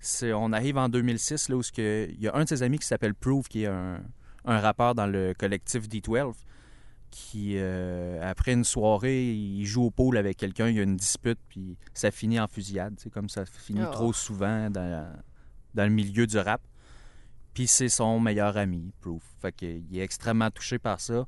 C'est- 0.00 0.32
On 0.32 0.52
arrive 0.52 0.78
en 0.78 0.88
2006, 0.88 1.48
là, 1.48 1.56
où 1.56 1.62
il 1.78 2.20
y 2.20 2.28
a 2.28 2.34
un 2.36 2.44
de 2.44 2.48
ses 2.48 2.62
amis 2.62 2.78
qui 2.78 2.86
s'appelle 2.86 3.14
Proof, 3.14 3.48
qui 3.48 3.64
est 3.64 3.66
un, 3.66 4.00
un 4.44 4.60
rappeur 4.60 4.94
dans 4.94 5.06
le 5.06 5.34
collectif 5.36 5.88
D12 5.88 6.32
qui, 7.10 7.54
euh, 7.56 8.20
après 8.22 8.52
une 8.52 8.64
soirée, 8.64 9.32
il 9.32 9.64
joue 9.64 9.84
au 9.84 9.90
pôle 9.90 10.16
avec 10.16 10.36
quelqu'un, 10.36 10.68
il 10.68 10.76
y 10.76 10.80
a 10.80 10.82
une 10.82 10.96
dispute, 10.96 11.38
puis 11.48 11.76
ça 11.92 12.10
finit 12.10 12.38
en 12.38 12.46
fusillade, 12.46 12.98
sais, 13.00 13.10
comme 13.10 13.28
ça 13.28 13.44
finit 13.46 13.82
Oh. 13.84 13.90
trop 13.90 14.12
souvent 14.12 14.70
dans, 14.70 15.12
dans 15.74 15.84
le 15.84 15.90
milieu 15.90 16.26
du 16.26 16.38
rap. 16.38 16.60
Puis 17.52 17.66
c'est 17.66 17.88
son 17.88 18.20
meilleur 18.20 18.56
ami, 18.56 18.92
Proof. 19.00 19.22
Fait 19.42 19.50
qu'il 19.52 19.84
est 19.98 20.02
extrêmement 20.02 20.50
touché 20.50 20.78
par 20.78 21.00
ça. 21.00 21.26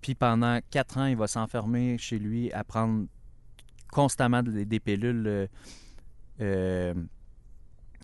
Puis 0.00 0.14
pendant 0.16 0.58
quatre 0.70 0.98
ans, 0.98 1.06
il 1.06 1.16
va 1.16 1.28
s'enfermer 1.28 1.96
chez 1.96 2.18
lui 2.18 2.52
à 2.52 2.64
prendre 2.64 3.06
constamment 3.92 4.42
des, 4.42 4.64
des 4.64 4.80
pilules 4.80 5.26
euh, 5.26 5.46
euh, 6.40 6.94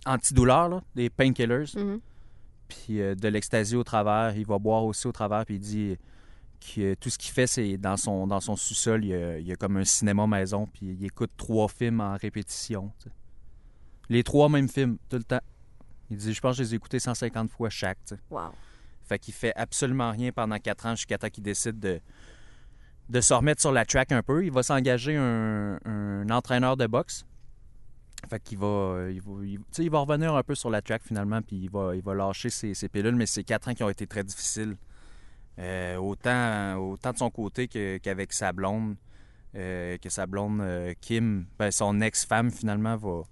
antidouleurs, 0.04 0.68
là, 0.68 0.82
des 0.94 1.10
painkillers 1.10 1.64
Mhm. 1.74 2.00
puis 2.68 3.00
euh, 3.00 3.14
de 3.14 3.28
l'extasie 3.28 3.76
au 3.76 3.84
travers. 3.84 4.36
Il 4.36 4.46
va 4.46 4.58
boire 4.58 4.84
aussi 4.84 5.06
au 5.06 5.12
travers, 5.12 5.44
puis 5.44 5.56
il 5.56 5.60
dit 5.60 5.96
tout 7.00 7.10
ce 7.10 7.18
qu'il 7.18 7.32
fait, 7.32 7.46
c'est 7.46 7.76
dans 7.76 7.96
son, 7.96 8.26
dans 8.26 8.40
son 8.40 8.56
sous-sol, 8.56 9.04
il 9.04 9.08
y, 9.10 9.14
a, 9.14 9.38
il 9.38 9.46
y 9.46 9.52
a 9.52 9.56
comme 9.56 9.76
un 9.76 9.84
cinéma 9.84 10.26
maison, 10.26 10.66
puis 10.66 10.86
il 10.98 11.04
écoute 11.04 11.30
trois 11.36 11.68
films 11.68 12.00
en 12.00 12.16
répétition. 12.16 12.92
Les 14.08 14.22
trois 14.22 14.48
mêmes 14.48 14.68
films, 14.68 14.98
tout 15.08 15.16
le 15.16 15.24
temps. 15.24 15.40
Il 16.10 16.16
dit, 16.16 16.32
je 16.32 16.40
pense 16.40 16.56
que 16.56 16.62
je 16.62 16.68
les 16.68 16.74
ai 16.74 16.76
écoutés 16.76 16.98
150 17.00 17.50
fois 17.50 17.68
chaque. 17.70 17.98
tu 18.06 18.14
sais. 18.14 18.20
Wow. 18.30 18.52
Fait 19.04 19.18
qu'il 19.18 19.34
fait 19.34 19.52
absolument 19.56 20.10
rien 20.12 20.30
pendant 20.32 20.58
quatre 20.58 20.86
ans 20.86 20.94
jusqu'à 20.94 21.18
temps 21.18 21.28
qu'il 21.28 21.42
décide 21.42 21.78
de, 21.80 22.00
de 23.08 23.20
se 23.20 23.34
remettre 23.34 23.60
sur 23.60 23.72
la 23.72 23.84
track 23.84 24.12
un 24.12 24.22
peu. 24.22 24.44
Il 24.44 24.52
va 24.52 24.62
s'engager 24.62 25.16
un, 25.16 25.78
un 25.84 26.30
entraîneur 26.30 26.76
de 26.76 26.86
boxe. 26.86 27.24
Fait 28.28 28.40
qu'il 28.40 28.58
va, 28.58 29.08
il 29.10 29.20
va, 29.20 29.44
il- 29.44 29.58
tu 29.58 29.64
sais, 29.72 29.84
il 29.84 29.90
va 29.90 29.98
revenir 30.00 30.34
un 30.34 30.42
peu 30.42 30.54
sur 30.54 30.70
la 30.70 30.80
track 30.82 31.02
finalement, 31.02 31.42
puis 31.42 31.56
il 31.56 31.70
va, 31.70 31.94
il 31.94 32.02
va 32.02 32.14
lâcher 32.14 32.50
ses, 32.50 32.74
ses 32.74 32.88
pilules, 32.88 33.14
mais 33.14 33.26
c'est 33.26 33.44
quatre 33.44 33.68
ans 33.68 33.74
qui 33.74 33.82
ont 33.84 33.90
été 33.90 34.06
très 34.06 34.24
difficiles. 34.24 34.76
Euh, 35.58 35.96
autant, 35.96 36.76
autant 36.76 37.12
de 37.12 37.18
son 37.18 37.30
côté 37.30 37.66
qu'avec 37.68 38.32
sa 38.32 38.52
blonde, 38.52 38.96
euh, 39.54 39.96
que 39.96 40.10
sa 40.10 40.26
blonde 40.26 40.60
euh, 40.60 40.92
Kim, 41.00 41.46
ben, 41.58 41.70
son 41.70 42.00
ex-femme 42.02 42.50
finalement 42.50 42.96
va, 42.96 43.22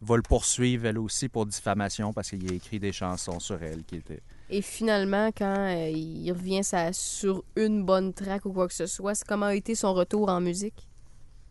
va 0.00 0.16
le 0.16 0.22
poursuivre 0.22 0.86
elle 0.86 0.98
aussi 0.98 1.28
pour 1.28 1.44
diffamation 1.44 2.14
parce 2.14 2.30
qu'il 2.30 2.50
a 2.50 2.54
écrit 2.54 2.80
des 2.80 2.92
chansons 2.92 3.40
sur 3.40 3.62
elle 3.62 3.84
qui 3.84 3.96
étaient 3.96 4.22
Et 4.48 4.62
finalement, 4.62 5.28
quand 5.36 5.68
il 5.92 6.32
revient 6.32 6.64
ça, 6.64 6.94
sur 6.94 7.44
une 7.56 7.84
bonne 7.84 8.14
track 8.14 8.46
ou 8.46 8.52
quoi 8.52 8.68
que 8.68 8.74
ce 8.74 8.86
soit, 8.86 9.14
c'est 9.14 9.26
comment 9.26 9.46
a 9.46 9.54
été 9.54 9.74
son 9.74 9.92
retour 9.92 10.30
en 10.30 10.40
musique? 10.40 10.88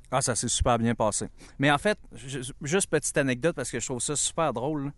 Ah, 0.10 0.22
ça 0.22 0.34
s'est 0.34 0.48
super 0.48 0.80
bien 0.80 0.96
passé. 0.96 1.28
Mais 1.60 1.70
en 1.70 1.78
fait, 1.78 2.00
ju- 2.14 2.42
juste 2.62 2.90
petite 2.90 3.18
anecdote 3.18 3.56
parce 3.56 3.70
que 3.70 3.80
je 3.80 3.86
trouve 3.86 4.00
ça 4.00 4.16
super 4.16 4.54
drôle. 4.54 4.86
là. 4.86 4.92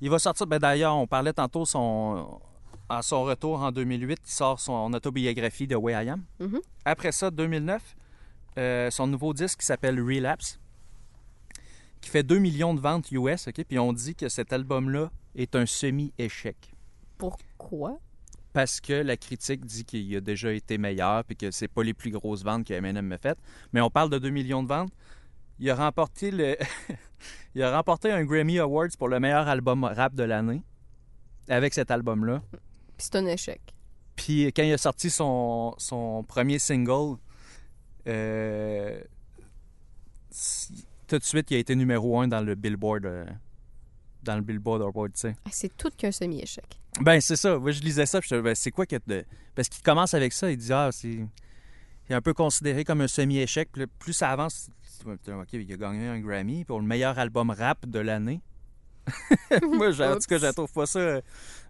Il 0.00 0.10
va 0.10 0.18
sortir, 0.18 0.46
ben 0.46 0.58
d'ailleurs, 0.58 0.96
on 0.96 1.06
parlait 1.06 1.32
tantôt 1.32 1.64
son, 1.64 2.40
à 2.88 3.02
son 3.02 3.22
retour 3.24 3.62
en 3.62 3.70
2008, 3.70 4.18
il 4.24 4.30
sort 4.30 4.60
son 4.60 4.92
autobiographie 4.92 5.66
de 5.66 5.76
Way 5.76 6.04
I 6.04 6.08
Am. 6.10 6.22
Mhm. 6.40 6.60
Après 6.84 7.12
ça, 7.12 7.30
2009, 7.30 7.96
euh, 8.58 8.90
son 8.90 9.06
nouveau 9.06 9.34
disque 9.34 9.60
qui 9.60 9.66
s'appelle 9.66 10.00
Relapse, 10.00 10.58
qui 12.00 12.10
fait 12.10 12.22
2 12.22 12.38
millions 12.38 12.74
de 12.74 12.80
ventes 12.80 13.10
US, 13.12 13.48
OK? 13.48 13.64
Puis 13.64 13.78
on 13.78 13.92
dit 13.92 14.14
que 14.14 14.28
cet 14.28 14.52
album-là 14.52 15.10
est 15.34 15.54
un 15.54 15.66
semi-échec 15.66 16.56
Pourquoi? 17.18 17.98
parce 18.52 18.80
que 18.80 18.92
la 18.92 19.16
critique 19.16 19.64
dit 19.64 19.84
qu'il 19.84 20.16
a 20.16 20.20
déjà 20.20 20.52
été 20.52 20.78
meilleur 20.78 21.22
puis 21.24 21.36
que 21.36 21.50
c'est 21.50 21.68
pas 21.68 21.82
les 21.84 21.94
plus 21.94 22.10
grosses 22.10 22.42
ventes 22.42 22.66
que 22.66 22.72
Eminem 22.72 23.06
m'a 23.06 23.18
faites. 23.18 23.38
Mais 23.72 23.80
on 23.80 23.90
parle 23.90 24.10
de 24.10 24.18
2 24.18 24.30
millions 24.30 24.62
de 24.64 24.68
ventes. 24.68 24.90
Il 25.60 25.70
a 25.70 25.76
remporté 25.76 26.32
le 26.32 26.56
il 27.54 27.62
a 27.62 27.76
remporté 27.76 28.10
un 28.10 28.24
Grammy 28.24 28.58
Awards 28.58 28.88
pour 28.98 29.08
le 29.08 29.20
meilleur 29.20 29.46
album 29.46 29.84
rap 29.84 30.14
de 30.14 30.24
l'année 30.24 30.62
avec 31.48 31.72
cet 31.72 31.90
album-là. 31.90 32.42
Puis 32.98 33.08
c'est 33.10 33.16
un 33.16 33.26
échec. 33.26 33.60
Puis 34.16 34.46
quand 34.52 34.64
il 34.64 34.72
a 34.72 34.78
sorti 34.78 35.08
son, 35.08 35.74
son 35.78 36.24
premier 36.24 36.58
single, 36.58 37.16
euh, 38.06 39.00
tout 41.06 41.18
de 41.18 41.24
suite, 41.24 41.50
il 41.50 41.56
a 41.56 41.58
été 41.58 41.74
numéro 41.74 42.20
un 42.20 42.28
dans 42.28 42.40
le 42.40 42.54
Billboard, 42.54 43.06
euh, 43.06 43.24
dans 44.24 44.34
le 44.36 44.42
Billboard 44.42 44.82
Award, 44.82 45.12
tu 45.12 45.20
sais. 45.20 45.36
Ah, 45.44 45.50
C'est 45.52 45.74
tout 45.76 45.90
qu'un 45.96 46.10
semi-échec. 46.10 46.66
Ben, 47.00 47.20
c'est 47.20 47.36
ça. 47.36 47.58
Moi, 47.58 47.70
je 47.70 47.80
lisais 47.80 48.06
ça, 48.06 48.20
puis 48.20 48.28
je 48.30 48.40
ben, 48.40 48.54
c'est 48.54 48.72
quoi 48.72 48.86
que 48.86 48.96
de... 49.06 49.24
Parce 49.54 49.68
qu'il 49.68 49.82
commence 49.82 50.14
avec 50.14 50.32
ça, 50.32 50.50
il 50.50 50.56
dit, 50.56 50.72
ah, 50.72 50.90
c'est... 50.92 51.08
Il 52.08 52.12
est 52.12 52.14
un 52.14 52.22
peu 52.22 52.34
considéré 52.34 52.84
comme 52.84 53.02
un 53.02 53.08
semi-échec. 53.08 53.68
Puis 53.70 53.86
plus 53.86 54.14
ça 54.14 54.30
avance, 54.30 54.70
OK, 55.06 55.52
il 55.52 55.72
a 55.72 55.76
gagné 55.76 56.08
un 56.08 56.18
Grammy 56.18 56.64
pour 56.64 56.80
le 56.80 56.86
meilleur 56.86 57.18
album 57.18 57.50
rap 57.50 57.86
de 57.86 57.98
l'année. 57.98 58.40
Moi, 59.62 59.88
en 60.00 60.14
tout 60.14 60.26
cas, 60.28 60.38
je 60.38 60.52
trouve 60.52 60.72
pas 60.72 60.86
ça 60.86 60.98
euh, 60.98 61.20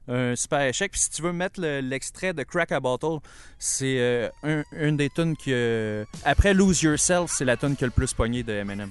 un 0.08 0.34
super 0.36 0.60
échec. 0.62 0.92
Puis 0.92 1.00
si 1.00 1.10
tu 1.10 1.22
veux 1.22 1.32
mettre 1.32 1.60
le- 1.60 1.80
l'extrait 1.80 2.32
de 2.32 2.42
Crack 2.42 2.72
a 2.72 2.80
Bottle, 2.80 3.18
c'est 3.58 3.98
euh, 3.98 4.28
un, 4.42 4.62
une 4.72 4.96
des 4.96 5.10
tunes 5.10 5.36
que... 5.36 6.04
Après 6.24 6.54
Lose 6.54 6.82
Yourself, 6.82 7.30
c'est 7.30 7.44
la 7.44 7.56
tune 7.56 7.76
qui 7.76 7.84
a 7.84 7.86
le 7.86 7.92
plus 7.92 8.12
pogné 8.14 8.42
de 8.42 8.52
Eminem. 8.52 8.90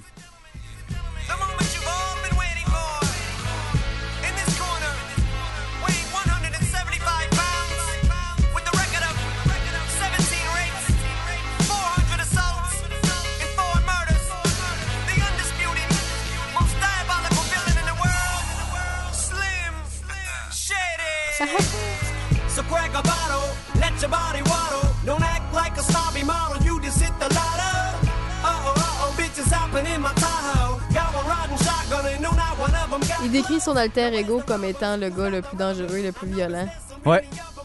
Décrit 33.38 33.60
son 33.60 33.76
alter 33.76 34.12
ego 34.14 34.42
comme 34.46 34.64
étant 34.64 34.96
le 34.96 35.10
gars 35.10 35.30
le 35.30 35.42
plus 35.42 35.56
dangereux, 35.56 36.02
le 36.02 36.12
plus 36.12 36.28
violent. 36.28 36.66
Ouais. 37.04 37.22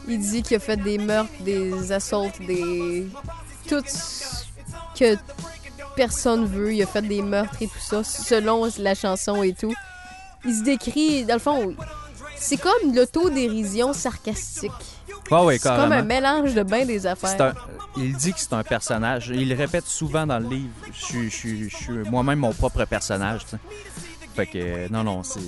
Il 0.07 0.19
dit 0.19 0.43
qu'il 0.43 0.57
a 0.57 0.59
fait 0.59 0.77
des 0.77 0.97
meurtres, 0.97 1.31
des 1.41 1.91
assaults, 1.91 2.31
des. 2.45 3.07
Tout 3.67 3.81
ce 3.87 4.43
que 4.99 5.17
personne 5.95 6.45
veut. 6.45 6.73
Il 6.73 6.83
a 6.83 6.85
fait 6.85 7.01
des 7.01 7.21
meurtres 7.21 7.55
et 7.61 7.67
tout 7.67 7.79
ça, 7.79 8.03
selon 8.03 8.69
la 8.79 8.93
chanson 8.95 9.41
et 9.43 9.53
tout. 9.53 9.73
Il 10.45 10.53
se 10.55 10.63
décrit, 10.63 11.23
dans 11.25 11.35
le 11.35 11.39
fond, 11.39 11.73
c'est 12.35 12.57
comme 12.57 12.93
l'autodérision 12.93 13.93
sarcastique. 13.93 14.71
Ouais, 15.31 15.39
ouais, 15.45 15.57
C'est 15.57 15.69
comme 15.69 15.91
un 15.93 16.01
mélange 16.03 16.53
de 16.53 16.63
bien 16.63 16.85
des 16.85 17.07
affaires. 17.07 17.41
un- 17.41 17.53
il 17.97 18.15
dit 18.17 18.33
que 18.33 18.39
c'est 18.39 18.53
un 18.53 18.63
personnage. 18.63 19.31
Il 19.33 19.47
le 19.49 19.55
répète 19.55 19.87
souvent 19.87 20.27
dans 20.27 20.37
le 20.39 20.47
livre. 20.49 20.73
Je 20.93 21.29
suis- 21.29 21.69
moi-même 22.11 22.39
mon 22.39 22.51
propre 22.53 22.83
personnage. 22.85 23.45
tu 23.45 23.51
sais. 23.51 23.57
Fait 24.35 24.47
que 24.47 24.91
non, 24.91 25.03
non, 25.03 25.21
c'est. 25.23 25.39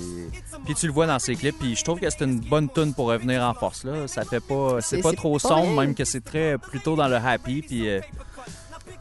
Puis 0.64 0.74
tu 0.74 0.86
le 0.86 0.92
vois 0.92 1.06
dans 1.06 1.18
ses 1.18 1.34
clips. 1.36 1.58
Puis 1.58 1.74
je 1.76 1.82
trouve 1.84 1.98
que 2.00 2.08
c'est 2.08 2.24
une 2.24 2.38
bonne 2.40 2.68
tune 2.70 2.94
pour 2.94 3.06
revenir 3.08 3.42
en 3.42 3.52
force 3.54 3.84
là. 3.84 4.06
Ça 4.06 4.24
fait 4.24 4.40
pas, 4.40 4.80
c'est 4.80 5.00
pas 5.02 5.12
trop 5.12 5.38
pas 5.38 5.48
sombre, 5.48 5.80
même 5.80 5.94
que 5.94 6.04
c'est 6.04 6.20
très 6.24 6.56
plutôt 6.58 6.94
dans 6.96 7.08
le 7.08 7.16
happy. 7.16 7.62
Puis 7.62 7.88
euh, 7.88 8.00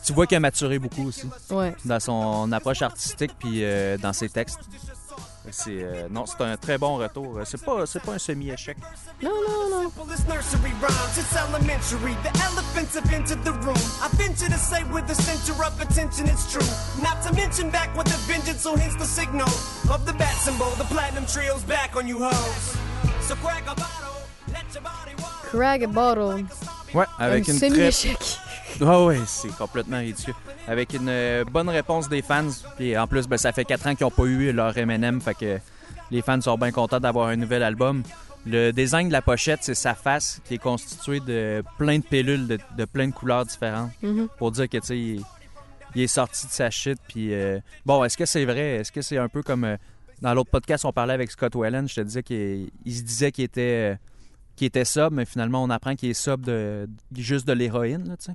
tu 0.04 0.14
vois 0.14 0.26
qu'il 0.28 0.38
a 0.38 0.40
maturé 0.40 0.80
beaucoup 0.80 1.08
aussi 1.08 1.28
Ouais. 1.52 1.76
dans 1.86 2.00
son 2.00 2.52
approche 2.52 2.82
artistique 2.82 3.32
puis 3.40 3.64
euh, 3.64 3.98
dans 3.98 4.14
ses 4.14 4.30
textes. 4.30 4.60
C'est 5.52 5.84
euh, 5.84 6.08
non, 6.10 6.26
c'est 6.26 6.42
un 6.42 6.58
très 6.58 6.78
bon 6.78 6.98
retour. 6.98 7.40
C'est 7.46 7.64
pas, 7.64 7.86
c'est 7.86 8.02
pas 8.02 8.14
un 8.14 8.20
semi-échec. 8.20 8.78
Non, 9.22 9.32
non, 9.48 9.70
non. 9.70 9.92
Simplest 9.96 10.28
nursery 10.28 10.72
rhymes, 10.82 11.18
it's 11.18 11.36
elementary. 11.36 12.16
The 12.24 12.32
elephants 12.44 12.96
have 12.96 13.14
entered 13.14 13.44
the 13.44 13.54
room. 13.64 13.78
I 14.02 14.10
venture 14.18 14.50
to 14.50 14.58
say 14.58 14.84
with 14.92 15.08
the 15.08 15.16
center 15.16 15.54
of 15.64 15.80
attention, 15.80 16.28
it's 16.28 16.52
true. 16.52 16.66
Not 17.02 17.22
to 17.24 17.34
mention 17.34 17.70
back 17.70 17.96
with 17.96 18.08
a 18.08 18.18
vengeance, 18.32 18.62
so 18.62 18.76
hence 18.76 18.96
the 18.96 19.06
signal 19.06 19.48
of 19.90 20.06
the 20.06 20.14
bat 20.14 20.36
symbol. 20.36 20.70
The 20.78 20.86
platinum 20.86 21.26
trio's 21.26 21.64
back 21.64 21.96
on 21.96 22.08
you 22.08 22.20
hoes. 22.20 22.78
So 23.22 23.36
crack 23.36 23.64
a 23.64 23.76
bottle, 23.76 24.22
let 24.52 24.66
your 24.74 24.84
body 24.84 25.16
walk. 25.20 25.44
Crag 25.50 25.84
a 25.84 25.88
bottle. 25.88 26.44
Ouais, 26.94 27.06
avec 27.20 27.48
un 27.50 27.54
une 27.54 27.60
très 27.60 27.70
semi-échec. 27.70 28.40
Ah 28.82 29.04
ouais, 29.06 29.20
c'est 29.26 29.56
complètement 29.56 30.00
ridicule. 30.00 30.34
Avec 30.68 30.94
une 30.94 31.08
euh, 31.10 31.44
bonne 31.46 31.70
réponse 31.70 32.10
des 32.10 32.22
fans. 32.22 32.50
Puis 32.78 32.98
en 32.98 33.08
plus, 33.08 33.28
ben, 33.28 33.38
ça 33.38 33.52
fait 33.52 33.66
4 33.66 33.88
ans 33.88 33.96
qu'ils 33.96 34.06
n'ont 34.06 34.12
pas 34.12 34.24
eu 34.26 34.52
leur 34.52 34.78
M&M. 34.78 35.22
Fait 35.22 35.34
que 35.34 35.60
les 36.12 36.22
fans 36.22 36.42
sont 36.42 36.58
bien 36.58 36.72
contents 36.72 37.00
d'avoir 37.00 37.28
un 37.30 37.36
nouvel 37.36 37.64
album. 37.64 38.04
Le 38.46 38.72
design 38.72 39.08
de 39.08 39.14
la 39.14 39.22
pochette, 39.22 39.60
c'est 39.64 39.76
sa 39.76 39.96
face 39.96 40.42
qui 40.46 40.56
est 40.56 40.60
constituée 40.60 41.20
de 41.20 41.64
plein 41.78 41.98
de 42.00 42.04
pilules 42.04 42.48
de, 42.48 42.60
de 42.78 42.86
plein 42.86 43.08
de 43.08 43.14
couleurs 43.14 43.46
différentes. 43.46 43.92
Mhm. 44.04 44.28
Pour 44.38 44.52
dire 44.52 44.70
que, 44.70 44.78
tu 44.78 44.88
sais, 44.88 45.00
il, 45.00 45.22
il 45.96 46.02
est 46.04 46.08
sorti 46.08 46.46
de 46.46 46.52
sa 46.52 46.70
shit. 46.70 47.00
Puis 47.08 47.34
euh, 47.34 47.60
bon, 47.86 48.04
est-ce 48.04 48.18
que 48.18 48.26
c'est 48.26 48.46
vrai? 48.46 48.78
Est-ce 48.78 48.92
que 48.92 49.02
c'est 49.02 49.18
un 49.18 49.30
peu 49.30 49.42
comme... 49.42 49.64
euh, 49.64 49.78
dans 50.22 50.34
l'autre 50.34 50.50
podcast, 50.52 50.86
on 50.86 50.92
parlait 50.92 51.14
avec 51.14 51.32
Scott 51.32 51.56
Whelan. 51.56 51.88
Je 51.88 51.96
te 51.96 52.02
disais 52.02 52.24
qu'il 52.24 52.70
il 52.86 52.94
se 52.96 53.02
disait 53.04 53.32
qu'il 53.32 53.46
était... 53.46 53.94
euh, 53.94 53.96
qu'il 54.56 54.68
était 54.68 54.86
sobre, 54.86 55.16
mais 55.18 55.26
finalement, 55.26 55.64
on 55.64 55.70
apprend 55.70 55.96
qu'il 55.96 56.10
est 56.10 56.14
sobre 56.14 56.46
de, 56.46 56.88
juste 57.14 57.46
de 57.48 57.52
l'héroïne, 57.54 58.08
là, 58.08 58.16
tu 58.18 58.26
sais. 58.26 58.32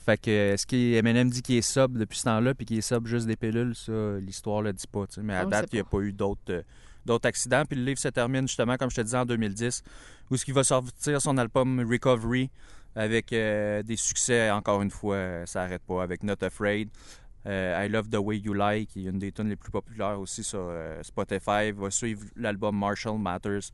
Fait 0.00 0.18
que, 0.20 0.30
est-ce 0.30 0.66
qu'Eminem 0.66 1.30
dit 1.30 1.42
qu'il 1.42 1.56
est 1.56 1.62
sobre 1.62 1.98
depuis 1.98 2.18
ce 2.18 2.24
temps-là, 2.24 2.54
puis 2.54 2.66
qu'il 2.66 2.78
est 2.78 2.80
sobre 2.80 3.06
juste 3.06 3.26
des 3.26 3.36
pilules, 3.36 3.74
ça, 3.74 3.92
l'histoire 4.20 4.62
le 4.62 4.72
dit 4.72 4.86
pas, 4.90 5.06
tu 5.06 5.14
sais. 5.14 5.22
Mais 5.22 5.36
à 5.36 5.46
On 5.46 5.48
date, 5.48 5.68
il 5.72 5.76
n'y 5.76 5.80
a 5.80 5.84
pas 5.84 5.98
eu 6.00 6.12
d'autres, 6.12 6.40
euh, 6.50 6.62
d'autres 7.06 7.28
accidents. 7.28 7.62
Puis 7.68 7.78
le 7.78 7.84
livre 7.84 7.98
se 8.00 8.08
termine 8.08 8.48
justement, 8.48 8.76
comme 8.76 8.90
je 8.90 8.96
te 8.96 9.00
disais, 9.02 9.18
en 9.18 9.26
2010, 9.26 9.82
où 10.30 10.36
ce 10.36 10.44
qui 10.44 10.50
va 10.52 10.64
sortir 10.64 11.20
son 11.22 11.38
album 11.38 11.80
Recovery, 11.88 12.50
avec 12.96 13.32
euh, 13.32 13.82
des 13.82 13.96
succès, 13.96 14.50
encore 14.50 14.82
une 14.82 14.90
fois, 14.90 15.14
euh, 15.16 15.46
ça 15.46 15.62
arrête 15.62 15.82
pas, 15.82 16.02
avec 16.02 16.22
Not 16.24 16.42
Afraid. 16.42 16.88
euh, 17.46 17.84
I 17.86 17.88
Love 17.88 18.08
the 18.08 18.16
Way 18.18 18.38
You 18.38 18.54
Lie, 18.54 18.86
qui 18.86 19.06
est 19.06 19.10
une 19.10 19.18
des 19.18 19.30
tunes 19.32 19.48
les 19.48 19.56
plus 19.56 19.70
populaires 19.70 20.18
aussi 20.20 20.42
sur 20.44 20.66
euh, 20.70 21.02
Spotify. 21.02 21.70
Va 21.72 21.90
suivre 21.90 22.24
l'album 22.36 22.76
Marshall 22.76 23.18
Matters 23.18 23.70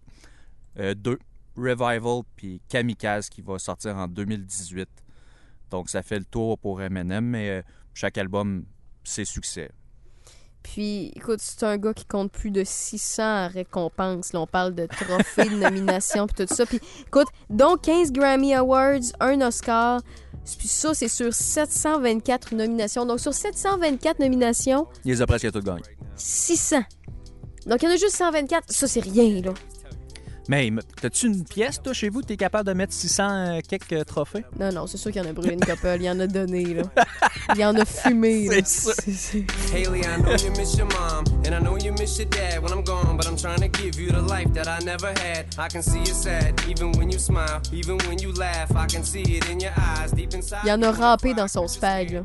2, 0.77 1.19
Revival, 1.57 2.23
puis 2.37 2.61
Kamikaze, 2.69 3.29
qui 3.29 3.41
va 3.43 3.59
sortir 3.59 3.97
en 3.97 4.07
2018. 4.07 4.89
Donc, 5.71 5.89
ça 5.91 6.03
fait 6.03 6.19
le 6.19 6.25
tour 6.25 6.59
pour 6.59 6.83
Eminem, 6.83 7.25
mais 7.25 7.51
euh, 7.51 7.63
chaque 7.95 8.19
album, 8.19 8.65
c'est 9.05 9.25
succès. 9.25 9.71
Puis, 10.63 11.13
écoute, 11.17 11.41
c'est 11.41 11.63
un 11.65 11.79
gars 11.79 11.95
qui 11.95 12.05
compte 12.05 12.31
plus 12.31 12.51
de 12.51 12.63
600 12.65 13.49
récompenses. 13.49 14.33
Là, 14.33 14.41
on 14.41 14.47
parle 14.47 14.75
de 14.75 14.87
trophées, 14.87 15.49
de 15.49 15.55
nominations, 15.63 16.27
puis 16.27 16.47
tout 16.47 16.55
ça. 16.55 16.67
Puis, 16.67 16.81
écoute, 17.07 17.29
donc 17.49 17.83
15 17.83 18.13
Grammy 18.13 18.55
Awards, 18.55 19.01
un 19.21 19.41
Oscar. 19.41 20.01
Puis 20.59 20.69
ça, 20.69 20.95
c'est 20.95 21.09
sur 21.09 21.33
724 21.33 22.55
nominations. 22.55 23.07
Donc, 23.07 23.21
sur 23.21 23.35
724 23.35 24.19
nominations, 24.19 24.87
Il 25.05 25.13
les 25.13 25.23
a 25.23 25.27
presque 25.27 25.51
tous 25.53 25.61
gagnés. 25.61 25.83
600. 26.17 26.81
Donc, 27.67 27.83
il 27.83 27.87
y 27.87 27.89
en 27.89 27.95
a 27.95 27.97
juste 27.97 28.17
124. 28.17 28.71
Ça, 28.71 28.87
c'est 28.87 29.01
rien, 29.01 29.43
là. 29.43 29.55
Mais 30.51 30.71
t'as-tu 31.01 31.27
une 31.27 31.45
pièce, 31.45 31.81
toi, 31.83 31.93
chez 31.93 32.09
vous? 32.09 32.23
T'es 32.23 32.39
capable 32.39 32.67
de 32.69 32.73
mettre 32.73 32.95
600 32.95 33.29
euh, 33.31 33.61
quelques 33.69 34.07
trophées? 34.07 34.45
Non, 34.59 34.73
non, 34.73 34.87
c'est 34.87 34.97
sûr 34.97 35.13
qu'il 35.13 35.23
y 35.23 35.27
en 35.27 35.29
a 35.29 35.33
brûlé 35.35 35.53
une 35.53 35.61
couple. 35.61 35.89
Il 35.97 36.05
y 36.05 36.11
en 36.11 36.19
a 36.21 36.27
donné, 36.27 36.65
là. 36.65 36.83
Il 37.55 37.61
y 37.61 37.65
en 37.67 37.75
a 37.77 37.85
fumé, 37.85 38.47
là. 38.49 38.55
C'est 38.65 39.11
c'est- 39.13 39.45
Haley, 39.75 40.01
I 40.01 40.23
know 40.23 40.33
you 40.37 40.51
miss 40.59 40.75
your 40.79 40.87
mom, 40.89 41.25
and 41.47 41.53
I 41.55 41.61
know 41.61 41.77
you 41.77 41.93
miss 41.99 42.19
your 42.19 42.29
dad 42.31 42.63
when 42.63 42.73
I'm 42.73 42.83
gone, 42.83 43.17
but 43.19 43.27
I'm 43.27 43.37
trying 43.37 43.61
to 43.61 43.69
give 43.79 44.01
you 44.01 44.11
the 44.11 44.23
life 44.27 44.51
that 44.55 44.67
I 44.69 44.83
never 44.85 45.09
had. 45.09 45.47
I 45.59 45.69
can 45.71 45.83
see 45.83 45.99
you 45.99 46.15
sad, 46.15 46.59
even 46.67 46.93
when 46.99 47.11
you 47.11 47.19
smile, 47.19 47.61
even 47.71 47.99
when 48.09 48.19
you 48.19 48.33
laugh. 48.33 48.71
I 48.75 48.87
can 48.87 49.05
see 49.05 49.21
it 49.23 49.47
in 49.51 49.61
your 49.61 49.73
eyes, 49.77 50.13
deep 50.13 50.33
inside. 50.35 50.61
Il 50.65 50.69
y 50.71 50.73
en 50.73 50.83
a 50.83 50.91
rampé 50.93 51.35
dans 51.35 51.49
son 51.49 51.69
spag, 51.69 52.23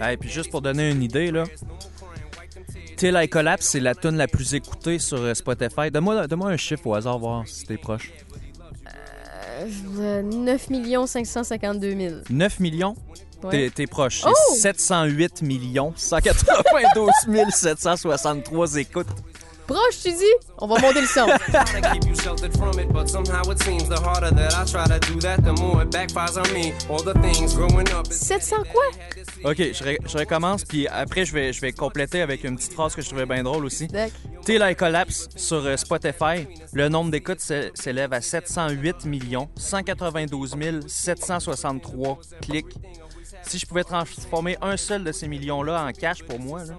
là. 0.00 0.10
Et 0.12 0.16
puis 0.18 0.28
juste 0.28 0.50
pour 0.50 0.60
donner 0.60 0.90
une 0.90 1.02
idée, 1.02 1.30
là, 1.30 1.44
Till 3.02 3.16
I 3.20 3.28
Collapse, 3.28 3.66
c'est 3.66 3.80
la 3.80 3.96
tune 3.96 4.16
la 4.16 4.28
plus 4.28 4.54
écoutée 4.54 5.00
sur 5.00 5.18
euh, 5.18 5.34
Spotify. 5.34 5.90
Donne-moi 5.90 6.28
donne 6.28 6.40
un 6.44 6.56
chiffre 6.56 6.86
au 6.86 6.94
hasard, 6.94 7.18
voir 7.18 7.42
si 7.48 7.64
t'es 7.64 7.76
proche. 7.76 8.12
Euh, 9.98 10.22
9 10.22 10.68
552 11.08 11.96
000. 11.96 12.14
9 12.30 12.60
millions? 12.60 12.94
Ouais. 13.42 13.50
T'es- 13.50 13.70
T'es 13.70 13.86
proche. 13.88 14.20
C'est 14.22 14.28
Oh! 14.28 14.54
708 14.54 15.42
millions 15.42 15.92
192 15.96 17.10
763 17.50 18.76
écoutes. 18.76 19.08
Proche, 19.72 20.02
tu 20.02 20.12
dis? 20.12 20.24
On 20.58 20.66
va 20.66 20.78
monter 20.80 21.00
le 21.00 21.06
son. 21.06 21.26
try 21.46 21.80
to 21.80 21.90
keep 21.92 22.04
you 22.06 22.14
sheltered 22.14 22.54
from 22.56 22.78
it, 22.78 22.92
but 22.92 23.08
somehow 23.08 23.42
it 23.50 23.62
seems 23.62 23.88
the 23.88 23.98
harder 23.98 24.30
that 24.30 24.52
I 24.54 24.64
try 24.70 24.84
to 24.86 24.98
do 25.10 25.18
that, 25.20 25.38
the 25.42 25.58
more 25.58 25.82
it 25.82 25.90
backfires 25.90 26.36
on 26.36 26.52
me. 26.52 26.72
All 26.90 27.02
the 27.02 27.14
things 27.22 27.54
growing 27.54 27.88
up. 27.92 28.06
is- 28.10 28.18
700 28.20 28.64
quoi? 28.70 28.82
OK, 29.50 29.56
je, 29.72 29.82
ré- 29.84 29.98
je 30.06 30.18
recommence, 30.18 30.64
puis 30.64 30.86
après, 30.88 31.24
je 31.24 31.32
vais, 31.32 31.52
je 31.54 31.60
vais 31.62 31.72
compléter 31.72 32.20
avec 32.20 32.44
une 32.44 32.56
petite 32.56 32.74
phrase 32.74 32.94
que 32.94 33.00
je 33.02 33.08
trouvais 33.08 33.26
bien 33.26 33.42
drôle 33.42 33.64
aussi. 33.64 33.88
Till 34.44 34.60
I 34.62 34.74
Collapse 34.76 35.28
sur 35.36 35.64
euh, 35.64 35.76
Spotify, 35.76 36.46
le 36.72 36.88
nombre 36.88 37.10
d'écoutes 37.10 37.40
s'é- 37.40 37.70
s'élève 37.74 38.12
à 38.12 38.20
708 38.20 39.06
millions 39.06 39.48
192 39.56 40.54
763 40.86 42.18
clics. 42.42 42.66
Si 43.44 43.58
je 43.58 43.66
pouvais 43.66 43.84
transformer 43.84 44.56
un 44.60 44.76
seul 44.76 45.02
de 45.02 45.10
ces 45.12 45.26
millions-là 45.26 45.84
en 45.86 45.92
cash 45.92 46.22
pour 46.22 46.38
moi, 46.38 46.60
là, 46.64 46.74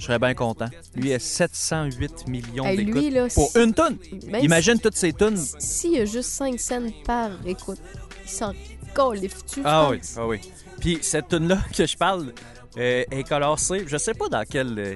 je 0.00 0.06
serais 0.06 0.18
bien 0.18 0.32
content. 0.34 0.68
Lui 0.96 1.12
a 1.12 1.18
708 1.18 2.26
millions 2.26 2.64
Hey, 2.64 2.78
lui, 2.78 2.86
d'écoutes 2.86 3.12
là, 3.12 3.26
pour 3.34 3.50
si- 3.50 3.58
une 3.60 3.74
tonne. 3.74 3.98
Même 4.28 4.42
Imagine 4.44 4.78
toutes 4.80 4.96
ces 4.96 5.12
tonnes. 5.12 5.36
S'il 5.36 5.92
y 5.92 6.00
a 6.00 6.06
juste 6.06 6.30
5 6.30 6.58
cents 6.58 6.80
par 7.04 7.30
écoute, 7.46 7.78
il 8.24 8.30
s'en 8.30 8.52
califfe-tu? 8.94 9.60
Ah 9.64 9.84
tu 9.88 9.92
oui, 9.92 9.98
penses? 9.98 10.14
ah 10.18 10.26
oui. 10.26 10.40
Puis 10.80 10.98
cette 11.02 11.28
tune-là 11.28 11.58
que 11.76 11.84
je 11.86 11.96
parle 11.98 12.32
euh, 12.78 13.04
est 13.10 13.22
classée, 13.24 13.84
je 13.86 13.96
sais 13.98 14.14
pas 14.14 14.28
dans 14.30 14.44
quel, 14.48 14.78
euh, 14.78 14.94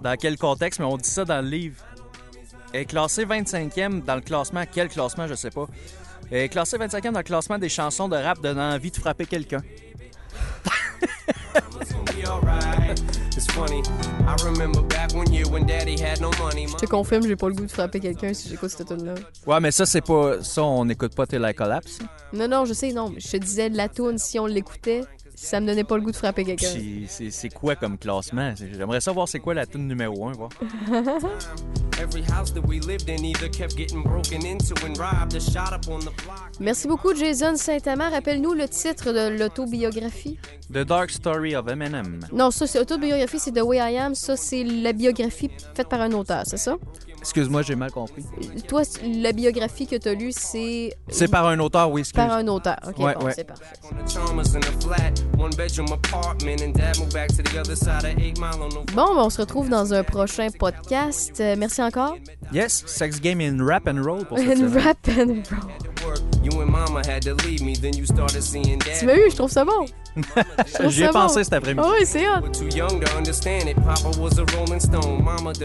dans 0.00 0.16
quel 0.16 0.36
contexte, 0.36 0.80
mais 0.80 0.86
on 0.86 0.96
dit 0.96 1.08
ça 1.08 1.24
dans 1.24 1.40
le 1.40 1.48
livre. 1.48 1.76
Elle 2.72 2.80
est 2.80 2.84
classée 2.86 3.24
25e 3.24 4.04
dans 4.04 4.16
le 4.16 4.20
classement. 4.22 4.64
Quel 4.72 4.88
classement, 4.88 5.28
je 5.28 5.34
sais 5.34 5.50
pas. 5.50 5.66
Elle 6.32 6.38
est 6.38 6.48
classée 6.48 6.78
25e 6.78 7.12
dans 7.12 7.18
le 7.20 7.24
classement 7.24 7.58
des 7.58 7.68
chansons 7.68 8.08
de 8.08 8.16
rap 8.16 8.40
donnant 8.40 8.72
envie 8.74 8.90
de 8.90 8.96
frapper 8.96 9.26
quelqu'un. 9.26 9.62
Je 16.66 16.76
te 16.76 16.86
confirme, 16.86 17.26
j'ai 17.26 17.36
pas 17.36 17.48
le 17.48 17.54
goût 17.54 17.66
de 17.66 17.70
frapper 17.70 18.00
quelqu'un 18.00 18.32
si 18.34 18.48
j'écoute 18.48 18.70
cette 18.70 18.86
tune 18.86 19.04
là 19.04 19.14
Ouais, 19.46 19.60
mais 19.60 19.70
ça, 19.70 19.86
c'est 19.86 20.00
pas. 20.00 20.42
Ça, 20.42 20.62
on 20.62 20.84
n'écoute 20.84 21.14
pas 21.14 21.26
Till 21.26 21.44
I 21.48 21.54
Collapse. 21.54 21.98
Non, 22.32 22.48
non, 22.48 22.64
je 22.64 22.72
sais, 22.72 22.92
non. 22.92 23.10
mais 23.10 23.20
Je 23.20 23.30
te 23.30 23.36
disais, 23.38 23.68
la 23.68 23.88
tune, 23.88 24.18
si 24.18 24.38
on 24.38 24.46
l'écoutait, 24.46 25.02
ça 25.42 25.58
me 25.60 25.66
donnait 25.66 25.84
pas 25.84 25.96
le 25.96 26.02
goût 26.02 26.10
de 26.10 26.16
frapper 26.16 26.44
quelqu'un. 26.44 26.66
C'est 27.08 27.30
c'est 27.30 27.48
quoi 27.48 27.74
comme 27.76 27.96
classement? 27.96 28.52
J'aimerais 28.56 29.00
savoir 29.00 29.26
c'est 29.26 29.40
quoi 29.40 29.54
la 29.54 29.64
tune 29.66 29.88
numéro 29.88 30.28
1, 30.28 30.32
voir. 30.32 30.50
Merci 36.60 36.88
beaucoup, 36.88 37.14
Jason 37.14 37.56
Saint-Amand. 37.56 38.10
Rappelle-nous 38.10 38.54
le 38.54 38.68
titre 38.68 39.12
de 39.12 39.38
l'autobiographie. 39.38 40.38
The 40.72 40.78
Dark 40.84 41.10
Story 41.10 41.56
of 41.56 41.68
Eminem. 41.68 42.20
Non, 42.32 42.50
ça, 42.50 42.66
c'est 42.66 42.78
autobiographie, 42.78 43.38
c'est 43.38 43.52
The 43.52 43.62
Way 43.62 43.78
I 43.94 43.98
Am. 43.98 44.14
Ça, 44.14 44.36
c'est 44.36 44.64
la 44.64 44.92
biographie 44.92 45.50
faite 45.74 45.88
par 45.88 46.00
un 46.00 46.12
auteur, 46.12 46.42
c'est 46.46 46.56
ça? 46.58 46.76
Excuse-moi, 47.18 47.60
j'ai 47.62 47.74
mal 47.74 47.90
compris. 47.90 48.24
Toi, 48.66 48.82
la 49.04 49.32
biographie 49.32 49.86
que 49.86 49.96
tu 49.96 50.08
as 50.08 50.14
lue, 50.14 50.32
c'est. 50.34 50.94
C'est 51.08 51.30
par 51.30 51.46
un 51.46 51.58
auteur, 51.58 51.90
oui, 51.90 52.00
excuse. 52.00 52.16
Par 52.16 52.32
un 52.32 52.46
auteur. 52.48 52.78
OK, 52.88 52.98
Ouais, 52.98 53.14
bon, 53.14 53.26
ouais. 53.26 53.32
c'est 53.34 53.44
parfait. 53.44 53.74
On 55.38 55.50
the 55.50 55.56
Chalmers 55.56 55.78
in 55.78 55.84
a 55.84 55.88
flat, 55.88 55.90
one 55.90 55.90
bedroom 55.90 55.92
apartment, 55.92 56.60
and 56.62 56.74
dad 56.74 56.98
moved 56.98 57.12
back 57.12 57.28
to 57.28 57.42
the 57.42 57.58
other 57.60 57.76
side 57.76 58.04
of 58.04 58.18
8 58.18 58.38
Mile 58.38 58.62
on 58.62 58.68
the 58.70 58.92
Bon, 58.94 59.14
ben, 59.14 59.22
on 59.22 59.30
se 59.30 59.40
retrouve 59.40 59.68
dans 59.68 59.92
un 59.92 60.02
prochain 60.02 60.48
podcast. 60.50 61.40
Euh, 61.40 61.56
merci 61.58 61.82
encore. 61.82 62.16
Yes, 62.52 62.82
Sex 62.86 63.20
Game 63.20 63.40
in 63.40 63.64
Rap 63.64 63.86
and 63.88 64.02
Roll 64.02 64.24
pour 64.26 64.38
cette 64.38 64.56
semaine. 64.58 64.78
rap 64.78 65.08
and 65.08 65.42
roll. 65.50 65.70
Tu 68.98 69.06
m'as 69.06 69.14
eu, 69.14 69.30
je 69.30 69.36
trouve 69.36 69.50
ça 69.50 69.64
bon. 69.64 69.86
J'y 70.88 71.02
ai 71.02 71.06
ça 71.06 71.12
pensé 71.12 71.44
cet 71.44 71.52
après-midi. 71.52 71.86
Ah 71.86 71.92
oui, 71.98 72.04
c'est 72.04 72.26
hot. 72.26 72.52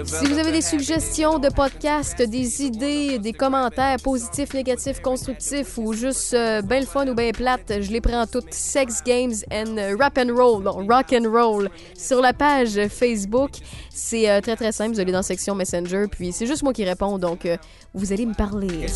Si 0.06 0.26
vous 0.28 0.38
avez 0.38 0.52
des 0.52 0.62
suggestions 0.62 1.40
de 1.40 1.50
podcasts, 1.50 2.22
des 2.22 2.64
idées, 2.64 3.18
des 3.20 3.34
commentaires 3.34 3.98
positifs, 4.04 4.54
négatifs, 4.54 5.02
constructifs 5.02 5.78
ou 5.78 5.94
juste 5.94 6.34
euh, 6.34 6.62
ben 6.62 6.82
le 6.82 6.86
fun 6.86 7.08
ou 7.08 7.16
ben 7.16 7.32
plate, 7.32 7.82
je 7.82 7.92
les 7.92 8.02
prends 8.02 8.28
toutes. 8.28 8.54
Sex 8.54 9.02
Games 9.04 9.34
and 9.52 9.98
Rap 10.00 10.18
and 10.18 10.36
Roll, 10.36 10.64
non, 10.64 10.88
Rock 10.88 11.14
and 11.14 11.30
Roll 11.30 11.70
sur 11.98 12.22
la 12.22 12.34
page 12.34 12.88
Facebook. 12.90 13.52
C'est 13.90 14.30
euh, 14.30 14.42
très 14.42 14.56
très 14.56 14.72
simple, 14.72 14.94
vous 14.94 15.00
allez 15.00 15.12
dans 15.12 15.20
la 15.20 15.24
section 15.24 15.56
Messenger, 15.56 16.06
puis 16.12 16.32
c'est 16.32 16.46
juste 16.46 16.64
moi 16.64 16.74
qui 16.74 16.84
réponds, 16.84 17.18
donc 17.18 17.46
euh, 17.46 17.56
vous 17.94 18.12
allez 18.12 18.26
me 18.26 18.34
parler. 18.34 18.88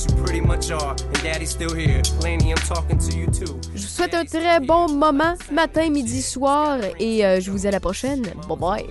Je 3.74 3.82
vous 3.82 3.88
souhaite 3.88 4.14
un 4.14 4.26
très 4.26 4.60
bon 4.60 4.90
moment, 4.90 5.36
matin, 5.52 5.90
midi, 5.90 6.22
soir, 6.22 6.80
et 7.00 7.26
euh, 7.26 7.40
je 7.40 7.50
vous 7.50 7.60
dis 7.60 7.68
à 7.68 7.72
la 7.72 7.80
prochaine. 7.80 8.24
Bye 8.48 8.58
bye. 8.58 8.86